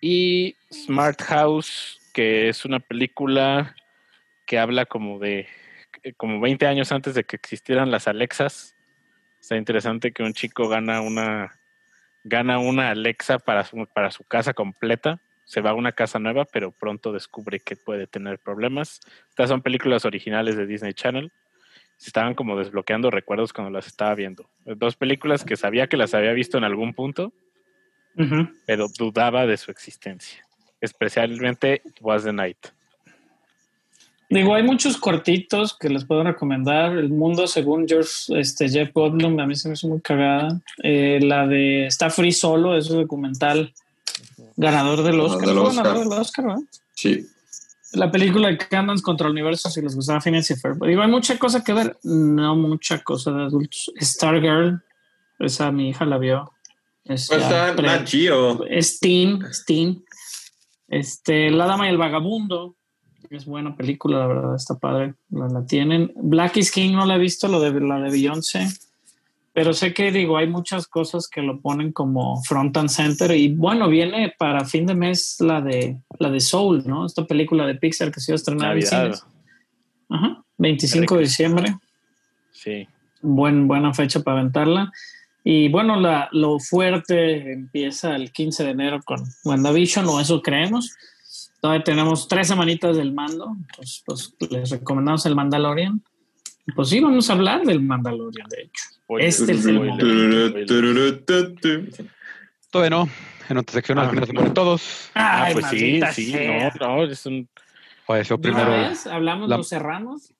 Y 0.00 0.56
Smart 0.72 1.20
House, 1.22 2.00
que 2.12 2.48
es 2.48 2.64
una 2.64 2.80
película 2.80 3.74
que 4.46 4.58
habla 4.58 4.86
como 4.86 5.18
de 5.18 5.46
como 6.16 6.40
20 6.40 6.66
años 6.66 6.92
antes 6.92 7.14
de 7.14 7.24
que 7.24 7.36
existieran 7.36 7.90
las 7.90 8.08
Alexas. 8.08 8.74
Está 9.40 9.56
interesante 9.56 10.12
que 10.12 10.22
un 10.22 10.32
chico 10.32 10.68
gana 10.68 11.00
una 11.00 11.58
gana 12.24 12.58
una 12.58 12.90
Alexa 12.90 13.38
para 13.38 13.64
su, 13.64 13.86
para 13.92 14.10
su 14.10 14.24
casa 14.24 14.54
completa. 14.54 15.20
Se 15.44 15.60
va 15.60 15.70
a 15.70 15.74
una 15.74 15.92
casa 15.92 16.18
nueva, 16.18 16.44
pero 16.44 16.72
pronto 16.72 17.12
descubre 17.12 17.60
que 17.60 17.76
puede 17.76 18.06
tener 18.06 18.38
problemas. 18.38 19.00
Estas 19.30 19.48
son 19.48 19.62
películas 19.62 20.04
originales 20.04 20.56
de 20.56 20.66
Disney 20.66 20.92
Channel. 20.92 21.32
Se 21.96 22.10
estaban 22.10 22.34
como 22.34 22.56
desbloqueando 22.58 23.10
recuerdos 23.10 23.52
cuando 23.52 23.70
las 23.70 23.86
estaba 23.86 24.14
viendo. 24.14 24.48
Dos 24.64 24.96
películas 24.96 25.44
que 25.44 25.56
sabía 25.56 25.88
que 25.88 25.96
las 25.96 26.14
había 26.14 26.32
visto 26.32 26.58
en 26.58 26.64
algún 26.64 26.92
punto, 26.94 27.32
pero 28.66 28.86
dudaba 28.98 29.46
de 29.46 29.56
su 29.56 29.70
existencia. 29.70 30.44
Especialmente 30.80 31.82
Was 32.00 32.24
the 32.24 32.32
Night. 32.32 32.68
Digo, 34.30 34.54
hay 34.54 34.62
muchos 34.62 34.98
cortitos 34.98 35.76
que 35.76 35.88
les 35.88 36.04
puedo 36.04 36.22
recomendar. 36.22 36.92
El 36.92 37.08
mundo 37.08 37.46
según 37.46 37.88
George, 37.88 38.38
este, 38.38 38.68
Jeff 38.68 38.92
Goldblum, 38.92 39.40
a 39.40 39.46
mí 39.46 39.54
se 39.54 39.68
me 39.68 39.74
hizo 39.74 39.88
muy 39.88 40.00
cagada. 40.00 40.60
Eh, 40.82 41.18
la 41.22 41.46
de 41.46 41.86
Está 41.86 42.10
Free 42.10 42.32
Solo, 42.32 42.76
es 42.76 42.90
un 42.90 43.00
documental 43.00 43.72
ganador 44.56 45.02
del 45.02 45.20
Oscar. 45.20 45.46
del 45.48 45.56
Fue 45.56 45.68
Oscar. 45.68 45.84
ganador 45.84 46.08
del 46.10 46.18
Oscar, 46.18 46.46
¿verdad? 46.46 46.62
Sí. 46.94 47.26
La 47.92 48.10
película 48.10 48.48
de 48.48 48.58
Candance 48.58 49.02
contra 49.02 49.28
el 49.28 49.32
universo, 49.32 49.70
si 49.70 49.80
les 49.80 49.96
gustaba 49.96 50.20
y 50.26 50.42
Ferb. 50.42 50.84
Digo, 50.84 51.00
hay 51.00 51.08
mucha 51.08 51.38
cosa 51.38 51.64
que 51.64 51.72
ver. 51.72 51.96
No 52.02 52.54
mucha 52.54 52.98
cosa 53.02 53.30
de 53.32 53.44
adultos. 53.44 53.90
Stargirl, 53.98 54.82
esa 55.38 55.72
mi 55.72 55.88
hija 55.88 56.04
la 56.04 56.18
vio. 56.18 56.52
Es, 57.04 57.28
Pues 57.28 57.40
está 57.40 57.70
es 59.40 59.64
teen. 59.64 60.04
Este, 60.86 61.50
La 61.50 61.66
Dama 61.66 61.86
y 61.86 61.90
el 61.90 61.96
Vagabundo. 61.96 62.74
Es 63.30 63.44
buena 63.44 63.76
película, 63.76 64.18
la 64.18 64.26
verdad, 64.26 64.54
está 64.54 64.78
padre. 64.78 65.14
La, 65.30 65.48
la 65.48 65.66
tienen. 65.66 66.12
Black 66.16 66.56
is 66.56 66.70
King 66.70 66.92
no 66.92 67.04
la 67.04 67.16
he 67.16 67.18
visto, 67.18 67.48
lo 67.48 67.60
de 67.60 67.78
la 67.80 68.00
de 68.00 68.10
Beyoncé. 68.10 68.68
Pero 69.52 69.74
sé 69.74 69.92
que 69.92 70.12
digo, 70.12 70.36
hay 70.36 70.46
muchas 70.46 70.86
cosas 70.86 71.26
que 71.28 71.42
lo 71.42 71.60
ponen 71.60 71.92
como 71.92 72.40
front 72.44 72.76
and 72.76 72.88
center. 72.88 73.32
Y 73.32 73.54
bueno, 73.54 73.88
viene 73.88 74.32
para 74.38 74.64
fin 74.64 74.86
de 74.86 74.94
mes 74.94 75.36
la 75.40 75.60
de 75.60 75.98
la 76.18 76.30
de 76.30 76.38
Soul, 76.40 76.84
¿no? 76.86 77.04
Esta 77.04 77.26
película 77.26 77.66
de 77.66 77.74
Pixar 77.74 78.12
que 78.12 78.20
se 78.20 78.30
iba 78.30 78.36
a 78.36 78.36
estrenar 78.36 78.76
en 78.76 78.84
Navidad. 78.84 79.02
cines. 79.14 79.24
Ajá. 80.10 80.44
25 80.58 81.14
de 81.16 81.20
diciembre 81.20 81.76
Sí. 82.52 82.88
buen, 83.20 83.68
buena 83.68 83.92
fecha 83.94 84.20
para 84.20 84.38
aventarla. 84.40 84.92
Y 85.44 85.68
bueno, 85.68 85.98
la, 85.98 86.28
lo 86.32 86.58
fuerte 86.58 87.52
empieza 87.52 88.14
el 88.16 88.32
15 88.32 88.64
de 88.64 88.70
enero 88.70 89.00
con 89.04 89.24
WandaVision, 89.44 90.06
o 90.06 90.20
eso 90.20 90.40
creemos. 90.42 90.94
Todavía 91.60 91.82
tenemos 91.84 92.28
tres 92.28 92.48
semanitas 92.48 92.96
del 92.96 93.12
mando, 93.12 93.56
pues, 93.76 94.02
pues 94.06 94.34
les 94.50 94.70
recomendamos 94.70 95.26
el 95.26 95.34
Mandalorian. 95.34 96.02
Pues 96.76 96.90
sí, 96.90 97.00
vamos 97.00 97.28
a 97.30 97.32
hablar 97.32 97.62
del 97.64 97.80
Mandalorian, 97.80 98.46
de 98.48 98.62
hecho. 98.62 98.84
Este 99.18 99.52
es 99.52 99.66
el 99.66 99.76
spoilers. 99.78 100.66
Todavía 102.70 102.90
no. 102.90 103.08
En 103.48 103.56
otra 103.56 103.72
sección, 103.72 103.98
al 103.98 104.06
Ah. 104.06 104.10
final 104.10 104.26
se 104.26 104.32
mueren 104.34 104.54
todos. 104.54 105.10
Ah, 105.14 105.48
pues 105.52 105.66
sí, 105.66 106.00
sí, 106.12 106.30
sea. 106.32 106.72
no, 106.80 106.96
no, 106.96 107.04
es 107.04 107.24
un 107.26 107.48
Falleció 108.06 108.36
¿De 108.38 108.50
una 108.50 108.64
primero. 108.64 108.88
vez 108.88 109.06
hablamos 109.06 109.48
la- 109.48 109.56
los 109.58 109.68
serranos? 109.68 110.32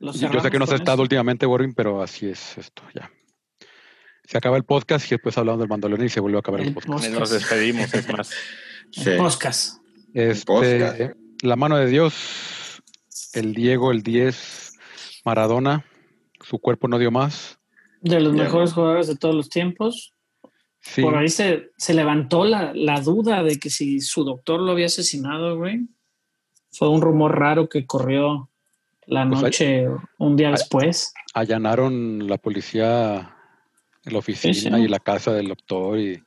Los 0.00 0.18
Yo 0.20 0.28
sé 0.28 0.28
que 0.28 0.36
no 0.36 0.42
cerramos 0.42 0.68
has 0.70 0.74
estado 0.80 0.94
eso. 0.96 1.02
últimamente, 1.02 1.46
Warren, 1.46 1.74
pero 1.74 2.02
así 2.02 2.26
es 2.28 2.56
esto, 2.58 2.82
ya. 2.94 3.10
Se 4.24 4.36
acaba 4.38 4.56
el 4.56 4.64
podcast 4.64 5.06
y 5.06 5.10
después 5.10 5.36
hablamos 5.38 5.60
del 5.60 5.68
Mandalorian 5.68 6.06
y 6.06 6.10
se 6.10 6.20
vuelve 6.20 6.38
a 6.38 6.40
acabar 6.40 6.60
el, 6.60 6.68
El 6.68 6.74
podcast. 6.74 6.92
podcast. 6.92 7.14
nos 7.18 7.30
despedimos, 7.30 7.94
es 7.94 8.08
más. 8.12 8.30
Sí. 8.92 9.10
El 9.10 9.16
podcast. 9.18 9.78
Este, 10.14 11.14
la 11.42 11.56
mano 11.56 11.76
de 11.76 11.86
Dios, 11.86 12.82
el 13.34 13.54
Diego, 13.54 13.90
el 13.92 14.02
10, 14.02 14.72
Maradona, 15.24 15.84
su 16.40 16.58
cuerpo 16.58 16.88
no 16.88 16.98
dio 16.98 17.10
más. 17.10 17.58
De 18.00 18.20
los 18.20 18.34
Ya. 18.36 18.44
mejores 18.44 18.72
jugadores 18.72 19.06
de 19.08 19.16
todos 19.16 19.34
los 19.34 19.48
tiempos. 19.48 20.14
Sí, 20.80 21.02
Por 21.02 21.16
ahí 21.16 21.28
se, 21.28 21.70
se 21.76 21.92
levantó 21.94 22.44
la, 22.44 22.72
la 22.74 23.00
duda 23.00 23.42
de 23.42 23.58
que 23.58 23.68
si 23.68 24.00
su 24.00 24.24
doctor 24.24 24.60
lo 24.60 24.72
había 24.72 24.86
asesinado, 24.86 25.56
güey. 25.58 25.80
Fue 26.70 26.88
un 26.88 27.00
rumor 27.02 27.38
raro 27.38 27.68
que 27.68 27.86
corrió 27.86 28.50
la 29.06 29.26
Pues 29.26 29.38
hay- 29.38 29.42
noche, 29.44 29.86
un 30.18 30.36
día 30.36 30.48
hay- 30.48 30.52
después. 30.54 31.12
allanaron 31.34 32.26
la 32.28 32.38
policía 32.38 33.34
la 34.04 34.18
oficina 34.18 34.54
Sí, 34.54 34.60
sí. 34.60 34.68
y 34.84 34.88
la 34.88 35.00
casa 35.00 35.32
del 35.34 35.48
doctor 35.48 35.98
y 35.98 36.22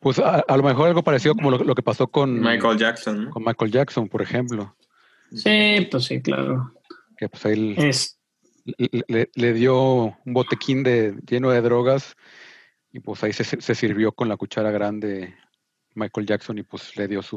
pues 0.00 0.18
a, 0.18 0.40
a 0.40 0.56
lo 0.56 0.62
mejor 0.62 0.88
algo 0.88 1.02
parecido 1.04 1.34
como 1.34 1.50
lo, 1.50 1.58
lo 1.58 1.74
que 1.74 1.82
pasó 1.82 2.08
con 2.08 2.40
Michael 2.40 2.78
Jackson. 2.78 3.24
¿no? 3.26 3.30
con 3.30 3.44
Michael 3.44 3.70
Jackson, 3.70 4.08
por 4.08 4.22
ejemplo, 4.22 4.74
Sí, 5.32 5.86
pues 5.90 6.04
sí, 6.06 6.20
claro. 6.20 6.72
que 7.16 7.28
pues 7.28 7.46
ahí 7.46 7.74
Es, 7.78 8.18
le, 8.64 9.04
le- 9.08 9.30
le 9.34 9.52
dio 9.52 9.76
un 10.24 10.34
botequín 10.34 10.82
de, 10.82 11.14
lleno 11.28 11.50
de 11.50 11.60
drogas 11.60 12.16
y 12.92 12.98
pues 13.00 13.22
ahí 13.22 13.32
se, 13.32 13.44
se 13.44 13.74
sirvió 13.76 14.10
con 14.12 14.28
la 14.28 14.36
cuchara 14.36 14.70
grande 14.72 15.34
Michael 15.94 16.26
Jackson 16.26 16.58
y 16.58 16.62
pues 16.64 16.96
le 16.96 17.06
dio 17.06 17.22
su... 17.22 17.36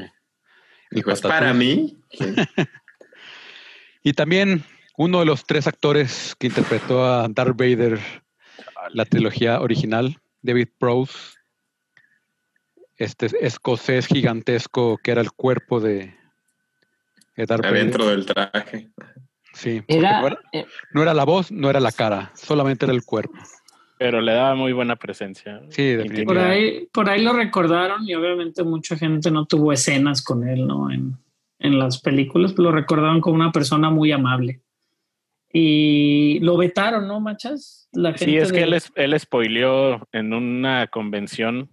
Dijo, 0.90 1.12
¿es 1.12 1.22
patatús". 1.22 1.40
para 1.40 1.54
mí? 1.54 1.98
Sí. 2.12 2.26
Y 4.04 4.14
también 4.14 4.64
uno 4.98 5.20
de 5.20 5.26
los 5.26 5.46
tres 5.46 5.66
actores 5.68 6.36
que 6.38 6.48
interpretó 6.48 7.06
a 7.06 7.28
Darth 7.30 7.56
Vader, 7.58 8.00
la 8.92 9.06
trilogía 9.06 9.62
original, 9.62 10.18
David 10.42 10.68
Prowse, 10.78 11.38
este 13.04 13.28
escocés 13.46 14.08
gigantesco 14.08 14.98
que 15.04 15.12
era 15.12 15.22
el 15.22 15.32
cuerpo 15.32 15.80
de, 15.80 16.16
Vader. 17.38 17.66
Adentro 17.66 18.08
del 18.08 18.26
traje. 18.26 18.90
Sí, 19.54 19.82
porque 19.82 19.98
era, 20.00 20.22
no, 20.22 20.28
era, 20.28 20.40
eh, 20.52 20.66
no 20.94 21.02
era 21.04 21.14
la 21.14 21.24
voz, 21.26 21.52
no 21.52 21.70
era 21.70 21.80
la 21.80 21.92
cara, 21.92 22.32
solamente 22.36 22.86
era 22.86 22.94
el 22.94 23.04
cuerpo. 23.04 23.34
Pero 24.00 24.20
le 24.22 24.34
daba 24.34 24.56
muy 24.56 24.74
buena 24.74 24.96
presencia. 24.96 25.62
Sí, 25.70 25.84
definitivamente. 25.84 26.26
por 26.26 26.38
ahí, 26.40 26.88
por 26.92 27.10
ahí 27.10 27.22
lo 27.24 27.34
recordaron 27.34 28.08
y 28.08 28.16
obviamente 28.16 28.64
mucha 28.64 28.98
gente 28.98 29.30
no 29.32 29.46
tuvo 29.46 29.72
escenas 29.72 30.24
con 30.24 30.48
él, 30.48 30.66
¿no? 30.68 30.92
En, 30.92 31.18
en 31.60 31.80
las 31.80 32.02
películas, 32.02 32.58
lo 32.58 32.72
recordaron 32.72 33.22
como 33.22 33.36
una 33.36 33.52
persona 33.52 33.90
muy 33.90 34.12
amable. 34.12 34.62
Y 35.52 36.40
lo 36.40 36.58
vetaron, 36.58 37.08
¿no, 37.08 37.20
machas? 37.20 37.88
La 37.94 38.18
Sí, 38.18 38.36
es 38.38 38.52
que 38.52 38.58
de- 38.60 38.64
él, 38.64 38.74
es- 38.74 38.92
él 38.96 39.18
spoileó 39.20 40.08
en 40.12 40.34
una 40.34 40.88
convención, 40.88 41.70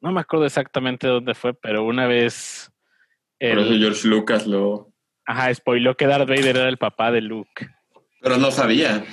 no 0.00 0.12
me 0.12 0.20
acuerdo 0.20 0.46
exactamente 0.46 1.06
dónde 1.06 1.34
fue, 1.34 1.54
pero 1.54 1.84
una 1.84 2.06
vez 2.06 2.70
Por 3.38 3.58
eso 3.58 3.74
George 3.78 4.08
Lucas 4.08 4.46
lo... 4.46 4.92
ajá, 5.24 5.52
spoileó 5.54 5.96
que 5.96 6.06
Darth 6.06 6.28
Vader 6.28 6.56
era 6.56 6.68
el 6.68 6.78
papá 6.78 7.10
de 7.12 7.20
Luke. 7.20 7.68
Pero 8.20 8.36
no 8.36 8.50
sabía. 8.50 9.04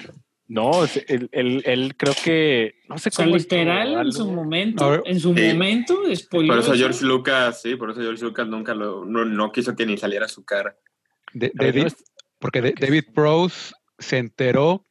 No, 0.50 0.72
él, 1.08 1.30
él- 1.34 1.62
él 1.66 1.96
creo 1.98 2.14
que, 2.24 2.76
no 2.88 2.98
sé 2.98 3.10
O 3.10 3.12
sea, 3.12 3.26
cómo 3.26 3.36
literal, 3.38 4.06
en 4.06 4.12
su 4.14 4.32
momento, 4.32 5.06
en 5.06 5.20
su 5.20 5.34
Sí. 5.36 5.42
momento, 5.54 5.96
spoileó 6.16 6.54
Por 6.54 6.60
eso 6.64 6.74
eso. 6.74 6.80
George 6.80 7.06
Lucas, 7.06 7.62
sí, 7.62 7.76
por 7.76 7.92
eso 7.92 8.00
George 8.02 8.24
Lucas 8.24 8.48
nunca 8.48 8.74
lo... 8.74 9.04
No, 9.06 9.26
no 9.26 9.52
quiso 9.52 9.76
que 9.76 9.86
ni 9.86 9.98
saliera 9.98 10.28
su 10.30 10.46
cara. 10.46 10.78
De- 11.34 11.52
David- 11.54 11.82
no 11.82 11.88
es- 11.88 12.04
porque 12.40 12.62
de- 12.62 12.76
David 12.80 13.04
Prowse 13.14 13.74
se 14.00 14.18
enteró 14.20 14.86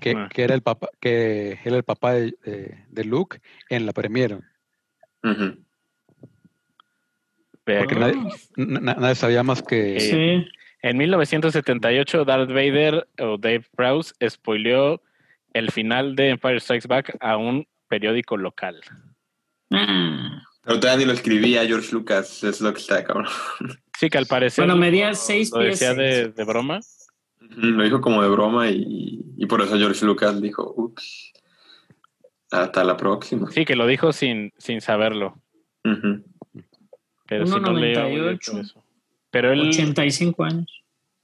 que, 0.00 0.14
que 0.32 0.42
era 0.44 0.54
el 0.54 0.62
papá, 0.62 0.88
que 1.00 1.58
era 1.64 1.76
el 1.76 1.82
papá 1.84 2.12
de, 2.12 2.34
de- 2.44 2.84
de 2.88 3.04
Luke 3.04 3.40
en 3.70 3.86
la 3.86 3.92
premiere. 3.92 4.38
Vea 7.66 7.86
que- 7.86 7.94
nadie, 7.94 8.14
na- 8.56 8.80
na- 8.80 8.94
nadie 8.94 9.14
sabía 9.14 9.42
más 9.42 9.62
que... 9.62 10.00
Sí. 10.00 10.50
En 10.82 10.96
1978, 10.96 12.24
Darth 12.24 12.48
Vader 12.48 13.06
o 13.20 13.36
Dave 13.36 13.64
Prowse 13.76 14.14
spoileó 14.30 15.02
el 15.52 15.70
final 15.70 16.16
de 16.16 16.30
Empire 16.30 16.58
Strikes 16.58 16.88
Back 16.88 17.16
a 17.20 17.36
un 17.36 17.66
periódico 17.88 18.38
local. 18.38 18.80
Ah. 19.70 20.42
Pero 20.64 20.80
todavía 20.80 21.00
ni 21.00 21.06
lo 21.06 21.12
escribía 21.12 21.66
George 21.66 21.92
Lucas, 21.92 22.42
es 22.44 22.60
lo 22.62 22.72
que 22.72 22.80
está 22.80 23.04
cabrón. 23.04 23.26
Sí, 23.98 24.08
que 24.08 24.16
al 24.16 24.26
parecer. 24.26 24.64
Bueno, 24.64 24.80
medía 24.80 25.12
seis 25.14 25.50
Lo 25.52 25.58
pies 25.60 25.80
decía 25.80 25.92
de, 25.94 26.32
broma. 26.44 26.80
Lo 27.40 27.82
dijo 27.84 28.00
como 28.00 28.22
de 28.22 28.28
broma 28.30 28.70
y, 28.70 29.20
y 29.36 29.46
por 29.46 29.60
eso 29.60 29.76
George 29.76 30.06
Lucas 30.06 30.40
dijo, 30.40 30.72
ups, 30.76 31.29
hasta 32.50 32.84
la 32.84 32.96
próxima. 32.96 33.50
Sí, 33.50 33.64
que 33.64 33.76
lo 33.76 33.86
dijo 33.86 34.12
sin, 34.12 34.52
sin 34.58 34.80
saberlo. 34.80 35.40
Pero 37.26 37.46
sí 37.46 37.60
no 37.60 37.72
le 37.72 37.92
iba 37.92 38.02
muy 38.02 38.10
bien 38.12 38.24
1.98. 38.38 38.50
con 38.50 38.60
eso. 38.60 38.84
Pero 39.30 39.52
él, 39.52 39.68
85 39.68 40.44
años. 40.44 40.82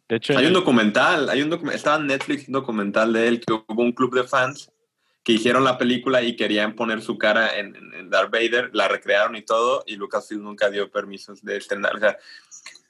de 0.09 0.17
hecho, 0.17 0.33
Hay 0.35 0.45
él- 0.45 0.47
un 0.49 0.53
documental, 0.55 1.29
hay 1.29 1.43
un 1.43 1.51
docu- 1.51 1.73
estaba 1.73 1.97
en 1.97 2.07
Netflix 2.07 2.47
un 2.47 2.53
documental 2.53 3.13
de 3.13 3.27
él 3.29 3.41
que 3.41 3.53
hubo 3.53 3.83
un 3.83 3.93
club 3.93 4.15
de 4.15 4.23
fans 4.25 4.71
que 5.25 5.33
hicieron 5.33 5.65
la 5.65 5.77
película 5.77 6.23
y 6.23 6.37
querían 6.37 6.75
poner 6.77 7.03
su 7.03 7.19
cara 7.19 7.59
en, 7.59 7.75
en- 7.75 7.95
en 7.95 8.11
Darth 8.11 8.31
Vader, 8.31 8.71
la 8.73 8.87
recrearon 8.87 9.35
y 9.35 9.43
todo, 9.43 9.83
y 9.87 9.97
Lucasfilm 9.97 10.45
nunca 10.45 10.71
dio 10.71 10.89
permisos 10.89 11.43
de 11.43 11.57
estrenar. 11.57 11.97
O 11.97 11.99
sea, 11.99 12.17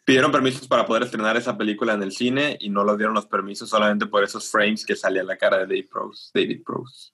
pidieron 0.05 0.31
permisos 0.31 0.69
para 0.69 0.85
poder 0.85 1.05
estrenar 1.05 1.39
esa 1.39 1.57
película 1.57 1.95
en 1.95 2.03
el 2.03 2.13
cine 2.13 2.59
y 2.61 2.69
no 2.69 2.85
los 2.85 2.99
dieron 2.99 3.15
los 3.15 3.25
permisos 3.27 3.71
solamente 3.71 4.05
por 4.05 4.23
esos 4.23 4.51
frames 4.51 4.85
que 4.85 4.95
salía 4.95 5.25
la 5.25 5.39
cara 5.39 5.57
de 5.57 5.63
David 5.67 5.87
Prowse. 5.91 6.31
David 6.35 6.63
Prowse. 6.63 7.13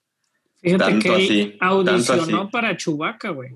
Fíjate 0.63 0.85
Tanto 0.85 1.01
que 1.03 1.09
él 1.17 1.23
así, 1.25 1.57
audicionó 1.61 2.49
para 2.51 2.77
Chewbacca, 2.77 3.31
güey. 3.31 3.51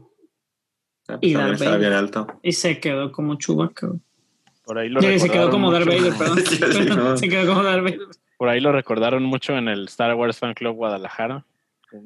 Ah, 1.09 1.19
Y 1.21 1.33
pues, 1.35 1.35
también 1.35 1.49
Darth 1.51 1.61
Vader. 1.61 1.79
bien 1.81 1.93
alto. 1.93 2.27
Y 2.43 2.53
se 2.53 2.81
quedó 2.81 3.13
como 3.13 3.37
Chewbacca, 3.37 3.87
güey. 3.87 4.01
por 4.65 4.79
ahí 4.79 4.89
lo 4.89 5.01
Sí, 5.01 5.19
se 5.21 5.29
quedó 5.31 5.49
recordaron 5.49 5.51
como 5.51 5.73
Darth 5.73 5.87
mucho. 5.87 5.99
Vader, 5.99 6.19
perdón. 6.19 6.39
Sí, 6.47 6.57
sí, 6.57 6.85
no. 6.97 7.17
se 7.17 7.29
quedó 7.29 7.47
como 7.47 7.63
Darth 7.63 7.85
Vader. 7.85 8.01
Por 8.37 8.49
ahí 8.49 8.61
lo 8.61 8.73
recordaron 8.73 9.23
mucho 9.23 9.57
en 9.57 9.69
el 9.69 9.85
Star 9.87 10.15
Wars 10.15 10.39
Fan 10.39 10.55
Club 10.55 10.75
Guadalajara. 10.75 11.47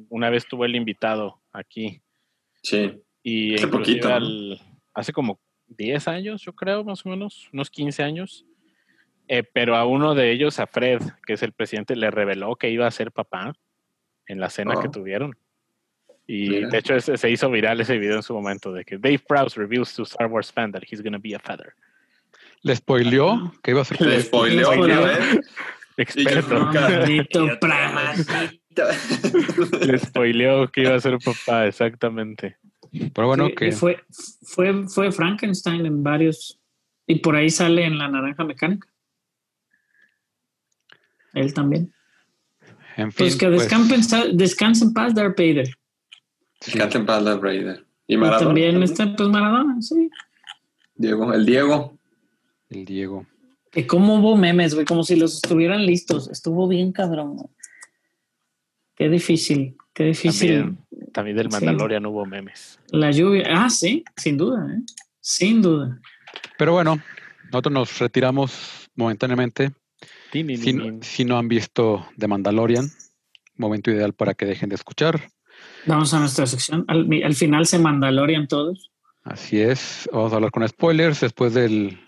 Una 0.09 0.29
vez 0.29 0.45
tuvo 0.47 0.65
el 0.65 0.75
invitado 0.75 1.41
aquí. 1.51 2.01
Sí. 2.61 3.01
Y 3.23 3.55
Hace 3.55 3.67
poquito, 3.67 4.13
al- 4.13 4.61
hace 4.93 5.11
como 5.11 5.39
10 5.67 6.07
años, 6.07 6.41
yo 6.43 6.53
creo, 6.53 6.83
más 6.83 7.03
o 7.05 7.09
menos, 7.09 7.49
unos 7.51 7.69
15 7.71 8.03
años. 8.03 8.45
Eh, 9.27 9.43
pero 9.43 9.75
a 9.75 9.85
uno 9.85 10.13
de 10.13 10.31
ellos, 10.31 10.59
a 10.59 10.67
Fred, 10.67 11.01
que 11.25 11.33
es 11.33 11.41
el 11.43 11.53
presidente, 11.53 11.95
le 11.95 12.11
reveló 12.11 12.55
que 12.55 12.69
iba 12.69 12.85
a 12.85 12.91
ser 12.91 13.11
papá 13.11 13.53
en 14.31 14.39
la 14.39 14.49
cena 14.49 14.73
Oh. 14.75 14.81
que 14.81 14.89
tuvieron. 14.89 15.35
Y 16.27 16.49
Mira. 16.49 16.69
de 16.69 16.77
hecho 16.77 16.95
ese- 16.95 17.17
se 17.17 17.29
hizo 17.29 17.49
viral 17.51 17.81
ese 17.81 17.97
video 17.97 18.15
en 18.15 18.23
su 18.23 18.33
momento 18.33 18.71
de 18.71 18.85
que 18.85 18.97
Dave 18.97 19.19
Prowse 19.27 19.59
reveals 19.59 19.93
to 19.95 20.03
Star 20.03 20.27
Wars 20.27 20.51
fan 20.51 20.71
that 20.71 20.83
he's 20.89 21.01
gonna 21.03 21.17
be 21.17 21.35
a 21.35 21.39
father. 21.39 21.73
Le 22.63 22.75
spoileó 22.75 23.51
que 23.63 23.71
iba 23.71 23.81
a 23.81 23.85
ser... 23.85 23.99
Le 24.01 24.21
spoileó 24.21 24.71
spoileó. 24.71 25.03
vez. 25.03 25.39
Experto. 25.97 26.71
Le 29.85 29.97
spoileó 29.99 30.71
que 30.71 30.81
iba 30.81 30.95
a 30.95 30.99
ser 30.99 31.17
papá, 31.23 31.67
exactamente. 31.67 32.57
Pero 33.13 33.27
bueno, 33.27 33.47
Sí, 33.47 33.55
que 33.55 33.71
fue, 33.71 33.99
fue, 34.43 34.87
fue 34.87 35.11
Frankenstein 35.11 35.85
en 35.85 36.03
varios. 36.03 36.59
Y 37.07 37.15
por 37.19 37.35
ahí 37.35 37.49
sale 37.49 37.83
en 37.85 37.97
La 37.97 38.07
Naranja 38.07 38.43
Mecánica. 38.43 38.87
Él 41.33 41.53
también. 41.53 41.93
En 42.97 43.11
fin, 43.11 43.17
Pues 43.17 43.35
que 43.35 43.47
pues, 43.47 43.61
descansen, 43.61 44.37
descanse 44.37 44.85
en 44.85 44.93
paz, 44.93 45.13
Darth 45.15 45.37
Vader. 45.37 45.67
sí. 46.59 46.71
Descansa 46.71 46.97
en 46.99 47.05
paz, 47.05 47.23
Darth 47.23 47.41
Vader. 47.41 47.85
Y 48.07 48.13
Y 48.15 48.17
Maradona. 48.17 48.45
también 48.47 48.83
está, 48.83 49.15
pues 49.15 49.29
Maradona, 49.29 49.81
sí. 49.81 50.09
Diego, 50.95 51.33
el 51.33 51.45
Diego. 51.45 51.97
el 52.69 52.85
Diego. 52.85 53.25
Que 53.71 53.87
como 53.87 54.15
hubo 54.15 54.35
memes, 54.35 54.73
güey, 54.75 54.85
como 54.85 55.03
si 55.03 55.15
los 55.15 55.35
estuvieran 55.35 55.85
listos. 55.85 56.29
Estuvo 56.29 56.67
bien 56.67 56.91
cabrón. 56.91 57.35
güey. 57.37 57.47
Qué 58.95 59.09
difícil, 59.09 59.77
qué 59.93 60.03
difícil. 60.05 60.49
También, 60.49 61.11
también 61.13 61.37
del 61.37 61.45
Sí. 61.47 61.53
Mandalorian 61.53 62.05
hubo 62.05 62.25
memes. 62.25 62.79
La 62.91 63.11
lluvia. 63.11 63.45
Ah, 63.49 63.69
sí, 63.69 64.03
sin 64.17 64.37
duda, 64.37 64.67
¿eh? 64.75 64.81
Sin 65.21 65.61
duda. 65.61 65.99
Pero 66.57 66.73
bueno, 66.73 66.99
nosotros 67.45 67.73
nos 67.73 67.99
retiramos 67.99 68.89
momentáneamente. 68.95 69.71
Si, 70.31 70.43
no- 70.73 70.83
tin. 70.83 71.03
si 71.03 71.25
no 71.25 71.37
han 71.37 71.47
visto 71.47 72.05
The 72.17 72.27
Mandalorian, 72.27 72.89
momento 73.55 73.91
ideal 73.91 74.13
para 74.13 74.33
que 74.33 74.45
dejen 74.45 74.69
de 74.69 74.75
escuchar. 74.75 75.29
Vamos 75.85 76.13
a 76.13 76.19
nuestra 76.19 76.45
sección. 76.47 76.85
Al, 76.87 77.07
al 77.23 77.35
final 77.35 77.65
se 77.65 77.79
mandalorian 77.79 78.47
todos. 78.47 78.91
Así 79.23 79.59
es, 79.59 80.09
vamos 80.11 80.31
a 80.31 80.35
hablar 80.35 80.51
con 80.51 80.67
spoilers 80.67 81.19
después 81.21 81.53
del, 81.53 81.99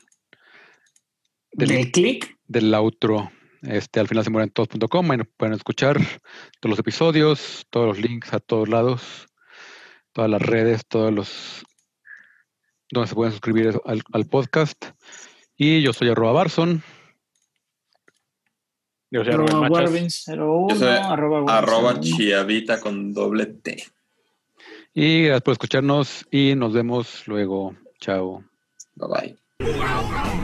del, 1.52 1.70
Del 1.70 1.92
click. 1.92 2.38
del 2.48 2.74
outro. 2.74 3.32
Este, 3.62 4.00
al 4.00 4.08
final 4.08 4.24
se 4.24 4.30
mueren 4.32 4.50
todos.com. 4.50 5.12
Ahí 5.12 5.20
pueden 5.38 5.54
escuchar 5.54 5.98
todos 6.60 6.72
los 6.72 6.80
episodios, 6.80 7.66
todos 7.70 7.88
los 7.88 8.00
links 8.00 8.34
a 8.34 8.40
todos 8.40 8.68
lados, 8.68 9.28
todas 10.12 10.30
las 10.30 10.42
redes, 10.42 10.82
todos 10.88 11.14
los 11.14 11.64
donde 12.92 13.08
se 13.08 13.16
pueden 13.16 13.32
suscribir 13.32 13.80
al, 13.86 14.02
al 14.12 14.26
podcast. 14.26 14.86
Y 15.56 15.82
yo 15.82 15.94
soy 15.94 16.10
arroba 16.10 16.32
Barson. 16.34 16.84
Yo 19.14 19.24
soy 19.24 19.34
Arroba 19.36 19.60
Machas. 19.60 19.70
Warvins 19.92 20.26
01, 20.28 20.68
Yo 20.70 20.76
soy 20.76 20.88
arroba 20.88 21.44
Warvins 21.44 21.52
Arroba 21.52 21.92
01. 21.92 22.02
chiavita 22.02 22.80
con 22.80 23.14
doble 23.14 23.46
T. 23.46 23.84
Y 24.96 25.26
gracias 25.26 25.42
por 25.44 25.52
escucharnos 25.52 26.26
y 26.32 26.56
nos 26.56 26.74
vemos 26.74 27.28
luego. 27.28 27.76
Chao. 28.00 28.44
Bye 28.96 29.08
bye. 29.08 30.44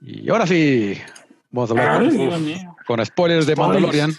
Y 0.00 0.28
ahora 0.30 0.46
sí, 0.46 0.96
Vamos 1.50 1.70
a 1.70 1.72
hablar 1.72 2.00
Ay, 2.00 2.16
con, 2.16 2.74
con 2.86 3.04
spoilers 3.04 3.46
de 3.46 3.52
Spoilers. 3.52 3.58
Mandalorian. 3.58 4.12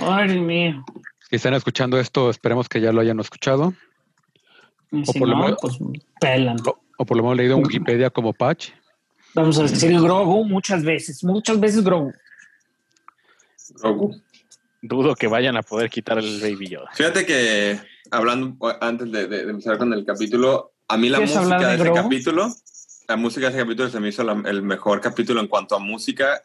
Ay, 0.00 0.38
mío. 0.40 0.84
Si 1.28 1.36
están 1.36 1.54
escuchando 1.54 1.98
esto, 1.98 2.30
esperemos 2.30 2.68
que 2.68 2.80
ya 2.80 2.92
lo 2.92 3.00
hayan 3.00 3.20
escuchado. 3.20 3.72
Y 4.90 5.02
O 5.02 5.04
si 5.12 5.18
por 5.18 5.28
lo 5.28 5.36
no, 5.36 5.44
menos- 5.44 5.58
pues 5.62 5.78
pelan. 6.20 6.56
O, 6.66 6.78
o 6.98 7.04
por 7.06 7.16
lo 7.16 7.22
menos 7.22 7.36
leído 7.38 7.56
en 7.56 7.64
Wikipedia 7.64 8.10
como 8.10 8.32
patch. 8.32 8.70
Vamos 9.34 9.58
a 9.58 9.62
decir 9.62 9.92
Grogu 10.00 10.44
muchas 10.44 10.82
veces, 10.82 11.22
muchas 11.22 11.60
veces 11.60 11.84
Grogu. 11.84 12.12
Grogu. 13.80 14.20
Dudo 14.82 15.14
que 15.14 15.28
vayan 15.28 15.56
a 15.56 15.62
poder 15.62 15.90
quitar 15.90 16.18
el 16.18 16.40
Baby 16.40 16.68
Yoda. 16.68 16.90
Fíjate 16.94 17.24
que 17.26 17.78
hablando 18.10 18.56
antes 18.80 19.12
de, 19.12 19.28
de- 19.28 19.44
de 19.44 19.50
empezar 19.50 19.78
con 19.78 19.92
el 19.92 20.04
capítulo, 20.04 20.72
a 20.88 20.96
mí 20.96 21.08
la 21.08 21.18
¿Quieres 21.18 21.36
música 21.36 21.58
de, 21.58 21.66
de 21.76 21.82
ese 21.84 21.92
capítulo, 21.92 22.48
la 23.06 23.16
música 23.16 23.46
de 23.46 23.52
ese 23.52 23.62
capítulo 23.62 23.88
se 23.90 24.00
me 24.00 24.08
hizo 24.08 24.24
la- 24.24 24.42
el 24.48 24.62
mejor 24.62 25.00
capítulo 25.00 25.40
en 25.40 25.46
cuanto 25.46 25.76
a 25.76 25.78
música 25.78 26.42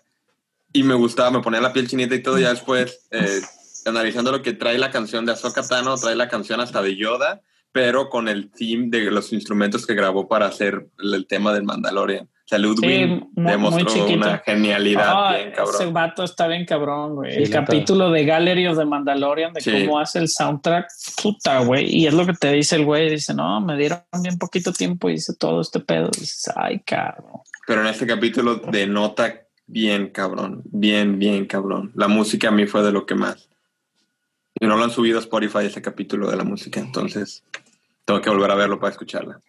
y 0.76 0.84
me 0.84 0.93
gustaba, 0.93 1.31
me 1.31 1.39
ponía 1.39 1.61
la 1.61 1.72
piel 1.72 1.88
chinita 1.88 2.15
y 2.15 2.22
todo. 2.22 2.38
Ya 2.38 2.49
después, 2.49 3.07
eh, 3.11 3.39
analizando 3.85 4.31
lo 4.31 4.41
que 4.41 4.53
trae 4.53 4.77
la 4.77 4.91
canción 4.91 5.26
de 5.26 5.31
Ahsoka 5.31 5.64
Tano, 5.64 5.95
trae 5.97 6.15
la 6.15 6.27
canción 6.27 6.60
hasta 6.60 6.81
de 6.81 6.97
Yoda, 6.97 7.41
pero 7.72 8.10
con 8.10 8.27
el 8.27 8.52
theme 8.52 8.88
de 8.89 9.10
los 9.11 9.31
instrumentos 9.31 9.85
que 9.88 9.93
grabó 9.93 10.27
para 10.27 10.47
hacer 10.47 10.88
el, 10.99 11.27
tema 11.27 11.53
del 11.53 11.64
Mandalorian. 11.64 12.26
O 12.26 12.47
sea, 12.47 12.60
Ludwig 12.60 12.89
Sí, 12.89 13.27
muy- 13.35 13.52
demostró 13.52 14.06
una 14.06 14.38
genialidad 14.45 15.07
Ah, 15.07 15.34
bien 15.35 15.47
ese 15.47 15.56
cabrón. 15.56 15.93
vato 15.93 16.23
está 16.23 16.47
bien 16.47 16.65
cabrón, 16.65 17.15
güey. 17.15 17.35
Sí, 17.35 17.43
el 17.43 17.49
capítulo 17.49 18.11
de 18.11 18.23
Gallery 18.26 18.68
of 18.68 18.77
the 18.77 18.85
Mandalorian, 18.85 19.53
de 19.53 19.61
Sí. 19.61 19.72
cómo 19.85 19.99
hace 19.99 20.19
el 20.19 20.27
soundtrack, 20.30 20.88
puta, 21.23 21.60
güey. 21.61 21.85
Y 21.89 22.06
es 22.06 22.14
lo 22.14 22.26
que 22.26 22.34
te 22.34 22.52
dice 22.52 22.76
el 22.76 22.85
güey. 22.85 23.10
Dice, 23.10 23.34
no, 23.34 23.61
me 23.61 23.76
dieron 23.77 23.99
bien 24.22 24.38
poquito 24.38 24.72
tiempo 24.73 25.10
y 25.10 25.14
hice 25.14 25.34
todo 25.39 25.61
este 25.61 25.80
pedo. 25.80 26.10
dices, 26.10 26.52
ay, 26.56 26.81
cabrón. 26.85 27.41
Pero 27.65 27.81
en 27.81 27.88
este 27.88 28.06
capítulo 28.06 28.57
denota 28.57 29.44
bien 29.68 30.10
cabrón, 30.10 30.62
bien, 30.66 31.20
bien 31.20 31.46
cabrón. 31.46 31.92
La 31.96 32.08
música 32.08 32.50
a 32.50 32.52
mí 32.52 32.66
fue 32.68 32.84
de 32.84 32.92
lo 32.92 33.06
que 33.06 33.16
más. 33.16 33.50
Y 34.60 34.66
no 34.68 34.78
lo 34.78 34.84
han 34.84 34.92
subido 34.92 35.18
a 35.18 35.22
Spotify 35.22 35.66
ese 35.66 35.82
capítulo 35.82 36.30
de 36.30 36.38
la 36.38 36.44
música, 36.44 36.80
entonces 36.80 37.44
tengo 38.06 38.22
que 38.22 38.30
volver 38.30 38.52
a 38.52 38.56
verlo 38.56 38.80
para 38.80 38.92
escucharla. 38.92 39.40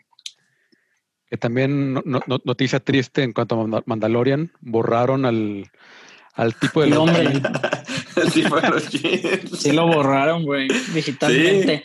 Que 1.29 1.37
también 1.37 1.93
no- 1.95 2.03
no- 2.05 2.21
no- 2.27 2.41
noticia 2.45 2.81
triste 2.81 3.23
en 3.23 3.33
cuanto 3.33 3.55
a 3.57 3.59
Manda- 3.67 3.83
Mandalorian. 3.87 4.53
Borraron 4.61 5.25
al, 5.27 5.71
al 6.35 6.55
tipo 6.55 6.81
de 6.81 6.87
El 6.89 6.95
los 6.95 7.01
hombre. 7.03 7.33
sí. 8.31 8.45
Sí 9.57 9.73
lo 9.73 9.87
borraron, 9.87 10.45
güey, 10.45 10.69
digitalmente. 10.95 11.85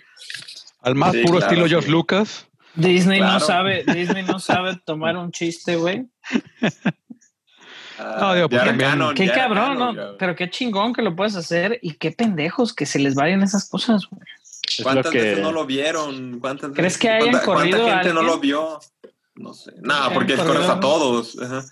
al 0.81 0.95
más 0.95 1.11
Sí, 1.13 1.21
puro 1.23 1.37
claro, 1.39 1.45
estilo 1.51 1.65
sí. 1.65 1.69
George 1.71 1.89
Lucas. 1.91 2.47
Disney 2.75 3.19
no 3.19 3.39
sabe, 3.39 3.83
Disney 3.83 4.23
no 4.23 4.39
sabe 4.39 4.77
tomar 4.85 5.17
un 5.17 5.31
chiste, 5.31 5.75
güey. 5.75 6.05
No, 8.19 8.33
digo, 8.35 8.49
ya 8.49 8.57
era 8.57 8.65
también- 8.67 8.89
canon, 8.91 9.15
Qué 9.15 9.31
cabrón, 9.31 9.77
canon, 9.77 9.95
¿no? 9.95 10.11
ya. 10.11 10.17
Pero 10.17 10.35
qué 10.35 10.49
chingón 10.49 10.93
que 10.93 11.01
lo 11.01 11.15
puedes 11.15 11.35
hacer 11.35 11.79
y 11.81 11.93
qué 11.93 12.11
pendejos 12.11 12.73
que 12.73 12.85
se 12.85 12.99
les 12.99 13.15
vayan 13.15 13.41
esas 13.43 13.69
cosas, 13.69 14.05
güey. 14.09 14.21
Es 14.67 14.79
lo 14.79 14.83
¿Cuántas 14.85 15.11
veces 15.13 15.35
que 15.35 15.41
no 15.41 15.51
lo 15.51 15.65
vieron? 15.65 16.39
¿Cuántas 16.39 16.71
¿Crees 16.71 16.83
veces- 16.83 16.97
que 16.99 17.09
hayan 17.09 17.29
cuánta- 17.31 17.45
corrido 17.45 17.77
¿Cuánta 17.79 17.93
a 17.99 18.03
gente 18.03 18.13
no 18.13 18.23
lo 18.23 18.39
vio? 18.39 18.79
No 19.35 19.53
sé. 19.53 19.71
No, 19.81 19.93
hayan 19.95 20.13
porque 20.13 20.35
corres 20.35 20.69
a 20.69 20.79
todos. 20.79 21.37
Ajá. 21.41 21.63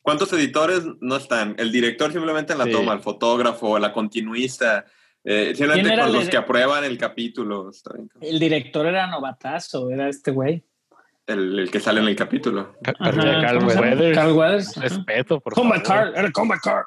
¿Cuántos 0.00 0.32
editores 0.32 0.82
no 1.00 1.16
están? 1.16 1.54
El 1.58 1.72
director 1.72 2.12
simplemente 2.12 2.52
en 2.52 2.58
la 2.60 2.64
Sí. 2.66 2.70
toma, 2.72 2.92
el 2.92 3.00
fotógrafo, 3.00 3.78
la 3.78 3.92
continuista, 3.92 4.84
eh, 5.24 5.48
simplemente 5.56 5.82
¿Quién 5.82 5.92
era 5.94 6.02
con 6.04 6.10
el 6.10 6.16
los 6.16 6.24
de- 6.26 6.30
que 6.30 6.36
aprueban 6.36 6.84
el 6.84 6.96
capítulo. 6.96 7.70
El 8.20 8.38
director 8.38 8.86
era 8.86 9.08
novatazo, 9.08 9.90
era 9.90 10.08
este 10.08 10.30
güey. 10.30 10.62
El, 11.26 11.58
el 11.58 11.70
que 11.70 11.80
sale 11.80 12.00
en 12.00 12.06
el 12.08 12.14
capítulo. 12.16 12.76
Ajá, 12.84 13.14
Carl-. 13.42 13.64
Weathers. 13.66 14.14
Carl 14.16 14.32
Weathers. 14.32 14.76
respeto, 14.76 15.40
por 15.40 15.54
Combat 15.54 15.84
favor. 15.84 16.04
Carl, 16.12 16.16
era 16.16 16.30
Combat 16.32 16.60
Carl. 16.62 16.84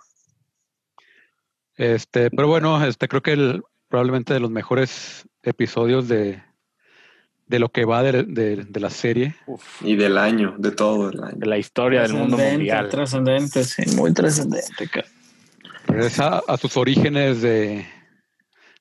Este, 1.75 2.29
pero 2.31 2.47
bueno, 2.47 2.83
este 2.85 3.07
creo 3.07 3.21
que 3.21 3.33
el, 3.33 3.63
probablemente 3.87 4.33
de 4.33 4.39
los 4.39 4.51
mejores 4.51 5.27
episodios 5.43 6.07
de, 6.07 6.41
de 7.47 7.59
lo 7.59 7.69
que 7.69 7.85
va 7.85 8.03
de, 8.03 8.23
de- 8.23 8.65
de 8.65 8.79
la 8.79 8.89
serie. 8.89 9.35
Uf, 9.45 9.81
Y 9.81 9.95
del 9.95 10.17
año, 10.17 10.55
de 10.57 10.71
todo 10.71 11.09
el 11.09 11.23
año. 11.23 11.35
de 11.37 11.45
la 11.45 11.57
historia 11.57 12.01
del 12.01 12.13
mundo 12.13 12.37
mundial. 12.37 12.89
Trascendente, 12.89 13.63
sí, 13.63 13.95
muy 13.95 14.13
trascendente. 14.13 14.89
Regresa 15.87 16.41
a 16.47 16.57
sus 16.57 16.75
orígenes 16.77 17.41
de, 17.41 17.85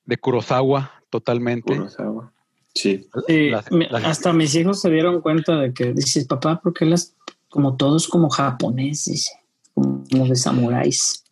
de 0.05 0.17
Kurosawa 0.17 0.91
totalmente. 1.09 1.73
Kurosawa. 1.75 2.33
Sí. 2.75 3.07
Sí, 3.27 3.49
Las- 3.49 3.71
mi- 3.71 3.87
las- 3.89 4.03
hasta 4.05 4.31
mis 4.33 4.53
hijos 4.55 4.79
se 4.81 4.89
dieron 4.89 5.21
cuenta 5.21 5.57
de 5.59 5.73
que 5.73 5.93
dices, 5.93 6.25
papá, 6.27 6.59
¿por 6.61 6.73
qué 6.73 6.85
las, 6.85 7.15
como 7.49 7.75
todos 7.77 8.07
como 8.07 8.29
japonés, 8.29 9.05
dice, 9.05 9.31
como 9.73 10.27
de 10.27 10.35
samuráis? 10.35 11.23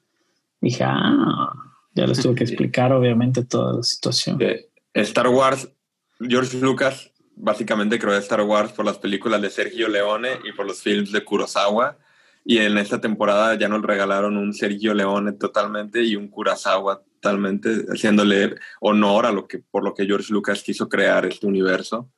Dije, 0.61 0.84
ah, 0.85 1.53
ya 1.93 2.07
les 2.07 2.19
tuve 2.22 2.35
que 2.35 2.43
explicar 2.45 2.91
obviamente 2.91 3.43
toda 3.45 3.73
la 3.73 3.84
situación. 3.84 4.38
Eh, 4.41 4.68
Star 4.93 5.27
Wars, 5.27 5.69
George 6.19 6.57
Lucas 6.57 7.11
básicamente 7.35 7.99
creó 7.99 8.15
Star 8.18 8.41
Wars 8.41 8.72
por 8.72 8.84
las 8.85 8.97
películas 8.97 9.39
de 9.41 9.51
Sergio 9.51 9.88
Leone 9.88 10.39
y 10.43 10.51
por 10.53 10.65
los 10.65 10.81
films 10.81 11.11
de 11.11 11.23
Kurosawa. 11.23 11.97
Y 12.49 12.59
en 12.59 12.77
esta 12.77 13.01
temporada 13.01 13.55
ya 13.55 13.67
nos 13.67 13.81
regalaron 13.81 14.37
un 14.37 14.53
Sergio 14.53 14.93
Leone 14.93 15.33
totalmente 15.33 16.01
y 16.01 16.15
un 16.15 16.29
Kurosawa 16.29 17.03
totalmente, 17.19 17.85
haciéndole 17.89 18.55
honor 18.79 19.25
a 19.25 19.33
lo 19.33 19.47
que, 19.49 19.59
por 19.59 19.83
lo 19.83 19.93
que 19.93 20.05
George 20.05 20.31
Lucas 20.31 20.63
quiso 20.63 20.87
crear 20.87 21.25
este 21.25 21.45
universo. 21.45 22.09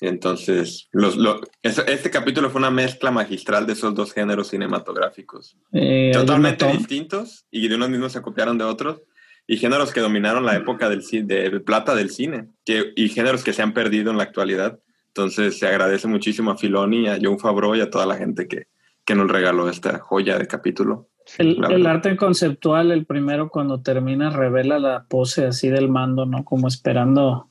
Entonces, 0.00 0.88
los, 0.92 1.16
este 1.62 2.10
capítulo 2.10 2.50
fue 2.50 2.60
una 2.60 2.70
mezcla 2.70 3.10
magistral 3.10 3.66
de 3.66 3.72
esos 3.72 3.94
dos 3.96 4.12
géneros 4.12 4.48
cinematográficos. 4.48 5.56
Eh, 5.72 6.10
totalmente 6.12 6.64
¿alguna 6.64 6.78
tom- 6.78 6.86
distintos 6.86 7.46
y 7.50 7.66
de 7.66 7.74
unos 7.74 7.90
mismos 7.90 8.12
se 8.12 8.22
copiaron 8.22 8.56
de 8.58 8.64
otros 8.64 9.02
y 9.46 9.56
géneros 9.56 9.92
que 9.92 10.00
dominaron 10.00 10.46
la 10.46 10.54
época 10.56 10.88
del 10.88 11.02
de 11.26 11.60
plata 11.60 11.96
del 11.96 12.10
cine 12.10 12.48
que, 12.64 12.92
y 12.94 13.08
géneros 13.08 13.42
que 13.42 13.52
se 13.52 13.62
han 13.62 13.74
perdido 13.74 14.12
en 14.12 14.18
la 14.18 14.22
actualidad. 14.24 14.78
Entonces 15.08 15.58
se 15.58 15.66
agradece 15.66 16.06
muchísimo 16.06 16.52
a 16.52 16.56
Filoni, 16.56 17.08
a 17.08 17.18
John 17.20 17.40
Favreau 17.40 17.74
y 17.74 17.80
a 17.80 17.90
toda 17.90 18.06
la 18.06 18.16
gente 18.16 18.46
que, 18.46 18.66
que 19.04 19.14
nos 19.14 19.30
regaló 19.30 19.68
esta 19.68 19.98
joya 19.98 20.38
de 20.38 20.46
capítulo. 20.46 21.08
El, 21.38 21.86
arte 21.86 22.16
conceptual, 22.16 22.90
el 22.92 23.06
primero 23.06 23.48
cuando 23.48 23.80
termina, 23.80 24.30
revela 24.30 24.78
la 24.78 25.04
pose 25.08 25.46
así 25.46 25.68
del 25.68 25.88
mando, 25.88 26.26
¿no? 26.26 26.44
Como 26.44 26.68
esperando 26.68 27.48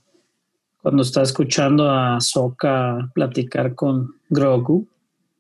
cuando 0.82 1.02
está 1.02 1.22
escuchando 1.22 1.90
a 1.90 2.20
Sokka 2.20 3.10
platicar 3.16 3.74
con 3.74 4.16
Grogu 4.30 4.88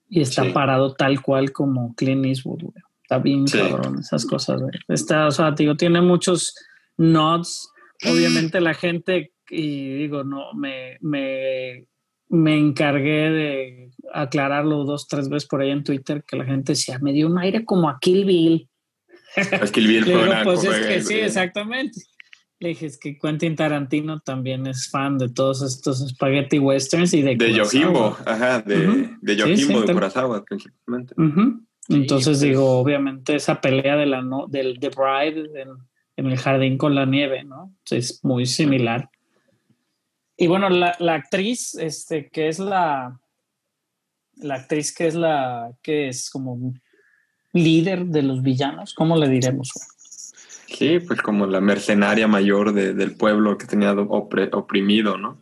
y 0.09 0.21
está 0.21 0.43
Sí. 0.45 0.49
parado 0.51 0.93
tal 0.93 1.21
cual 1.21 1.51
como 1.51 1.93
Clint 1.95 2.25
Eastwood, 2.25 2.61
güey. 2.63 2.83
Está 3.03 3.19
bien 3.19 3.47
Sí. 3.47 3.59
cabrón 3.59 3.99
esas 3.99 4.25
cosas, 4.25 4.61
güey. 4.61 4.73
Está, 4.87 5.27
o 5.27 5.31
sea, 5.31 5.51
digo, 5.51 5.75
tiene 5.75 6.01
muchos 6.01 6.55
nods. 6.97 7.69
Obviamente 8.09 8.61
la 8.61 8.73
gente, 8.73 9.33
y 9.49 9.93
digo, 9.95 10.23
no, 10.23 10.53
me, 10.53 10.97
me, 11.01 11.85
me 12.33 12.57
encargué 12.57 13.29
de 13.29 13.91
aclararlo 14.11 14.85
dos, 14.85 15.07
tres 15.07 15.29
veces 15.29 15.47
por 15.47 15.61
ahí 15.61 15.69
en 15.69 15.83
Twitter, 15.83 16.23
que 16.27 16.35
la 16.35 16.45
gente 16.45 16.71
decía, 16.71 16.97
me 16.97 17.13
dio 17.13 17.27
un 17.27 17.37
aire 17.37 17.63
como 17.63 17.87
a 17.87 17.99
Kill 18.01 18.25
Bill. 18.25 18.69
Es 19.35 19.71
el 19.77 19.87
Bill 19.87 20.03
digo, 20.05 20.19
pues 20.43 20.63
es 20.63 20.87
que 20.87 21.01
sí, 21.03 21.13
exactamente. 21.13 22.01
Le 22.59 22.69
dije, 22.69 22.87
es 22.87 22.97
que 22.97 23.19
Quentin 23.19 23.55
Tarantino 23.55 24.19
también 24.21 24.65
es 24.65 24.89
fan 24.89 25.19
de 25.19 25.29
todos 25.29 25.61
estos 25.61 26.07
spaghetti 26.09 26.57
westerns 26.57 27.13
y 27.13 27.21
de 27.21 27.35
De 27.35 27.51
Kurosawa. 27.51 27.83
Yojimbo, 27.83 28.17
ajá, 28.25 28.61
de, 28.61 29.09
de 29.21 29.35
Yojimbo 29.35 29.81
sí, 29.81 29.87
de 29.87 29.93
Kurosawa 29.93 30.43
principalmente. 30.43 31.13
Entonces 31.89 32.39
pues. 32.39 32.41
digo, 32.41 32.79
obviamente 32.79 33.35
esa 33.35 33.61
pelea 33.61 33.95
de 33.95 34.07
la 34.07 34.23
no, 34.23 34.47
del 34.47 34.79
The 34.79 34.89
Bride 34.89 35.61
en, 35.61 35.69
en 36.15 36.25
el 36.25 36.37
jardín 36.39 36.79
con 36.79 36.95
la 36.95 37.05
nieve, 37.05 37.43
¿no? 37.43 37.75
Es 37.91 38.23
muy 38.23 38.47
similar. 38.47 39.11
Y 40.37 40.47
bueno, 40.47 40.69
la, 40.69 40.95
la 40.99 41.13
actriz, 41.15 41.75
este, 41.75 42.29
que 42.29 42.47
es 42.47 42.59
la, 42.59 43.19
la 44.37 44.55
actriz 44.55 44.93
que 44.93 45.07
es 45.07 45.15
la, 45.15 45.71
que 45.81 46.07
es 46.09 46.29
como 46.29 46.73
líder 47.53 48.05
de 48.07 48.23
los 48.23 48.41
villanos, 48.41 48.93
¿cómo 48.93 49.15
le 49.15 49.29
diremos? 49.29 49.71
Sí, 50.67 50.99
pues 50.99 51.21
como 51.21 51.45
la 51.45 51.61
mercenaria 51.61 52.27
mayor 52.27 52.73
de- 52.73 52.93
del 52.95 53.15
pueblo 53.15 53.57
que 53.59 53.67
tenía 53.67 53.93
opre- 53.93 54.49
oprimido, 54.53 55.17
¿no? 55.17 55.39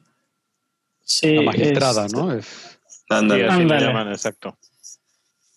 Sí, 1.04 1.36
La 1.36 1.42
magistrada, 1.44 2.06
este, 2.06 2.18
¿no? 2.18 2.34
Es, 2.34 2.80
Ándale. 3.10 3.42
Sí, 3.44 3.48
así 3.48 3.58
le 3.58 3.64
Ándale. 3.64 3.86
llaman, 3.86 4.08
exacto. 4.10 4.58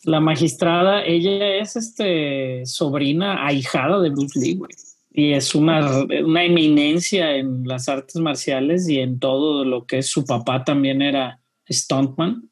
La 0.04 0.20
magistrada, 0.20 1.02
ella 1.04 1.56
es 1.56 1.76
este 1.76 2.62
sobrina 2.66 3.46
ahijada 3.46 4.00
de 4.00 4.10
Bruce 4.10 4.38
Lee, 4.38 4.54
güey. 4.54 4.70
Y 5.16 5.32
es 5.32 5.54
una, 5.54 6.02
una 6.24 6.42
eminencia 6.44 7.36
en 7.36 7.62
las 7.64 7.88
artes 7.88 8.16
marciales 8.16 8.88
y 8.88 8.98
en 8.98 9.20
todo 9.20 9.64
lo 9.64 9.86
que 9.86 9.98
es 9.98 10.10
su 10.10 10.24
papá 10.24 10.64
también 10.64 11.00
era 11.02 11.38
stuntman. 11.70 12.50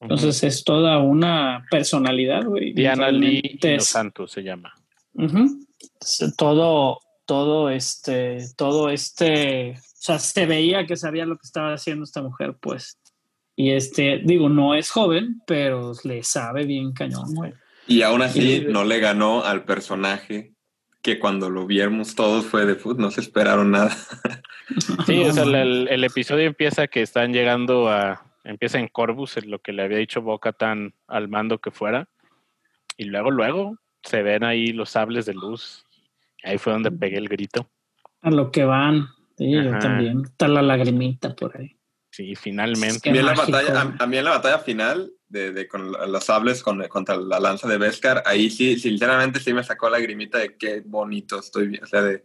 Entonces 0.00 0.44
es 0.44 0.62
toda 0.62 0.98
una 0.98 1.64
personalidad, 1.70 2.44
güey. 2.44 2.72
Diana 2.74 3.10
Lee 3.10 3.40
Realmente 3.42 3.74
Los 3.74 3.82
es- 3.82 3.88
Santos 3.88 4.30
se 4.30 4.42
llama. 4.42 4.72
Todo, 6.36 7.00
todo 7.24 7.70
este, 7.70 8.38
todo 8.56 8.90
este, 8.90 9.72
o 9.72 9.80
sea, 9.98 10.18
se 10.18 10.46
veía 10.46 10.86
que 10.86 10.96
sabía 10.96 11.26
lo 11.26 11.36
que 11.36 11.46
estaba 11.46 11.72
haciendo 11.74 12.04
esta 12.04 12.22
mujer, 12.22 12.56
pues. 12.60 12.98
Y 13.56 13.70
este, 13.70 14.20
digo, 14.24 14.48
no 14.48 14.74
es 14.74 14.90
joven, 14.90 15.42
pero 15.46 15.92
le 16.04 16.22
sabe 16.22 16.64
bien 16.66 16.92
cañón, 16.92 17.34
güey. 17.34 17.52
Y 17.88 18.02
aún 18.02 18.22
así 18.22 18.56
Y- 18.56 18.60
no 18.72 18.84
le 18.84 19.00
ganó 19.00 19.44
al 19.44 19.64
personaje 19.64 20.52
que 21.06 21.18
cuando 21.20 21.48
lo 21.48 21.66
vimos 21.66 22.16
todos 22.16 22.44
fue 22.46 22.66
de 22.66 22.74
fútbol, 22.74 23.02
no 23.02 23.10
se 23.12 23.20
esperaron 23.20 23.70
nada. 23.70 23.90
Sí, 25.06 25.22
No, 25.22 25.28
o 25.28 25.32
sea, 25.32 25.44
el, 25.44 25.52
man. 25.52 25.60
el- 25.60 25.88
el 25.88 26.02
episodio 26.04 26.44
empieza 26.44 26.88
que 26.88 27.00
están 27.00 27.32
llegando 27.32 27.88
a. 27.88 28.24
Empieza 28.42 28.80
en 28.80 28.88
Corvus, 28.88 29.36
en 29.36 29.48
lo 29.50 29.60
que 29.60 29.72
le 29.72 29.82
había 29.84 29.98
dicho 29.98 30.22
Boca 30.22 30.52
tan 30.52 30.92
al 31.06 31.28
mando 31.28 31.58
que 31.58 31.70
fuera. 31.70 32.08
Y 32.96 33.04
luego, 33.04 33.30
luego 33.30 33.78
se 34.02 34.22
ven 34.22 34.42
ahí 34.42 34.72
los 34.72 34.90
sables 34.90 35.24
de 35.26 35.34
luz. 35.34 35.84
Ahí 36.42 36.58
fue 36.58 36.72
donde 36.72 36.90
pegué 36.90 37.16
el 37.18 37.28
grito. 37.28 37.68
A 38.22 38.30
lo 38.30 38.50
que 38.50 38.64
van. 38.64 39.06
Sí, 39.38 39.52
yo 39.52 39.78
también. 39.78 40.22
Está 40.24 40.48
la 40.48 40.62
lagrimita 40.62 41.36
por 41.36 41.56
ahí. 41.56 41.75
Sí, 42.16 42.34
finalmente. 42.34 43.10
A, 43.10 43.12
mí 43.12 43.18
en 43.18 43.26
la 43.26 43.34
batalla, 43.34 43.80
a, 43.80 44.02
a 44.02 44.06
mí 44.06 44.16
en 44.16 44.24
la 44.24 44.30
batalla 44.30 44.58
final 44.60 45.12
de, 45.28 45.52
de 45.52 45.68
con 45.68 45.92
los 45.92 46.24
sables 46.24 46.62
con, 46.62 46.82
contra 46.88 47.16
la 47.18 47.38
lanza 47.38 47.68
de 47.68 47.76
Beskar, 47.76 48.22
ahí 48.24 48.48
sí, 48.48 48.78
sinceramente 48.78 49.38
sí 49.38 49.52
me 49.52 49.62
sacó 49.62 49.90
la 49.90 49.98
grimita 50.00 50.38
de 50.38 50.56
qué 50.56 50.82
bonito 50.86 51.38
estoy 51.38 51.66
viendo, 51.68 51.84
o 51.84 51.88
sea, 51.88 52.00
de, 52.00 52.24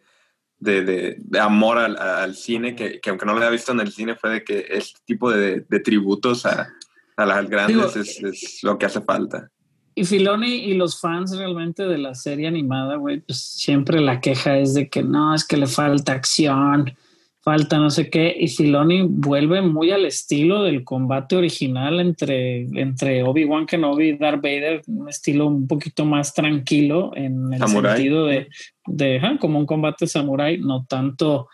de, 0.60 0.84
de- 0.86 1.16
de 1.20 1.40
amor 1.40 1.78
al, 1.78 1.98
al 1.98 2.36
cine, 2.36 2.74
que, 2.74 3.02
que 3.02 3.10
aunque 3.10 3.26
no 3.26 3.34
lo 3.34 3.40
había 3.40 3.50
visto 3.50 3.74
en 3.74 3.82
el 3.82 3.92
cine, 3.92 4.16
fue 4.16 4.30
de 4.30 4.44
que 4.46 4.66
este 4.70 5.00
tipo 5.04 5.30
de, 5.30 5.66
de 5.68 5.80
tributos 5.82 6.46
a, 6.46 6.70
a 7.18 7.26
las 7.26 7.50
grandes 7.50 7.76
Digo- 7.94 8.02
es, 8.02 8.24
es 8.24 8.60
lo 8.64 8.78
que 8.78 8.86
hace 8.86 9.02
falta. 9.02 9.50
Y 9.94 10.06
Filoni 10.06 10.56
y 10.72 10.76
los 10.76 11.02
fans 11.02 11.36
realmente 11.36 11.84
de 11.84 11.98
la 11.98 12.16
serie 12.16 12.48
animada, 12.48 12.96
güey, 12.96 13.20
pues 13.20 13.42
siempre 13.42 14.00
la 14.00 14.22
queja 14.22 14.58
es 14.58 14.74
de 14.74 14.88
que 14.90 15.04
no, 15.04 15.36
es 15.36 15.46
que 15.46 15.58
le 15.58 15.68
falta 15.68 16.14
acción, 16.14 16.96
falta 17.44 17.78
no 17.80 17.90
sé 17.90 18.10
qué. 18.10 18.36
Y 18.40 18.48
Filoni 18.48 19.02
vuelve 19.04 19.62
muy 19.62 19.92
al 19.92 20.06
estilo 20.06 20.64
del 20.64 20.84
combate 20.84 21.36
original 21.36 22.00
entre, 22.00 22.62
entre 22.80 23.24
Obi-Wan 23.24 23.66
Kenobi 23.66 24.10
y 24.10 24.18
Darth 24.18 24.42
Vader, 24.42 24.82
un 24.88 25.10
estilo 25.10 25.48
un 25.48 25.68
poquito 25.68 26.06
más 26.06 26.34
tranquilo 26.34 27.12
en 27.16 27.54
el 27.54 27.60
Samurai. 27.60 27.94
sentido 27.96 28.26
de, 28.28 28.48
de 28.86 29.22
como 29.40 29.60
un 29.60 29.66
combate 29.66 30.08
samurai, 30.08 30.58
no 30.60 30.86
tanto 30.88 31.48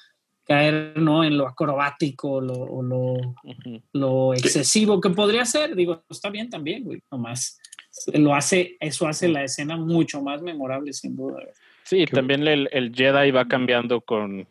caer 0.45 0.93
¿no? 0.97 1.23
en 1.25 1.37
lo 1.37 1.45
acrobático 1.47 2.39
lo, 2.39 2.53
o 2.53 2.81
lo, 3.93 4.33
excesivo 4.33 5.01
que 5.01 5.09
podría 5.09 5.45
ser. 5.45 5.75
Digo, 5.75 6.03
está 6.09 6.29
bien 6.29 6.49
también, 6.49 6.83
güey, 6.83 7.01
nomás. 7.11 7.59
Lo 8.13 8.35
hace, 8.35 8.77
eso 8.79 9.07
hace 9.07 9.27
la 9.27 9.43
escena 9.43 9.75
mucho 9.75 10.21
más 10.21 10.41
memorable, 10.41 10.93
sin 10.93 11.15
duda. 11.15 11.39
Sí, 11.83 12.05
Qué- 12.05 12.15
también 12.15 12.47
el, 12.47 12.69
el 12.71 12.93
Jedi 12.93 13.31
va 13.31 13.47
cambiando 13.47 14.01
con, 14.01 14.47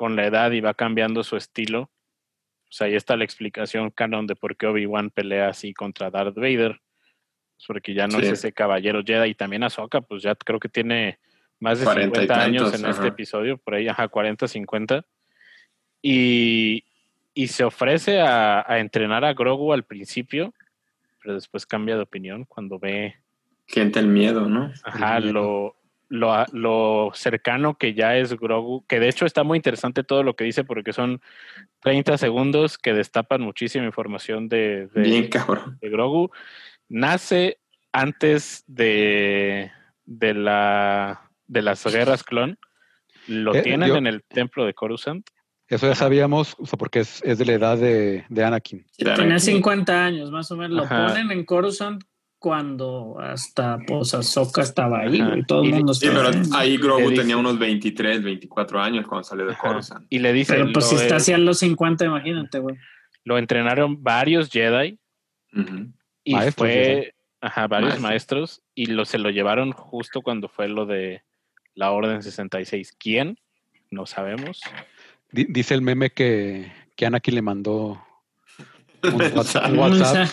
con 0.00 0.16
la 0.16 0.24
edad 0.24 0.50
y 0.52 0.62
va 0.62 0.72
cambiando 0.72 1.22
su 1.22 1.36
estilo. 1.36 1.82
O 1.82 2.72
sea, 2.72 2.86
ahí 2.86 2.94
está 2.94 3.18
la 3.18 3.24
explicación 3.24 3.90
canon 3.90 4.26
de 4.26 4.34
por 4.34 4.56
qué 4.56 4.66
Obi-Wan 4.66 5.10
pelea 5.10 5.48
así 5.48 5.74
contra 5.74 6.10
Darth 6.10 6.36
Vader. 6.36 6.80
Es 7.58 7.66
porque 7.66 7.92
ya 7.92 8.06
no 8.06 8.18
Sí. 8.18 8.24
es 8.24 8.32
ese 8.32 8.54
caballero 8.54 9.02
Jedi. 9.04 9.28
Y 9.28 9.34
también 9.34 9.62
Ahsoka, 9.62 10.00
pues 10.00 10.22
ya 10.22 10.34
creo 10.36 10.58
que 10.58 10.70
tiene 10.70 11.18
más 11.58 11.80
de 11.80 11.84
40 11.84 12.16
y 12.18 12.20
50 12.22 12.42
años 12.42 12.72
en 12.72 12.86
este 12.88 13.08
episodio, 13.08 13.58
por 13.58 13.74
ahí, 13.74 13.88
ajá, 13.88 14.08
40, 14.08 14.48
50. 14.48 15.04
Y, 16.00 16.84
y 17.34 17.48
se 17.48 17.64
ofrece 17.64 18.22
a, 18.22 18.64
a 18.66 18.78
entrenar 18.78 19.22
a 19.26 19.34
Grogu 19.34 19.74
al 19.74 19.84
principio, 19.84 20.54
pero 21.22 21.34
después 21.34 21.66
cambia 21.66 21.96
de 21.96 22.02
opinión 22.04 22.46
cuando 22.46 22.78
ve 22.78 23.16
Siente 23.66 23.98
el 24.00 24.06
miedo, 24.08 24.48
¿no? 24.48 24.72
Ajá, 24.82 25.18
El 25.18 25.24
miedo. 25.24 25.34
lo, 25.34 25.76
lo, 26.10 27.10
cercano 27.14 27.78
que 27.78 27.94
ya 27.94 28.16
es 28.16 28.34
Grogu, 28.38 28.84
que 28.86 28.98
de 29.00 29.08
hecho 29.08 29.24
está 29.24 29.44
muy 29.44 29.56
interesante 29.56 30.02
todo 30.04 30.22
lo 30.22 30.34
que 30.34 30.44
dice 30.44 30.64
porque 30.64 30.92
son 30.92 31.22
30 31.80 32.18
segundos 32.18 32.76
que 32.76 32.92
destapan 32.92 33.40
muchísima 33.40 33.86
información 33.86 34.48
de, 34.48 34.88
de- 34.88 35.00
Bien 35.02 35.30
de 35.80 35.88
Grogu. 35.88 36.30
Nace 36.88 37.58
antes 37.92 38.64
de, 38.66 39.70
de, 40.04 40.34
la, 40.34 41.30
de 41.46 41.62
las 41.62 41.84
guerras 41.86 42.24
clon. 42.24 42.58
Lo 43.28 43.54
Eh, 43.54 43.62
tienen 43.62 43.88
yo- 43.90 43.96
en 43.96 44.06
el 44.08 44.22
templo 44.24 44.64
de 44.66 44.74
Coruscant. 44.74 45.24
Eso 45.68 45.86
ya 45.86 45.94
sabíamos, 45.94 46.56
o 46.58 46.66
sea, 46.66 46.76
porque 46.76 46.98
es, 46.98 47.22
es 47.22 47.38
de 47.38 47.44
la 47.44 47.52
edad 47.52 47.78
de, 47.78 48.24
de 48.28 48.44
Anakin. 48.44 48.84
Claro. 48.98 49.22
Tenía 49.22 49.38
50 49.38 50.04
años, 50.04 50.32
más 50.32 50.50
o 50.50 50.56
menos. 50.56 50.76
Lo 50.76 50.82
Ajá. 50.82 51.06
ponen 51.06 51.30
en 51.30 51.44
Coruscant 51.44 52.02
cuando 52.40 53.18
hasta 53.20 53.78
pues 53.86 54.14
Ahsoka 54.14 54.62
estaba 54.62 55.00
ahí, 55.00 55.20
Ajá. 55.20 55.30
güey. 55.30 55.44
Todo 55.44 55.62
el 55.62 55.70
mundo 55.74 55.94
Sí, 55.94 56.08
pero 56.12 56.30
ahí. 56.56 56.78
Grogu 56.78 57.12
tenía 57.14 57.36
unos 57.36 57.58
23, 57.58 58.22
24 58.24 58.80
años 58.80 59.06
cuando 59.06 59.22
salió 59.24 59.44
de 59.46 59.52
Ajá. 59.52 59.60
Coruscant. 59.68 60.06
Y 60.10 60.18
le 60.18 60.32
dice, 60.32 60.54
Pero 60.54 60.72
pues 60.72 60.88
si 60.88 60.96
está 60.96 61.16
hacia 61.16 61.36
los 61.38 61.58
50, 61.58 62.04
imagínate, 62.06 62.58
güey. 62.58 62.76
lo 63.24 63.36
entrenaron 63.38 64.02
varios 64.02 64.50
Jedi 64.50 64.98
y 66.24 66.32
Maestros, 66.34 66.54
fue 66.56 67.14
ajá, 67.42 67.66
varios 67.68 68.00
Maestros. 68.00 68.58
maestros 68.58 68.62
y 68.74 68.86
lo, 68.86 69.04
se 69.04 69.18
lo 69.18 69.28
llevaron 69.30 69.72
justo 69.72 70.22
cuando 70.22 70.48
fue 70.48 70.68
lo 70.68 70.86
de 70.86 71.22
la 71.74 71.90
Orden 71.92 72.22
66. 72.22 72.96
¿Quién? 72.98 73.38
No 73.90 74.06
sabemos. 74.06 74.60
Di- 75.30 75.46
dice 75.48 75.74
el 75.74 75.82
meme 75.82 76.10
que, 76.10 76.72
que 76.96 77.04
Anakin 77.06 77.34
le 77.34 77.42
mandó 77.42 78.02
un 79.02 79.20
WhatsApp. 79.36 80.28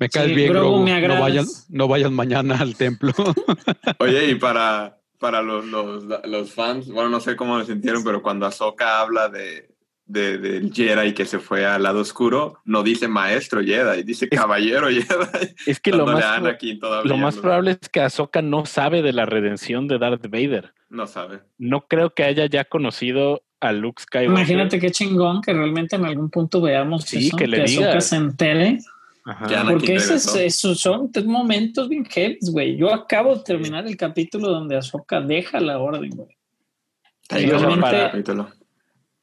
Me 0.00 0.08
caes 0.08 0.28
Sí, 0.28 0.34
bien, 0.34 0.52
Grogu, 0.52 0.84
Grogu. 0.84 0.84
me 0.84 1.08
No 1.08 1.20
vayan, 1.20 1.46
no 1.68 1.88
vayan 1.88 2.14
mañana 2.14 2.56
al 2.58 2.76
templo. 2.76 3.12
Oye, 3.98 4.30
y 4.30 4.34
para, 4.36 4.98
para 5.18 5.42
los, 5.42 5.64
los, 5.66 6.04
los 6.24 6.52
fans, 6.52 6.88
bueno, 6.88 7.10
no 7.10 7.20
sé 7.20 7.36
cómo 7.36 7.58
se 7.60 7.66
sintieron, 7.72 8.02
pero 8.04 8.22
cuando 8.22 8.46
Ahsoka 8.46 9.00
habla 9.00 9.28
de, 9.28 9.68
de, 10.06 10.38
del 10.38 10.72
Jedi 10.72 11.14
que 11.14 11.24
se 11.26 11.38
fue 11.38 11.64
al 11.66 11.82
lado 11.82 12.00
oscuro, 12.00 12.58
no 12.64 12.82
dice 12.82 13.08
maestro 13.08 13.62
Jedi, 13.62 14.02
dice 14.02 14.28
caballero 14.28 14.88
Jedi. 14.88 15.04
Es 15.66 15.80
que 15.80 15.92
lo 15.92 16.06
más, 16.06 16.42
lo 16.42 17.30
probable 17.40 17.78
es 17.80 17.88
que 17.88 18.00
Ahsoka 18.00 18.42
no 18.42 18.66
sabe 18.66 19.02
de 19.02 19.12
la 19.12 19.26
redención 19.26 19.88
de 19.88 19.98
Darth 19.98 20.28
Vader. 20.28 20.74
No 20.90 21.06
sabe. 21.06 21.40
No 21.58 21.86
creo 21.88 22.14
que 22.14 22.24
haya 22.24 22.46
ya 22.46 22.64
conocido 22.64 23.42
a 23.60 23.72
Luke 23.72 24.02
Skywalker. 24.02 24.30
imagínate 24.30 24.78
qué 24.78 24.90
chingón 24.90 25.40
que 25.40 25.52
realmente 25.54 25.96
en 25.96 26.04
algún 26.04 26.28
punto 26.28 26.60
veamos 26.60 27.04
Sí, 27.04 27.28
eso, 27.28 27.36
que 27.36 27.46
le 27.46 27.62
Ahsoka 27.62 27.86
diga. 27.88 28.00
se 28.00 28.16
entere. 28.16 28.78
Ajá. 29.24 29.64
Porque 29.70 29.94
esos, 29.94 30.36
esos 30.36 30.78
son 30.80 31.10
tres 31.10 31.24
momentos 31.24 31.88
bien 31.88 32.04
heavy, 32.04 32.38
güey. 32.52 32.76
Yo 32.76 32.92
acabo 32.92 33.36
de 33.36 33.42
terminar 33.42 33.86
el 33.86 33.96
capítulo 33.96 34.48
donde 34.50 34.76
Ahsoka 34.76 35.20
deja 35.20 35.60
la 35.60 35.78
orden, 35.78 36.10
güey. 36.10 36.36
Capítulo. 38.10 38.48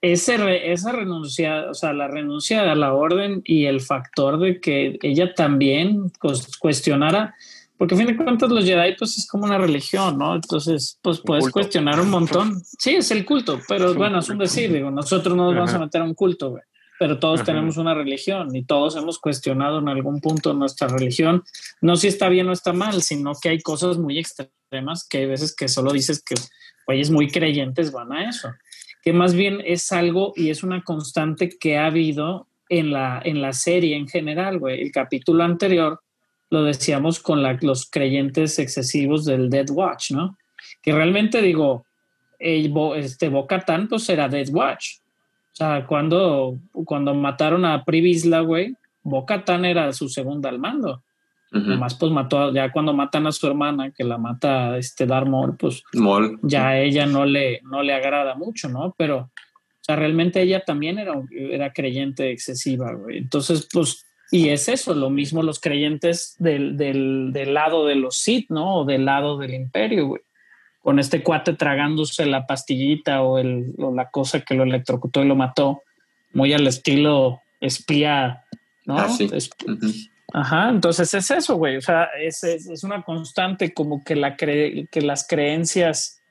Ese 0.01 0.37
re- 0.37 0.71
esa 0.71 0.91
renuncia, 0.91 1.69
o 1.69 1.75
sea, 1.75 1.93
la 1.93 2.07
renuncia 2.07 2.71
a 2.71 2.75
la 2.75 2.93
orden 2.95 3.41
y 3.45 3.65
el 3.65 3.81
factor 3.81 4.39
de 4.39 4.59
que 4.59 4.97
ella 5.03 5.35
también 5.35 6.11
cuestionara, 6.59 7.35
porque 7.77 7.93
a 7.93 7.97
fin 7.99 8.07
de 8.07 8.17
cuentas 8.17 8.49
los 8.49 8.65
Jedi 8.65 8.95
pues 8.97 9.15
es 9.19 9.27
como 9.27 9.45
una 9.45 9.59
religión, 9.59 10.17
¿no? 10.17 10.33
Entonces, 10.33 10.97
pues 11.03 11.19
puedes 11.19 11.43
culto. 11.43 11.53
cuestionar 11.53 11.99
un 11.99 12.09
montón. 12.09 12.59
Sí, 12.79 12.95
es 12.95 13.11
el 13.11 13.23
culto, 13.25 13.59
pero 13.67 13.91
Es 13.91 13.95
bueno, 13.95 14.17
es 14.19 14.29
un 14.29 14.39
decir, 14.39 14.73
digo, 14.73 14.89
nosotros 14.89 15.35
no 15.37 15.45
nos 15.45 15.55
vamos 15.55 15.73
a 15.75 15.79
meter 15.79 16.01
a 16.01 16.05
un 16.05 16.15
culto, 16.15 16.49
güey. 16.49 16.63
Pero 17.01 17.17
todos 17.17 17.39
Ajá. 17.39 17.45
tenemos 17.47 17.77
una 17.77 17.95
religión 17.95 18.55
y 18.55 18.63
todos 18.63 18.95
hemos 18.95 19.17
cuestionado 19.17 19.79
en 19.79 19.89
algún 19.89 20.21
punto 20.21 20.53
nuestra 20.53 20.87
religión. 20.87 21.41
No 21.81 21.95
si 21.95 22.07
está 22.07 22.29
bien 22.29 22.47
o 22.47 22.51
está 22.51 22.73
mal, 22.73 23.01
sino 23.01 23.31
que 23.41 23.49
hay 23.49 23.59
cosas 23.59 23.97
muy 23.97 24.19
extremas 24.19 25.07
que 25.09 25.17
hay 25.17 25.25
veces 25.25 25.55
que 25.55 25.67
solo 25.67 25.91
dices 25.93 26.21
que 26.23 26.35
güeyes 26.85 27.09
muy 27.09 27.27
creyentes 27.31 27.91
van 27.91 28.11
a 28.13 28.29
eso 28.29 28.49
que 29.03 29.13
más 29.13 29.33
bien 29.33 29.63
es 29.65 29.91
algo 29.91 30.31
y 30.35 30.51
es 30.51 30.61
una 30.61 30.83
constante 30.83 31.49
que 31.49 31.75
ha 31.79 31.87
habido 31.87 32.45
en 32.69 32.91
la, 32.91 33.19
en 33.25 33.41
la 33.41 33.51
serie 33.51 33.95
en 33.97 34.07
general, 34.07 34.59
güey. 34.59 34.79
El 34.79 34.91
capítulo 34.91 35.43
anterior 35.43 35.99
lo 36.51 36.63
decíamos 36.63 37.19
con 37.19 37.41
la- 37.41 37.57
los 37.61 37.89
creyentes 37.89 38.59
excesivos 38.59 39.25
del 39.25 39.49
Dead 39.49 39.67
Watch, 39.71 40.11
¿no? 40.11 40.37
Que 40.83 40.91
realmente 40.93 41.41
digo, 41.41 41.83
el 42.37 42.69
Bo- 42.69 42.93
este 42.93 43.27
Bo-Katan, 43.29 43.87
pues 43.87 44.07
era 44.07 44.29
Dead 44.29 44.49
Watch. 44.51 44.97
O 45.61 45.63
sea, 45.63 45.85
cuando, 45.85 46.57
cuando 46.85 47.13
mataron 47.13 47.65
a 47.65 47.85
Privisla, 47.85 48.39
güey, 48.39 48.75
Bo-Katan 49.03 49.63
era 49.63 49.93
su 49.93 50.09
segunda 50.09 50.49
al 50.49 50.57
mando. 50.57 51.03
Ujú. 51.53 51.65
Nomás 51.69 51.93
pues 51.93 52.11
mató, 52.11 52.39
a- 52.45 52.51
ya 52.53 52.71
cuando 52.71 52.93
matan 52.93 53.27
a 53.27 53.31
su 53.31 53.45
hermana, 53.45 53.91
que 53.91 54.03
la 54.03 54.17
mata 54.17 54.75
este 54.79 55.05
Darth 55.05 55.27
Maul, 55.27 55.55
pues 55.57 55.83
Mol. 55.93 56.39
ya 56.41 56.69
a 56.69 56.79
ella 56.79 57.05
no 57.05 57.25
le, 57.25 57.61
no 57.61 57.83
le 57.83 57.93
agrada 57.93 58.33
mucho, 58.33 58.69
¿no? 58.69 58.95
Pero, 58.97 59.17
o 59.19 59.29
sea, 59.81 59.95
realmente 59.97 60.41
ella 60.41 60.63
también 60.65 60.97
era, 60.97 61.13
era 61.29 61.71
creyente 61.73 62.31
excesiva, 62.31 62.93
güey. 62.93 63.19
Entonces, 63.19 63.67
pues, 63.71 64.03
y 64.31 64.49
es 64.49 64.67
eso, 64.67 64.95
lo 64.95 65.11
mismo 65.11 65.43
los 65.43 65.59
creyentes 65.59 66.37
del, 66.39 66.75
del, 66.75 67.29
del 67.33 67.53
lado 67.53 67.85
de 67.85 67.95
los 67.95 68.15
Sith, 68.17 68.49
¿no? 68.49 68.77
O 68.77 68.85
del 68.85 69.05
lado 69.05 69.37
del 69.37 69.53
imperio, 69.53 70.07
güey. 70.07 70.21
Con 70.81 70.97
este 70.99 71.21
cuate 71.21 71.53
tragándose 71.53 72.25
la 72.25 72.47
pastillita 72.47 73.21
o, 73.21 73.37
el, 73.37 73.73
o 73.77 73.93
la 73.93 74.09
cosa 74.09 74.41
que 74.41 74.55
lo 74.55 74.63
electrocutó 74.63 75.23
y 75.23 75.27
lo 75.27 75.35
mató, 75.35 75.83
muy 76.33 76.53
al 76.53 76.65
estilo 76.65 77.41
espía, 77.59 78.43
¿no? 78.85 78.97
Ah, 78.97 79.09
sí. 79.09 79.29
Es-. 79.31 79.49
Ajá, 80.33 80.69
entonces 80.69 81.13
es 81.13 81.29
eso, 81.29 81.55
güey. 81.57 81.77
O 81.77 81.81
sea, 81.81 82.05
es, 82.19 82.43
es, 82.43 82.67
es 82.67 82.83
una 82.83 83.03
constante 83.03 83.73
como 83.73 84.03
que, 84.03 84.15
la 84.15 84.37
cre- 84.37 84.87
que 84.89 85.01
las 85.01 85.27
creencias, 85.27 86.21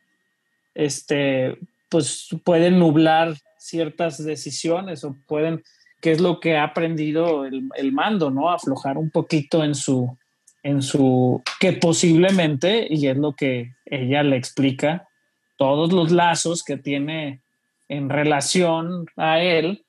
este, 0.75 1.59
pues 1.89 2.29
pueden 2.45 2.79
nublar 2.79 3.35
ciertas 3.59 4.25
decisiones 4.25 5.05
o 5.05 5.15
pueden, 5.27 5.63
que 6.01 6.13
es 6.13 6.21
lo 6.21 6.41
que 6.41 6.57
ha 6.57 6.65
aprendido 6.65 7.45
el, 7.45 7.69
el 7.77 7.93
mando, 7.93 8.31
¿no? 8.31 8.51
Aflojar 8.51 8.97
un 8.97 9.11
poquito 9.11 9.63
en 9.63 9.75
su, 9.75 10.17
en 10.63 10.83
su, 10.83 11.43
que 11.59 11.73
posiblemente, 11.73 12.87
y 12.89 13.07
es 13.07 13.17
lo 13.17 13.35
que 13.35 13.75
ella 13.87 14.23
le 14.23 14.37
explica, 14.37 15.09
todos 15.57 15.93
los 15.93 16.11
lazos 16.11 16.63
que 16.63 16.77
tiene 16.77 17.43
en 17.89 18.09
relación 18.09 19.07
a 19.17 19.41
él, 19.41 19.85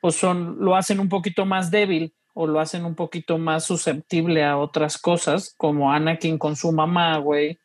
pues 0.00 0.16
son, 0.16 0.58
lo 0.60 0.76
hacen 0.76 1.00
un 1.00 1.08
poquito 1.08 1.46
más 1.46 1.70
débil 1.70 2.14
o 2.34 2.46
lo 2.46 2.60
hacen 2.60 2.84
un 2.84 2.94
poquito 2.94 3.38
más 3.38 3.64
susceptible 3.64 4.44
a 4.44 4.58
otras 4.58 4.98
cosas, 4.98 5.54
como 5.56 5.92
Anakin 5.92 6.36
con 6.36 6.56
su 6.56 6.72
mamá, 6.72 7.16
güey, 7.18 7.58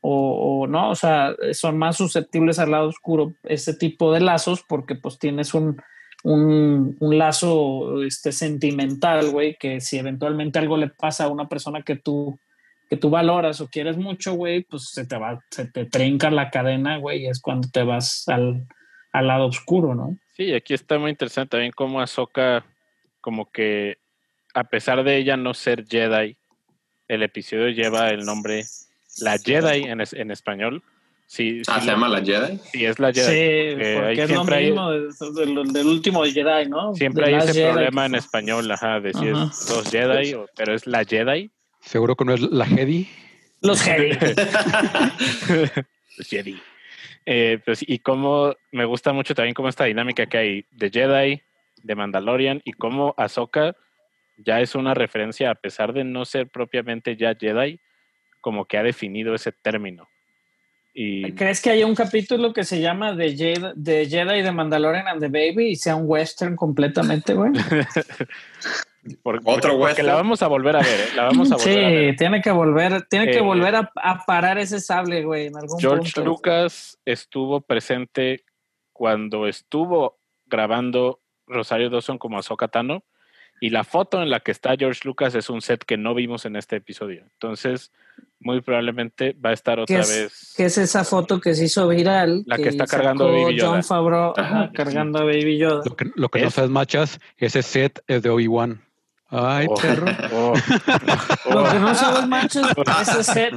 o, 0.00 0.62
o, 0.62 0.66
no, 0.66 0.90
o 0.90 0.94
sea, 0.94 1.34
son 1.52 1.78
más 1.78 1.96
susceptibles 1.96 2.58
al 2.58 2.70
lado 2.70 2.88
oscuro 2.88 3.32
ese 3.42 3.74
tipo 3.74 4.12
de 4.12 4.20
lazos 4.20 4.64
porque 4.68 4.94
pues 4.94 5.18
tienes 5.18 5.54
un, 5.54 5.80
un, 6.24 6.96
un 6.98 7.18
lazo 7.18 8.02
este, 8.02 8.32
sentimental, 8.32 9.30
güey, 9.30 9.56
que 9.58 9.80
si 9.80 9.98
eventualmente 9.98 10.58
algo 10.58 10.76
le 10.76 10.88
pasa 10.88 11.24
a 11.24 11.28
una 11.28 11.48
persona 11.48 11.82
que 11.82 11.96
tú, 11.96 12.38
que 12.88 12.96
tú 12.96 13.10
valoras 13.10 13.60
o 13.60 13.68
quieres 13.68 13.96
mucho, 13.96 14.34
güey, 14.34 14.62
pues 14.64 14.90
se 14.90 15.06
te 15.06 15.16
va, 15.16 15.40
se 15.50 15.66
te 15.66 15.84
trinca 15.84 16.30
la 16.30 16.50
cadena, 16.50 16.98
güey, 16.98 17.22
y 17.22 17.26
es 17.28 17.40
cuando 17.40 17.68
te 17.68 17.82
vas 17.82 18.24
al, 18.28 18.66
al 19.12 19.26
lado 19.26 19.46
oscuro, 19.46 19.94
¿no? 19.94 20.16
Sí, 20.36 20.52
aquí 20.54 20.74
está 20.74 20.98
muy 20.98 21.10
interesante 21.10 21.50
también 21.50 21.72
cómo 21.72 22.00
Ahsoka, 22.00 22.64
como 23.20 23.50
que 23.50 23.98
a 24.54 24.64
pesar 24.64 25.04
de 25.04 25.16
ella 25.16 25.36
no 25.36 25.54
ser 25.54 25.86
Jedi, 25.86 26.36
el 27.08 27.22
episodio 27.22 27.68
lleva 27.68 28.10
el 28.10 28.24
nombre 28.24 28.64
La 29.20 29.38
Jedi 29.38 29.84
en, 29.84 30.00
en 30.00 30.30
español. 30.30 30.82
Sí, 31.30 31.60
Ah, 31.68 31.74
sí 31.74 31.80
¿se 31.84 31.90
llama 31.92 32.08
la 32.08 32.24
Jedi? 32.24 32.58
sí, 32.72 32.86
es 32.86 32.98
la 32.98 33.12
Jedi. 33.12 33.74
Sí, 33.74 33.94
porque 33.94 34.08
ahí 34.08 34.18
es 34.18 34.30
lo 34.30 34.34
siempre 34.36 34.56
hay- 34.56 34.64
mismo 34.70 34.90
de- 34.90 35.72
del 35.78 35.86
último 35.86 36.24
Jedi, 36.24 36.68
¿no? 36.70 36.94
Siempre 36.94 37.26
hay 37.26 37.34
ese 37.34 37.52
Jedi, 37.52 37.70
problema 37.72 38.06
en 38.06 38.14
español, 38.14 38.70
ajá, 38.70 38.98
de 39.00 39.12
si 39.12 39.28
Ajá. 39.28 39.50
es 39.52 39.70
los 39.70 39.90
Jedi, 39.90 40.32
o- 40.34 40.46
pero 40.56 40.72
es 40.74 40.86
la 40.86 41.04
Jedi. 41.04 41.50
Seguro 41.80 42.16
que 42.16 42.24
no 42.24 42.32
es 42.32 42.40
la 42.40 42.64
Jedi. 42.64 43.06
Los 43.60 43.82
Jedi. 43.82 44.16
Los 46.16 46.26
Jedi. 46.30 46.58
Eh, 47.26 47.58
pues, 47.64 47.84
y 47.86 47.98
cómo 47.98 48.54
me 48.72 48.84
gusta 48.86 49.12
mucho 49.12 49.34
también 49.34 49.52
cómo 49.54 49.68
esta 49.68 49.84
dinámica 49.84 50.24
que 50.26 50.38
hay 50.38 50.64
de 50.70 50.90
Jedi, 50.90 51.42
de 51.82 51.94
Mandalorian, 51.94 52.62
y 52.64 52.72
cómo 52.72 53.14
Ahsoka 53.18 53.76
ya 54.38 54.60
es 54.62 54.74
una 54.74 54.94
referencia, 54.94 55.50
a 55.50 55.54
pesar 55.56 55.92
de 55.92 56.04
no 56.04 56.24
ser 56.24 56.48
propiamente 56.48 57.16
ya 57.16 57.34
Jedi, 57.38 57.80
como 58.40 58.64
que 58.64 58.78
ha 58.78 58.82
definido 58.82 59.34
ese 59.34 59.52
término. 59.52 60.08
Y 60.94 61.32
¿Crees 61.32 61.60
que 61.62 61.70
haya 61.70 61.86
un 61.86 61.94
capítulo 61.94 62.52
que 62.52 62.64
se 62.64 62.80
llama 62.80 63.16
The 63.16 63.36
Jedi, 63.36 63.82
The 63.82 64.06
Jedi 64.06 64.42
de 64.42 64.50
Mandalorian 64.52 65.06
and 65.06 65.20
the 65.20 65.28
Baby 65.28 65.68
y 65.70 65.76
sea 65.76 65.94
un 65.94 66.04
western 66.06 66.56
completamente, 66.56 67.34
güey? 67.34 67.52
Otro 69.22 69.40
porque 69.42 69.74
western. 69.76 70.06
la 70.06 70.14
vamos 70.14 70.42
a 70.42 70.48
volver 70.48 70.76
a 70.76 70.80
ver, 70.80 71.00
¿eh? 71.00 71.08
la 71.16 71.24
vamos 71.24 71.50
a 71.52 71.56
volver 71.56 71.70
a 71.70 71.88
Sí, 71.88 71.94
ver. 72.04 72.16
tiene 72.16 72.42
que 72.42 72.50
volver, 72.50 73.02
tiene 73.08 73.26
que 73.30 73.38
Eh, 73.38 73.42
volver 73.42 73.74
a, 73.76 73.92
a 73.96 74.24
parar 74.26 74.58
ese 74.58 74.80
sable, 74.80 75.22
güey, 75.24 75.46
en 75.46 75.56
algún 75.56 75.78
George 75.80 76.12
punto. 76.14 76.24
Lucas 76.24 76.98
estuvo 77.04 77.60
presente 77.60 78.44
cuando 78.92 79.46
estuvo 79.46 80.18
grabando 80.46 81.20
Rosario 81.46 81.88
Dawson 81.90 82.18
como 82.18 82.38
Ahsoka 82.38 82.68
Tano 82.68 83.04
y 83.60 83.70
la 83.70 83.84
foto 83.84 84.22
en 84.22 84.30
la 84.30 84.40
que 84.40 84.50
está 84.52 84.76
George 84.76 85.00
Lucas 85.04 85.34
es 85.34 85.50
un 85.50 85.60
set 85.62 85.84
que 85.84 85.96
no 85.96 86.14
vimos 86.14 86.44
en 86.44 86.56
este 86.56 86.76
episodio. 86.76 87.22
Entonces, 87.32 87.90
muy 88.40 88.60
probablemente 88.60 89.36
va 89.44 89.50
a 89.50 89.52
estar 89.52 89.78
otra 89.80 89.96
¿Qué 89.96 90.00
es- 90.02 90.08
vez. 90.08 90.54
Que 90.56 90.64
es 90.66 90.78
esa 90.78 91.04
foto 91.04 91.40
que 91.40 91.54
se 91.54 91.64
hizo 91.64 91.88
viral. 91.88 92.42
La 92.46 92.56
que 92.56 92.68
está 92.68 92.86
cargando 92.86 93.28
a 93.28 93.32
Baby 93.32 93.56
Yoda. 93.56 93.70
John 93.70 93.84
Favreau 93.84 94.32
Ajá, 94.36 94.70
cargando 94.74 95.18
a 95.18 95.24
Baby 95.24 95.58
Yoda. 95.58 95.82
Lo 95.84 95.96
que, 95.96 96.10
lo 96.14 96.28
que 96.28 96.40
no 96.42 96.48
¿Es? 96.48 96.54
sabes, 96.54 96.70
machas, 96.70 97.20
ese 97.36 97.62
set 97.62 98.00
es 98.06 98.22
de 98.22 98.30
Obi-Wan. 98.30 98.80
Ay, 99.30 99.66
Oh, 99.68 99.74
perro. 99.74 100.06
oh, 100.32 100.54
Lo 101.50 101.62
oh. 101.64 101.70
que 101.70 101.78
no 101.78 101.94
sabes, 101.94 102.26
manches, 102.28 102.62
ese 103.02 103.24
set. 103.24 103.54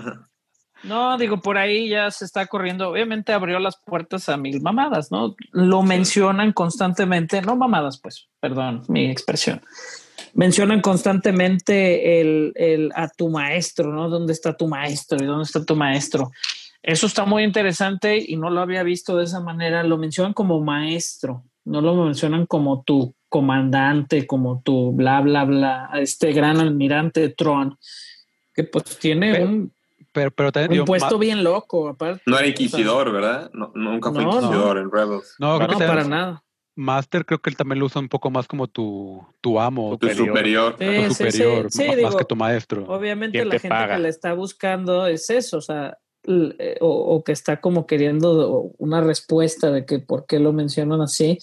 No, 0.83 1.17
digo, 1.17 1.39
por 1.41 1.57
ahí 1.57 1.89
ya 1.89 2.09
se 2.11 2.25
está 2.25 2.47
corriendo. 2.47 2.89
Obviamente 2.89 3.33
abrió 3.33 3.59
las 3.59 3.77
puertas 3.77 4.29
a 4.29 4.37
mil 4.37 4.61
mamadas, 4.61 5.11
¿no? 5.11 5.35
Lo 5.51 5.83
mencionan 5.83 6.53
constantemente, 6.53 7.41
no 7.41 7.55
mamadas, 7.55 7.99
pues, 7.99 8.27
perdón, 8.39 8.83
mi 8.87 9.09
expresión. 9.09 9.61
Mencionan 10.33 10.81
constantemente 10.81 12.21
el, 12.21 12.53
el 12.55 12.91
a 12.95 13.09
tu 13.09 13.29
maestro, 13.29 13.91
¿no? 13.93 14.09
¿Dónde 14.09 14.33
está 14.33 14.55
tu 14.55 14.67
maestro? 14.67 15.17
¿Y 15.21 15.25
dónde 15.27 15.43
está 15.43 15.63
tu 15.63 15.75
maestro? 15.75 16.31
Eso 16.81 17.05
está 17.05 17.25
muy 17.25 17.43
interesante 17.43 18.17
y 18.25 18.37
no 18.37 18.49
lo 18.49 18.61
había 18.61 18.81
visto 18.83 19.15
de 19.17 19.25
esa 19.25 19.39
manera. 19.39 19.83
Lo 19.83 19.97
mencionan 19.97 20.33
como 20.33 20.61
maestro, 20.61 21.43
no 21.65 21.81
lo 21.81 21.93
mencionan 22.05 22.45
como 22.47 22.81
tu 22.83 23.13
comandante, 23.29 24.25
como 24.25 24.61
tu 24.61 24.91
bla, 24.93 25.21
bla, 25.21 25.45
bla, 25.45 25.89
este 25.95 26.33
gran 26.33 26.59
almirante 26.59 27.29
Tron, 27.29 27.77
que 28.53 28.63
pues 28.63 28.97
tiene 28.99 29.33
Pero- 29.33 29.45
un, 29.45 29.73
Pero, 30.11 30.31
pero 30.31 30.51
también 30.51 30.71
un 30.71 30.73
digo, 30.75 30.85
puesto 30.85 31.17
bien 31.17 31.43
loco, 31.43 31.87
aparte. 31.89 32.21
No 32.25 32.37
era 32.37 32.47
inquisidor, 32.47 33.11
¿verdad? 33.11 33.49
No, 33.53 33.71
nunca 33.75 34.11
fue 34.11 34.23
No, 34.23 34.31
inquisidor 34.35 34.77
en 34.77 34.91
Rebels. 34.91 35.35
no, 35.39 35.57
creo 35.57 35.67
No, 35.69 35.77
que 35.77 35.85
para 35.85 36.03
nada. 36.03 36.43
Master 36.75 37.25
creo 37.25 37.39
que 37.39 37.49
él 37.49 37.57
también 37.57 37.79
lo 37.79 37.85
usa 37.85 37.99
un 38.01 38.07
poco 38.09 38.29
más 38.29 38.47
como 38.47 38.67
tu, 38.67 39.25
tu 39.41 39.59
amo, 39.59 39.97
Tu 39.97 40.07
Superior. 40.09 40.27
superior. 40.27 40.75
Sí, 40.79 40.85
tu 40.85 40.91
sí, 40.91 41.01
sí, 41.01 41.13
superior, 41.13 41.71
sí, 41.71 41.87
más, 41.87 41.95
digo, 41.97 42.17
que 42.17 42.25
tu 42.25 42.35
maestro. 42.35 42.85
Obviamente 42.87 43.37
¿Quién 43.37 43.49
la 43.49 43.51
te 43.55 43.59
gente 43.59 43.75
paga? 43.75 43.95
que 43.95 44.01
le 44.01 44.09
está 44.09 44.33
buscando 44.33 45.05
es 45.05 45.29
eso, 45.29 45.57
o 45.57 45.61
sea, 45.61 45.97
eh, 46.23 46.77
o, 46.81 46.87
o 46.87 47.23
que 47.23 47.31
está 47.33 47.59
como 47.59 47.85
queriendo 47.85 48.71
una 48.77 49.01
respuesta 49.01 49.69
de 49.71 49.85
que 49.85 49.99
por 49.99 50.25
qué 50.25 50.39
lo 50.39 50.53
mencionan 50.53 51.01
así, 51.01 51.37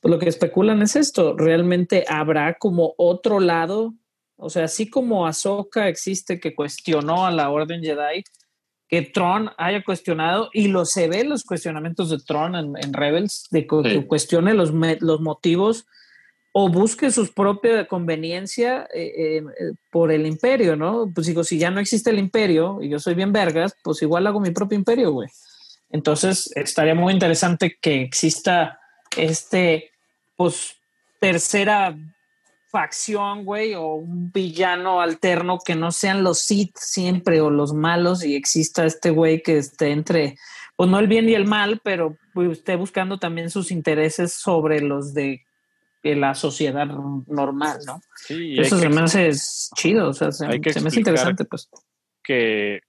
pues 0.00 0.12
lo 0.12 0.18
que 0.18 0.28
especulan 0.28 0.82
es 0.82 0.96
esto, 0.96 1.34
realmente 1.36 2.04
habrá 2.08 2.54
como 2.54 2.94
otro 2.98 3.40
lado, 3.40 3.94
o 4.36 4.50
sea, 4.50 4.64
así 4.64 4.88
como 4.90 5.26
Ahsoka 5.26 5.88
existe 5.88 6.40
que 6.40 6.54
cuestionó 6.54 7.26
a 7.26 7.30
la 7.30 7.50
Orden 7.50 7.82
Jedi, 7.82 8.24
que 8.88 9.02
Tron 9.02 9.50
haya 9.56 9.82
cuestionado, 9.82 10.50
y 10.52 10.68
lo 10.68 10.84
se 10.84 11.08
ve 11.08 11.24
los 11.24 11.44
cuestionamientos 11.44 12.10
de 12.10 12.18
Tron 12.18 12.54
en, 12.54 12.74
en 12.76 12.92
Rebels, 12.92 13.46
de 13.50 13.66
que, 13.66 13.82
Sí. 13.82 14.04
cuestione 14.04 14.54
los, 14.54 14.72
los 15.00 15.20
motivos 15.20 15.86
o 16.52 16.68
busque 16.68 17.10
su 17.10 17.32
propia 17.32 17.88
conveniencia 17.88 18.86
eh, 18.94 19.38
eh, 19.38 19.42
por 19.90 20.12
el 20.12 20.24
imperio, 20.26 20.76
¿no? 20.76 21.10
Pues 21.12 21.26
digo, 21.26 21.42
si 21.42 21.58
ya 21.58 21.70
no 21.70 21.80
existe 21.80 22.10
el 22.10 22.18
imperio 22.20 22.78
y 22.80 22.88
yo 22.90 23.00
soy 23.00 23.14
bien 23.14 23.32
vergas, 23.32 23.74
pues 23.82 24.00
igual 24.02 24.26
hago 24.28 24.38
mi 24.38 24.52
propio 24.52 24.78
imperio, 24.78 25.10
güey. 25.10 25.28
Entonces, 25.90 26.50
estaría 26.54 26.94
muy 26.94 27.12
interesante 27.12 27.76
que 27.80 28.02
exista 28.02 28.78
este, 29.16 29.90
pues, 30.36 30.76
tercera 31.20 31.96
facción, 32.74 33.44
güey, 33.44 33.74
o 33.74 33.94
un 33.94 34.32
villano 34.32 35.00
alterno 35.00 35.60
que 35.64 35.76
no 35.76 35.92
sean 35.92 36.24
los 36.24 36.40
Sith 36.40 36.76
siempre 36.76 37.40
o 37.40 37.48
los 37.48 37.72
malos 37.72 38.24
y 38.24 38.34
exista 38.34 38.84
este 38.84 39.10
güey 39.10 39.44
que 39.44 39.58
esté 39.58 39.92
entre, 39.92 40.36
pues 40.74 40.90
no 40.90 40.98
el 40.98 41.06
bien 41.06 41.28
y 41.28 41.34
el 41.34 41.46
mal, 41.46 41.80
pero 41.84 42.18
pues, 42.32 42.50
esté 42.58 42.74
buscando 42.74 43.18
también 43.18 43.48
sus 43.48 43.70
intereses 43.70 44.32
sobre 44.32 44.80
los 44.80 45.14
de, 45.14 45.44
de 46.02 46.16
la 46.16 46.34
sociedad 46.34 46.88
normal, 47.28 47.78
¿no? 47.86 48.00
Sí, 48.16 48.58
Eso 48.58 48.76
se 48.76 48.88
que 48.88 48.92
me 48.92 49.02
hace 49.02 49.28
es 49.28 49.70
chido, 49.76 50.08
o 50.08 50.12
sea, 50.12 50.32
se, 50.32 50.48
me 50.48 50.56
hace 50.56 50.98
interesante, 50.98 51.44
pues. 51.44 51.68
que, 52.24 52.80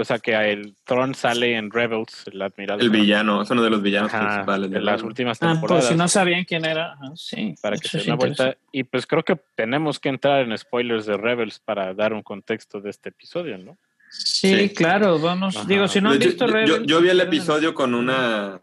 o 0.00 0.04
sea, 0.04 0.18
que 0.18 0.32
el 0.50 0.74
Tron 0.84 1.14
sale 1.14 1.56
en 1.56 1.70
Rebels, 1.70 2.24
el 2.32 2.42
admiral. 2.42 2.80
El 2.80 2.90
villano, 2.90 3.42
es 3.42 3.50
uno 3.50 3.62
de 3.62 3.70
los 3.70 3.80
villanos 3.82 4.12
Ajá, 4.12 4.26
principales. 4.28 4.70
de 4.70 4.78
en 4.78 4.84
las 4.84 5.02
últimas 5.02 5.38
Ah, 5.42 5.52
temporadas. 5.52 5.84
por 5.84 5.92
si 5.92 5.96
no 5.98 6.08
sabían 6.08 6.44
quién 6.44 6.64
era, 6.64 6.94
ajá, 6.94 7.12
sí. 7.14 7.54
para 7.62 7.76
que 7.76 7.88
se 7.88 7.98
den 7.98 8.06
una 8.08 8.16
vuelta. 8.16 8.56
Y 8.72 8.84
pues 8.84 9.06
creo 9.06 9.22
que 9.22 9.36
tenemos 9.56 10.00
que 10.00 10.08
entrar 10.08 10.40
en 10.40 10.56
spoilers 10.58 11.06
de 11.06 11.16
Rebels 11.16 11.58
para 11.60 11.94
dar 11.94 12.12
un 12.12 12.22
contexto 12.22 12.80
de 12.80 12.90
este 12.90 13.10
episodio, 13.10 13.56
¿no? 13.58 13.78
Sí, 14.10 14.56
Sí. 14.56 14.74
claro, 14.74 15.18
vamos. 15.20 15.56
Ajá. 15.56 15.66
Digo, 15.68 15.86
si 15.86 16.00
no 16.00 16.10
han 16.10 16.18
Yo- 16.18 16.26
visto 16.26 16.46
yo, 16.46 16.52
Rebels. 16.52 16.78
yo- 16.80 16.84
yo 16.84 17.00
vi 17.00 17.10
el 17.10 17.20
episodio 17.20 17.74
con 17.74 17.94
una. 17.94 18.60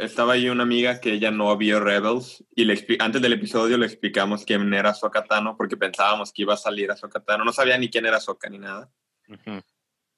Estaba 0.00 0.34
ahí 0.34 0.48
una 0.48 0.62
amiga 0.62 1.00
que 1.00 1.12
ella 1.12 1.30
no 1.30 1.54
vio 1.56 1.80
Rebels 1.80 2.44
y 2.54 2.64
le 2.66 2.78
antes 3.00 3.20
del 3.20 3.32
episodio 3.32 3.76
le 3.78 3.86
explicamos 3.86 4.44
quién 4.44 4.72
era 4.72 4.90
Ahsoka 4.90 5.24
Tano 5.24 5.56
porque 5.56 5.76
pensábamos 5.76 6.32
que 6.32 6.42
iba 6.42 6.54
a 6.54 6.56
salir 6.56 6.90
Ahsoka 6.90 7.20
Tano. 7.20 7.44
No 7.44 7.52
sabía 7.52 7.76
ni 7.78 7.88
quién 7.90 8.06
era 8.06 8.18
Ahsoka 8.18 8.48
ni 8.48 8.58
nada. 8.58 8.90
Ujú. 9.28 9.60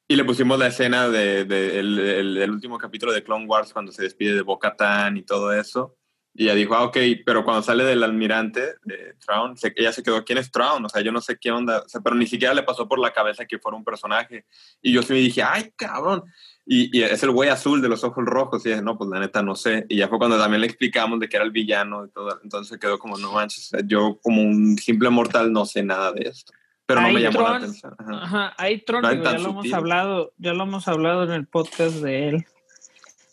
Y 0.06 0.16
le 0.16 0.24
pusimos 0.24 0.59
la 0.59 0.66
escena 0.66 1.09
de, 1.09 1.44
de- 1.44 1.78
el- 1.81 1.98
el- 1.98 2.35
del 2.35 2.51
último 2.51 2.76
capítulo 2.78 3.12
de 3.12 3.22
Clone 3.24 3.47
Wars 3.47 3.72
cuando 3.72 3.90
se 3.90 4.02
despide 4.02 4.35
de 4.35 4.43
Bo-Katan 4.43 5.16
y 5.16 5.22
todo 5.22 5.52
eso. 5.52 5.97
Y 6.36 6.44
ella 6.44 6.55
dijo, 6.56 6.74
ah, 6.74 6.82
ok, 6.82 6.97
pero 7.24 7.44
cuando 7.44 7.62
sale 7.62 7.85
del 7.85 8.02
almirante 8.02 8.74
de 8.82 9.14
Traun, 9.24 9.56
se- 9.56 9.72
ella 9.76 9.93
se 9.93 10.02
quedó, 10.02 10.24
¿quién 10.24 10.36
es 10.39 10.51
Traun? 10.51 10.85
O 10.85 10.89
sea, 10.89 11.01
yo 11.01 11.12
no 11.12 11.20
sé 11.20 11.39
qué 11.40 11.52
onda, 11.52 11.78
o 11.86 11.89
sea, 11.89 12.01
pero 12.01 12.16
ni 12.16 12.26
siquiera 12.26 12.52
le 12.52 12.64
pasó 12.64 12.89
por 12.89 12.98
la 12.98 13.12
cabeza 13.12 13.47
que 13.47 13.59
fuera 13.60 13.78
un 13.78 13.85
personaje. 13.85 14.44
Y 14.82 14.93
yo 14.93 15.02
sí 15.02 15.12
me 15.12 15.20
dije, 15.20 15.43
ay, 15.43 15.72
cabrón. 15.76 16.24
Y, 16.66 16.98
y 16.98 17.02
es 17.05 17.22
el 17.22 17.31
güey 17.31 17.48
azul 17.51 17.81
de 17.81 17.89
los 17.89 18.02
ojos 18.05 18.24
rojos. 18.26 18.66
Y 18.66 18.70
dije, 18.70 18.82
no, 18.82 18.98
pues 18.98 19.09
la 19.10 19.20
neta 19.20 19.43
no 19.43 19.55
sé. 19.55 19.86
Y 19.89 19.97
ya 19.98 20.09
fue 20.09 20.18
cuando 20.18 20.36
también 20.39 20.60
le 20.60 20.66
explicamos 20.66 21.20
de 21.20 21.28
que 21.28 21.36
era 21.36 21.44
el 21.47 21.52
villano 21.52 22.05
y 22.05 22.10
todo. 22.10 22.40
Entonces 22.43 22.78
quedó 22.78 22.98
como, 22.98 23.16
no 23.16 23.32
manches, 23.32 23.70
yo 23.86 24.18
como 24.20 24.43
un 24.43 24.76
simple 24.76 25.09
mortal 25.10 25.52
no 25.52 25.64
sé 25.64 25.82
nada 25.85 26.12
de 26.12 26.28
esto. 26.28 26.52
Pero 26.86 27.01
no 27.01 27.06
Ahí 27.06 27.15
me 27.15 27.20
llamó 27.23 27.40
la 27.40 27.47
Tron- 27.47 27.56
atención. 27.56 27.94
Ajá. 27.98 28.23
Ajá, 28.24 28.55
ahí 28.59 28.81
Tron, 28.85 29.02
No 29.02 29.11
digo, 29.11 29.24
ya 29.24 29.39
lo 29.39 29.51
hemos 29.51 29.73
hablado, 29.73 30.32
ya 30.36 30.52
lo 30.52 30.65
hemos 30.65 30.86
hablado 30.89 31.24
en 31.24 31.32
el 31.32 31.47
podcast 31.47 31.97
de 31.97 32.28
él. 32.28 32.47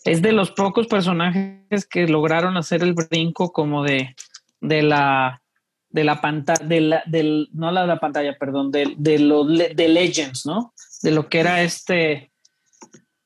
Es 0.05 0.21
de 0.21 0.31
los 0.31 0.51
pocos 0.51 0.87
personajes 0.87 1.85
que 1.85 2.07
lograron 2.07 2.57
hacer 2.57 2.81
el 2.81 2.93
brinco 2.93 3.51
como 3.51 3.83
de, 3.83 4.15
de 4.61 4.81
la 4.83 5.41
de 5.89 6.05
la 6.05 6.21
pantalla, 6.21 6.65
de 6.65 6.79
la, 6.79 7.03
del, 7.05 7.49
no 7.51 7.69
la 7.71 7.81
de 7.81 7.87
la 7.87 7.99
pantalla, 7.99 8.37
perdón, 8.39 8.71
de, 8.71 8.93
de 8.97 9.19
lo 9.19 9.43
de 9.43 9.89
Legends, 9.89 10.45
¿no? 10.45 10.73
De 11.01 11.11
lo 11.11 11.27
que 11.27 11.41
era 11.41 11.61
este, 11.63 12.31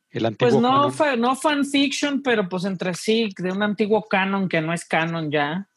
El 0.09 0.25
antiguo 0.25 0.49
pues 0.49 0.59
no, 0.59 0.69
canon. 0.71 0.91
fa- 0.93 1.15
no 1.15 1.35
fanfiction, 1.35 2.23
pero 2.23 2.49
pues 2.49 2.65
entre 2.65 2.95
sí, 2.95 3.29
de 3.37 3.51
un 3.51 3.61
antiguo 3.61 4.03
canon 4.07 4.49
que 4.49 4.61
no 4.61 4.73
es 4.73 4.83
canon 4.83 5.29
ya. 5.29 5.67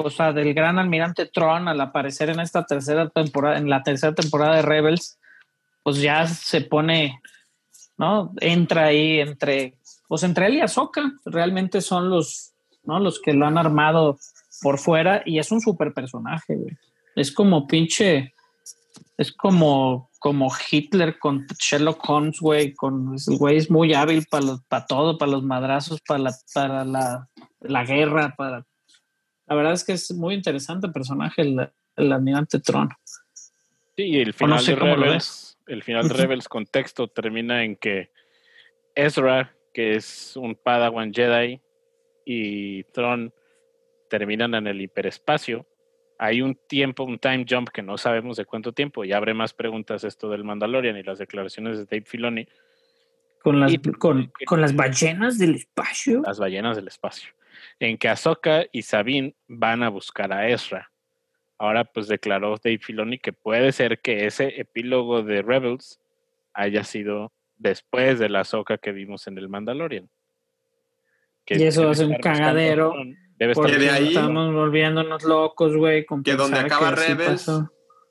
O 0.00 0.10
sea, 0.10 0.32
del 0.32 0.54
gran 0.54 0.78
almirante 0.78 1.26
Tron 1.26 1.66
al 1.66 1.80
aparecer 1.80 2.30
en 2.30 2.38
esta 2.38 2.64
tercera 2.64 3.08
temporada, 3.08 3.58
en 3.58 3.68
la 3.68 3.82
tercera 3.82 4.14
temporada 4.14 4.54
de 4.54 4.62
Rebels, 4.62 5.18
pues 5.82 6.00
ya 6.00 6.24
se 6.28 6.60
pone, 6.60 7.20
¿no? 7.96 8.32
Entra 8.40 8.86
ahí 8.86 9.18
entre, 9.18 9.76
pues 10.06 10.22
entre 10.22 10.46
él 10.46 10.54
y 10.54 10.60
Ahsoka, 10.60 11.14
realmente 11.24 11.80
son 11.80 12.10
los, 12.10 12.52
¿no? 12.84 13.00
Los 13.00 13.20
que 13.20 13.32
lo 13.32 13.44
han 13.44 13.58
armado 13.58 14.18
por 14.62 14.78
fuera 14.78 15.22
y 15.24 15.40
es 15.40 15.50
un 15.50 15.60
super 15.60 15.92
personaje, 15.92 16.54
güey. 16.54 16.76
Es 17.16 17.32
como 17.32 17.66
pinche, 17.66 18.34
es 19.16 19.32
como, 19.32 20.10
como 20.20 20.48
Hitler 20.70 21.18
con 21.18 21.44
Sherlock 21.58 22.08
Holmes, 22.08 22.38
güey, 22.38 22.72
con 22.72 23.16
el 23.16 23.36
güey 23.36 23.56
es 23.56 23.68
muy 23.68 23.94
hábil 23.94 24.26
para 24.30 24.58
para 24.68 24.86
todo, 24.86 25.18
para 25.18 25.32
los 25.32 25.42
madrazos, 25.42 26.00
para 26.06 26.20
la, 26.20 26.34
para 26.54 26.84
la, 26.84 27.28
la 27.60 27.84
guerra, 27.84 28.34
para 28.36 28.64
la 29.48 29.54
verdad 29.54 29.72
es 29.72 29.84
que 29.84 29.92
es 29.92 30.12
muy 30.12 30.34
interesante 30.34 30.88
personaje 30.88 31.42
el, 31.42 31.70
el 31.96 32.12
almirante 32.12 32.60
Tron. 32.60 32.90
Sí, 33.96 34.04
y 34.04 34.18
el 34.20 34.28
no 34.28 34.32
final 34.34 34.60
sé 34.60 34.74
de 34.74 34.80
Rebels, 34.80 35.58
el 35.66 35.82
final 35.82 36.08
de 36.08 36.14
Rebels 36.14 36.48
contexto 36.48 37.08
termina 37.08 37.64
en 37.64 37.76
que 37.76 38.10
Ezra, 38.94 39.54
que 39.72 39.94
es 39.96 40.36
un 40.36 40.54
Padawan 40.54 41.12
Jedi, 41.12 41.60
y 42.24 42.84
Thrawn 42.84 43.32
terminan 44.10 44.54
en 44.54 44.66
el 44.66 44.80
hiperespacio. 44.80 45.66
Hay 46.18 46.42
un 46.42 46.54
tiempo, 46.68 47.04
un 47.04 47.18
time 47.18 47.44
jump 47.48 47.68
que 47.68 47.80
no 47.82 47.96
sabemos 47.96 48.36
de 48.36 48.44
cuánto 48.44 48.72
tiempo, 48.72 49.04
y 49.04 49.12
abre 49.12 49.34
más 49.34 49.54
preguntas 49.54 50.04
esto 50.04 50.28
del 50.28 50.44
Mandalorian 50.44 50.96
y 50.96 51.02
las 51.02 51.18
declaraciones 51.18 51.78
de 51.78 51.84
Dave 51.84 52.04
Filoni, 52.06 52.46
Con 53.42 53.60
las, 53.60 53.72
Y- 53.72 53.78
con, 53.78 54.32
con 54.46 54.60
las 54.60 54.74
ballenas 54.74 55.38
del 55.38 55.54
espacio. 55.54 56.22
las 56.22 56.38
ballenas 56.40 56.76
del 56.76 56.88
espacio, 56.88 57.32
en 57.80 57.98
que 57.98 58.08
Ahsoka 58.08 58.64
y 58.72 58.82
Sabine 58.82 59.34
van 59.46 59.82
a 59.82 59.88
buscar 59.88 60.32
a 60.32 60.48
Ezra. 60.48 60.90
Ahora 61.58 61.84
pues 61.84 62.06
declaró 62.08 62.56
Dave 62.62 62.78
Filoni 62.78 63.18
que 63.18 63.32
puede 63.32 63.72
ser 63.72 64.00
que 64.00 64.26
ese 64.26 64.60
epílogo 64.60 65.22
de 65.22 65.42
Rebels 65.42 66.00
haya 66.54 66.84
sido 66.84 67.32
después 67.56 68.18
de 68.18 68.28
la 68.28 68.40
Ahsoka 68.40 68.78
que 68.78 68.92
vimos 68.92 69.26
en 69.26 69.38
el 69.38 69.48
Mandalorian. 69.48 70.08
Que 71.44 71.56
Y 71.58 71.64
eso 71.64 71.88
hace 71.88 72.04
un 72.04 72.14
cagadero, 72.18 72.94
Debe 73.38 73.54
Porque 73.54 73.70
estar 73.72 73.82
de 73.84 73.90
ahí- 73.90 74.08
estamos 74.08 74.52
volviéndonos 74.52 75.22
locos, 75.22 75.76
güey. 75.76 76.04
con 76.04 76.24
Que 76.24 76.34
donde 76.34 76.58
acaba 76.58 76.90
Rebels, 76.90 77.48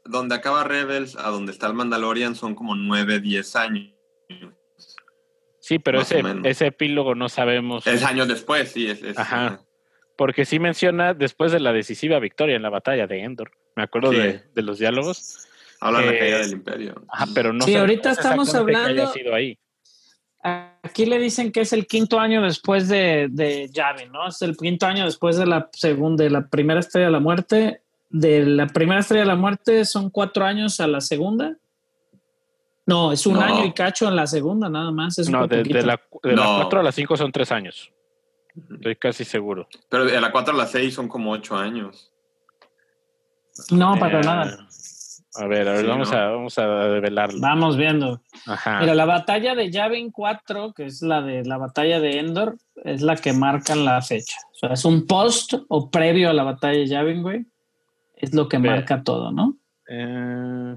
donde 0.06 0.36
acaba 0.36 0.64
Rebels 0.64 1.18
a 1.18 1.30
donde 1.30 1.52
está 1.52 1.68
el 1.68 1.74
Mandalorian 1.74 2.34
son 2.34 2.56
como 2.56 2.76
9, 2.76 3.20
10 3.20 3.56
años. 3.58 3.94
Sí, 5.68 5.80
pero 5.80 6.00
ese, 6.00 6.66
epílogo 6.68 7.14
no 7.14 7.28
sabemos. 7.28 7.86
Es 7.88 8.02
años 8.04 8.30
después, 8.30 8.72
sí. 8.72 8.88
Es, 8.88 9.04
es- 9.04 9.18
Ajá. 9.20 9.60
Porque 10.16 10.46
sí 10.46 10.60
menciona 10.60 11.14
después 11.14 11.52
de 11.52 11.60
la 11.60 11.74
decisiva 11.74 12.20
victoria 12.20 12.56
en 12.56 12.62
la 12.62 12.70
batalla 12.70 13.06
de 13.06 13.22
Endor. 13.22 13.52
Me 13.76 13.84
acuerdo 13.84 14.12
Sí. 14.12 14.18
de, 14.18 14.44
de 14.56 14.62
los 14.62 14.80
diálogos. 14.80 15.46
Habla 15.82 16.00
de 16.00 16.06
la 16.06 16.12
Eh, 16.14 16.20
caída 16.20 16.38
del 16.40 16.52
imperio. 16.54 17.04
Ajá, 17.10 17.26
pero 17.36 17.52
no 17.52 17.66
Sí, 17.66 17.74
sabemos 17.74 17.82
ahorita 17.82 18.12
estamos 18.12 18.48
exactamente 18.48 18.72
que 18.72 18.78
haya 18.78 18.90
hablando- 19.10 19.14
sido 19.14 19.36
ahí. 19.36 19.60
Aquí 20.84 21.06
le 21.06 21.20
dicen 21.20 21.52
que 21.52 21.60
es 21.62 21.74
el 21.74 21.86
quinto 21.86 22.18
año 22.20 22.42
después 22.42 22.88
de, 22.88 23.28
de 23.30 23.68
Yavin, 23.70 24.10
¿no? 24.14 24.30
Es 24.30 24.42
el 24.42 24.56
quinto 24.56 24.86
año 24.86 25.04
después 25.04 25.36
de 25.36 25.46
la 25.46 25.70
segunda, 25.74 26.24
de 26.24 26.30
la 26.30 26.48
primera 26.48 26.80
estrella 26.80 27.08
de 27.08 27.12
la 27.12 27.20
muerte. 27.20 27.82
De 28.10 28.46
la 28.46 28.68
primera 28.68 29.02
estrella 29.02 29.24
de 29.24 29.28
la 29.28 29.36
muerte 29.36 29.84
son 29.84 30.10
cuatro 30.12 30.46
años 30.46 30.80
a 30.80 30.88
la 30.88 31.02
segunda. 31.02 31.58
No, 32.88 33.12
es 33.12 33.28
un 33.28 33.36
No. 33.36 33.42
año 33.42 33.66
y 33.66 33.74
cacho 33.74 34.08
en 34.08 34.16
la 34.16 34.26
segunda, 34.26 34.70
nada 34.70 34.90
más. 34.92 35.18
Es 35.20 35.30
No, 35.30 35.46
de, 35.48 35.64
la, 35.66 36.00
de 36.24 36.36
la 36.36 36.44
No. 36.44 36.56
4 36.62 36.80
a 36.80 36.84
las 36.84 36.96
5 36.96 37.16
son 37.18 37.32
3 37.32 37.52
años. 37.52 37.92
Estoy 38.74 38.96
casi 38.96 39.24
seguro. 39.26 39.68
Pero 39.90 40.06
de 40.06 40.20
la 40.20 40.32
4 40.32 40.54
a 40.54 40.58
la 40.58 40.66
6 40.66 40.94
son 40.96 41.08
como 41.08 41.32
8 41.32 41.56
años. 41.56 42.12
No, 43.72 43.96
para 44.00 44.20
Eh, 44.22 44.24
nada. 44.24 44.68
A 45.36 45.46
ver, 45.46 45.68
a 45.68 45.72
ver, 45.74 45.82
Sí, 45.82 45.88
vamos, 45.88 46.12
¿no? 46.12 46.18
a, 46.18 46.30
vamos 46.32 46.58
a 46.58 46.66
develarlo. 46.88 47.40
Vamos 47.40 47.78
viendo. 47.78 48.22
Ajá. 48.48 48.80
Mira, 48.80 48.96
la 48.96 49.06
batalla 49.06 49.54
de 49.54 49.70
Yavin 49.70 50.10
4, 50.12 50.74
que 50.74 50.86
es 50.86 51.02
la 51.04 51.22
de 51.22 51.44
la 51.46 51.58
batalla 51.58 52.00
de 52.00 52.20
Endor, 52.20 52.58
es 52.84 53.02
la 53.04 53.16
que 53.18 53.34
marca 53.34 53.76
la 53.76 54.02
fecha. 54.02 54.38
O 54.54 54.56
sea, 54.56 54.70
es 54.74 54.84
un 54.86 55.06
post 55.06 55.54
o 55.68 55.92
previo 55.92 56.30
a 56.32 56.34
la 56.34 56.44
batalla 56.44 56.80
de 56.80 56.88
Yavin, 56.88 57.22
güey. 57.22 57.46
Es 58.16 58.34
lo 58.34 58.48
que 58.48 58.58
Ve. 58.58 58.70
marca 58.70 59.04
todo, 59.04 59.32
¿no? 59.32 59.56
Eh, 59.90 60.76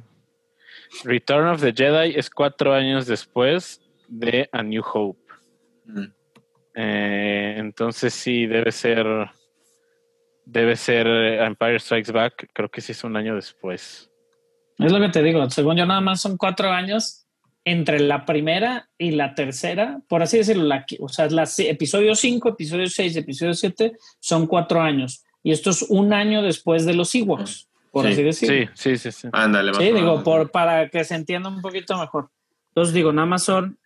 Return 1.04 1.48
of 1.48 1.60
the 1.60 1.72
Jedi 1.72 2.14
es 2.16 2.30
cuatro 2.30 2.74
años 2.74 3.06
después 3.06 3.80
de 4.08 4.48
A 4.52 4.62
New 4.62 4.82
Hope. 4.82 5.20
Mm. 5.86 6.12
Eh, 6.74 7.54
entonces 7.58 8.14
sí, 8.14 8.46
debe 8.46 8.72
ser. 8.72 9.06
Debe 10.44 10.76
ser 10.76 11.06
eh, 11.06 11.44
Empire 11.44 11.78
Strikes 11.78 12.12
Back. 12.12 12.50
Creo 12.52 12.70
que 12.70 12.80
sí 12.80 12.92
es 12.92 13.04
un 13.04 13.16
año 13.16 13.34
después. 13.36 14.10
Es 14.78 14.92
lo 14.92 15.00
que 15.00 15.08
te 15.10 15.22
digo. 15.22 15.48
Según 15.50 15.76
yo, 15.76 15.86
nada 15.86 16.00
más 16.00 16.20
son 16.20 16.36
cuatro 16.36 16.70
años 16.70 17.26
entre 17.64 18.00
la 18.00 18.24
primera 18.24 18.88
y 18.96 19.12
la 19.12 19.34
tercera, 19.34 20.00
por 20.08 20.22
así 20.22 20.38
decirlo. 20.38 20.64
La, 20.64 20.84
o 20.98 21.08
sea, 21.08 21.28
la, 21.28 21.48
episodio 21.58 22.14
5, 22.14 22.48
episodio 22.48 22.88
6, 22.88 23.16
episodio 23.16 23.54
7 23.54 23.92
son 24.18 24.46
cuatro 24.46 24.80
años. 24.80 25.24
Y 25.42 25.52
esto 25.52 25.70
es 25.70 25.82
un 25.82 26.12
año 26.12 26.42
después 26.42 26.84
de 26.84 26.94
los 26.94 27.14
Ewoks, 27.14 27.69
por 27.90 28.06
Sí, 28.06 28.12
así 28.12 28.22
decirlo. 28.22 28.70
Sí, 28.74 28.96
sí, 28.96 28.98
sí. 28.98 29.12
sí. 29.12 29.28
Ándale, 29.32 29.72
más 29.72 29.78
Sí, 29.82 29.90
o 29.90 29.94
digo, 29.94 30.22
por, 30.22 30.50
para 30.50 30.88
que 30.88 31.04
se 31.04 31.14
entienda 31.14 31.48
un 31.48 31.60
poquito 31.60 31.98
mejor. 31.98 32.30
Entonces, 32.68 32.94
digo, 32.94 33.12
nada 33.12 33.26
más 33.26 33.42
son 33.42 33.78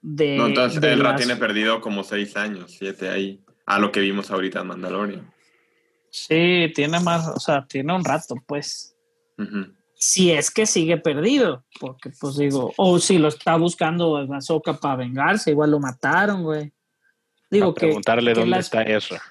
de. 0.00 0.36
No, 0.36 0.46
entonces 0.46 0.80
de 0.80 0.92
Elra 0.92 1.10
las- 1.12 1.20
tiene 1.20 1.36
perdido 1.36 1.80
como 1.80 2.02
6 2.04 2.36
años, 2.36 2.74
7 2.78 3.08
ahí. 3.10 3.44
A 3.66 3.78
lo 3.78 3.92
que 3.92 4.00
vimos 4.00 4.30
ahorita 4.30 4.60
en 4.60 4.66
Mandalorian. 4.66 5.30
Sí, 6.10 6.70
tiene 6.74 7.00
más, 7.00 7.26
o 7.28 7.40
sea, 7.40 7.66
tiene 7.66 7.94
un 7.94 8.04
rato, 8.04 8.34
pues. 8.46 8.96
Ujú. 9.38 9.72
Si 9.94 10.32
es 10.32 10.50
que 10.50 10.66
sigue 10.66 10.96
perdido, 10.98 11.64
porque, 11.78 12.10
pues 12.20 12.36
digo, 12.36 12.72
o 12.76 12.98
si 12.98 13.18
lo 13.18 13.28
está 13.28 13.56
buscando 13.56 14.16
Ahsoka 14.34 14.74
para 14.78 14.96
vengarse, 14.96 15.52
igual 15.52 15.70
lo 15.70 15.78
mataron, 15.78 16.42
güey. 16.42 16.72
Digo 17.50 17.70
A 17.70 17.74
que. 17.74 17.80
preguntarle 17.86 18.32
que 18.32 18.40
dónde 18.40 18.50
la- 18.56 18.58
está 18.58 18.82
Ezra. 18.82 19.22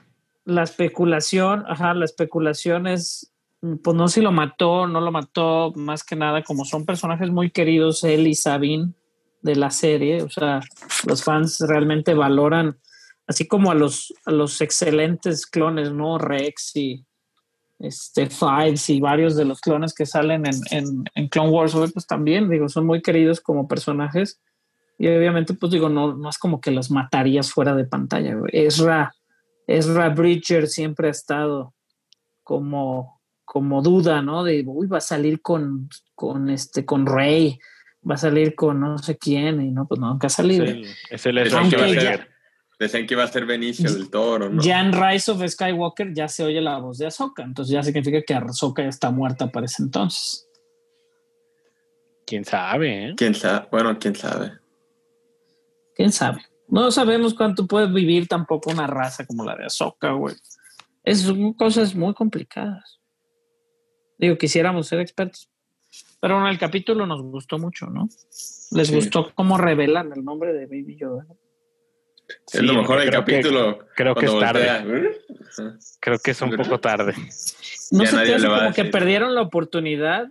La 0.46 0.64
especulación, 0.64 1.66
ajá, 1.68 1.94
la 1.94 2.06
especulación 2.06 2.88
es, 2.88 3.31
pues 3.62 3.96
no 3.96 4.08
si 4.08 4.22
lo 4.22 4.32
mató, 4.32 4.88
no 4.88 5.02
lo 5.02 5.12
mató, 5.12 5.72
más 5.76 6.04
que 6.04 6.16
nada, 6.16 6.44
como 6.44 6.66
son 6.66 6.86
personajes 6.86 7.30
muy 7.30 7.52
queridos, 7.52 8.04
él 8.04 8.28
y 8.28 8.36
Sabine 8.36 8.94
de 9.42 9.56
la 9.56 9.70
serie, 9.72 10.22
o 10.24 10.30
sea, 10.30 10.62
los 11.08 11.24
fans 11.24 11.60
realmente 11.62 12.14
valoran, 12.14 12.78
así 13.28 13.48
como 13.48 13.72
a 13.72 13.76
los, 13.76 14.14
a 14.26 14.32
los 14.32 14.62
excelentes 14.62 15.46
clones, 15.46 15.92
¿no? 15.92 16.18
Rex 16.18 16.76
y 16.76 17.06
este 17.80 18.30
Fives 18.30 18.90
y 18.90 19.00
varios 19.00 19.36
de 19.36 19.46
los 19.46 19.60
clones 19.62 19.94
que 19.94 20.06
salen 20.06 20.46
en, 20.46 20.56
en, 20.72 21.04
en 21.16 21.28
Clone 21.28 21.50
Wars, 21.50 21.76
pues 21.94 22.06
también, 22.06 22.50
digo, 22.50 22.70
son 22.70 22.86
muy 22.86 23.02
queridos 23.02 23.42
como 23.42 23.68
personajes. 23.68 24.40
Y 25.00 25.08
obviamente, 25.08 25.56
pues 25.56 25.72
digo, 25.72 25.90
no, 25.90 26.16
no 26.16 26.30
es 26.30 26.38
como 26.38 26.62
que 26.62 26.70
los 26.70 26.92
matarías 26.92 27.52
fuera 27.52 27.76
de 27.76 27.86
pantalla. 27.86 28.38
Ezra, 28.52 29.16
Ezra 29.66 30.10
Bridger 30.10 30.68
siempre 30.68 31.08
ha 31.08 31.12
estado 31.12 31.74
como, 32.44 33.21
como 33.52 33.82
duda, 33.82 34.22
¿no? 34.22 34.46
De, 34.46 34.64
uy, 34.66 34.88
va 34.88 35.00
a 35.00 35.02
salir 35.02 35.42
con, 35.42 35.90
con, 36.16 36.50
este, 36.50 36.86
con 36.86 37.06
Rey, 37.06 37.60
va 38.10 38.16
a 38.16 38.18
salir 38.18 38.56
con 38.56 38.80
no 38.80 38.98
sé 38.98 39.18
quién, 39.18 39.62
y 39.62 39.72
no, 39.72 39.86
pues 39.90 40.00
nunca 40.00 40.28
ha 40.28 40.30
Es 40.30 40.34
salido. 40.36 40.64
el, 40.64 40.86
es 41.10 41.26
el 41.26 41.36
Decían 41.36 41.66
Ezra 41.66 41.78
que, 41.78 41.90
iba 41.92 42.00
a 42.00 42.02
ser, 42.02 42.30
decían 42.80 43.06
que 43.08 43.14
iba 43.14 43.24
a 43.26 43.28
ser 43.28 43.46
Benicio 43.46 43.92
del 43.92 44.10
Toro, 44.10 44.50
¿no? 44.50 44.62
Ya 44.62 44.80
en 44.80 44.94
Rise 44.94 45.32
of 45.32 45.46
Skywalker 45.46 46.14
ya 46.14 46.30
se 46.30 46.46
oye 46.46 46.62
la 46.62 46.78
voz 46.78 46.98
de 47.00 47.08
Ahsoka, 47.08 47.44
entonces 47.44 47.74
ya 47.74 47.84
significa 47.84 48.22
que 48.22 48.34
Ahsoka 48.34 48.84
ya 48.84 48.88
está 48.88 49.12
muerta 49.12 49.52
para 49.52 49.66
ese 49.66 49.84
entonces. 49.84 50.48
¿Quién 52.26 52.46
sabe, 52.46 53.10
eh? 53.10 53.14
¿Quién 53.18 53.36
sabe? 53.36 53.68
Bueno, 53.70 54.00
quién 54.00 54.16
sabe. 54.16 54.54
¿Quién 55.94 56.14
sabe? 56.14 56.42
No 56.70 56.90
sabemos 56.90 57.34
cuánto 57.34 57.68
puede 57.68 57.92
vivir 57.92 58.30
tampoco 58.30 58.72
una 58.72 58.88
raza 58.88 59.26
como 59.26 59.44
la 59.44 59.58
de 59.58 59.66
Ahsoka, 59.66 60.14
güey. 60.14 60.36
Es, 61.04 61.24
son 61.24 61.52
cosas 61.52 61.94
muy 61.94 62.14
complicadas. 62.14 63.01
Digo, 64.22 64.38
quisiéramos 64.38 64.88
ser 64.88 65.00
expertos. 65.02 65.50
Pero 66.22 66.40
en 66.40 66.46
el 66.48 66.60
capítulo 66.60 67.06
nos 67.08 67.22
gustó 67.24 67.58
mucho, 67.58 67.88
¿no? 67.88 68.08
Les 68.72 68.88
Sí. 68.88 68.96
gustó 68.96 69.32
cómo 69.36 69.58
revelan 69.58 70.14
el 70.16 70.24
nombre 70.24 70.54
de 70.54 70.66
Baby 70.68 70.96
Yoda. 70.96 71.26
es 72.54 72.62
lo 72.62 72.74
mejor 72.76 73.00
del 73.00 73.10
que- 73.10 73.18
capítulo. 73.18 73.80
creo 73.96 74.16
que 74.16 74.26
es 74.28 74.40
tarde. 74.40 74.84
voltea. 74.84 75.12
Ajá. 75.50 75.78
Creo 76.00 76.20
que 76.20 76.32
es 76.32 76.42
un 76.42 76.52
poco 76.56 76.80
tarde. 76.80 77.14
No 77.92 78.04
Ya 78.06 78.22
hace 78.22 78.48
como 78.48 78.72
que 78.74 78.86
perdieron 78.86 79.36
la 79.36 79.42
oportunidad 79.42 80.28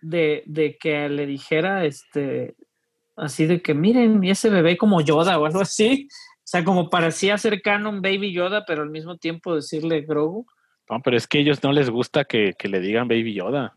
de, 0.00 0.42
de 0.46 0.76
que 0.78 1.08
le 1.08 1.26
dijera 1.26 1.84
este 1.84 2.56
así 3.16 3.46
de 3.46 3.60
que 3.62 3.74
miren, 3.74 4.22
y 4.24 4.30
ese 4.30 4.48
bebé 4.48 4.76
como 4.76 5.00
Yoda 5.00 5.38
o 5.38 5.44
algo 5.46 5.60
así. 5.60 6.08
O 6.10 6.50
sea, 6.50 6.64
como 6.64 6.88
parecía 6.88 7.36
ser 7.36 7.60
canon 7.62 8.00
Baby 8.00 8.32
Yoda, 8.32 8.64
pero 8.66 8.82
al 8.82 8.90
mismo 8.90 9.16
tiempo 9.18 9.54
decirle 9.54 10.00
Grogu. 10.00 10.46
No, 10.90 11.00
pero 11.02 11.16
es 11.16 11.26
que 11.26 11.38
a 11.38 11.40
ellos 11.42 11.62
no 11.62 11.72
les 11.72 11.90
gusta 11.90 12.24
que, 12.24 12.54
que 12.58 12.68
le 12.68 12.80
digan 12.80 13.08
Baby 13.08 13.34
Yoda. 13.34 13.76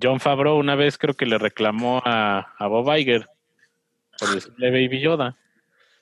John 0.00 0.20
Favreau 0.20 0.56
una 0.58 0.74
vez 0.74 0.98
creo 0.98 1.14
que 1.14 1.24
le 1.26 1.38
reclamó 1.38 2.02
a, 2.04 2.52
a 2.58 2.66
Bob 2.66 2.94
Iger 2.96 3.28
por 4.18 4.34
decirle 4.34 4.70
Baby 4.70 5.00
Yoda. 5.00 5.36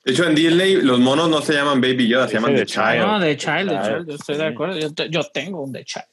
De 0.05 0.13
hecho, 0.13 0.25
en 0.27 0.35
Disney 0.35 0.77
los 0.83 0.99
monos 0.99 1.29
no 1.31 1.41
se 1.43 1.53
llaman 1.55 1.81
Baby 1.81 2.09
Yoda, 2.09 2.27
se 2.27 2.35
llaman 2.35 2.55
The 2.55 2.61
The 2.61 2.67
Child. 2.67 2.85
Child. 2.93 3.07
No, 3.07 3.21
de 3.21 3.37
Child, 3.37 3.71
de 3.71 3.83
Child, 3.83 4.09
yo 4.09 4.15
estoy 4.17 4.37
de 4.37 4.47
acuerdo. 4.47 4.79
Yo, 4.79 4.93
te- 4.95 5.09
yo 5.11 5.23
tengo 5.33 5.63
un 5.63 5.73
de 5.73 5.85
Child. 5.85 6.07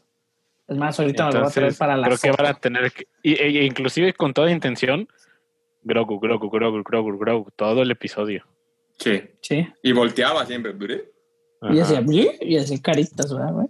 Es 0.68 0.78
más, 0.78 1.00
ahorita 1.00 1.26
me 1.28 1.34
lo 1.34 1.40
voy 1.40 1.48
a 1.48 1.52
traer 1.52 1.64
Entonces, 1.64 1.80
para 1.80 1.98
la 1.98 2.08
creo 2.08 2.18
que 2.20 2.32
van 2.44 2.46
a 2.46 2.54
tener 2.60 2.92
que, 2.92 3.08
y- 3.24 3.34
e- 3.34 3.66
inclusive 3.66 4.14
con 4.14 4.34
toda 4.34 4.52
intención, 4.52 5.08
Grogu, 5.82 6.20
Grogu, 6.20 6.50
Grogu, 6.52 6.84
Grogu, 6.84 7.18
Grogu, 7.18 7.50
todo 7.56 7.82
el 7.82 7.90
episodio. 7.90 8.46
Sí. 9.00 9.22
Sí. 9.42 9.68
Y 9.82 9.92
volteaba 9.94 10.46
siempre. 10.46 10.74
¿verdad? 10.74 11.00
Y 11.72 11.80
hacía, 11.80 12.02
"Bli", 12.02 12.30
y 12.42 12.58
hacía 12.58 12.80
caritas, 12.82 13.34
¿verdad, 13.34 13.54
güey? 13.54 13.68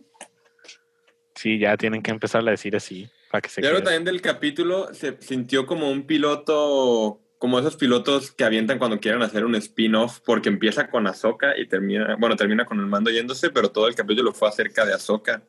Sí, 1.39 1.57
ya 1.57 1.77
tienen 1.77 2.01
que 2.01 2.11
empezar 2.11 2.45
a 2.45 2.51
decir 2.51 2.75
así 2.75 3.09
para 3.31 3.41
que 3.41 3.47
se 3.47 3.61
quede. 3.61 3.81
también 3.81 4.03
del 4.03 4.19
capítulo 4.19 4.93
se 4.93 5.15
sintió 5.21 5.65
como 5.65 5.89
un 5.89 6.05
piloto, 6.05 7.21
como 7.37 7.57
esos 7.57 7.77
pilotos 7.77 8.33
que 8.33 8.43
avientan 8.43 8.77
cuando 8.77 8.99
quieren 8.99 9.21
hacer 9.21 9.45
un 9.45 9.55
spin-off, 9.55 10.19
porque 10.25 10.49
empieza 10.49 10.89
con 10.89 11.07
Ahsoka 11.07 11.57
y 11.57 11.65
termina, 11.65 12.17
bueno, 12.19 12.35
termina 12.35 12.65
con 12.65 12.81
el 12.81 12.87
mando 12.87 13.09
yéndose, 13.09 13.51
pero 13.51 13.71
todo 13.71 13.87
el 13.87 13.95
capítulo 13.95 14.33
fue 14.33 14.49
acerca 14.49 14.85
de 14.85 14.93
Ahsoka. 14.93 15.41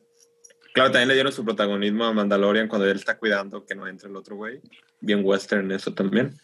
Claro, 0.73 0.91
también 0.91 1.09
le 1.09 1.15
dieron 1.15 1.33
su 1.33 1.43
protagonismo 1.43 2.05
a 2.05 2.13
Mandalorian 2.13 2.69
cuando 2.69 2.89
él 2.89 2.95
está 2.95 3.17
cuidando 3.17 3.65
que 3.65 3.75
no 3.75 3.85
entre 3.85 4.07
el 4.07 4.15
otro 4.15 4.37
güey. 4.37 4.61
Bien 5.01 5.19
western 5.21 5.73
eso 5.73 5.93
también. 5.93 6.39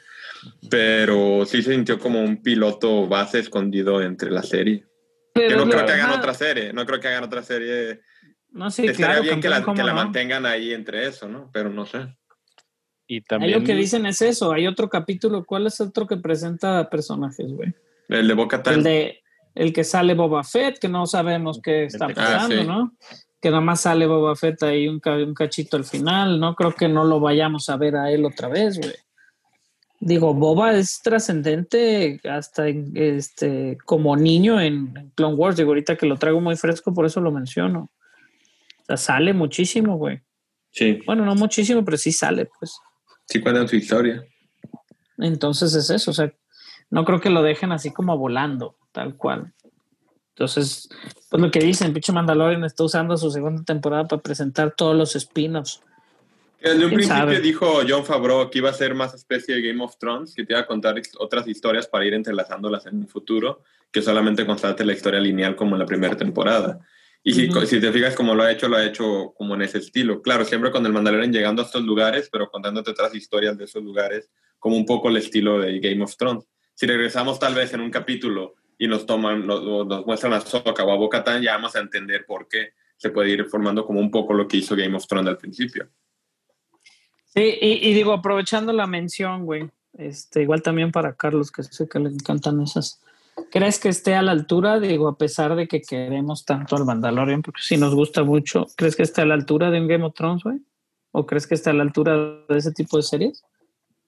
Pero 0.69 1.45
sí 1.45 1.61
se 1.61 1.71
sintió 1.71 1.99
como 1.99 2.21
un 2.21 2.43
piloto 2.43 3.07
base 3.07 3.39
escondido 3.39 4.01
entre 4.01 4.29
la 4.29 4.43
serie. 4.43 4.83
Pero 5.33 5.51
Yo 5.51 5.65
no 5.65 5.71
creo 5.71 5.85
que 5.85 5.93
hagan 5.93 6.19
otra 6.19 6.33
serie, 6.33 6.73
no 6.73 6.85
creo 6.85 6.99
que 6.99 7.07
hagan 7.07 7.23
otra 7.23 7.43
serie. 7.43 8.01
No, 8.57 8.71
sí, 8.71 8.87
Estaría 8.87 9.05
claro, 9.07 9.21
bien 9.21 9.39
que 9.39 9.49
la, 9.49 9.59
que 9.59 9.63
¿cómo 9.65 9.83
la 9.83 9.93
no? 9.93 9.95
mantengan 9.95 10.45
ahí 10.47 10.73
entre 10.73 11.07
eso, 11.07 11.27
¿no? 11.27 11.49
Pero 11.53 11.69
no 11.69 11.85
sé. 11.85 12.07
Y 13.05 13.15
Ahí 13.17 13.21
también 13.21 13.51
lo 13.59 13.63
que 13.63 13.75
dicen 13.75 14.05
es 14.07 14.21
eso. 14.21 14.51
Hay 14.51 14.65
otro 14.65 14.89
capítulo. 14.89 15.45
¿Cuál 15.45 15.67
es 15.67 15.79
otro 15.79 16.07
que 16.07 16.17
presenta 16.17 16.89
personajes, 16.89 17.51
güey? 17.51 17.71
El 18.09 18.27
de 18.27 18.33
Boca 18.33 18.61
El 18.65 18.83
de 18.83 19.21
el 19.53 19.73
que 19.73 19.83
sale 19.83 20.13
Boba 20.13 20.43
Fett, 20.43 20.79
que 20.79 20.89
no 20.89 21.05
sabemos 21.07 21.59
qué 21.63 21.85
está 21.85 22.05
Ah, 22.05 22.13
pasando, 22.13 22.55
sí. 22.61 22.67
¿no? 22.67 22.93
Que 23.39 23.49
nada 23.49 23.61
más 23.61 23.81
sale 23.81 24.05
Boba 24.07 24.35
Fett 24.35 24.61
ahí 24.63 24.87
un, 24.87 24.99
un 25.05 25.33
cachito 25.35 25.77
al 25.77 25.85
final. 25.85 26.39
No 26.39 26.55
creo 26.55 26.73
que 26.73 26.87
no 26.87 27.05
lo 27.05 27.19
vayamos 27.19 27.69
a 27.69 27.77
ver 27.77 27.95
a 27.95 28.11
él 28.11 28.25
otra 28.25 28.47
vez, 28.49 28.77
güey. 28.79 28.93
Digo, 29.99 30.33
Boba 30.33 30.73
es 30.75 30.99
trascendente 31.03 32.19
hasta 32.29 32.67
en, 32.67 32.91
este 32.95 33.77
como 33.85 34.15
niño 34.15 34.59
en, 34.59 34.93
en 34.95 35.09
Clone 35.15 35.35
Wars. 35.35 35.57
Digo, 35.57 35.69
ahorita 35.69 35.95
que 35.95 36.05
lo 36.07 36.17
traigo 36.17 36.39
muy 36.41 36.55
fresco, 36.55 36.93
por 36.93 37.05
eso 37.05 37.21
lo 37.21 37.31
menciono. 37.31 37.89
Sea, 38.87 38.97
sale 38.97 39.33
muchísimo, 39.33 39.97
güey. 39.97 40.21
Sí, 40.71 40.99
Bueno, 41.05 41.25
no 41.25 41.35
muchísimo, 41.35 41.83
pero 41.83 41.97
sí 41.97 42.11
sale, 42.11 42.49
pues. 42.59 42.77
sí 43.25 43.41
cuentan 43.41 43.67
su 43.67 43.75
historia. 43.75 44.23
Entonces 45.17 45.73
es 45.73 45.89
eso, 45.89 46.11
o 46.11 46.13
sea, 46.13 46.31
no 46.89 47.03
creo 47.03 47.19
que 47.19 47.29
lo 47.29 47.41
dejen 47.41 47.71
así 47.71 47.91
como 47.91 48.17
volando, 48.17 48.77
tal 48.91 49.15
cual. 49.17 49.53
Entonces, 50.35 50.87
pues 51.29 51.41
lo 51.41 51.49
que 51.49 51.59
dicen, 51.59 51.93
pinche 51.93 52.11
Mandalorian 52.11 52.63
está 52.63 52.83
usando 52.83 53.17
su 53.17 53.31
segunda 53.31 53.63
temporada 53.63 54.05
para 54.05 54.21
presentar 54.21 54.75
todos 54.77 54.95
los 54.95 55.15
spin-offs. 55.15 55.81
Desde 56.61 56.75
un 56.75 56.89
¿Quién 56.89 56.95
principio 56.95 57.17
sabe? 57.19 57.39
dijo 57.41 57.79
John 57.87 58.05
Favreau 58.05 58.49
que 58.49 58.59
iba 58.59 58.69
a 58.69 58.73
ser 58.73 58.93
más 58.93 59.13
especie 59.15 59.55
de 59.55 59.61
Game 59.61 59.83
of 59.83 59.97
Thrones, 59.97 60.33
que 60.35 60.45
te 60.45 60.53
iba 60.53 60.59
a 60.61 60.67
contar 60.67 60.95
otras 61.19 61.47
historias 61.47 61.87
para 61.87 62.05
ir 62.05 62.13
entrelazándolas 62.13 62.85
en 62.85 62.97
un 62.97 63.07
futuro, 63.07 63.63
que 63.91 64.01
solamente 64.01 64.45
constante 64.45 64.85
la 64.85 64.93
historia 64.93 65.19
lineal 65.19 65.55
como 65.55 65.75
en 65.75 65.79
la 65.79 65.85
primera 65.85 66.15
temporada. 66.15 66.79
Y 67.23 67.33
si, 67.33 67.49
Ujú. 67.49 67.65
si 67.65 67.81
te 67.81 67.91
fijas 67.91 68.15
como 68.15 68.35
lo 68.35 68.43
ha 68.43 68.51
hecho, 68.51 68.69
lo 68.69 68.77
ha 68.77 68.85
hecho 68.85 69.33
como 69.35 69.55
en 69.55 69.63
ese 69.63 69.79
estilo. 69.79 70.21
Claro, 70.21 70.45
siempre 70.45 70.71
con 70.71 70.85
el 70.85 70.93
Mandalorian 70.93 71.33
llegando 71.33 71.61
a 71.61 71.65
estos 71.65 71.83
lugares, 71.83 72.29
pero 72.31 72.49
contándote 72.49 72.91
otras 72.91 73.13
historias 73.15 73.57
de 73.57 73.65
esos 73.65 73.83
lugares, 73.83 74.29
como 74.59 74.77
un 74.77 74.85
poco 74.85 75.09
el 75.09 75.17
estilo 75.17 75.59
de 75.59 75.79
Game 75.79 76.03
of 76.03 76.15
Thrones. 76.15 76.45
Si 76.73 76.85
regresamos 76.85 77.39
tal 77.39 77.55
vez 77.55 77.73
en 77.73 77.81
un 77.81 77.91
capítulo 77.91 78.55
y 78.77 78.87
nos 78.87 79.05
toman, 79.05 79.45
nos, 79.45 79.63
nos 79.87 80.05
muestran 80.05 80.33
a 80.33 80.41
Sokka 80.41 80.83
o 80.83 80.91
a 80.91 80.95
Bo-Katan, 80.95 81.41
ya 81.41 81.53
vamos 81.53 81.75
a 81.75 81.79
entender 81.79 82.25
por 82.25 82.47
qué 82.47 82.73
se 82.95 83.09
puede 83.09 83.29
ir 83.29 83.45
formando 83.45 83.85
como 83.85 83.99
un 83.99 84.09
poco 84.11 84.33
lo 84.33 84.47
que 84.47 84.57
hizo 84.57 84.75
Game 84.75 84.95
of 84.95 85.05
Thrones 85.07 85.29
al 85.29 85.37
principio. 85.37 85.89
Sí, 87.25 87.57
y, 87.61 87.89
y 87.89 87.93
digo, 87.93 88.13
aprovechando 88.13 88.73
la 88.73 88.87
mención, 88.87 89.45
güey, 89.45 89.69
este, 89.97 90.43
igual 90.43 90.61
también 90.61 90.91
para 90.91 91.15
Carlos, 91.15 91.51
que 91.51 91.63
sé 91.63 91.87
que 91.87 91.99
le 91.99 92.09
encantan 92.09 92.61
esas. 92.61 93.01
¿Crees 93.51 93.79
que 93.79 93.89
esté 93.89 94.15
a 94.15 94.21
la 94.21 94.31
altura, 94.31 94.79
digo, 94.79 95.07
a 95.07 95.17
pesar 95.17 95.55
de 95.55 95.67
que 95.67 95.81
queremos 95.81 96.43
tanto 96.45 96.75
al 96.75 96.85
Mandalorian, 96.85 97.41
porque 97.41 97.61
sí 97.63 97.77
nos 97.77 97.93
gusta 97.95 98.23
mucho, 98.23 98.65
¿crees 98.75 98.95
que 98.95 99.03
esté 99.03 99.21
a 99.21 99.25
la 99.25 99.35
altura 99.35 99.69
de 99.71 99.79
un 99.79 99.87
Game 99.87 100.03
of 100.03 100.13
Thrones, 100.15 100.43
güey? 100.43 100.57
¿O 101.11 101.25
crees 101.25 101.47
que 101.47 101.55
esté 101.55 101.69
a 101.69 101.73
la 101.73 101.83
altura 101.83 102.15
de 102.49 102.57
ese 102.57 102.71
tipo 102.71 102.97
de 102.97 103.03
series? 103.03 103.43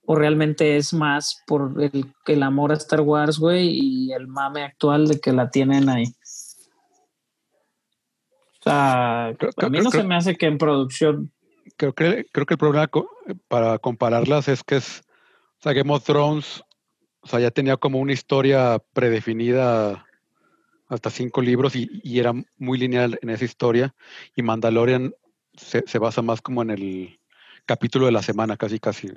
¿O 0.06 0.15
realmente 0.15 0.77
es 0.77 0.93
más 0.93 1.43
por 1.45 1.73
el, 1.81 2.06
el 2.26 2.43
amor 2.43 2.72
a 2.72 2.76
Star 2.76 3.01
Wars, 3.01 3.38
güey, 3.39 3.69
y 3.69 4.11
el 4.14 4.27
mame 4.27 4.64
actual 4.64 5.07
de 5.07 5.19
que 5.19 5.31
la 5.31 5.49
tienen 5.51 5.88
ahí? 5.89 6.06
O 8.60 8.64
sea, 8.64 9.34
Creo- 9.38 9.51
a 9.57 9.69
mí 9.69 9.72
creo- 9.72 9.84
no 9.84 9.89
creo- 9.91 10.01
se 10.01 10.07
me 10.07 10.15
hace 10.15 10.35
que 10.35 10.45
en 10.47 10.57
producción 10.57 11.31
Creo 11.77 11.93
que, 11.93 12.26
creo 12.31 12.45
que 12.45 12.56
el 12.56 12.57
problema 12.57 12.88
co- 12.88 13.10
para 13.47 13.77
compararlas 13.80 14.47
es 14.49 14.64
que 14.64 14.77
es, 14.77 15.01
o 15.60 15.61
sea, 15.61 15.72
Game 15.73 15.93
of 15.93 16.03
Thrones, 16.03 16.61
o 17.22 17.28
sea, 17.28 17.40
ya 17.40 17.52
tenía 17.52 17.78
como 17.78 18.00
una 18.00 18.14
historia 18.14 18.82
predefinida 18.94 20.06
hasta 20.88 21.10
cinco 21.10 21.41
libros 21.41 21.76
y, 21.76 21.90
y 22.04 22.20
era 22.20 22.34
muy 22.58 22.78
lineal 22.78 23.20
en 23.22 23.30
esa 23.30 23.46
historia. 23.46 23.94
Y 24.36 24.41
Mandalorian 24.41 25.14
se, 25.54 25.84
se 25.86 26.00
basa 26.00 26.22
más 26.22 26.41
como 26.41 26.62
en 26.62 26.72
el 26.72 27.20
capítulo 27.66 28.08
de 28.08 28.12
la 28.12 28.24
semana, 28.24 28.58
casi, 28.58 28.80
casi. 28.80 29.10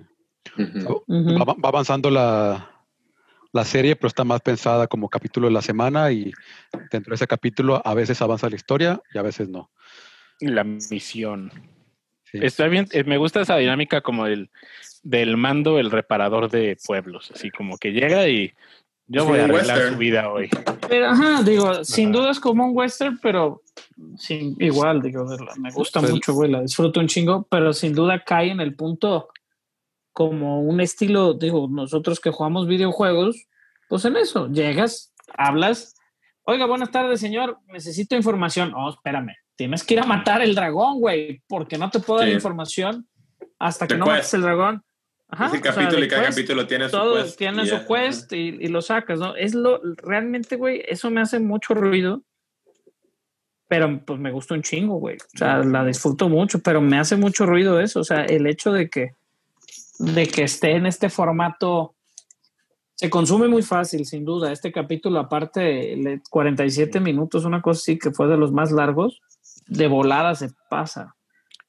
Va, 0.58 1.44
va 1.44 1.68
avanzando 1.68 2.10
la, 2.10 2.72
la 3.52 3.64
serie, 3.64 3.96
pero 3.96 4.08
está 4.08 4.24
más 4.24 4.40
pensada 4.40 4.86
como 4.86 5.08
capítulo 5.08 5.46
de 5.46 5.52
la 5.52 5.62
semana 5.62 6.10
y 6.10 6.32
dentro 6.90 7.12
de 7.12 7.14
ese 7.14 7.26
capítulo 7.26 7.80
a 7.84 7.94
veces 7.94 8.20
avanza 8.20 8.50
la 8.50 8.56
historia 8.56 9.00
y 9.14 9.18
a 9.18 9.22
veces 9.22 9.48
no. 9.48 9.70
la 10.40 10.64
misión. 10.64 11.52
Sí. 12.24 12.38
Está 12.40 12.66
bien, 12.66 12.86
eh, 12.92 13.04
me 13.04 13.18
gusta 13.18 13.42
esa 13.42 13.56
dinámica 13.56 14.00
como 14.00 14.26
el 14.26 14.50
del 15.02 15.36
mando, 15.36 15.78
el 15.78 15.90
reparador 15.90 16.48
de 16.50 16.76
pueblos, 16.86 17.30
así 17.34 17.50
como 17.50 17.76
que 17.78 17.90
llega 17.92 18.28
y 18.28 18.52
yo 19.06 19.24
voy 19.24 19.40
a 19.40 19.44
un 19.44 19.50
arreglar 19.50 19.76
western. 19.76 19.92
su 19.94 19.98
vida 19.98 20.30
hoy. 20.32 20.48
Pero, 20.88 21.08
ajá, 21.08 21.42
digo, 21.42 21.84
sin 21.84 22.10
Ajá. 22.10 22.18
duda 22.18 22.30
es 22.30 22.40
como 22.40 22.66
un 22.66 22.76
western, 22.76 23.18
pero 23.20 23.62
sin, 24.16 24.56
igual, 24.60 25.02
digo, 25.02 25.24
me 25.58 25.70
gusta 25.72 26.00
Pues- 26.00 26.12
mucho, 26.12 26.32
güey, 26.34 26.50
la 26.50 26.60
disfruto 26.62 27.00
un 27.00 27.08
chingo, 27.08 27.46
pero 27.50 27.72
sin 27.72 27.94
duda 27.94 28.22
cae 28.24 28.50
en 28.50 28.60
el 28.60 28.74
punto 28.76 29.28
como 30.12 30.60
un 30.62 30.80
estilo, 30.80 31.34
digo, 31.34 31.68
nosotros 31.70 32.20
que 32.20 32.30
jugamos 32.30 32.66
videojuegos, 32.66 33.46
pues 33.88 34.04
en 34.04 34.16
eso, 34.16 34.48
llegas, 34.48 35.12
hablas, 35.36 35.94
oiga, 36.44 36.66
buenas 36.66 36.90
tardes, 36.90 37.18
señor, 37.20 37.58
necesito 37.68 38.14
información. 38.14 38.72
Oh, 38.74 38.90
espérame, 38.90 39.34
tienes 39.56 39.84
que 39.84 39.94
ir 39.94 40.00
a 40.00 40.04
matar 40.06 40.42
el 40.42 40.54
dragón, 40.54 41.00
güey, 41.00 41.42
porque 41.48 41.78
no 41.78 41.90
te 41.90 41.98
puedo 42.00 42.20
dar 42.20 42.28
Sí. 42.28 42.34
información 42.34 43.08
hasta 43.58 43.86
que 43.86 43.96
no 43.96 44.06
mates 44.06 44.32
el 44.34 44.42
dragón. 44.42 44.82
Ajá, 45.34 45.46
o 45.46 45.50
sea, 45.50 45.60
capítulo 45.62 45.98
the 46.00 46.04
y 46.04 46.08
cada 46.08 46.22
quest 46.26 46.36
capítulo 46.38 46.66
tiene 46.66 46.84
su 46.84 46.90
todo 46.90 47.14
quest. 47.22 47.38
tiene 47.38 47.62
y 47.62 47.66
su 47.66 47.76
quest 47.86 48.32
y, 48.34 48.36
y 48.60 48.68
lo 48.68 48.82
sacas, 48.82 49.18
¿no? 49.18 49.34
Es 49.34 49.54
lo 49.54 49.80
realmente, 49.96 50.56
güey, 50.56 50.82
eso 50.86 51.10
me 51.10 51.22
hace 51.22 51.40
mucho 51.40 51.72
ruido. 51.74 52.22
Pero 53.68 54.04
pues 54.04 54.20
me 54.20 54.30
gusta 54.30 54.52
un 54.54 54.62
chingo, 54.62 54.96
güey. 54.96 55.16
O 55.16 55.38
sea, 55.38 55.58
la 55.64 55.84
disfruto 55.86 56.28
mucho, 56.28 56.58
pero 56.58 56.82
me 56.82 56.98
hace 56.98 57.16
mucho 57.16 57.46
ruido 57.46 57.80
eso. 57.80 58.00
O 58.00 58.04
sea, 58.04 58.24
el 58.26 58.46
hecho 58.46 58.70
de 58.72 58.90
que, 58.90 59.14
de 59.98 60.26
que 60.28 60.42
esté 60.42 60.72
en 60.72 60.84
este 60.84 61.08
formato 61.08 61.94
se 62.94 63.08
consume 63.08 63.48
muy 63.48 63.62
fácil, 63.62 64.04
sin 64.04 64.26
duda. 64.26 64.52
Este 64.52 64.70
capítulo, 64.70 65.18
aparte, 65.18 65.96
le- 65.96 66.20
47 66.28 67.00
minutos, 67.00 67.46
una 67.46 67.62
cosa 67.62 67.78
así 67.80 67.98
que 67.98 68.10
fue 68.10 68.28
de 68.28 68.36
los 68.36 68.52
más 68.52 68.70
largos, 68.70 69.22
de 69.66 69.86
volada 69.88 70.34
se 70.34 70.50
pasa. 70.68 71.16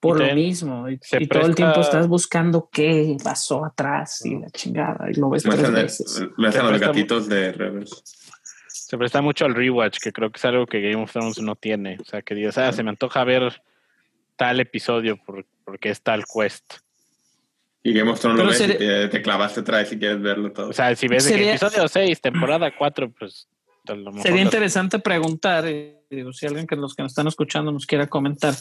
Por 0.04 0.20
lo 0.20 0.36
mismo. 0.36 0.90
Y, 0.90 0.98
todo 1.28 1.46
el 1.46 1.56
tiempo 1.56 1.80
estás 1.80 2.08
buscando 2.08 2.70
qué 2.72 3.16
pasó 3.24 3.64
atrás 3.64 4.26
y 4.26 4.38
la 4.38 4.50
chingada. 4.50 5.10
Y 5.10 5.14
lo 5.16 5.30
ves 5.30 5.44
tres 5.44 5.72
veces. 5.72 6.24
muestran 6.38 6.66
Se 6.66 6.72
los 6.74 6.82
gatitos 6.82 7.30
de 7.30 7.54
Rebels. 7.54 8.04
Se 8.68 8.98
presta 8.98 9.22
mucho 9.22 9.46
al 9.46 9.56
rewatch, 9.56 10.00
que 10.00 10.12
creo 10.12 10.30
que 10.30 10.38
es 10.38 10.46
algo 10.46 10.66
que 10.66 10.82
Game 10.82 11.02
of 11.02 11.12
Thrones 11.12 11.40
no 11.40 11.56
tiene. 11.56 11.98
O 12.02 12.04
sea, 12.04 12.22
que 12.22 12.36
digas, 12.36 12.58
ah, 12.58 12.72
se 12.74 12.84
me 12.84 12.90
antoja 12.90 13.24
ver 13.24 13.62
tal 14.36 14.60
episodio 14.60 15.18
por- 15.18 15.46
porque 15.64 15.90
es 15.90 16.02
tal 16.02 16.24
quest. 16.26 16.74
Y 17.82 17.94
Game 17.94 18.12
of 18.12 18.20
Thrones 18.20 18.38
Pero 18.38 18.52
lo 18.52 18.58
ves 18.58 18.62
y 18.62 18.78
te, 18.78 19.08
te 19.08 19.22
clavaste 19.22 19.62
otra 19.62 19.78
vez 19.78 19.90
si 19.90 19.98
quieres 19.98 20.22
verlo 20.22 20.52
todo. 20.52 20.70
O 20.70 20.74
sea, 20.74 20.96
si 20.96 21.08
ves 21.08 21.26
que 21.26 21.34
Sería- 21.34 21.56
episodio 21.56 21.88
6, 21.88 22.20
temporada 22.22 22.76
4, 22.78 23.10
pues 23.18 23.48
Sería 24.22 24.42
interesante 24.42 25.00
preguntar, 25.00 25.66
eh, 25.68 26.06
digo, 26.10 26.32
si 26.32 26.46
alguien 26.46 26.66
que 26.66 26.78
los 26.78 26.96
que 26.96 27.04
nos 27.04 27.12
están 27.12 27.28
escuchando 27.28 27.72
nos 27.72 27.86
quiera 27.86 28.08
comentar, 28.08 28.54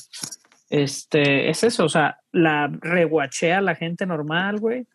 este, 0.72 1.50
es 1.50 1.64
eso, 1.64 1.84
o 1.84 1.88
sea, 1.90 2.18
la 2.32 2.66
reguachea 2.66 3.60
la 3.60 3.74
gente 3.74 4.06
normal, 4.06 4.58
güey. 4.58 4.86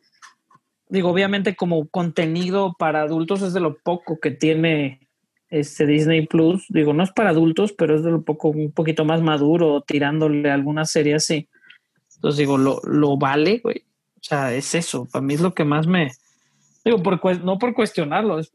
Digo, 0.90 1.12
obviamente 1.12 1.56
como 1.56 1.88
contenido 1.88 2.76
para 2.80 3.04
adultos 3.04 3.44
es 3.44 3.54
de 3.54 3.60
lo 3.60 3.78
poco 3.78 4.20
que 4.20 4.32
tiene 4.32 5.08
este 5.52 5.86
Disney 5.86 6.26
Plus, 6.26 6.66
digo, 6.70 6.94
no 6.94 7.04
es 7.04 7.12
para 7.12 7.30
adultos, 7.30 7.74
pero 7.74 7.96
es 7.96 8.04
de 8.04 8.12
un 8.12 8.24
poco 8.24 8.50
un 8.50 8.72
poquito 8.72 9.06
más 9.06 9.22
maduro, 9.22 9.82
tirándole 9.82 10.50
alguna 10.50 10.86
serie 10.86 11.14
así. 11.14 11.48
Entonces 12.16 12.40
digo, 12.40 12.58
lo, 12.58 12.82
lo 12.84 13.16
vale, 13.16 13.60
güey. 13.60 13.84
O 14.16 14.24
sea, 14.24 14.56
es 14.56 14.74
eso. 14.74 15.08
Para 15.12 15.22
mí 15.22 15.36
es 15.36 15.42
lo 15.42 15.54
que 15.54 15.64
más 15.64 15.86
me 15.86 16.12
digo, 16.84 17.04
por, 17.04 17.44
no 17.44 17.60
por 17.60 17.76
cuestionarlo, 17.76 18.40
es, 18.40 18.52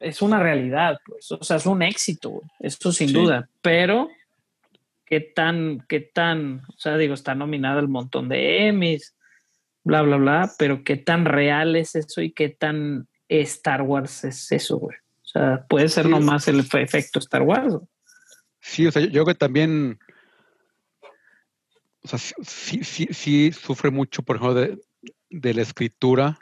es 0.00 0.20
una 0.20 0.38
realidad, 0.38 0.98
pues. 1.06 1.32
O 1.32 1.42
sea, 1.42 1.56
es 1.56 1.64
un 1.64 1.80
éxito, 1.82 2.28
güey. 2.28 2.44
Esto 2.60 2.92
sin 2.92 3.08
Sí. 3.08 3.14
duda. 3.14 3.48
Pero 3.62 4.10
qué 5.08 5.20
tan, 5.20 5.84
qué 5.88 6.00
tan, 6.00 6.62
o 6.68 6.78
sea, 6.78 6.96
digo, 6.96 7.14
está 7.14 7.34
nominada 7.34 7.78
al 7.80 7.88
montón 7.88 8.28
de 8.28 8.66
Emmys, 8.68 9.14
bla, 9.84 10.02
bla, 10.02 10.16
bla, 10.16 10.50
pero 10.58 10.84
qué 10.84 10.96
tan 10.96 11.24
real 11.24 11.76
es 11.76 11.94
eso 11.94 12.20
y 12.20 12.32
qué 12.32 12.48
tan 12.50 13.08
Star 13.28 13.82
Wars 13.82 14.24
es 14.24 14.50
eso, 14.52 14.76
güey. 14.78 14.96
O 15.22 15.26
sea, 15.26 15.64
puede 15.68 15.88
ser 15.88 16.04
Sí. 16.06 16.10
nomás 16.10 16.48
el 16.48 16.60
efe- 16.60 16.82
efecto 16.82 17.18
Star 17.18 17.42
Wars. 17.42 17.74
güey. 17.74 17.86
Sí, 18.60 18.86
o 18.86 18.92
sea, 18.92 19.02
yo, 19.02 19.10
creo 19.10 19.24
que 19.26 19.34
también, 19.34 19.98
o 22.02 22.08
sea, 22.08 22.18
sí, 22.18 22.84
sí, 22.84 23.08
sí, 23.12 23.52
sufre 23.52 23.90
mucho, 23.90 24.22
por 24.22 24.36
ejemplo, 24.36 24.54
de, 24.54 24.78
de 25.30 25.54
la 25.54 25.62
escritura, 25.62 26.38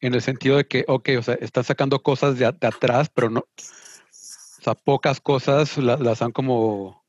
en 0.00 0.14
el 0.14 0.20
sentido 0.22 0.56
de 0.56 0.66
que, 0.66 0.84
ok, 0.88 1.10
o 1.18 1.22
sea, 1.22 1.34
están 1.34 1.64
sacando 1.64 2.02
cosas 2.02 2.38
de, 2.38 2.50
de 2.52 2.66
atrás, 2.66 3.08
pero 3.14 3.30
no, 3.30 3.40
o 3.40 4.62
sea, 4.62 4.74
pocas 4.74 5.20
cosas 5.20 5.76
la- 5.78 5.96
las 5.96 6.22
han 6.22 6.32
como, 6.32 7.01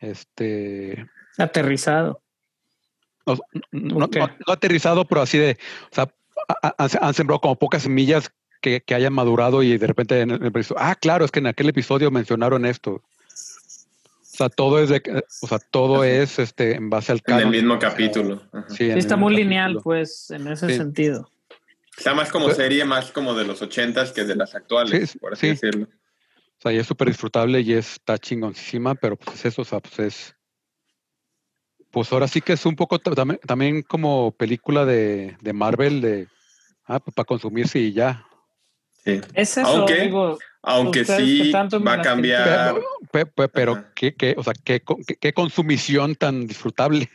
este, 0.00 1.06
Aterrizado. 1.36 2.20
no, 3.26 3.38
no- 3.72 4.04
Ok. 4.06 4.16
no- 4.16 4.26
no 4.46 4.52
aterrizado, 4.52 5.04
pero 5.04 5.20
así 5.22 5.38
de, 5.38 5.58
o 5.90 5.94
sea, 5.94 6.08
ha- 6.48 6.68
ha- 6.68 6.74
han, 6.78 6.90
han 7.00 7.14
sembrado 7.14 7.40
como 7.40 7.56
pocas 7.58 7.82
semillas 7.82 8.30
que, 8.60 8.80
que 8.80 8.94
hayan 8.94 9.12
madurado 9.12 9.62
y 9.62 9.76
de 9.78 9.86
repente 9.86 10.20
en 10.20 10.30
el 10.30 10.44
episodio, 10.46 10.80
ah, 10.82 10.94
claro, 10.94 11.24
es 11.24 11.30
que 11.30 11.38
en 11.40 11.46
aquel 11.48 11.68
episodio 11.68 12.10
mencionaron 12.10 12.64
esto. 12.66 12.92
O 13.00 14.36
sea, 14.38 14.48
todo 14.48 14.78
es 14.80 14.88
de, 14.88 15.00
que- 15.02 15.22
o 15.42 15.46
sea, 15.48 15.58
todo 15.58 15.96
Ajá. 16.02 16.06
es 16.08 16.38
este 16.38 16.76
en 16.76 16.90
base 16.90 17.12
al 17.12 17.18
En 17.26 17.34
el 17.34 17.38
canon. 17.40 17.50
mismo 17.50 17.78
capítulo. 17.78 18.42
Ajá. 18.52 18.66
Sí, 18.68 18.88
está 18.90 19.16
muy 19.16 19.32
capítulo. 19.32 19.48
lineal, 19.48 19.80
pues, 19.82 20.30
en 20.30 20.46
ese 20.48 20.68
Sí. 20.68 20.76
sentido. 20.76 21.28
Está 21.96 22.14
más 22.14 22.30
como 22.30 22.44
Pues- 22.46 22.56
serie, 22.56 22.84
más 22.84 23.10
como 23.10 23.34
de 23.34 23.44
los 23.44 23.60
ochentas 23.62 24.12
que 24.12 24.22
de 24.24 24.36
las 24.36 24.54
actuales, 24.54 25.10
Sí, 25.10 25.18
por 25.18 25.32
así 25.32 25.40
sí. 25.40 25.48
decirlo. 25.48 25.88
O 26.58 26.60
sea, 26.62 26.72
y 26.72 26.78
es 26.78 26.86
súper 26.86 27.08
disfrutable 27.08 27.60
y 27.60 27.72
está 27.72 28.18
chingoncísima, 28.18 28.94
pero 28.96 29.16
pues 29.16 29.36
es 29.38 29.44
eso, 29.46 29.62
o 29.62 29.64
sea, 29.64 29.80
pues 29.80 29.98
es. 30.00 30.34
Pues 31.90 32.12
ahora 32.12 32.28
sí 32.28 32.40
que 32.40 32.52
es 32.52 32.66
un 32.66 32.76
poco 32.76 32.98
ta- 32.98 33.12
también, 33.14 33.40
también 33.46 33.82
como 33.82 34.32
película 34.32 34.84
de, 34.84 35.36
de 35.40 35.52
Marvel, 35.52 36.00
de. 36.00 36.26
Ah, 36.84 36.98
pues 37.00 37.14
para 37.14 37.26
consumirse 37.26 37.78
y 37.78 37.92
ya. 37.92 38.24
Sí. 39.04 39.20
Es 39.34 39.56
eso, 39.56 39.66
Aunque- 39.68 40.00
digo, 40.02 40.38
Aunque 40.62 41.04
sí 41.04 41.52
va 41.52 41.92
a 41.94 42.02
cambiar. 42.02 42.74
Pe- 43.12 43.26
pe- 43.26 43.48
pero, 43.48 43.84
qué, 43.94 44.14
qué, 44.14 44.34
o 44.36 44.42
sea, 44.42 44.52
qué, 44.64 44.82
qué, 45.06 45.14
qué 45.16 45.32
consumición 45.32 46.14
tan 46.16 46.46
disfrutable. 46.46 47.08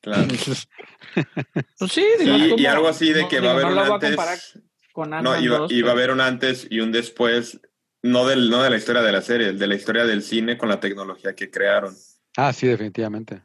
Claro. 0.00 0.26
pues 1.78 1.92
sí, 1.92 2.04
digo, 2.18 2.56
y 2.56 2.66
algo 2.66 2.88
así 2.88 3.12
de 3.12 3.22
no, 3.22 3.28
que 3.28 3.40
va 3.40 3.40
digo, 3.40 3.50
a 3.50 3.52
haber 3.54 3.64
no 3.66 3.94
un 3.94 4.04
antes. 4.04 4.58
con 4.92 5.10
No, 5.10 5.38
iba, 5.40 5.58
2, 5.58 5.72
iba 5.72 5.88
a 5.90 5.92
haber 5.92 6.10
un 6.10 6.20
antes 6.20 6.66
y 6.70 6.80
un 6.80 6.90
después, 6.92 7.60
no, 8.10 8.26
del, 8.26 8.50
no 8.50 8.62
de 8.62 8.70
la 8.70 8.76
historia 8.76 9.02
de 9.02 9.12
la 9.12 9.22
serie, 9.22 9.52
de 9.52 9.66
la 9.66 9.74
historia 9.74 10.04
del 10.04 10.22
cine 10.22 10.56
con 10.58 10.68
la 10.68 10.80
tecnología 10.80 11.34
que 11.34 11.50
crearon. 11.50 11.94
Ah, 12.36 12.52
sí, 12.52 12.66
definitivamente. 12.66 13.42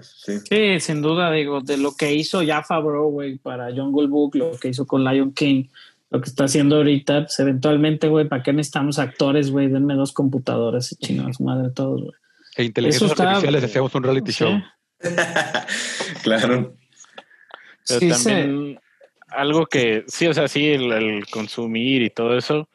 Sí. 0.00 0.38
Sí, 0.48 0.80
sin 0.80 1.02
duda, 1.02 1.32
digo, 1.32 1.60
de 1.60 1.76
lo 1.76 1.96
que 1.96 2.14
hizo 2.14 2.42
ya 2.42 2.62
Favreau, 2.62 3.10
güey, 3.10 3.38
para 3.38 3.74
Jungle 3.74 4.06
Book, 4.06 4.36
lo 4.36 4.52
que 4.58 4.68
hizo 4.68 4.86
con 4.86 5.02
Lion 5.04 5.32
King, 5.32 5.64
lo 6.10 6.20
que 6.20 6.28
está 6.28 6.44
haciendo 6.44 6.76
ahorita, 6.76 7.22
pues 7.22 7.40
eventualmente, 7.40 8.06
güey, 8.08 8.28
¿para 8.28 8.42
qué 8.42 8.52
necesitamos 8.52 8.98
actores, 9.00 9.50
güey? 9.50 9.68
Denme 9.68 9.94
dos 9.94 10.12
computadoras 10.12 10.92
y 10.92 10.96
chingados 10.96 11.40
madre 11.40 11.70
todos, 11.74 12.02
güey. 12.02 12.12
E 12.56 12.64
inteligencias 12.64 13.10
está- 13.10 13.24
artificiales 13.30 13.64
hacemos 13.64 13.94
un 13.96 14.02
reality 14.04 14.30
Sí. 14.32 14.44
show. 14.44 14.62
claro. 16.22 16.76
Pero 17.86 18.00
Sí, 18.00 18.08
también 18.08 18.80
algo 19.28 19.66
que, 19.66 20.04
sí, 20.06 20.26
o 20.28 20.34
sea, 20.34 20.46
sí, 20.48 20.68
el, 20.68 20.92
el 20.92 21.26
consumir 21.26 22.02
y 22.02 22.10
todo 22.10 22.38
eso, 22.38 22.68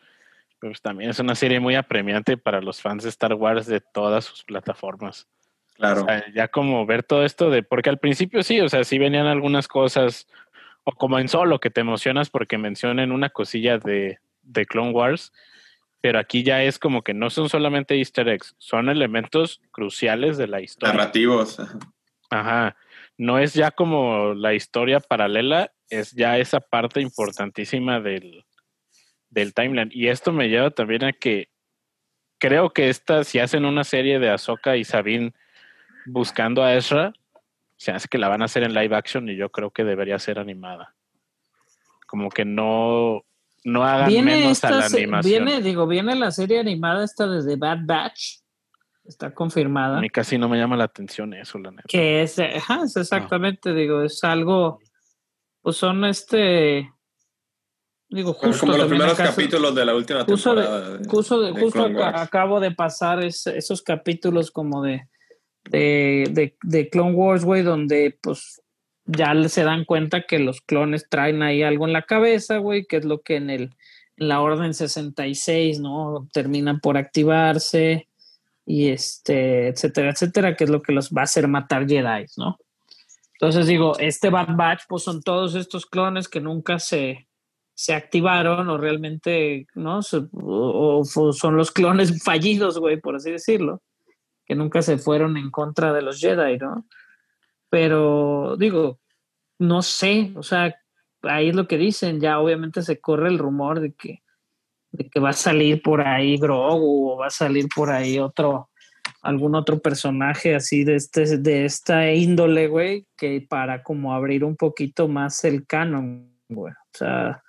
pues 0.59 0.81
también 0.81 1.09
es 1.09 1.19
una 1.19 1.35
serie 1.35 1.59
muy 1.59 1.75
apremiante 1.75 2.37
para 2.37 2.61
los 2.61 2.81
fans 2.81 3.03
de 3.03 3.09
Star 3.09 3.33
Wars 3.33 3.65
de 3.65 3.81
todas 3.81 4.25
sus 4.25 4.43
plataformas. 4.43 5.27
Claro. 5.75 6.01
O 6.01 6.05
sea, 6.05 6.25
ya 6.33 6.47
como 6.49 6.85
ver 6.85 7.03
todo 7.03 7.23
esto 7.23 7.49
de, 7.49 7.63
porque 7.63 7.89
al 7.89 7.99
principio 7.99 8.43
sí, 8.43 8.59
o 8.59 8.67
sea, 8.67 8.83
sí 8.83 8.99
venían 8.99 9.27
algunas 9.27 9.67
cosas, 9.67 10.27
o 10.83 10.91
como 10.91 11.19
en 11.19 11.29
solo, 11.29 11.59
que 11.59 11.69
te 11.69 11.81
emocionas 11.81 12.29
porque 12.29 12.57
mencionen 12.57 13.11
una 13.11 13.29
cosilla 13.29 13.77
de, 13.77 14.19
de 14.41 14.65
Clone 14.65 14.91
Wars, 14.91 15.31
pero 16.01 16.19
aquí 16.19 16.43
ya 16.43 16.63
es 16.63 16.79
como 16.79 17.01
que 17.01 17.13
no 17.13 17.29
son 17.29 17.49
solamente 17.49 17.95
easter 17.95 18.27
eggs, 18.27 18.55
son 18.57 18.89
elementos 18.89 19.61
cruciales 19.71 20.37
de 20.37 20.47
la 20.47 20.61
historia. 20.61 20.93
Narrativos. 20.93 21.57
Ajá. 22.29 22.75
No 23.17 23.39
es 23.39 23.53
ya 23.53 23.71
como 23.71 24.33
la 24.33 24.53
historia 24.53 24.99
paralela, 24.99 25.71
es 25.89 26.11
ya 26.11 26.37
esa 26.37 26.59
parte 26.59 27.01
importantísima 27.01 27.99
del, 27.99 28.45
del 29.29 29.53
timeline. 29.53 29.89
Y 29.93 30.07
esto 30.07 30.31
me 30.31 30.49
lleva 30.49 30.71
también 30.71 31.03
a 31.03 31.13
que 31.13 31.49
creo 32.39 32.71
que 32.71 32.89
esta, 32.89 33.23
si 33.23 33.39
hacen 33.39 33.65
una 33.65 33.83
serie 33.83 34.19
de 34.19 34.29
Ahsoka 34.29 34.77
y 34.77 34.83
Sabine 34.83 35.33
buscando 36.05 36.63
a 36.63 36.73
Ezra, 36.75 37.13
se 37.77 37.91
hace 37.91 38.07
que 38.07 38.17
la 38.17 38.27
van 38.27 38.41
a 38.41 38.45
hacer 38.45 38.63
en 38.63 38.73
live 38.73 38.95
action 38.95 39.29
y 39.29 39.35
yo 39.35 39.49
creo 39.49 39.71
que 39.71 39.83
debería 39.83 40.19
ser 40.19 40.39
animada. 40.39 40.95
Como 42.07 42.29
que 42.29 42.43
no, 42.43 43.23
no 43.63 43.83
hagan 43.83 44.09
Viene 44.09 44.37
menos 44.37 44.63
a 44.63 44.71
la 44.71 44.85
animación. 44.85 45.45
viene, 45.45 45.61
digo, 45.61 45.87
viene 45.87 46.15
la 46.15 46.31
serie 46.31 46.59
animada 46.59 47.03
esta 47.03 47.27
de 47.27 47.45
The 47.45 47.55
Bad 47.55 47.79
Batch, 47.83 48.39
está 49.05 49.27
A 49.27 49.33
confirmada, 49.33 49.99
mí 50.01 50.09
casi 50.09 50.37
no 50.37 50.49
me 50.49 50.57
llama 50.57 50.75
la 50.75 50.85
atención 50.85 51.33
eso, 51.33 51.57
la 51.59 51.71
neta. 51.71 51.83
que 51.87 52.21
es, 52.21 52.39
ajá, 52.39 52.83
es 52.83 52.95
exactamente, 52.97 53.73
digo, 53.73 54.01
es 54.01 54.23
algo, 54.23 54.79
pues 55.61 55.77
son 55.77 56.03
este, 56.05 56.91
digo, 58.09 58.33
justo 58.33 58.61
como 58.65 58.77
los 58.77 58.87
primeros 58.87 59.17
capítulos 59.17 59.75
de 59.75 59.85
la 59.85 59.95
última 59.95 60.19
de- 60.23 60.25
temporada. 60.25 60.97
de- 60.97 61.07
justo, 61.07 61.41
de- 61.41 61.51
justo 61.51 61.85
acabo 62.03 62.59
de 62.59 62.71
pasar 62.71 63.23
es- 63.23 63.47
esos 63.47 63.81
capítulos 63.81 64.51
como 64.51 64.81
de, 64.83 65.03
de, 65.69 66.27
de, 66.31 66.57
de 66.63 66.89
Clone 66.89 67.13
Wars, 67.13 67.45
güey, 67.45 67.61
donde 67.63 68.17
pues 68.21 68.61
ya 69.05 69.33
se 69.49 69.63
dan 69.63 69.85
cuenta 69.85 70.23
que 70.23 70.39
los 70.39 70.61
clones 70.61 71.07
traen 71.09 71.41
ahí 71.43 71.63
algo 71.63 71.85
en 71.87 71.93
la 71.93 72.03
cabeza, 72.03 72.57
güey, 72.57 72.85
que 72.85 72.97
es 72.97 73.05
lo 73.05 73.21
que 73.21 73.35
en 73.37 73.49
el 73.49 73.75
en 74.17 74.27
la 74.27 74.41
orden 74.41 74.73
66, 74.73 75.79
¿no? 75.79 76.27
Terminan 76.33 76.81
por 76.81 76.97
activarse 76.97 78.09
y 78.65 78.89
este, 78.89 79.69
etcétera, 79.69 80.11
etcétera, 80.11 80.55
que 80.57 80.65
es 80.65 80.69
lo 80.69 80.81
que 80.81 80.91
los 80.91 81.09
va 81.11 81.21
a 81.21 81.23
hacer 81.23 81.47
matar 81.47 81.87
Jedi, 81.87 82.25
¿no? 82.35 82.57
Entonces 83.33 83.65
digo, 83.67 83.97
este 83.97 84.29
Bad 84.29 84.57
Batch, 84.57 84.81
pues 84.89 85.03
son 85.03 85.21
todos 85.23 85.55
estos 85.55 85.85
clones 85.85 86.27
que 86.27 86.41
nunca 86.41 86.79
se, 86.79 87.28
se 87.79 87.93
activaron 87.93 88.67
o 88.67 88.77
realmente, 88.77 89.65
¿no? 89.73 90.01
O, 90.33 90.99
o 90.99 91.31
son 91.31 91.55
los 91.55 91.71
clones 91.71 92.21
fallidos, 92.25 92.77
güey, 92.77 92.99
por 92.99 93.15
así 93.15 93.31
decirlo, 93.31 93.81
que 94.45 94.53
nunca 94.53 94.81
se 94.81 94.97
fueron 94.97 95.37
en 95.37 95.49
contra 95.49 95.93
de 95.93 96.01
los 96.01 96.19
Jedi, 96.19 96.57
¿no? 96.57 96.85
Pero 97.69 98.57
digo, 98.57 98.99
no 99.59 99.81
sé, 99.81 100.33
o 100.35 100.43
sea, 100.43 100.75
ahí 101.21 101.47
es 101.47 101.55
lo 101.55 101.69
que 101.69 101.77
dicen, 101.77 102.19
ya 102.19 102.41
obviamente 102.41 102.81
se 102.81 102.99
corre 102.99 103.29
el 103.29 103.39
rumor 103.39 103.79
de 103.79 103.93
que, 103.93 104.23
de 104.91 105.09
que 105.09 105.21
va 105.21 105.29
a 105.29 105.33
salir 105.33 105.81
por 105.81 106.05
ahí 106.05 106.35
Grogu 106.35 107.11
o 107.11 107.17
va 107.19 107.27
a 107.27 107.29
salir 107.29 107.67
por 107.73 107.91
ahí 107.91 108.19
otro, 108.19 108.71
algún 109.21 109.55
otro 109.55 109.79
personaje 109.79 110.53
así 110.53 110.83
de 110.83 110.95
este, 110.95 111.37
de 111.37 111.63
esta 111.63 112.11
índole, 112.11 112.67
güey, 112.67 113.07
que 113.15 113.39
para 113.39 113.83
como 113.83 114.13
abrir 114.13 114.43
un 114.43 114.57
poquito 114.57 115.07
más 115.07 115.45
el 115.45 115.65
canon, 115.65 116.29
güey. 116.49 116.73
O 116.73 116.97
sea, 116.97 117.41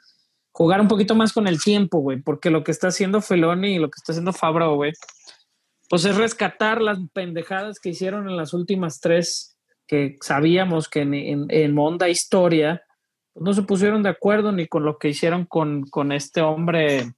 jugar 0.52 0.80
un 0.80 0.88
poquito 0.88 1.14
más 1.14 1.32
con 1.32 1.46
el 1.46 1.60
tiempo, 1.62 1.98
güey, 1.98 2.20
porque 2.20 2.50
lo 2.50 2.64
que 2.64 2.72
está 2.72 2.88
haciendo 2.88 3.20
Feloni 3.20 3.74
y 3.74 3.78
lo 3.78 3.88
que 3.90 3.96
está 3.96 4.12
haciendo 4.12 4.32
Fabro, 4.32 4.74
güey, 4.74 4.92
pues 5.88 6.04
es 6.04 6.16
rescatar 6.16 6.80
las 6.80 6.98
pendejadas 7.12 7.80
que 7.80 7.90
hicieron 7.90 8.28
en 8.28 8.36
las 8.36 8.52
últimas 8.54 9.00
tres, 9.00 9.56
que 9.86 10.16
sabíamos 10.20 10.88
que 10.88 11.00
en, 11.00 11.14
en, 11.14 11.46
en 11.48 11.78
Onda 11.78 12.08
Historia 12.08 12.82
pues 13.32 13.44
no 13.44 13.52
se 13.52 13.62
pusieron 13.62 14.02
de 14.02 14.08
acuerdo 14.08 14.52
ni 14.52 14.66
con 14.66 14.84
lo 14.84 14.98
que 14.98 15.08
hicieron 15.08 15.44
con, 15.46 15.84
con 15.84 16.12
este 16.12 16.42
hombre, 16.42 17.12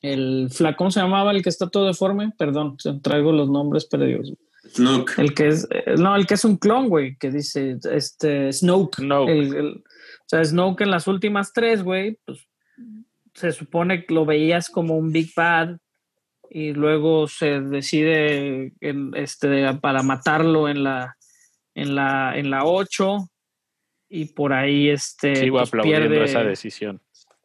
el 0.00 0.48
fla, 0.50 0.76
¿cómo 0.76 0.90
se 0.90 1.00
llamaba? 1.00 1.32
El 1.32 1.42
que 1.42 1.48
está 1.48 1.68
todo 1.68 1.86
deforme, 1.86 2.32
perdón, 2.38 2.76
traigo 3.02 3.32
los 3.32 3.48
nombres 3.50 3.84
perdidos. 3.86 4.32
Snook. 4.74 5.18
El 5.18 5.34
que 5.34 5.48
es, 5.48 5.66
eh, 5.70 5.94
no, 5.98 6.14
el 6.14 6.26
que 6.26 6.34
es 6.34 6.44
un 6.44 6.56
clon, 6.56 6.88
güey, 6.88 7.16
que 7.16 7.30
dice, 7.30 7.78
este, 7.90 8.52
Snoke. 8.52 8.96
Snoke. 8.96 9.30
El- 9.30 9.82
sea, 10.28 10.44
Snoke 10.44 10.82
en 10.82 10.90
las 10.90 11.06
últimas 11.06 11.52
tres, 11.52 11.82
güey, 11.82 12.18
pues 12.24 12.46
se 13.34 13.52
supone 13.52 14.04
que 14.04 14.14
lo 14.14 14.24
veías 14.26 14.68
como 14.68 14.96
un 14.96 15.12
Big 15.12 15.32
Bad 15.36 15.78
y 16.50 16.72
luego 16.72 17.28
se 17.28 17.60
decide 17.60 18.72
en, 18.80 19.12
este, 19.14 19.72
para 19.74 20.02
matarlo 20.02 20.68
en 20.68 20.82
la, 20.82 21.16
en 21.74 21.94
la, 21.94 22.32
en 22.36 22.50
la 22.50 22.64
8 22.64 23.18
y 24.08 24.26
por 24.26 24.52
ahí 24.52 24.88
este, 24.88 25.36
Sigo 25.36 25.58
pues, 25.58 25.68
aplaudiendo 25.68 26.08
pierde, 26.08 26.24
esa 26.24 26.42
decisión. 26.42 27.00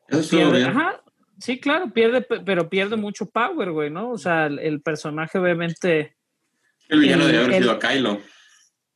Pierde- 0.09 0.65
ajá, 0.65 0.99
Sí, 1.39 1.59
claro, 1.59 1.89
pierde, 1.91 2.21
pe- 2.21 2.39
pero 2.39 2.69
pierde 2.69 2.95
mucho 2.95 3.25
power, 3.29 3.71
güey, 3.71 3.89
¿no? 3.89 4.11
O 4.11 4.17
sea, 4.17 4.45
el, 4.45 4.59
el 4.59 4.81
personaje 4.81 5.37
obviamente 5.39 6.15
El 6.87 6.99
villano 7.01 7.23
El- 7.25 7.31
debería 7.33 7.45
haber 7.57 7.63
sido 7.63 7.79
Kylo. 7.79 8.19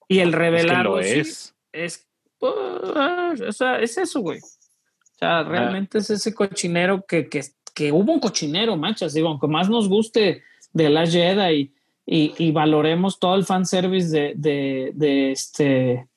y 0.08 0.20
el 0.20 0.30
Es 0.30 0.34
que 0.34 0.40
revelarlo 0.40 0.96
lo 0.98 1.04
sí, 1.04 1.20
es. 1.20 2.07
Es, 2.40 3.40
pues, 3.40 3.42
o 3.42 3.52
sea, 3.52 3.80
es 3.80 3.98
eso, 3.98 4.22
güey. 4.22 4.40
O 4.40 5.18
sea, 5.20 5.44
realmente 5.44 5.98
es 5.98 6.10
ese 6.10 6.34
cochinero 6.34 7.04
que, 7.08 7.28
que, 7.28 7.42
que 7.74 7.92
hubo 7.92 8.14
un 8.14 8.20
cochinero, 8.20 8.78
manchas. 8.78 9.14
Digo, 9.14 9.30
aunque 9.30 9.48
más 9.48 9.70
nos 9.70 9.90
guste 9.90 10.44
de 10.74 10.90
la 10.90 11.08
Jedi 11.08 11.74
y, 12.06 12.34
y, 12.36 12.36
y 12.38 12.52
valoremos 12.52 13.20
todo 13.20 13.36
el 13.36 13.46
fanservice 13.46 14.10
de, 14.10 14.34
de, 14.36 14.92
de 14.94 15.32
este. 15.32 16.08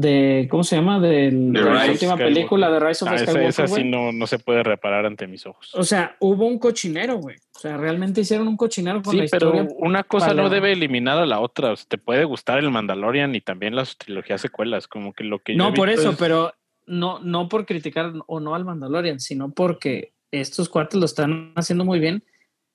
De, 0.00 0.46
¿Cómo 0.48 0.62
se 0.62 0.76
llama? 0.76 1.00
De 1.00 1.30
de 1.30 1.60
la 1.60 1.72
Rise 1.72 1.90
última 1.92 1.96
Skywalker. 2.12 2.26
película 2.26 2.70
de 2.70 2.78
Rise 2.78 3.04
of 3.04 3.10
Ah, 3.10 3.14
esa, 3.16 3.24
Skywalker. 3.24 3.48
esa 3.48 3.66
sí 3.66 3.82
no, 3.84 4.12
no 4.12 4.26
se 4.28 4.38
puede 4.38 4.62
reparar 4.62 5.06
ante 5.06 5.26
mis 5.26 5.44
ojos. 5.44 5.74
O 5.74 5.82
sea, 5.82 6.16
hubo 6.20 6.46
un 6.46 6.58
cochinero, 6.60 7.16
güey. 7.16 7.36
O 7.56 7.58
sea, 7.58 7.76
realmente 7.76 8.20
hicieron 8.20 8.46
un 8.46 8.56
cochinero 8.56 9.02
con 9.02 9.10
Sí, 9.12 9.18
la 9.22 9.26
pero 9.30 9.48
historia. 9.48 9.68
una 9.78 10.04
cosa 10.04 10.34
no 10.34 10.48
debe 10.50 10.70
eliminar 10.70 11.18
a 11.18 11.26
la 11.26 11.40
otra. 11.40 11.72
O 11.72 11.76
sea, 11.76 11.86
te 11.88 11.98
puede 11.98 12.24
gustar 12.24 12.58
el 12.60 12.70
Mandalorian 12.70 13.34
y 13.34 13.40
también 13.40 13.74
las 13.74 13.96
trilogías 13.98 14.40
secuelas, 14.40 14.86
como 14.86 15.12
que 15.12 15.24
lo 15.24 15.40
que 15.40 15.56
No 15.56 15.74
por 15.74 15.88
eso, 15.88 16.10
es- 16.10 16.16
pero 16.16 16.52
no, 16.86 17.18
no 17.18 17.48
por 17.48 17.66
criticar 17.66 18.12
o 18.28 18.38
no 18.38 18.54
al 18.54 18.64
Mandalorian, 18.64 19.18
sino 19.18 19.50
porque 19.52 20.12
estos 20.30 20.68
cuates 20.68 21.00
lo 21.00 21.06
están 21.06 21.52
haciendo 21.56 21.84
muy 21.84 21.98
bien 21.98 22.22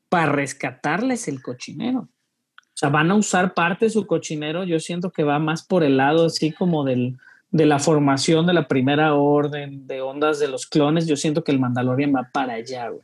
para 0.10 0.26
rescatarles 0.32 1.28
el 1.30 1.42
cochinero. 1.42 2.10
Sea, 2.84 2.90
van 2.90 3.12
a 3.12 3.16
usar 3.16 3.54
parte 3.54 3.86
de 3.86 3.92
su 3.92 4.06
cochinero. 4.06 4.66
Yo 4.66 4.78
siento 4.78 5.10
que 5.10 5.24
va 5.24 5.40
más 5.40 5.64
por 5.66 5.84
el 5.86 5.96
lado 5.96 6.26
así 6.26 6.52
como 6.52 6.84
del, 6.84 7.16
de 7.50 7.66
la 7.66 7.80
formación 7.80 8.46
de 8.46 8.52
la 8.54 8.68
primera 8.68 9.14
orden, 9.14 9.88
de 9.88 10.02
ondas 10.02 10.38
de 10.40 10.50
los 10.50 10.68
clones. 10.68 11.08
Yo 11.08 11.16
siento 11.16 11.46
que 11.46 11.54
el 11.54 11.60
Mandalorian 11.62 12.14
va 12.14 12.30
para 12.34 12.56
allá, 12.56 12.90
güey. 12.90 13.02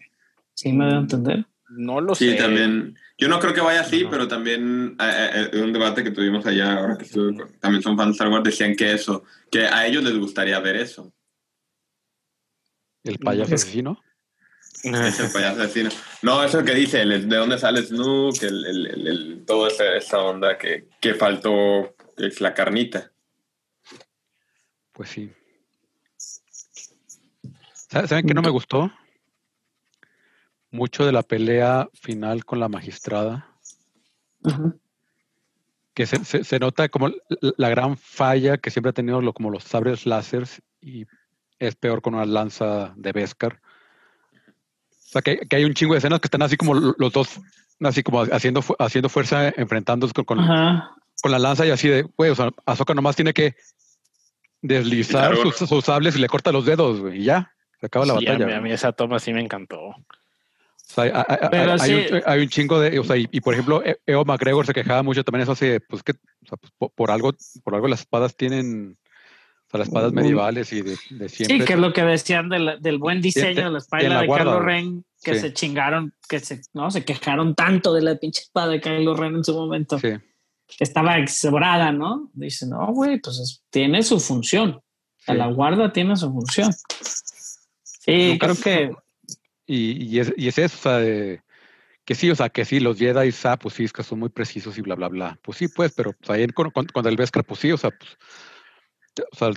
¿Sí 0.54 0.74
me 0.74 0.84
voy 0.86 0.94
a 0.96 0.98
entender? 0.98 1.46
no 1.70 2.02
lo 2.02 2.14
Sí, 2.16 2.32
sé. 2.32 2.36
también. 2.36 2.98
Yo 3.18 3.30
no 3.30 3.40
creo 3.40 3.54
que 3.54 3.62
vaya 3.62 3.82
así, 3.82 4.04
No. 4.04 4.10
pero 4.10 4.28
también 4.28 4.98
eh, 5.00 5.30
eh, 5.36 5.50
en 5.54 5.64
un 5.66 5.72
debate 5.72 6.04
que 6.04 6.10
tuvimos 6.12 6.44
allá, 6.48 6.78
ahora 6.80 6.98
que 6.98 7.04
estuve 7.06 7.36
también 7.60 7.82
son 7.84 7.96
fans 7.96 8.08
de 8.10 8.12
Star 8.14 8.28
Wars, 8.30 8.44
decían 8.44 8.76
que 8.76 8.92
eso, 8.92 9.24
que 9.52 9.66
a 9.68 9.86
ellos 9.86 10.04
les 10.04 10.18
gustaría 10.18 10.60
ver 10.60 10.76
eso. 10.78 11.14
El 13.04 13.20
payaso 13.20 13.54
Es- 13.54 13.62
asesino. 13.64 14.02
Es 15.08 15.20
el 15.20 15.32
payaso 15.32 15.62
asesino. 15.62 15.90
No, 16.22 16.44
eso 16.44 16.64
que 16.64 16.74
dice, 16.74 17.02
el- 17.02 17.28
de 17.28 17.36
dónde 17.36 17.58
sale 17.58 17.82
Snook, 17.84 18.42
el, 18.44 18.66
el, 18.66 18.86
el, 18.88 19.08
el- 19.08 19.46
toda 19.46 19.68
esa, 19.70 19.96
esa 19.96 20.20
onda 20.20 20.58
que, 20.58 20.88
que 21.02 21.14
faltó, 21.16 21.96
que 22.18 22.28
es 22.28 22.40
la 22.42 22.54
carnita. 22.54 23.12
Pues 24.94 25.10
sí. 25.10 25.32
¿Saben 27.74 28.26
qué 28.28 28.34
no 28.34 28.42
me 28.42 28.50
gustó? 28.50 28.92
Mucho 30.72 31.06
de 31.06 31.12
la 31.12 31.24
pelea 31.24 31.90
final 31.94 32.46
con 32.46 32.60
la 32.60 32.70
magistrada. 32.70 33.48
que 35.94 36.06
se, 36.06 36.24
se- 36.24 36.44
se 36.44 36.60
nota 36.60 36.88
como 36.90 37.10
la, 37.10 37.16
la 37.58 37.70
gran 37.70 37.98
falla 37.98 38.58
que 38.58 38.70
siempre 38.72 38.92
ha 38.92 38.94
tenido 38.94 39.22
lo, 39.22 39.34
como 39.34 39.50
los 39.50 39.64
sabres 39.64 40.06
láseres 40.06 40.62
y 40.82 41.06
es 41.58 41.76
peor 41.76 42.02
con 42.02 42.14
una 42.16 42.26
lanza 42.26 42.94
de 42.96 43.12
Beskar. 43.12 43.60
O 45.10 45.12
sea, 45.12 45.22
que, 45.24 45.40
que 45.40 45.56
hay 45.56 45.66
un 45.66 45.74
chingo 45.74 45.94
de 45.94 45.98
escenas 45.98 46.20
que 46.20 46.28
están 46.28 46.44
así 46.44 46.56
como 46.56 46.76
lo- 46.76 46.96
los 46.98 47.12
dos, 47.12 47.40
así 47.82 48.04
como 48.04 48.22
haciendo, 48.22 48.64
haciendo 48.78 49.10
fuerza, 49.10 49.50
enfrentándose 49.58 50.14
con, 50.14 50.26
con, 50.26 51.32
la 51.32 51.40
lanza 51.40 51.66
y 51.66 51.72
así 51.72 51.88
de, 51.88 52.04
güey, 52.16 52.30
o 52.30 52.36
sea, 52.36 52.52
Ahsoka 52.66 52.94
nomás 52.94 53.16
tiene 53.16 53.34
que 53.34 53.56
deslizar 54.62 55.36
sus, 55.38 55.56
sus 55.56 55.86
sables 55.86 56.16
y 56.16 56.20
le 56.20 56.28
corta 56.28 56.52
los 56.52 56.66
dedos, 56.66 57.00
güey, 57.00 57.22
y 57.22 57.24
ya, 57.26 57.52
se 57.80 57.86
acaba 57.88 58.06
la 58.06 58.18
Sí, 58.20 58.28
a, 58.28 58.32
batalla. 58.34 58.46
mí, 58.46 58.54
a 58.54 58.62
mí 58.62 58.72
esa 58.72 58.92
toma 58.92 59.20
sí 59.20 59.34
me 59.34 59.42
encantó. 59.42 59.80
O 59.80 59.96
sea, 60.82 61.06
hay, 61.06 61.12
hay- 61.14 61.38
Pero 61.52 61.72
hay 61.74 61.80
sí. 61.80 61.94
un, 62.14 62.22
hay 62.26 62.42
un 62.42 62.50
chingo 62.50 62.80
de, 62.80 63.00
o 63.00 63.04
sea, 63.04 63.16
y, 63.18 63.28
y 63.32 63.42
por 63.42 63.54
ejemplo, 63.54 63.84
E- 63.84 64.00
Eo 64.06 64.26
McGregor 64.26 64.66
se 64.66 64.74
quejaba 64.74 65.04
mucho 65.04 65.24
también 65.24 65.44
eso 65.44 65.54
así 65.54 65.68
de, 65.68 65.80
pues 65.80 66.04
que, 66.04 66.12
o 66.14 66.48
sea, 66.48 66.58
pues, 66.58 66.72
por, 66.78 66.92
por 66.92 67.12
algo, 67.12 67.32
por 67.64 67.76
algo 67.76 67.88
las 67.88 68.02
espadas 68.02 68.36
tienen, 68.36 68.98
o 69.70 69.72
sea, 69.72 69.78
las 69.80 69.88
espadas 69.88 70.12
medievales 70.14 70.74
y 70.74 70.82
de, 70.82 70.98
de 71.12 71.30
siempre. 71.30 71.60
Sí, 71.60 71.66
que 71.66 71.74
es 71.74 71.80
lo 71.80 71.94
que 71.94 72.04
decían 72.04 72.50
del, 72.50 72.78
del 72.82 72.98
buen 72.98 73.22
diseño 73.22 73.72
de 73.72 73.80
la 73.80 74.10
la 74.10 74.22
de 74.22 74.28
guarda, 74.28 74.44
Kylo. 74.54 74.60
Ren, 74.62 75.06
que 75.24 75.36
Sí. 75.36 75.40
se 75.42 75.54
chingaron, 75.54 76.14
que 76.28 76.40
se, 76.40 76.62
no, 76.74 76.90
se 76.92 77.06
quejaron 77.06 77.54
tanto 77.56 77.94
de 77.94 78.02
la 78.02 78.16
pinche 78.16 78.42
espada 78.42 78.68
de 78.70 78.82
Kylo 78.82 79.16
Ren 79.16 79.36
en 79.36 79.44
su 79.44 79.54
momento. 79.54 80.00
Sí, 80.00 80.10
estaba 80.80 81.18
exebrada, 81.18 81.92
¿no? 81.92 82.30
Dice, 82.34 82.66
no, 82.68 82.88
güey, 82.94 83.20
pues 83.20 83.38
es- 83.40 83.64
tiene 83.70 84.02
su 84.04 84.20
función. 84.20 84.72
O 84.72 84.84
sea, 85.24 85.36
Sí. 85.36 85.38
La 85.40 85.48
guarda 85.48 85.92
tiene 85.94 86.16
su 86.16 86.32
función. 86.32 86.74
Sí, 87.84 88.30
Nunca- 88.32 88.48
creo 88.48 88.56
que 88.64 88.92
y, 89.68 90.04
y, 90.16 90.20
es, 90.20 90.34
y 90.36 90.48
es 90.48 90.58
eso, 90.58 90.76
o 90.78 90.82
sea, 90.82 90.98
de- 90.98 91.42
que 92.06 92.16
sí, 92.16 92.32
o 92.32 92.36
sea, 92.36 92.50
que 92.50 92.66
sí, 92.66 92.80
los 92.80 92.98
Jedi, 92.98 93.30
ah, 93.44 93.58
pues 93.58 93.76
sí, 93.76 93.84
es 93.84 93.94
que 93.94 94.02
son 94.02 94.18
muy 94.20 94.30
precisos 94.30 94.76
y 94.80 94.82
bla, 94.82 94.96
bla, 94.96 95.10
bla. 95.10 95.38
Pues 95.44 95.60
sí, 95.60 95.68
pues, 95.68 95.94
pero 95.96 96.14
pues, 96.14 96.28
ahí 96.32 96.48
con, 96.48 96.72
con- 96.72 96.88
cuando 96.92 97.08
el 97.10 97.16
Beskar, 97.18 97.44
pues 97.46 97.60
sí, 97.60 97.72
o 97.72 97.78
sea, 97.78 97.92
pues, 97.92 98.18
o 99.32 99.36
sea, 99.36 99.50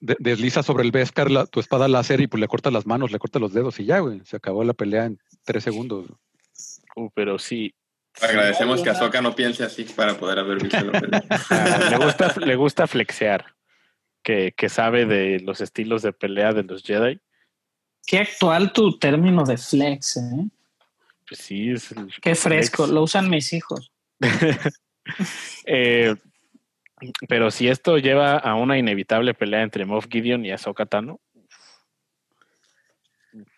de- 0.00 0.16
desliza 0.18 0.62
sobre 0.62 0.84
el 0.84 0.92
Beskar 0.92 1.30
la- 1.30 1.46
tu 1.46 1.60
espada 1.60 1.88
láser 1.88 2.20
y 2.20 2.26
pues 2.26 2.40
le 2.40 2.48
cortas 2.48 2.72
las 2.72 2.86
manos, 2.86 3.10
le 3.12 3.18
cortas 3.18 3.40
los 3.42 3.52
dedos 3.52 3.78
y 3.80 3.84
ya, 3.84 3.98
güey, 4.00 4.20
se 4.24 4.36
acabó 4.36 4.64
la 4.64 4.72
pelea 4.74 5.04
en 5.06 5.18
tres 5.44 5.64
segundos. 5.64 6.06
Uh, 6.96 7.08
pero 7.14 7.38
sí, 7.38 7.74
Agradecemos 8.20 8.82
que 8.82 8.90
Ahsoka 8.90 9.22
no 9.22 9.34
piense 9.36 9.62
así 9.62 9.84
para 9.84 10.18
poder 10.18 10.40
haber 10.40 10.60
visto 10.60 10.80
la 10.80 11.22
ah, 11.50 11.88
le, 11.90 12.04
gusta, 12.04 12.34
le 12.44 12.56
gusta 12.56 12.86
flexear, 12.88 13.54
que, 14.22 14.52
que 14.56 14.68
sabe 14.68 15.06
de 15.06 15.38
los 15.40 15.60
estilos 15.60 16.02
de 16.02 16.12
pelea 16.12 16.52
de 16.52 16.64
los 16.64 16.82
Jedi. 16.82 17.20
qué 18.06 18.18
actual 18.18 18.72
tu 18.72 18.98
término 18.98 19.44
de 19.44 19.56
flex, 19.56 20.16
¿eh? 20.16 20.48
Pues 21.28 21.40
sí, 21.40 21.70
es 21.70 21.92
el 21.92 22.12
Qué 22.20 22.34
fresco, 22.34 22.82
flex. 22.82 22.94
lo 22.94 23.02
usan 23.04 23.30
mis 23.30 23.52
hijos. 23.52 23.92
Eh, 25.66 26.14
pero 27.28 27.50
si 27.50 27.68
esto 27.68 27.98
lleva 27.98 28.36
a 28.36 28.54
una 28.54 28.78
inevitable 28.78 29.34
pelea 29.34 29.62
entre 29.62 29.84
Moff 29.84 30.06
Gideon 30.10 30.44
y 30.44 30.50
Ahsoka 30.52 30.86
Tano, 30.86 31.20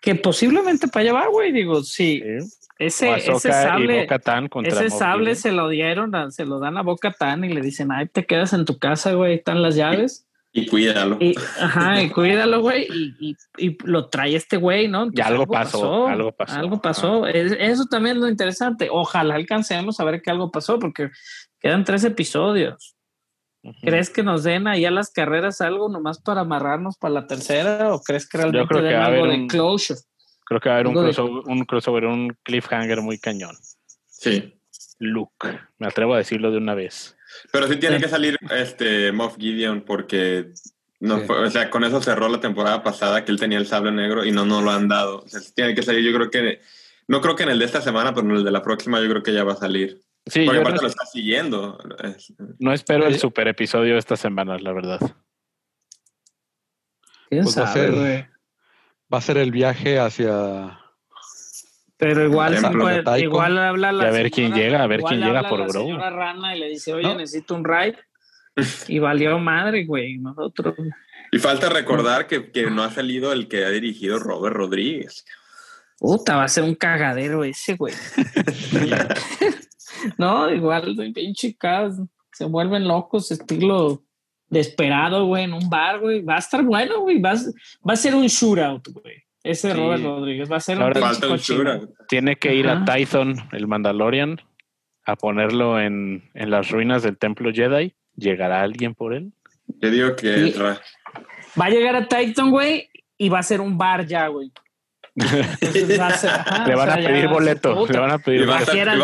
Que 0.01 0.13
posiblemente 0.15 0.87
para 0.87 1.01
allá 1.01 1.13
va, 1.13 1.27
güey, 1.29 1.51
digo, 1.51 1.81
sí. 1.83 2.21
¿sí? 2.21 2.59
Ese, 2.79 3.13
ese 3.15 3.51
sable, 3.51 4.07
ese 4.65 4.89
sable 4.89 5.35
se 5.35 5.51
lo 5.51 5.69
dieron, 5.69 6.13
a- 6.15 6.31
se 6.31 6.45
lo 6.45 6.59
dan 6.59 6.77
a 6.77 6.81
Boca 6.81 7.11
Tan 7.11 7.43
y 7.43 7.49
le 7.49 7.61
dicen, 7.61 7.91
ay, 7.91 8.07
te 8.07 8.25
quedas 8.25 8.53
en 8.53 8.65
tu 8.65 8.77
casa, 8.77 9.13
güey, 9.13 9.35
están 9.35 9.61
las 9.61 9.75
llaves. 9.75 10.27
Y 10.51 10.67
cuídalo. 10.67 11.17
Y, 11.19 11.33
ajá, 11.59 12.01
y 12.03 12.09
cuídalo, 12.09 12.61
güey, 12.61 12.87
y, 12.91 13.15
y, 13.31 13.37
y 13.57 13.77
lo 13.85 14.09
trae 14.09 14.35
este 14.35 14.57
güey, 14.57 14.87
¿no? 14.87 15.07
Y 15.11 15.21
algo 15.21 15.47
pasó, 15.47 16.07
algo 16.07 16.31
pasó. 16.31 16.55
Algo 16.59 16.81
pasó. 16.81 17.27
Es- 17.27 17.55
eso 17.59 17.85
también 17.85 18.17
es 18.17 18.21
lo 18.21 18.29
interesante. 18.29 18.89
Ojalá 18.91 19.35
alcancemos 19.35 19.99
a 19.99 20.03
ver 20.03 20.21
que 20.21 20.29
algo 20.29 20.51
pasó, 20.51 20.77
porque 20.77 21.09
quedan 21.59 21.83
tres 21.85 22.03
episodios. 22.03 22.92
¿Crees 23.81 24.09
que 24.09 24.23
nos 24.23 24.43
den 24.43 24.67
ahí 24.67 24.83
a 24.85 24.91
las 24.91 25.09
carreras 25.11 25.61
algo 25.61 25.87
nomás 25.89 26.19
para 26.21 26.41
amarrarnos 26.41 26.97
para 26.97 27.13
la 27.13 27.27
tercera? 27.27 27.93
¿O 27.93 28.01
crees 28.01 28.27
que 28.27 28.37
realmente 28.37 28.67
creo 28.67 28.81
que 28.81 28.87
den 28.87 28.99
va 28.99 29.03
a 29.03 29.07
algo 29.07 29.23
haber 29.23 29.35
de 29.35 29.41
un- 29.43 29.47
closure? 29.47 29.99
Creo 30.45 30.59
que 30.59 30.69
va 30.69 30.75
a 30.75 30.77
haber 30.79 30.87
un 30.87 30.97
algo 30.97 31.07
de- 31.07 31.13
crossover, 31.13 31.43
un 31.47 31.65
crossover, 31.65 32.05
un 32.05 32.37
cliffhanger 32.43 33.01
muy 33.01 33.17
cañón. 33.19 33.55
Sí. 34.07 34.59
Luke, 34.99 35.59
me 35.79 35.87
atrevo 35.87 36.13
a 36.13 36.17
decirlo 36.17 36.51
de 36.51 36.57
una 36.57 36.75
vez. 36.75 37.15
Pero 37.51 37.67
sí 37.67 37.77
tiene 37.77 37.97
Sí. 37.97 38.03
que 38.03 38.09
salir 38.09 38.37
este 38.51 39.11
Moff 39.11 39.37
Gideon 39.37 39.81
porque 39.81 40.51
no 40.99 41.19
Sí. 41.19 41.25
fue- 41.25 41.39
o 41.45 41.49
sea, 41.49 41.69
con 41.69 41.83
eso 41.83 42.01
cerró 42.01 42.27
la 42.29 42.39
temporada 42.39 42.83
pasada 42.83 43.23
que 43.25 43.31
él 43.31 43.39
tenía 43.39 43.57
el 43.57 43.65
sable 43.65 43.91
negro 43.91 44.23
y 44.25 44.31
no 44.31 44.45
no 44.45 44.61
lo 44.61 44.71
han 44.71 44.87
dado. 44.87 45.19
O 45.23 45.27
sea, 45.27 45.39
sí 45.39 45.51
tiene 45.55 45.73
que 45.73 45.83
salir, 45.83 46.03
yo 46.03 46.13
creo 46.17 46.29
que 46.29 46.59
no 47.07 47.21
creo 47.21 47.35
que 47.35 47.43
en 47.43 47.49
el 47.49 47.59
de 47.59 47.65
esta 47.65 47.81
semana, 47.81 48.13
pero 48.13 48.27
en 48.27 48.35
el 48.35 48.43
de 48.43 48.51
la 48.51 48.61
próxima 48.61 49.01
yo 49.01 49.09
creo 49.09 49.23
que 49.23 49.33
ya 49.33 49.43
va 49.43 49.53
a 49.53 49.57
salir. 49.57 50.01
Sí, 50.25 50.45
Porque 50.45 50.55
yo 50.55 50.61
aparte 50.61 50.75
no, 50.77 50.81
lo 50.83 50.87
está 50.87 51.05
siguiendo. 51.05 51.77
Es- 52.01 52.33
no 52.59 52.71
espero 52.73 53.07
el 53.07 53.19
super 53.19 53.47
episodio 53.47 53.97
esta 53.97 54.15
semana, 54.15 54.57
la 54.57 54.71
verdad. 54.71 54.99
¿Quién 57.29 57.43
Pues 57.43 57.57
va 57.57 57.63
a 57.63 57.73
ser- 57.73 57.91
güey? 57.91 58.25
Va 59.13 59.17
a 59.17 59.21
ser 59.21 59.37
el 59.37 59.51
viaje 59.51 59.99
hacia... 59.99 60.79
Pero 61.97 62.25
igual, 62.25 62.57
puede- 62.71 63.21
igual 63.21 63.57
habla 63.57 63.91
la 63.91 64.05
Y 64.05 64.07
a 64.07 64.11
ver 64.11 64.31
quién 64.31 64.47
señora- 64.51 64.61
llega, 64.63 64.83
a 64.83 64.87
ver 64.87 65.01
quién 65.01 65.21
llega 65.21 65.47
por 65.47 65.59
la 65.59 65.69
señora 65.69 66.09
Rana 66.09 66.55
y 66.55 66.59
le 66.59 66.69
dice, 66.69 66.93
oye, 66.93 67.03
¿No? 67.07 67.15
necesito 67.15 67.55
un 67.55 67.63
ride. 67.63 67.97
Y 68.87 68.99
valió 68.99 69.37
madre, 69.39 69.85
güey. 69.85 70.17
Nosotros. 70.17 70.75
Y 71.31 71.39
falta 71.39 71.69
recordar 71.69 72.27
que, 72.27 72.51
que 72.51 72.69
no 72.69 72.83
ha 72.83 72.91
salido 72.91 73.31
el 73.33 73.47
que 73.47 73.65
ha 73.65 73.69
dirigido 73.69 74.19
Robert 74.19 74.55
Rodríguez. 74.55 75.25
Puta, 75.97 76.35
va 76.37 76.43
a 76.43 76.47
ser 76.49 76.63
un 76.63 76.75
cagadero 76.75 77.43
ese, 77.43 77.75
güey. 77.75 77.93
no, 80.17 80.49
igual, 80.53 80.95
de 80.95 81.11
pinche 81.11 81.55
cas, 81.55 81.99
se 82.31 82.45
vuelven 82.45 82.87
locos, 82.87 83.31
estilo 83.31 84.03
desesperado, 84.49 85.25
güey, 85.25 85.43
en 85.45 85.53
un 85.53 85.69
bar, 85.69 85.99
güey. 85.99 86.21
Va 86.21 86.35
a 86.35 86.39
estar 86.39 86.63
bueno, 86.63 87.01
güey. 87.01 87.19
Va, 87.19 87.31
a- 87.31 87.87
va 87.87 87.93
a 87.93 87.95
ser 87.95 88.13
un 88.15 88.27
shootout, 88.27 88.87
güey. 88.89 89.17
Ese 89.43 89.71
Sí. 89.71 89.77
Robert 89.77 90.03
Rodríguez 90.03 90.51
va 90.51 90.57
a 90.57 90.59
ser 90.61 90.81
Ahora- 90.81 91.01
un 91.01 91.31
un 91.31 91.37
shootout. 91.37 91.89
Tiene 92.07 92.35
que 92.37 92.55
ir 92.55 92.67
Ajá. 92.69 92.81
a 92.83 92.85
Tython, 92.95 93.35
el 93.51 93.67
Mandalorian, 93.67 94.39
a 95.05 95.15
ponerlo 95.15 95.79
en, 95.81 96.29
en 96.33 96.49
las 96.49 96.69
ruinas 96.71 97.03
del 97.03 97.17
templo 97.17 97.51
Jedi. 97.53 97.93
¿Llegará 98.15 98.61
alguien 98.61 98.93
por 98.93 99.13
él? 99.13 99.33
Yo 99.81 99.89
digo 99.89 100.15
que 100.15 100.53
Va 101.59 101.65
a 101.65 101.69
llegar 101.69 101.95
a 101.95 102.07
Titan, 102.07 102.51
güey, 102.51 102.89
y 103.17 103.29
va 103.29 103.39
a 103.39 103.43
ser 103.43 103.59
un 103.59 103.77
bar 103.77 104.05
ya, 104.05 104.27
güey. 104.27 104.51
Entonces 105.15 105.99
va 105.99 106.07
a 106.07 106.17
ser- 106.17 106.29
ajá, 106.33 106.67
Le 106.67 106.73
o 106.73 106.77
van 106.77 106.87
sea, 106.87 106.93
a 106.93 107.07
pedir 107.07 107.27
boleto. 107.27 107.87
Le 107.87 107.99
van 107.99 108.11
a 108.11 108.17
pedir 108.19 108.41
Y 108.41 108.45
va 108.45 108.57
a 108.57 108.59
boleto. 108.65 108.71
estar- 108.73 108.97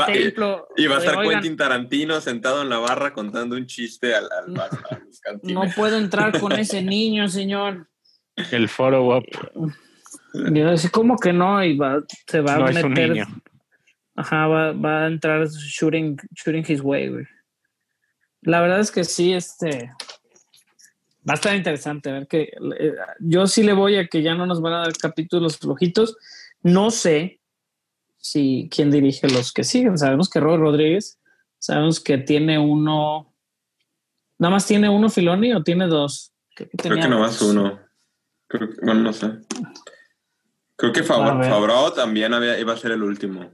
y 0.78 0.88
va- 0.88 0.96
a 0.96 1.00
estar 1.00 1.16
"Oigan, 1.18 1.34
Quentin 1.34 1.58
Tarantino 1.58 2.20
sentado 2.22 2.62
en 2.64 2.70
la 2.70 2.78
barra 2.80 3.14
contando 3.14 3.56
un 3.56 3.66
chiste 3.68 4.16
al, 4.16 4.24
al, 4.32 4.60
a 4.60 4.70
los 5.06 5.44
No 5.44 5.64
puedo 5.76 5.98
entrar 5.98 6.40
con 6.40 6.52
ese 6.54 6.82
niño, 6.84 7.28
señor. 7.28 7.88
El 8.52 8.70
follow-up. 8.70 9.26
Y 10.34 10.60
yo 10.60 10.70
decía, 10.72 10.90
¿cómo 10.92 11.18
que 11.18 11.34
no? 11.34 11.64
Y 11.64 11.78
va, 11.78 12.02
se 12.28 12.42
va 12.42 12.58
No 12.58 12.66
a 12.66 12.72
es 12.72 12.84
un 12.84 12.90
meter. 12.92 13.10
niño. 13.12 13.26
Ajá, 14.16 14.48
va, 14.48 14.72
va 14.74 15.04
a 15.04 15.08
entrar 15.08 15.48
shooting, 15.48 16.18
shooting 16.36 16.66
his 16.68 16.82
way, 16.82 17.10
güey. 17.10 17.26
La 18.42 18.62
verdad 18.62 18.80
es 18.80 18.92
que 18.92 19.04
sí, 19.04 19.34
este. 19.34 19.92
Va 21.28 21.34
a 21.34 21.36
estar 21.36 21.56
interesante 21.56 22.12
ver 22.12 22.28
que. 22.28 22.52
eh, 22.80 22.94
yo 23.20 23.48
sí 23.48 23.64
le 23.64 23.74
voy 23.74 23.96
a 23.98 24.08
que 24.08 24.22
ya 24.22 24.36
no 24.36 24.46
nos 24.46 24.62
van 24.62 24.74
a 24.74 24.80
dar 24.80 24.94
capítulos 24.98 25.58
flojitos. 25.58 26.18
No 26.62 26.92
sé 26.92 27.40
si 28.18 28.70
quién 28.74 28.92
dirige 28.92 29.28
los 29.30 29.52
que 29.52 29.64
siguen. 29.64 29.98
Sabemos 29.98 30.30
que 30.30 30.40
Robert 30.40 30.62
Rodríguez. 30.62 31.20
Sabemos 31.58 32.00
que 32.00 32.18
tiene 32.18 32.58
uno. 32.58 33.34
¿Nada 34.38 34.54
más 34.54 34.66
tiene 34.66 34.90
uno 34.90 35.10
Filoni 35.10 35.54
o 35.54 35.64
tiene 35.64 35.88
dos? 35.88 36.32
Creo 36.56 36.70
que, 36.70 36.78
Creo 36.78 36.96
que 37.02 37.08
nomás 37.08 37.42
uno. 37.42 37.80
Creo 38.48 38.70
que- 38.70 38.82
bueno, 38.86 39.02
no 39.02 39.14
sé. 39.14 39.32
Creo 40.78 40.94
que 40.94 41.02
A. 41.02 41.04
Fabro 41.04 41.92
también 41.92 42.34
había, 42.34 42.58
iba 42.58 42.74
a 42.74 42.78
ser 42.78 42.92
el 42.92 43.04
último. 43.04 43.52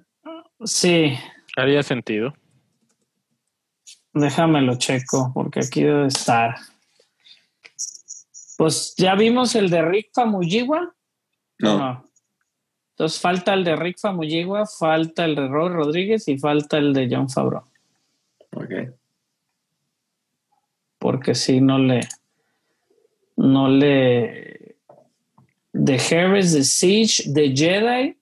Sí, 0.63 1.17
Haría 1.57 1.83
sentido. 1.83 2.33
Déjamelo 4.13 4.77
checo, 4.77 5.31
porque 5.33 5.61
aquí 5.61 5.83
debe 5.83 6.07
estar. 6.07 6.55
Pues 8.57 8.95
ya 8.97 9.15
vimos 9.15 9.55
el 9.55 9.69
de 9.69 9.81
Rick 9.81 10.09
Famuyiwa. 10.13 10.95
No, 11.59 11.77
No. 11.77 12.05
Entonces 12.91 13.19
falta 13.19 13.53
el 13.53 13.65
de 13.65 13.75
Rick 13.75 13.99
Famuyiwa, 13.99 14.65
falta 14.65 15.25
el 15.25 15.35
de 15.35 15.47
Robert 15.49 15.75
Rodríguez 15.75 16.29
y 16.29 16.37
falta 16.37 16.77
el 16.77 16.93
de 16.93 17.09
John 17.11 17.29
Favreau. 17.29 17.65
ok. 18.51 18.93
Porque 20.97 21.35
si 21.35 21.59
no 21.59 21.77
le. 21.77 22.07
No 23.35 23.67
le. 23.67 24.77
De 25.73 25.95
Harris, 25.95 26.53
de 26.53 26.63
Siege, 26.63 27.23
de 27.27 27.53
Jedi. 27.53 28.17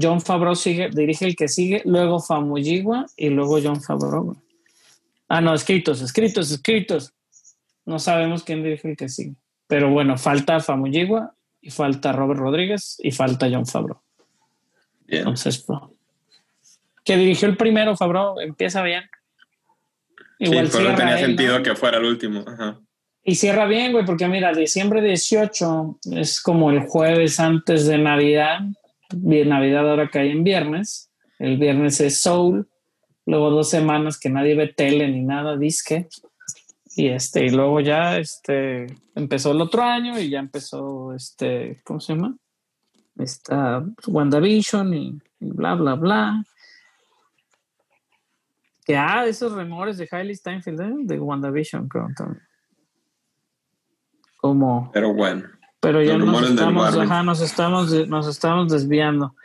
John 0.00 0.20
Favreau 0.20 0.54
sigue, 0.54 0.90
dirige 0.90 1.24
el 1.24 1.34
que 1.34 1.48
sigue, 1.48 1.82
luego 1.84 2.20
Famuyiwa 2.20 3.06
y 3.16 3.30
luego 3.30 3.58
John 3.60 3.82
Favreau. 3.82 4.36
Ah, 5.26 5.40
no, 5.40 5.54
escritos, 5.54 6.02
escritos, 6.02 6.50
escritos. 6.50 7.14
No 7.86 7.98
sabemos 7.98 8.44
quién 8.44 8.62
dirige 8.62 8.90
el 8.90 8.96
que 8.96 9.08
sigue. 9.08 9.34
Pero 9.68 9.90
bueno, 9.90 10.18
falta 10.18 10.58
Famuyiwa 10.58 11.34
y 11.60 11.70
falta 11.70 12.12
Robert 12.12 12.40
Rodríguez 12.40 12.96
y 13.00 13.12
falta 13.12 13.48
John 13.50 13.66
Favreau. 13.66 14.00
Bien. 15.06 15.20
Entonces, 15.20 15.58
pues, 15.58 15.80
que 17.04 17.16
dirigió 17.16 17.48
el 17.48 17.56
primero, 17.56 17.96
Favreau, 17.96 18.40
empieza 18.40 18.82
bien. 18.82 19.04
Sí, 20.40 20.50
pero 20.50 20.94
tenía 20.94 21.18
él, 21.18 21.26
sentido 21.26 21.58
¿no? 21.58 21.64
que 21.64 21.74
fuera 21.74 21.98
el 21.98 22.04
último. 22.04 22.44
Ajá. 22.46 22.80
Y 23.24 23.34
cierra 23.34 23.66
bien, 23.66 23.92
güey, 23.92 24.06
porque 24.06 24.26
mira, 24.26 24.54
diciembre 24.54 25.02
18 25.02 25.98
es 26.12 26.40
como 26.40 26.70
el 26.70 26.80
jueves 26.80 27.38
antes 27.40 27.86
de 27.86 27.98
Navidad. 27.98 28.60
Bien, 29.14 29.50
Navidad 29.50 29.88
ahora 29.88 30.08
cae 30.08 30.30
en 30.30 30.44
viernes. 30.44 31.10
El 31.38 31.58
viernes 31.58 32.00
es 32.00 32.22
Soul. 32.22 32.68
Luego 33.26 33.50
dos 33.50 33.68
semanas 33.68 34.18
que 34.18 34.30
nadie 34.30 34.54
ve 34.54 34.68
tele 34.68 35.08
ni 35.08 35.22
nada, 35.22 35.58
disque. 35.58 36.08
Y 36.98 37.06
este, 37.10 37.46
y 37.46 37.50
luego 37.50 37.78
ya 37.78 38.18
este 38.18 38.86
empezó 39.14 39.52
el 39.52 39.60
otro 39.60 39.84
año 39.84 40.18
y 40.18 40.30
ya 40.30 40.40
empezó 40.40 41.14
este, 41.14 41.80
¿cómo 41.84 42.00
se 42.00 42.14
llama? 42.14 42.36
Esta 43.16 43.84
WandaVision 44.04 44.92
y, 44.94 45.22
y 45.38 45.50
bla 45.52 45.76
bla 45.76 45.94
bla. 45.94 46.42
Que 48.84 48.96
ah, 48.96 49.24
esos 49.26 49.52
rumores 49.52 49.96
de 49.96 50.08
Hailey 50.10 50.34
Steinfeld, 50.34 50.80
¿eh? 50.80 50.94
de 51.02 51.20
WandaVision, 51.20 51.88
creo 51.88 52.08
también. 52.16 52.42
Como, 54.38 54.90
Pero 54.92 55.14
bueno. 55.14 55.44
pero 55.78 56.02
ya 56.02 56.18
nos 56.18 56.50
estamos, 56.50 56.96
ajá, 56.96 57.22
nos 57.22 57.40
estamos, 57.40 58.08
nos 58.08 58.26
estamos 58.26 58.72
desviando. 58.72 59.36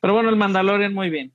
Pero 0.00 0.14
bueno, 0.14 0.30
el 0.30 0.36
Mandalorian 0.36 0.94
muy 0.94 1.10
bien. 1.10 1.32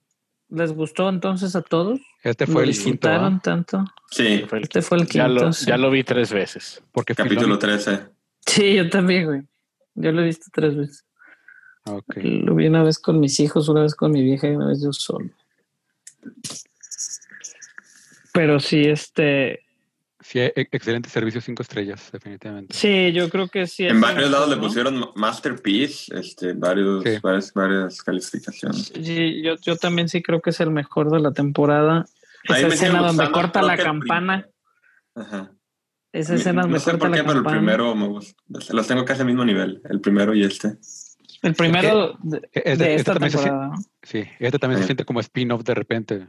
¿Les 0.47 0.71
gustó 0.71 1.09
entonces 1.09 1.57
a 1.57 1.61
todos? 1.61 1.99
Este 2.23 2.45
¿Lo 2.47 2.53
fue 2.53 2.63
el 2.63 2.69
quinto, 2.71 2.83
disfrutaron 2.83 3.33
¿ah? 3.35 3.41
tanto? 3.43 3.85
Sí, 4.09 4.43
Fue 4.49 4.57
el- 4.57 4.63
Este 4.65 4.81
fue 4.81 4.97
el 4.97 5.07
ya, 5.07 5.25
quinto. 5.27 5.45
lo, 5.45 5.53
sí. 5.53 5.65
ya 5.65 5.77
lo 5.77 5.89
vi 5.91 6.03
tres 6.03 6.31
veces. 6.33 6.81
porque 6.91 7.13
capítulo 7.15 7.55
Filoni- 7.55 7.59
13. 7.59 7.99
Sí, 8.45 8.75
yo 8.75 8.89
también, 8.89 9.25
güey. 9.25 9.41
Yo 9.95 10.11
lo 10.11 10.21
he 10.21 10.25
visto 10.25 10.47
tres 10.51 10.75
veces. 10.75 11.05
Ok. 11.85 12.15
Lo 12.17 12.55
vi 12.55 12.67
una 12.67 12.83
vez 12.83 12.99
con 12.99 13.19
mis 13.19 13.39
hijos, 13.39 13.69
una 13.69 13.81
vez 13.83 13.95
con 13.95 14.11
mi 14.11 14.23
vieja 14.23 14.47
y 14.47 14.55
una 14.55 14.67
vez 14.67 14.81
yo 14.81 14.91
solo. 14.93 15.29
Pero 18.33 18.59
sí, 18.59 18.81
este. 18.81 19.63
Sí, 20.29 20.39
e- 20.39 20.51
excelente 20.55 21.07
servicio, 21.09 21.39
cinco 21.39 21.61
estrellas, 21.63 22.09
definitivamente. 22.11 22.73
Sí, 22.75 23.13
yo 23.13 23.29
creo 23.29 23.47
que 23.47 23.65
sí. 23.65 23.87
En 23.87 24.01
varios 24.01 24.29
lados 24.29 24.49
le 24.49 24.57
¿no? 24.57 24.61
pusieron 24.61 24.99
ma- 24.99 25.11
Masterpiece, 25.15 26.13
este, 26.19 26.51
varios, 26.51 27.01
Sí. 27.05 27.11
varias, 27.23 27.53
varias 27.53 28.01
calificaciones. 28.01 28.91
Sí, 29.01 29.41
yo, 29.41 29.55
yo 29.61 29.77
también 29.77 30.09
sí 30.09 30.21
creo 30.21 30.41
que 30.41 30.49
es 30.49 30.59
el 30.59 30.69
mejor 30.71 31.09
de 31.11 31.21
la 31.21 31.31
temporada. 31.31 32.05
Esa 32.43 32.67
escena 32.67 32.99
donde 32.99 33.11
gustando, 33.23 33.31
corta 33.31 33.61
la 33.61 33.77
campana. 33.77 34.49
Ajá. 35.15 35.53
Esa 36.11 36.35
escena 36.35 36.61
no 36.61 36.61
donde 36.63 36.79
sé 36.79 36.85
corta 36.91 36.99
por 36.99 37.09
la 37.11 37.15
qué, 37.17 37.23
pero 37.23 37.31
el 37.37 37.43
campana. 37.43 37.57
primero 37.59 37.95
me 37.95 38.07
gusta. 38.07 38.33
Los 38.73 38.85
tengo 38.87 39.05
casi 39.05 39.21
al 39.21 39.27
mismo 39.27 39.45
nivel, 39.45 39.81
el 39.89 40.01
primero 40.01 40.33
y 40.33 40.43
este. 40.43 40.75
el 41.41 41.53
primero 41.53 42.17
de, 42.21 42.37
E- 42.37 42.41
este- 42.53 42.61
de 42.63 42.71
este 42.73 42.95
esta 42.95 43.13
también 43.13 43.31
se 43.31 43.37
temporada. 43.37 43.67
¿no? 43.67 43.75
Sí, 44.03 44.23
este 44.39 44.59
también 44.59 44.79
se 44.81 44.85
siente 44.87 45.05
como 45.05 45.21
spin-off 45.21 45.63
de 45.63 45.73
repente. 45.73 46.27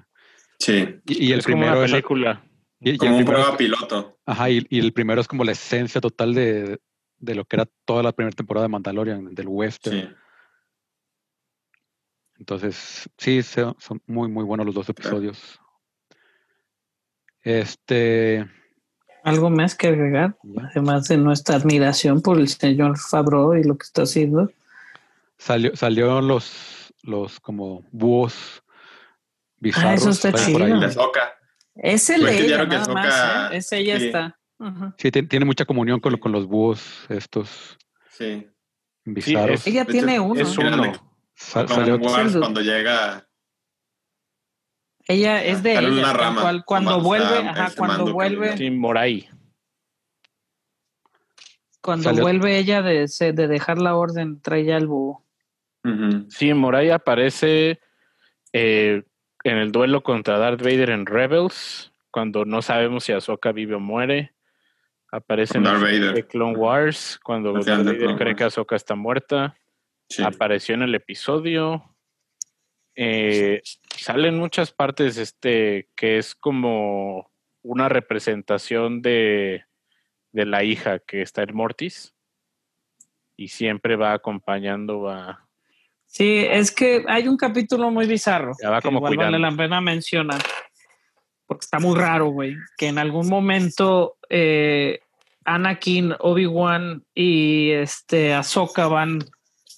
Sí, 0.61 1.01
Y, 1.07 1.27
y 1.27 1.33
el 1.33 1.41
es 1.41 1.45
como 1.47 1.57
una 1.59 1.67
primero 1.67 1.85
es, 1.85 1.91
película. 1.91 2.45
Y- 2.81 2.91
y 2.91 2.93
el 2.93 2.99
como 2.99 3.11
un 3.11 3.17
primero 3.25 3.35
prueba 3.37 3.51
es- 3.51 3.57
piloto. 3.57 4.19
ajá, 4.27 4.51
y, 4.51 4.67
y 4.71 4.79
el 4.81 4.93
primero 4.93 5.21
es 5.21 5.29
como 5.29 5.45
la 5.45 5.53
esencia 5.53 6.01
total 6.01 6.35
de, 6.35 6.81
de 7.19 7.35
lo 7.35 7.45
que 7.45 7.57
era 7.57 7.67
toda 7.85 8.03
la 8.03 8.13
primera 8.13 8.35
temporada 8.35 8.65
de 8.67 8.69
Mandalorian, 8.71 9.35
del 9.35 9.49
western. 9.49 10.01
Sí. 10.01 10.09
Entonces, 12.39 13.09
sí, 13.17 13.43
son 13.43 13.75
muy, 14.07 14.29
muy 14.29 14.45
buenos 14.45 14.65
los 14.67 14.75
dos 14.75 14.89
episodios. 14.89 15.59
Este, 17.43 18.49
¿Algo 19.25 19.51
más 19.51 19.75
que 19.75 19.89
agregar? 19.89 20.37
Además 20.71 21.09
de 21.09 21.17
nuestra 21.17 21.57
admiración 21.57 22.21
por 22.23 22.39
el 22.39 22.49
señor 22.49 22.99
Favreau 22.99 23.55
y 23.55 23.65
lo 23.65 23.77
que 23.77 23.85
está 23.85 24.03
haciendo. 24.03 24.51
salió, 25.37 25.75
salieron 25.77 26.29
los, 26.29 26.95
los 27.03 27.41
como 27.41 27.83
búhos 27.91 28.63
bizarros. 29.59 29.91
Ah, 29.91 29.95
eso 29.95 30.11
está 30.11 30.33
chido. 30.33 30.65
ahí. 30.65 30.73
Les 30.79 30.95
toca. 30.95 31.38
Es 31.81 32.11
el 32.11 32.23
Pues 32.23 32.33
de 32.33 32.39
que 32.41 32.47
ella, 32.47 32.65
nada 32.67 32.93
más, 32.93 33.53
¿eh? 33.53 33.57
Ese 33.57 33.85
ya 33.85 33.99
sí. 33.99 34.07
está. 34.07 34.39
Sí, 34.99 35.11
tiene, 35.13 35.45
mucha 35.45 35.65
comunión 35.65 36.01
con, 36.01 36.13
lo- 36.13 36.19
con 36.21 36.33
los 36.33 36.47
búhos 36.47 37.07
estos 37.09 37.79
Sí. 38.11 38.49
bizarros. 39.05 39.61
es- 39.61 39.67
Ella 39.69 39.85
tiene 39.85 40.15
hecho, 40.15 40.25
uno. 40.25 40.41
Es 40.41 40.59
uno. 40.59 40.93
Sa- 41.35 41.65
Como 41.67 41.75
salió- 41.77 42.01
cuando 42.41 42.61
llega 42.61 43.25
Ella 45.07 45.45
es 45.45 45.63
de 45.63 45.79
ella. 45.79 45.89
una 45.89 46.13
rama, 46.13 46.41
cual. 46.43 46.65
Cuando 46.67 47.01
vuelve, 47.01 47.25
está 47.39 47.51
ajá, 47.51 47.65
este 47.67 47.79
cuando 47.79 48.13
vuelve. 48.13 48.57
Sí, 48.57 48.71
Moray. 48.71 49.29
cuando 51.81 52.11
Salió- 52.11 52.23
vuelve 52.23 52.59
ella 52.59 52.83
de, 52.83 53.07
de 53.07 53.49
dejar 53.49 53.79
la 53.79 53.95
orden, 53.97 54.41
trae 54.43 54.65
ya 54.65 54.77
el 54.77 54.87
búho. 54.89 55.25
Ujú. 55.85 56.27
Sí, 56.29 56.53
Moray 56.53 56.91
aparece 56.91 57.81
eh, 58.53 59.05
en 59.51 59.59
el 59.59 59.73
duelo 59.73 60.03
contra 60.03 60.39
Darth 60.39 60.61
Vader 60.63 60.91
en 60.91 61.07
Rebels, 61.07 61.93
cuando 62.11 62.45
no 62.45 62.63
sabemos 62.63 63.05
si 63.05 63.13
Ahsoka 63.13 63.53
vive 63.53 63.75
o 63.75 63.81
muere. 63.81 64.35
Aparece 65.11 65.59
en 65.59 65.67
el 65.67 65.77
final 65.77 65.93
Vader. 66.01 66.15
de 66.15 66.27
Clone 66.27 66.57
Wars, 66.57 67.19
cuando 67.23 67.53
Darth 67.53 67.67
Vader 67.67 67.97
Clone 67.99 68.17
cree 68.17 68.29
Wars. 68.29 68.39
que 68.39 68.45
Ahsoka 68.45 68.77
está 68.77 68.95
muerta. 68.95 69.57
Sí. 70.09 70.23
Apareció 70.23 70.75
en 70.75 70.83
el 70.83 70.95
episodio. 70.95 71.95
Eh, 72.95 73.63
sale 73.97 74.29
en 74.29 74.39
muchas 74.39 74.73
partes 74.73 75.17
este 75.19 75.89
que 75.95 76.19
es 76.19 76.35
como 76.35 77.31
una 77.63 77.89
representación 77.89 79.03
de, 79.03 79.65
de 80.33 80.47
la 80.47 80.65
hija 80.65 80.99
que 80.99 81.23
está 81.23 81.43
en 81.43 81.55
Mortis 81.55 82.15
y 83.37 83.49
siempre 83.49 83.95
va 83.97 84.15
acompañando 84.15 85.09
a 85.09 85.48
Sí, 86.09 86.45
es 86.49 86.73
que 86.73 87.05
hay 87.07 87.29
un 87.29 87.37
capítulo 87.37 87.91
muy 87.91 88.07
bizarro. 88.07 88.53
Ya 88.61 88.71
va 88.71 88.81
que 88.81 88.89
como 88.89 88.99
igual 88.99 89.17
vale 89.17 89.39
la 89.39 89.53
pena 89.53 89.81
mencionar. 89.81 90.43
Porque 91.47 91.65
está 91.65 91.79
muy 91.79 91.97
raro, 91.97 92.31
güey. 92.31 92.57
Que 92.77 92.89
en 92.89 92.99
algún 92.99 93.29
momento 93.29 94.17
eh, 94.29 95.01
Anakin, 95.45 96.15
Obi-Wan 96.19 97.05
y 97.15 97.71
este 97.71 98.35
Ahsoka 98.35 98.87
van 98.89 99.25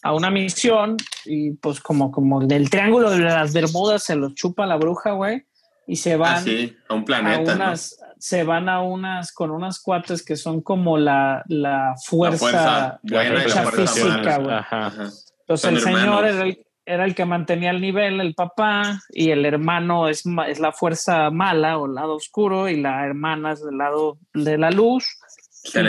a 0.03 0.15
una 0.15 0.31
misión 0.31 0.97
y 1.27 1.53
pues 1.53 1.81
como, 1.81 2.11
como 2.11 2.41
del 2.41 2.71
triángulo 2.71 3.11
de 3.11 3.19
las 3.19 3.53
Bermudas 3.53 4.05
se 4.05 4.17
los 4.17 4.35
chupa 4.35 4.67
la 4.67 4.77
bruja, 4.77 5.13
güey. 5.13 5.45
Y 5.87 5.97
se 5.97 6.17
van 6.17 6.37
Ah, 6.37 6.41
sí, 6.41 6.77
a 6.89 6.95
un 6.95 7.03
a 7.03 7.05
planeta, 7.05 7.75
se 8.19 8.45
van 8.45 8.69
a 8.69 8.83
unas, 8.83 9.33
con 9.33 9.51
unas 9.51 9.81
cuates 9.81 10.25
que 10.25 10.37
son 10.37 10.61
como 10.61 10.97
la, 10.97 11.43
la 11.49 11.71
La 11.71 11.97
fuerza, 11.97 12.39
fuerza 12.39 13.01
buena 13.03 13.29
y 13.29 13.33
la 13.33 13.41
fuerza 13.41 13.65
fuerza 13.65 13.93
física, 13.93 14.39
güey. 14.39 14.55
Ajá. 14.55 14.87
Ajá. 14.87 15.11
Entonces 15.51 15.63
Son 15.63 15.75
el 15.75 15.81
señor 15.83 16.25
era 16.27 16.43
el, 16.45 16.67
era 16.87 17.05
el 17.05 17.15
que 17.15 17.25
mantenía 17.25 17.71
el 17.71 17.81
nivel, 17.81 18.21
el 18.21 18.35
papá, 18.35 19.01
y 19.11 19.31
el 19.31 19.45
hermano 19.45 20.09
es, 20.09 20.23
es 20.47 20.61
la 20.61 20.73
fuerza 20.73 21.31
mala 21.31 21.77
o 21.79 21.87
el 21.87 21.95
lado 21.95 22.15
oscuro, 22.15 22.69
y 22.69 22.81
la 22.81 23.05
hermana 23.05 23.53
es 23.53 23.65
del 23.65 23.79
lado 23.79 24.19
de 24.33 24.59
la 24.59 24.71
luz. 24.71 25.05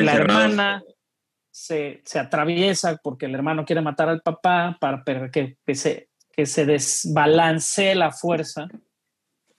Y 0.01 0.05
la 0.05 0.13
hermana 0.47 0.83
se, 1.51 2.01
se 2.05 2.19
atraviesa 2.19 2.97
porque 3.03 3.27
el 3.27 3.35
hermano 3.35 3.65
quiere 3.65 3.81
matar 3.81 4.09
al 4.09 4.21
papá 4.21 4.77
para 4.79 5.03
que, 5.31 5.57
que 5.65 5.75
se, 5.75 6.09
que 6.31 6.45
se 6.45 6.65
desbalancee 6.65 7.93
la 7.95 8.11
fuerza, 8.11 8.67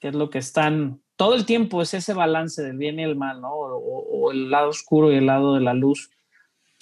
que 0.00 0.08
es 0.08 0.14
lo 0.14 0.30
que 0.30 0.38
están. 0.38 1.00
Todo 1.16 1.34
el 1.34 1.46
tiempo 1.46 1.80
es 1.82 1.94
ese 1.94 2.12
balance 2.14 2.62
del 2.62 2.76
bien 2.76 2.98
y 2.98 3.04
el 3.04 3.14
mal, 3.16 3.40
¿no? 3.40 3.52
O, 3.52 3.76
o- 3.76 4.26
o 4.26 4.32
el 4.32 4.50
lado 4.50 4.70
oscuro 4.70 5.12
y 5.12 5.16
el 5.16 5.26
lado 5.26 5.54
de 5.54 5.60
la 5.60 5.74
luz. 5.74 6.10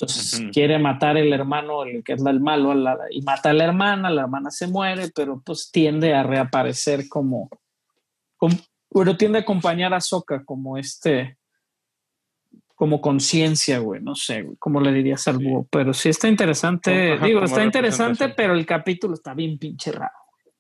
Entonces 0.01 0.43
quiere 0.53 0.79
matar 0.79 1.17
el 1.19 1.33
hermano, 1.33 1.83
el 1.85 2.03
que 2.03 2.15
es 2.15 2.25
el 2.25 2.41
malo, 2.41 2.73
la- 2.75 2.97
y 3.11 3.21
mata 3.23 3.51
a 3.51 3.53
la 3.53 3.65
hermana, 3.65 4.09
la 4.11 4.23
hermana 4.23 4.51
se 4.51 4.67
muere, 4.67 5.11
pero 5.15 5.43
pues 5.45 5.71
tiende 5.71 6.15
a 6.15 6.23
reaparecer 6.23 7.09
como, 7.09 7.51
como 8.37 8.57
bueno, 8.91 9.17
tiende 9.17 9.39
a 9.39 9.43
acompañar 9.43 9.93
a 9.95 10.01
Soka 10.01 10.43
como 10.45 10.79
este, 10.79 11.37
como 12.75 13.01
conciencia, 13.01 13.79
güey, 13.79 14.01
no 14.03 14.15
sé, 14.15 14.43
güey, 14.43 14.57
cómo 14.59 14.81
le 14.81 14.91
dirías 14.93 15.29
al 15.29 15.37
búho, 15.39 15.67
pero 15.71 15.93
sí 15.93 16.09
está 16.09 16.29
interesante, 16.29 17.13
Ajá, 17.13 17.27
digo, 17.27 17.45
está 17.45 17.63
interesante, 17.63 18.31
pero 18.31 18.55
el 18.55 18.65
capítulo 18.65 19.13
está 19.15 19.35
bien 19.35 19.59
pinche 19.59 19.93
raro. 19.93 20.11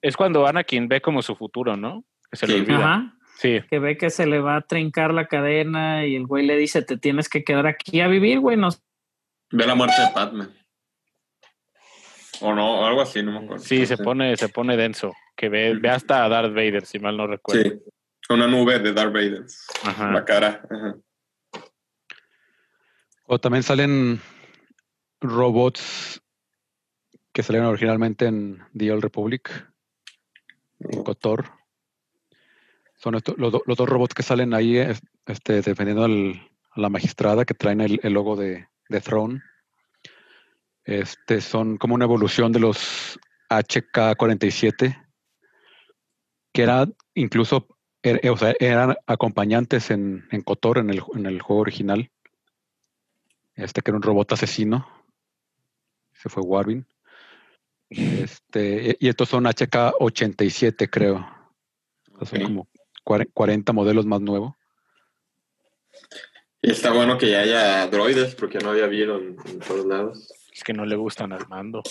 Es 0.02 0.16
cuando 0.16 0.46
Anakin 0.46 0.86
ve 0.86 1.00
como 1.00 1.22
su 1.22 1.34
futuro, 1.34 1.76
¿no? 1.76 2.04
Que 2.30 2.36
se 2.36 2.46
le 2.46 2.54
Sí. 2.54 2.60
olvida. 2.60 2.76
Ajá, 2.78 3.14
Sí. 3.36 3.60
que 3.70 3.78
ve 3.78 3.96
que 3.96 4.10
se 4.10 4.26
le 4.26 4.38
va 4.38 4.56
a 4.56 4.60
trincar 4.60 5.14
la 5.14 5.26
cadena 5.28 6.06
y 6.06 6.14
el 6.14 6.26
güey 6.26 6.44
le 6.46 6.56
dice, 6.58 6.82
te 6.82 6.98
tienes 6.98 7.28
que 7.30 7.42
quedar 7.42 7.66
aquí 7.66 8.00
a 8.02 8.06
vivir, 8.08 8.40
güey, 8.40 8.56
no 8.58 8.68
Ve 9.52 9.66
la 9.66 9.74
muerte 9.74 10.01
de 10.01 10.09
Padme. 10.14 10.48
O 12.43 12.55
no, 12.55 12.81
o 12.81 12.85
algo 12.86 13.02
así, 13.02 13.22
no 13.22 13.32
me 13.32 13.44
acuerdo. 13.44 13.64
Sí, 13.64 13.85
se 13.86 13.98
pone, 13.98 14.36
se 14.36 14.48
pone 14.48 14.77
denso. 14.77 15.12
Que 15.36 15.48
ve, 15.48 15.74
ve 15.74 15.90
hasta 15.90 16.24
a 16.24 16.28
Darth 16.28 16.51
Vader, 16.55 16.86
si 16.86 16.98
mal 16.98 17.16
no 17.16 17.27
recuerdo. 17.27 17.62
Sí, 17.62 17.82
una 18.31 18.47
nube 18.47 18.78
de 18.78 18.93
Darth 18.93 19.12
Vader. 19.12 19.44
Ajá. 19.85 20.10
La 20.10 20.24
cara. 20.24 20.62
ajá. 20.70 20.97
O 23.27 23.39
también 23.39 23.62
salen 23.62 24.20
robots 25.20 26.20
que 27.32 27.43
salieron 27.43 27.68
originalmente 27.68 28.27
en 28.27 28.62
The 28.77 28.90
Old 28.93 29.02
Republic, 29.02 29.51
en 30.81 31.02
KOTOR. 31.05 31.44
Son 32.97 33.14
esto- 33.14 33.35
los, 33.36 33.52
do- 33.52 33.62
los 33.66 33.77
dos 33.77 33.89
robots 33.89 34.14
que 34.14 34.22
salen 34.22 34.52
ahí 34.52 34.77
es- 34.78 35.01
este, 35.27 35.62
defendiendo 35.62 36.05
al- 36.05 36.40
a 36.72 36.81
la 36.81 36.89
magistrada 36.89 37.44
que 37.44 37.55
traen 37.55 37.81
el, 37.81 38.01
el 38.02 38.12
logo 38.12 38.35
de, 38.36 38.66
de 38.90 39.00
Throne. 39.00 39.42
Este, 40.84 41.40
son 41.40 41.76
como 41.78 41.94
una 41.94 42.04
evolución 42.04 42.52
de 42.52 42.60
los 42.60 43.18
HK-47, 43.48 45.08
que 46.52 46.62
era 46.62 46.86
incluso 47.14 47.68
er- 48.02 48.28
o 48.30 48.36
sea, 48.36 48.54
eran 48.58 48.96
acompañantes 49.06 49.90
en, 49.90 50.26
en 50.30 50.42
KOTOR, 50.42 50.78
en 50.78 50.90
el, 50.90 51.02
en 51.14 51.26
el 51.26 51.40
juego 51.40 51.62
original. 51.62 52.10
Este 53.54 53.82
que 53.82 53.90
era 53.90 53.96
un 53.98 54.02
robot 54.02 54.32
asesino. 54.32 54.86
Se 56.12 56.28
fue 56.28 56.42
Warwin. 56.42 56.86
Este, 57.88 58.96
y 59.00 59.08
estos 59.08 59.28
son 59.28 59.44
HK87, 59.44 60.88
creo. 60.90 61.26
Son 62.24 62.42
como 62.42 62.68
cuare- 63.04 63.30
40 63.32 63.72
modelos 63.72 64.06
más 64.06 64.20
nuevos. 64.20 64.54
Y 66.62 66.70
está 66.70 66.90
bueno 66.92 67.16
que 67.16 67.30
ya 67.30 67.40
haya 67.40 67.86
droides, 67.86 68.34
porque 68.34 68.58
no 68.58 68.70
había 68.70 68.84
habido 68.84 69.18
en, 69.18 69.36
en 69.46 69.58
todos 69.60 69.86
lados. 69.86 70.32
Es 70.52 70.62
que 70.62 70.72
no 70.74 70.84
le 70.84 70.96
gustan 70.96 71.32
al 71.32 71.48
mando. 71.48 71.82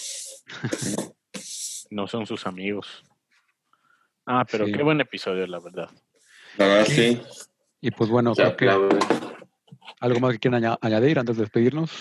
no 1.89 2.07
son 2.07 2.25
sus 2.27 2.45
amigos. 2.45 3.03
Ah, 4.25 4.45
pero 4.49 4.65
Sí. 4.67 4.71
qué 4.73 4.83
buen 4.83 5.01
episodio, 5.01 5.47
la 5.47 5.59
verdad. 5.59 5.89
La 6.57 6.67
verdad, 6.67 6.85
sí. 6.85 7.19
Y 7.81 7.89
pues 7.91 8.09
bueno, 8.11 8.33
creo 8.35 8.55
que 8.55 8.69
algo 9.99 10.19
más 10.19 10.33
que 10.33 10.39
quieran 10.39 10.63
aña- 10.63 10.77
añadir 10.81 11.17
antes 11.17 11.37
de 11.37 11.43
despedirnos. 11.43 11.91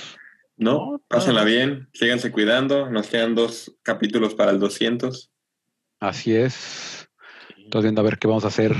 No, 0.56 1.00
pásenla 1.08 1.44
bien, 1.44 1.88
síganse 1.94 2.32
cuidando. 2.32 2.90
Nos 2.90 3.06
quedan 3.06 3.34
dos 3.34 3.76
capítulos 3.82 4.34
para 4.34 4.50
el 4.50 4.58
200. 4.58 5.30
Así 6.00 6.34
es. 6.34 7.08
Estamos 7.56 7.84
viendo 7.84 8.00
a 8.00 8.04
ver 8.04 8.18
qué 8.18 8.26
vamos 8.28 8.44
a 8.44 8.48
hacer. 8.48 8.74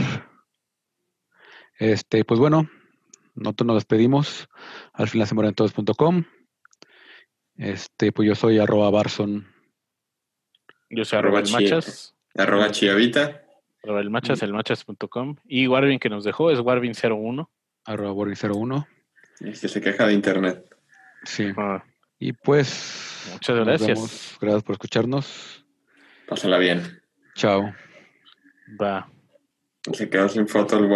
Este, 1.79 2.25
pues 2.25 2.41
bueno, 2.41 2.69
nosotros 3.41 3.67
nos 3.67 3.77
despedimos. 3.77 4.49
Al 4.93 5.09
final 5.09 5.27
se 5.27 5.35
mueren 5.35 5.55
todos.com. 5.55 6.25
Este, 7.57 8.13
pues 8.13 8.29
yo 8.29 8.35
soy 8.35 8.59
arroba 8.59 8.91
Barson. 8.91 9.47
Yo 10.91 11.05
soy 11.05 11.19
Arroba 11.19 11.39
arroba 11.41 11.59
el 11.59 11.65
machas. 11.65 12.15
Arroba 12.37 12.71
Chiavita. 12.71 13.43
Arroba 13.83 14.01
el 14.01 14.11
machas, 14.11 14.43
el 14.43 14.53
machas.com. 14.53 15.37
Y 15.45 15.67
Warvin 15.67 15.99
que 15.99 16.09
nos 16.09 16.25
dejó 16.25 16.51
es 16.51 16.59
Warvin01. 16.61 17.49
arroba 17.85 18.13
Borgin01. 18.13 18.87
y 19.41 19.45
Que 19.53 19.69
se 19.69 19.81
queja 19.81 20.07
de 20.07 20.13
internet. 20.15 20.65
Sí. 21.25 21.53
Ah, 21.57 21.85
Y 22.19 22.33
pues. 22.33 23.29
Muchas 23.33 23.57
nos 23.57 23.67
gracias. 23.67 23.89
vemos. 23.89 24.39
Gracias 24.41 24.63
por 24.63 24.73
escucharnos. 24.75 25.65
Pásenla 26.29 26.59
bien. 26.59 27.03
Chao. 27.35 27.75
va. 28.81 29.11
Se 29.93 30.09
quedó 30.09 30.29
sin 30.29 30.47
foto 30.49 30.79
el 30.79 30.87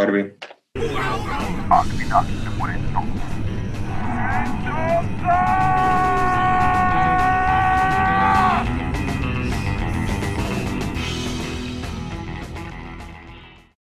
Warby. 0.74 2.04
Agni 2.10 2.38
se 2.42 2.50
muere 2.56 2.78
entonces. 2.78 3.31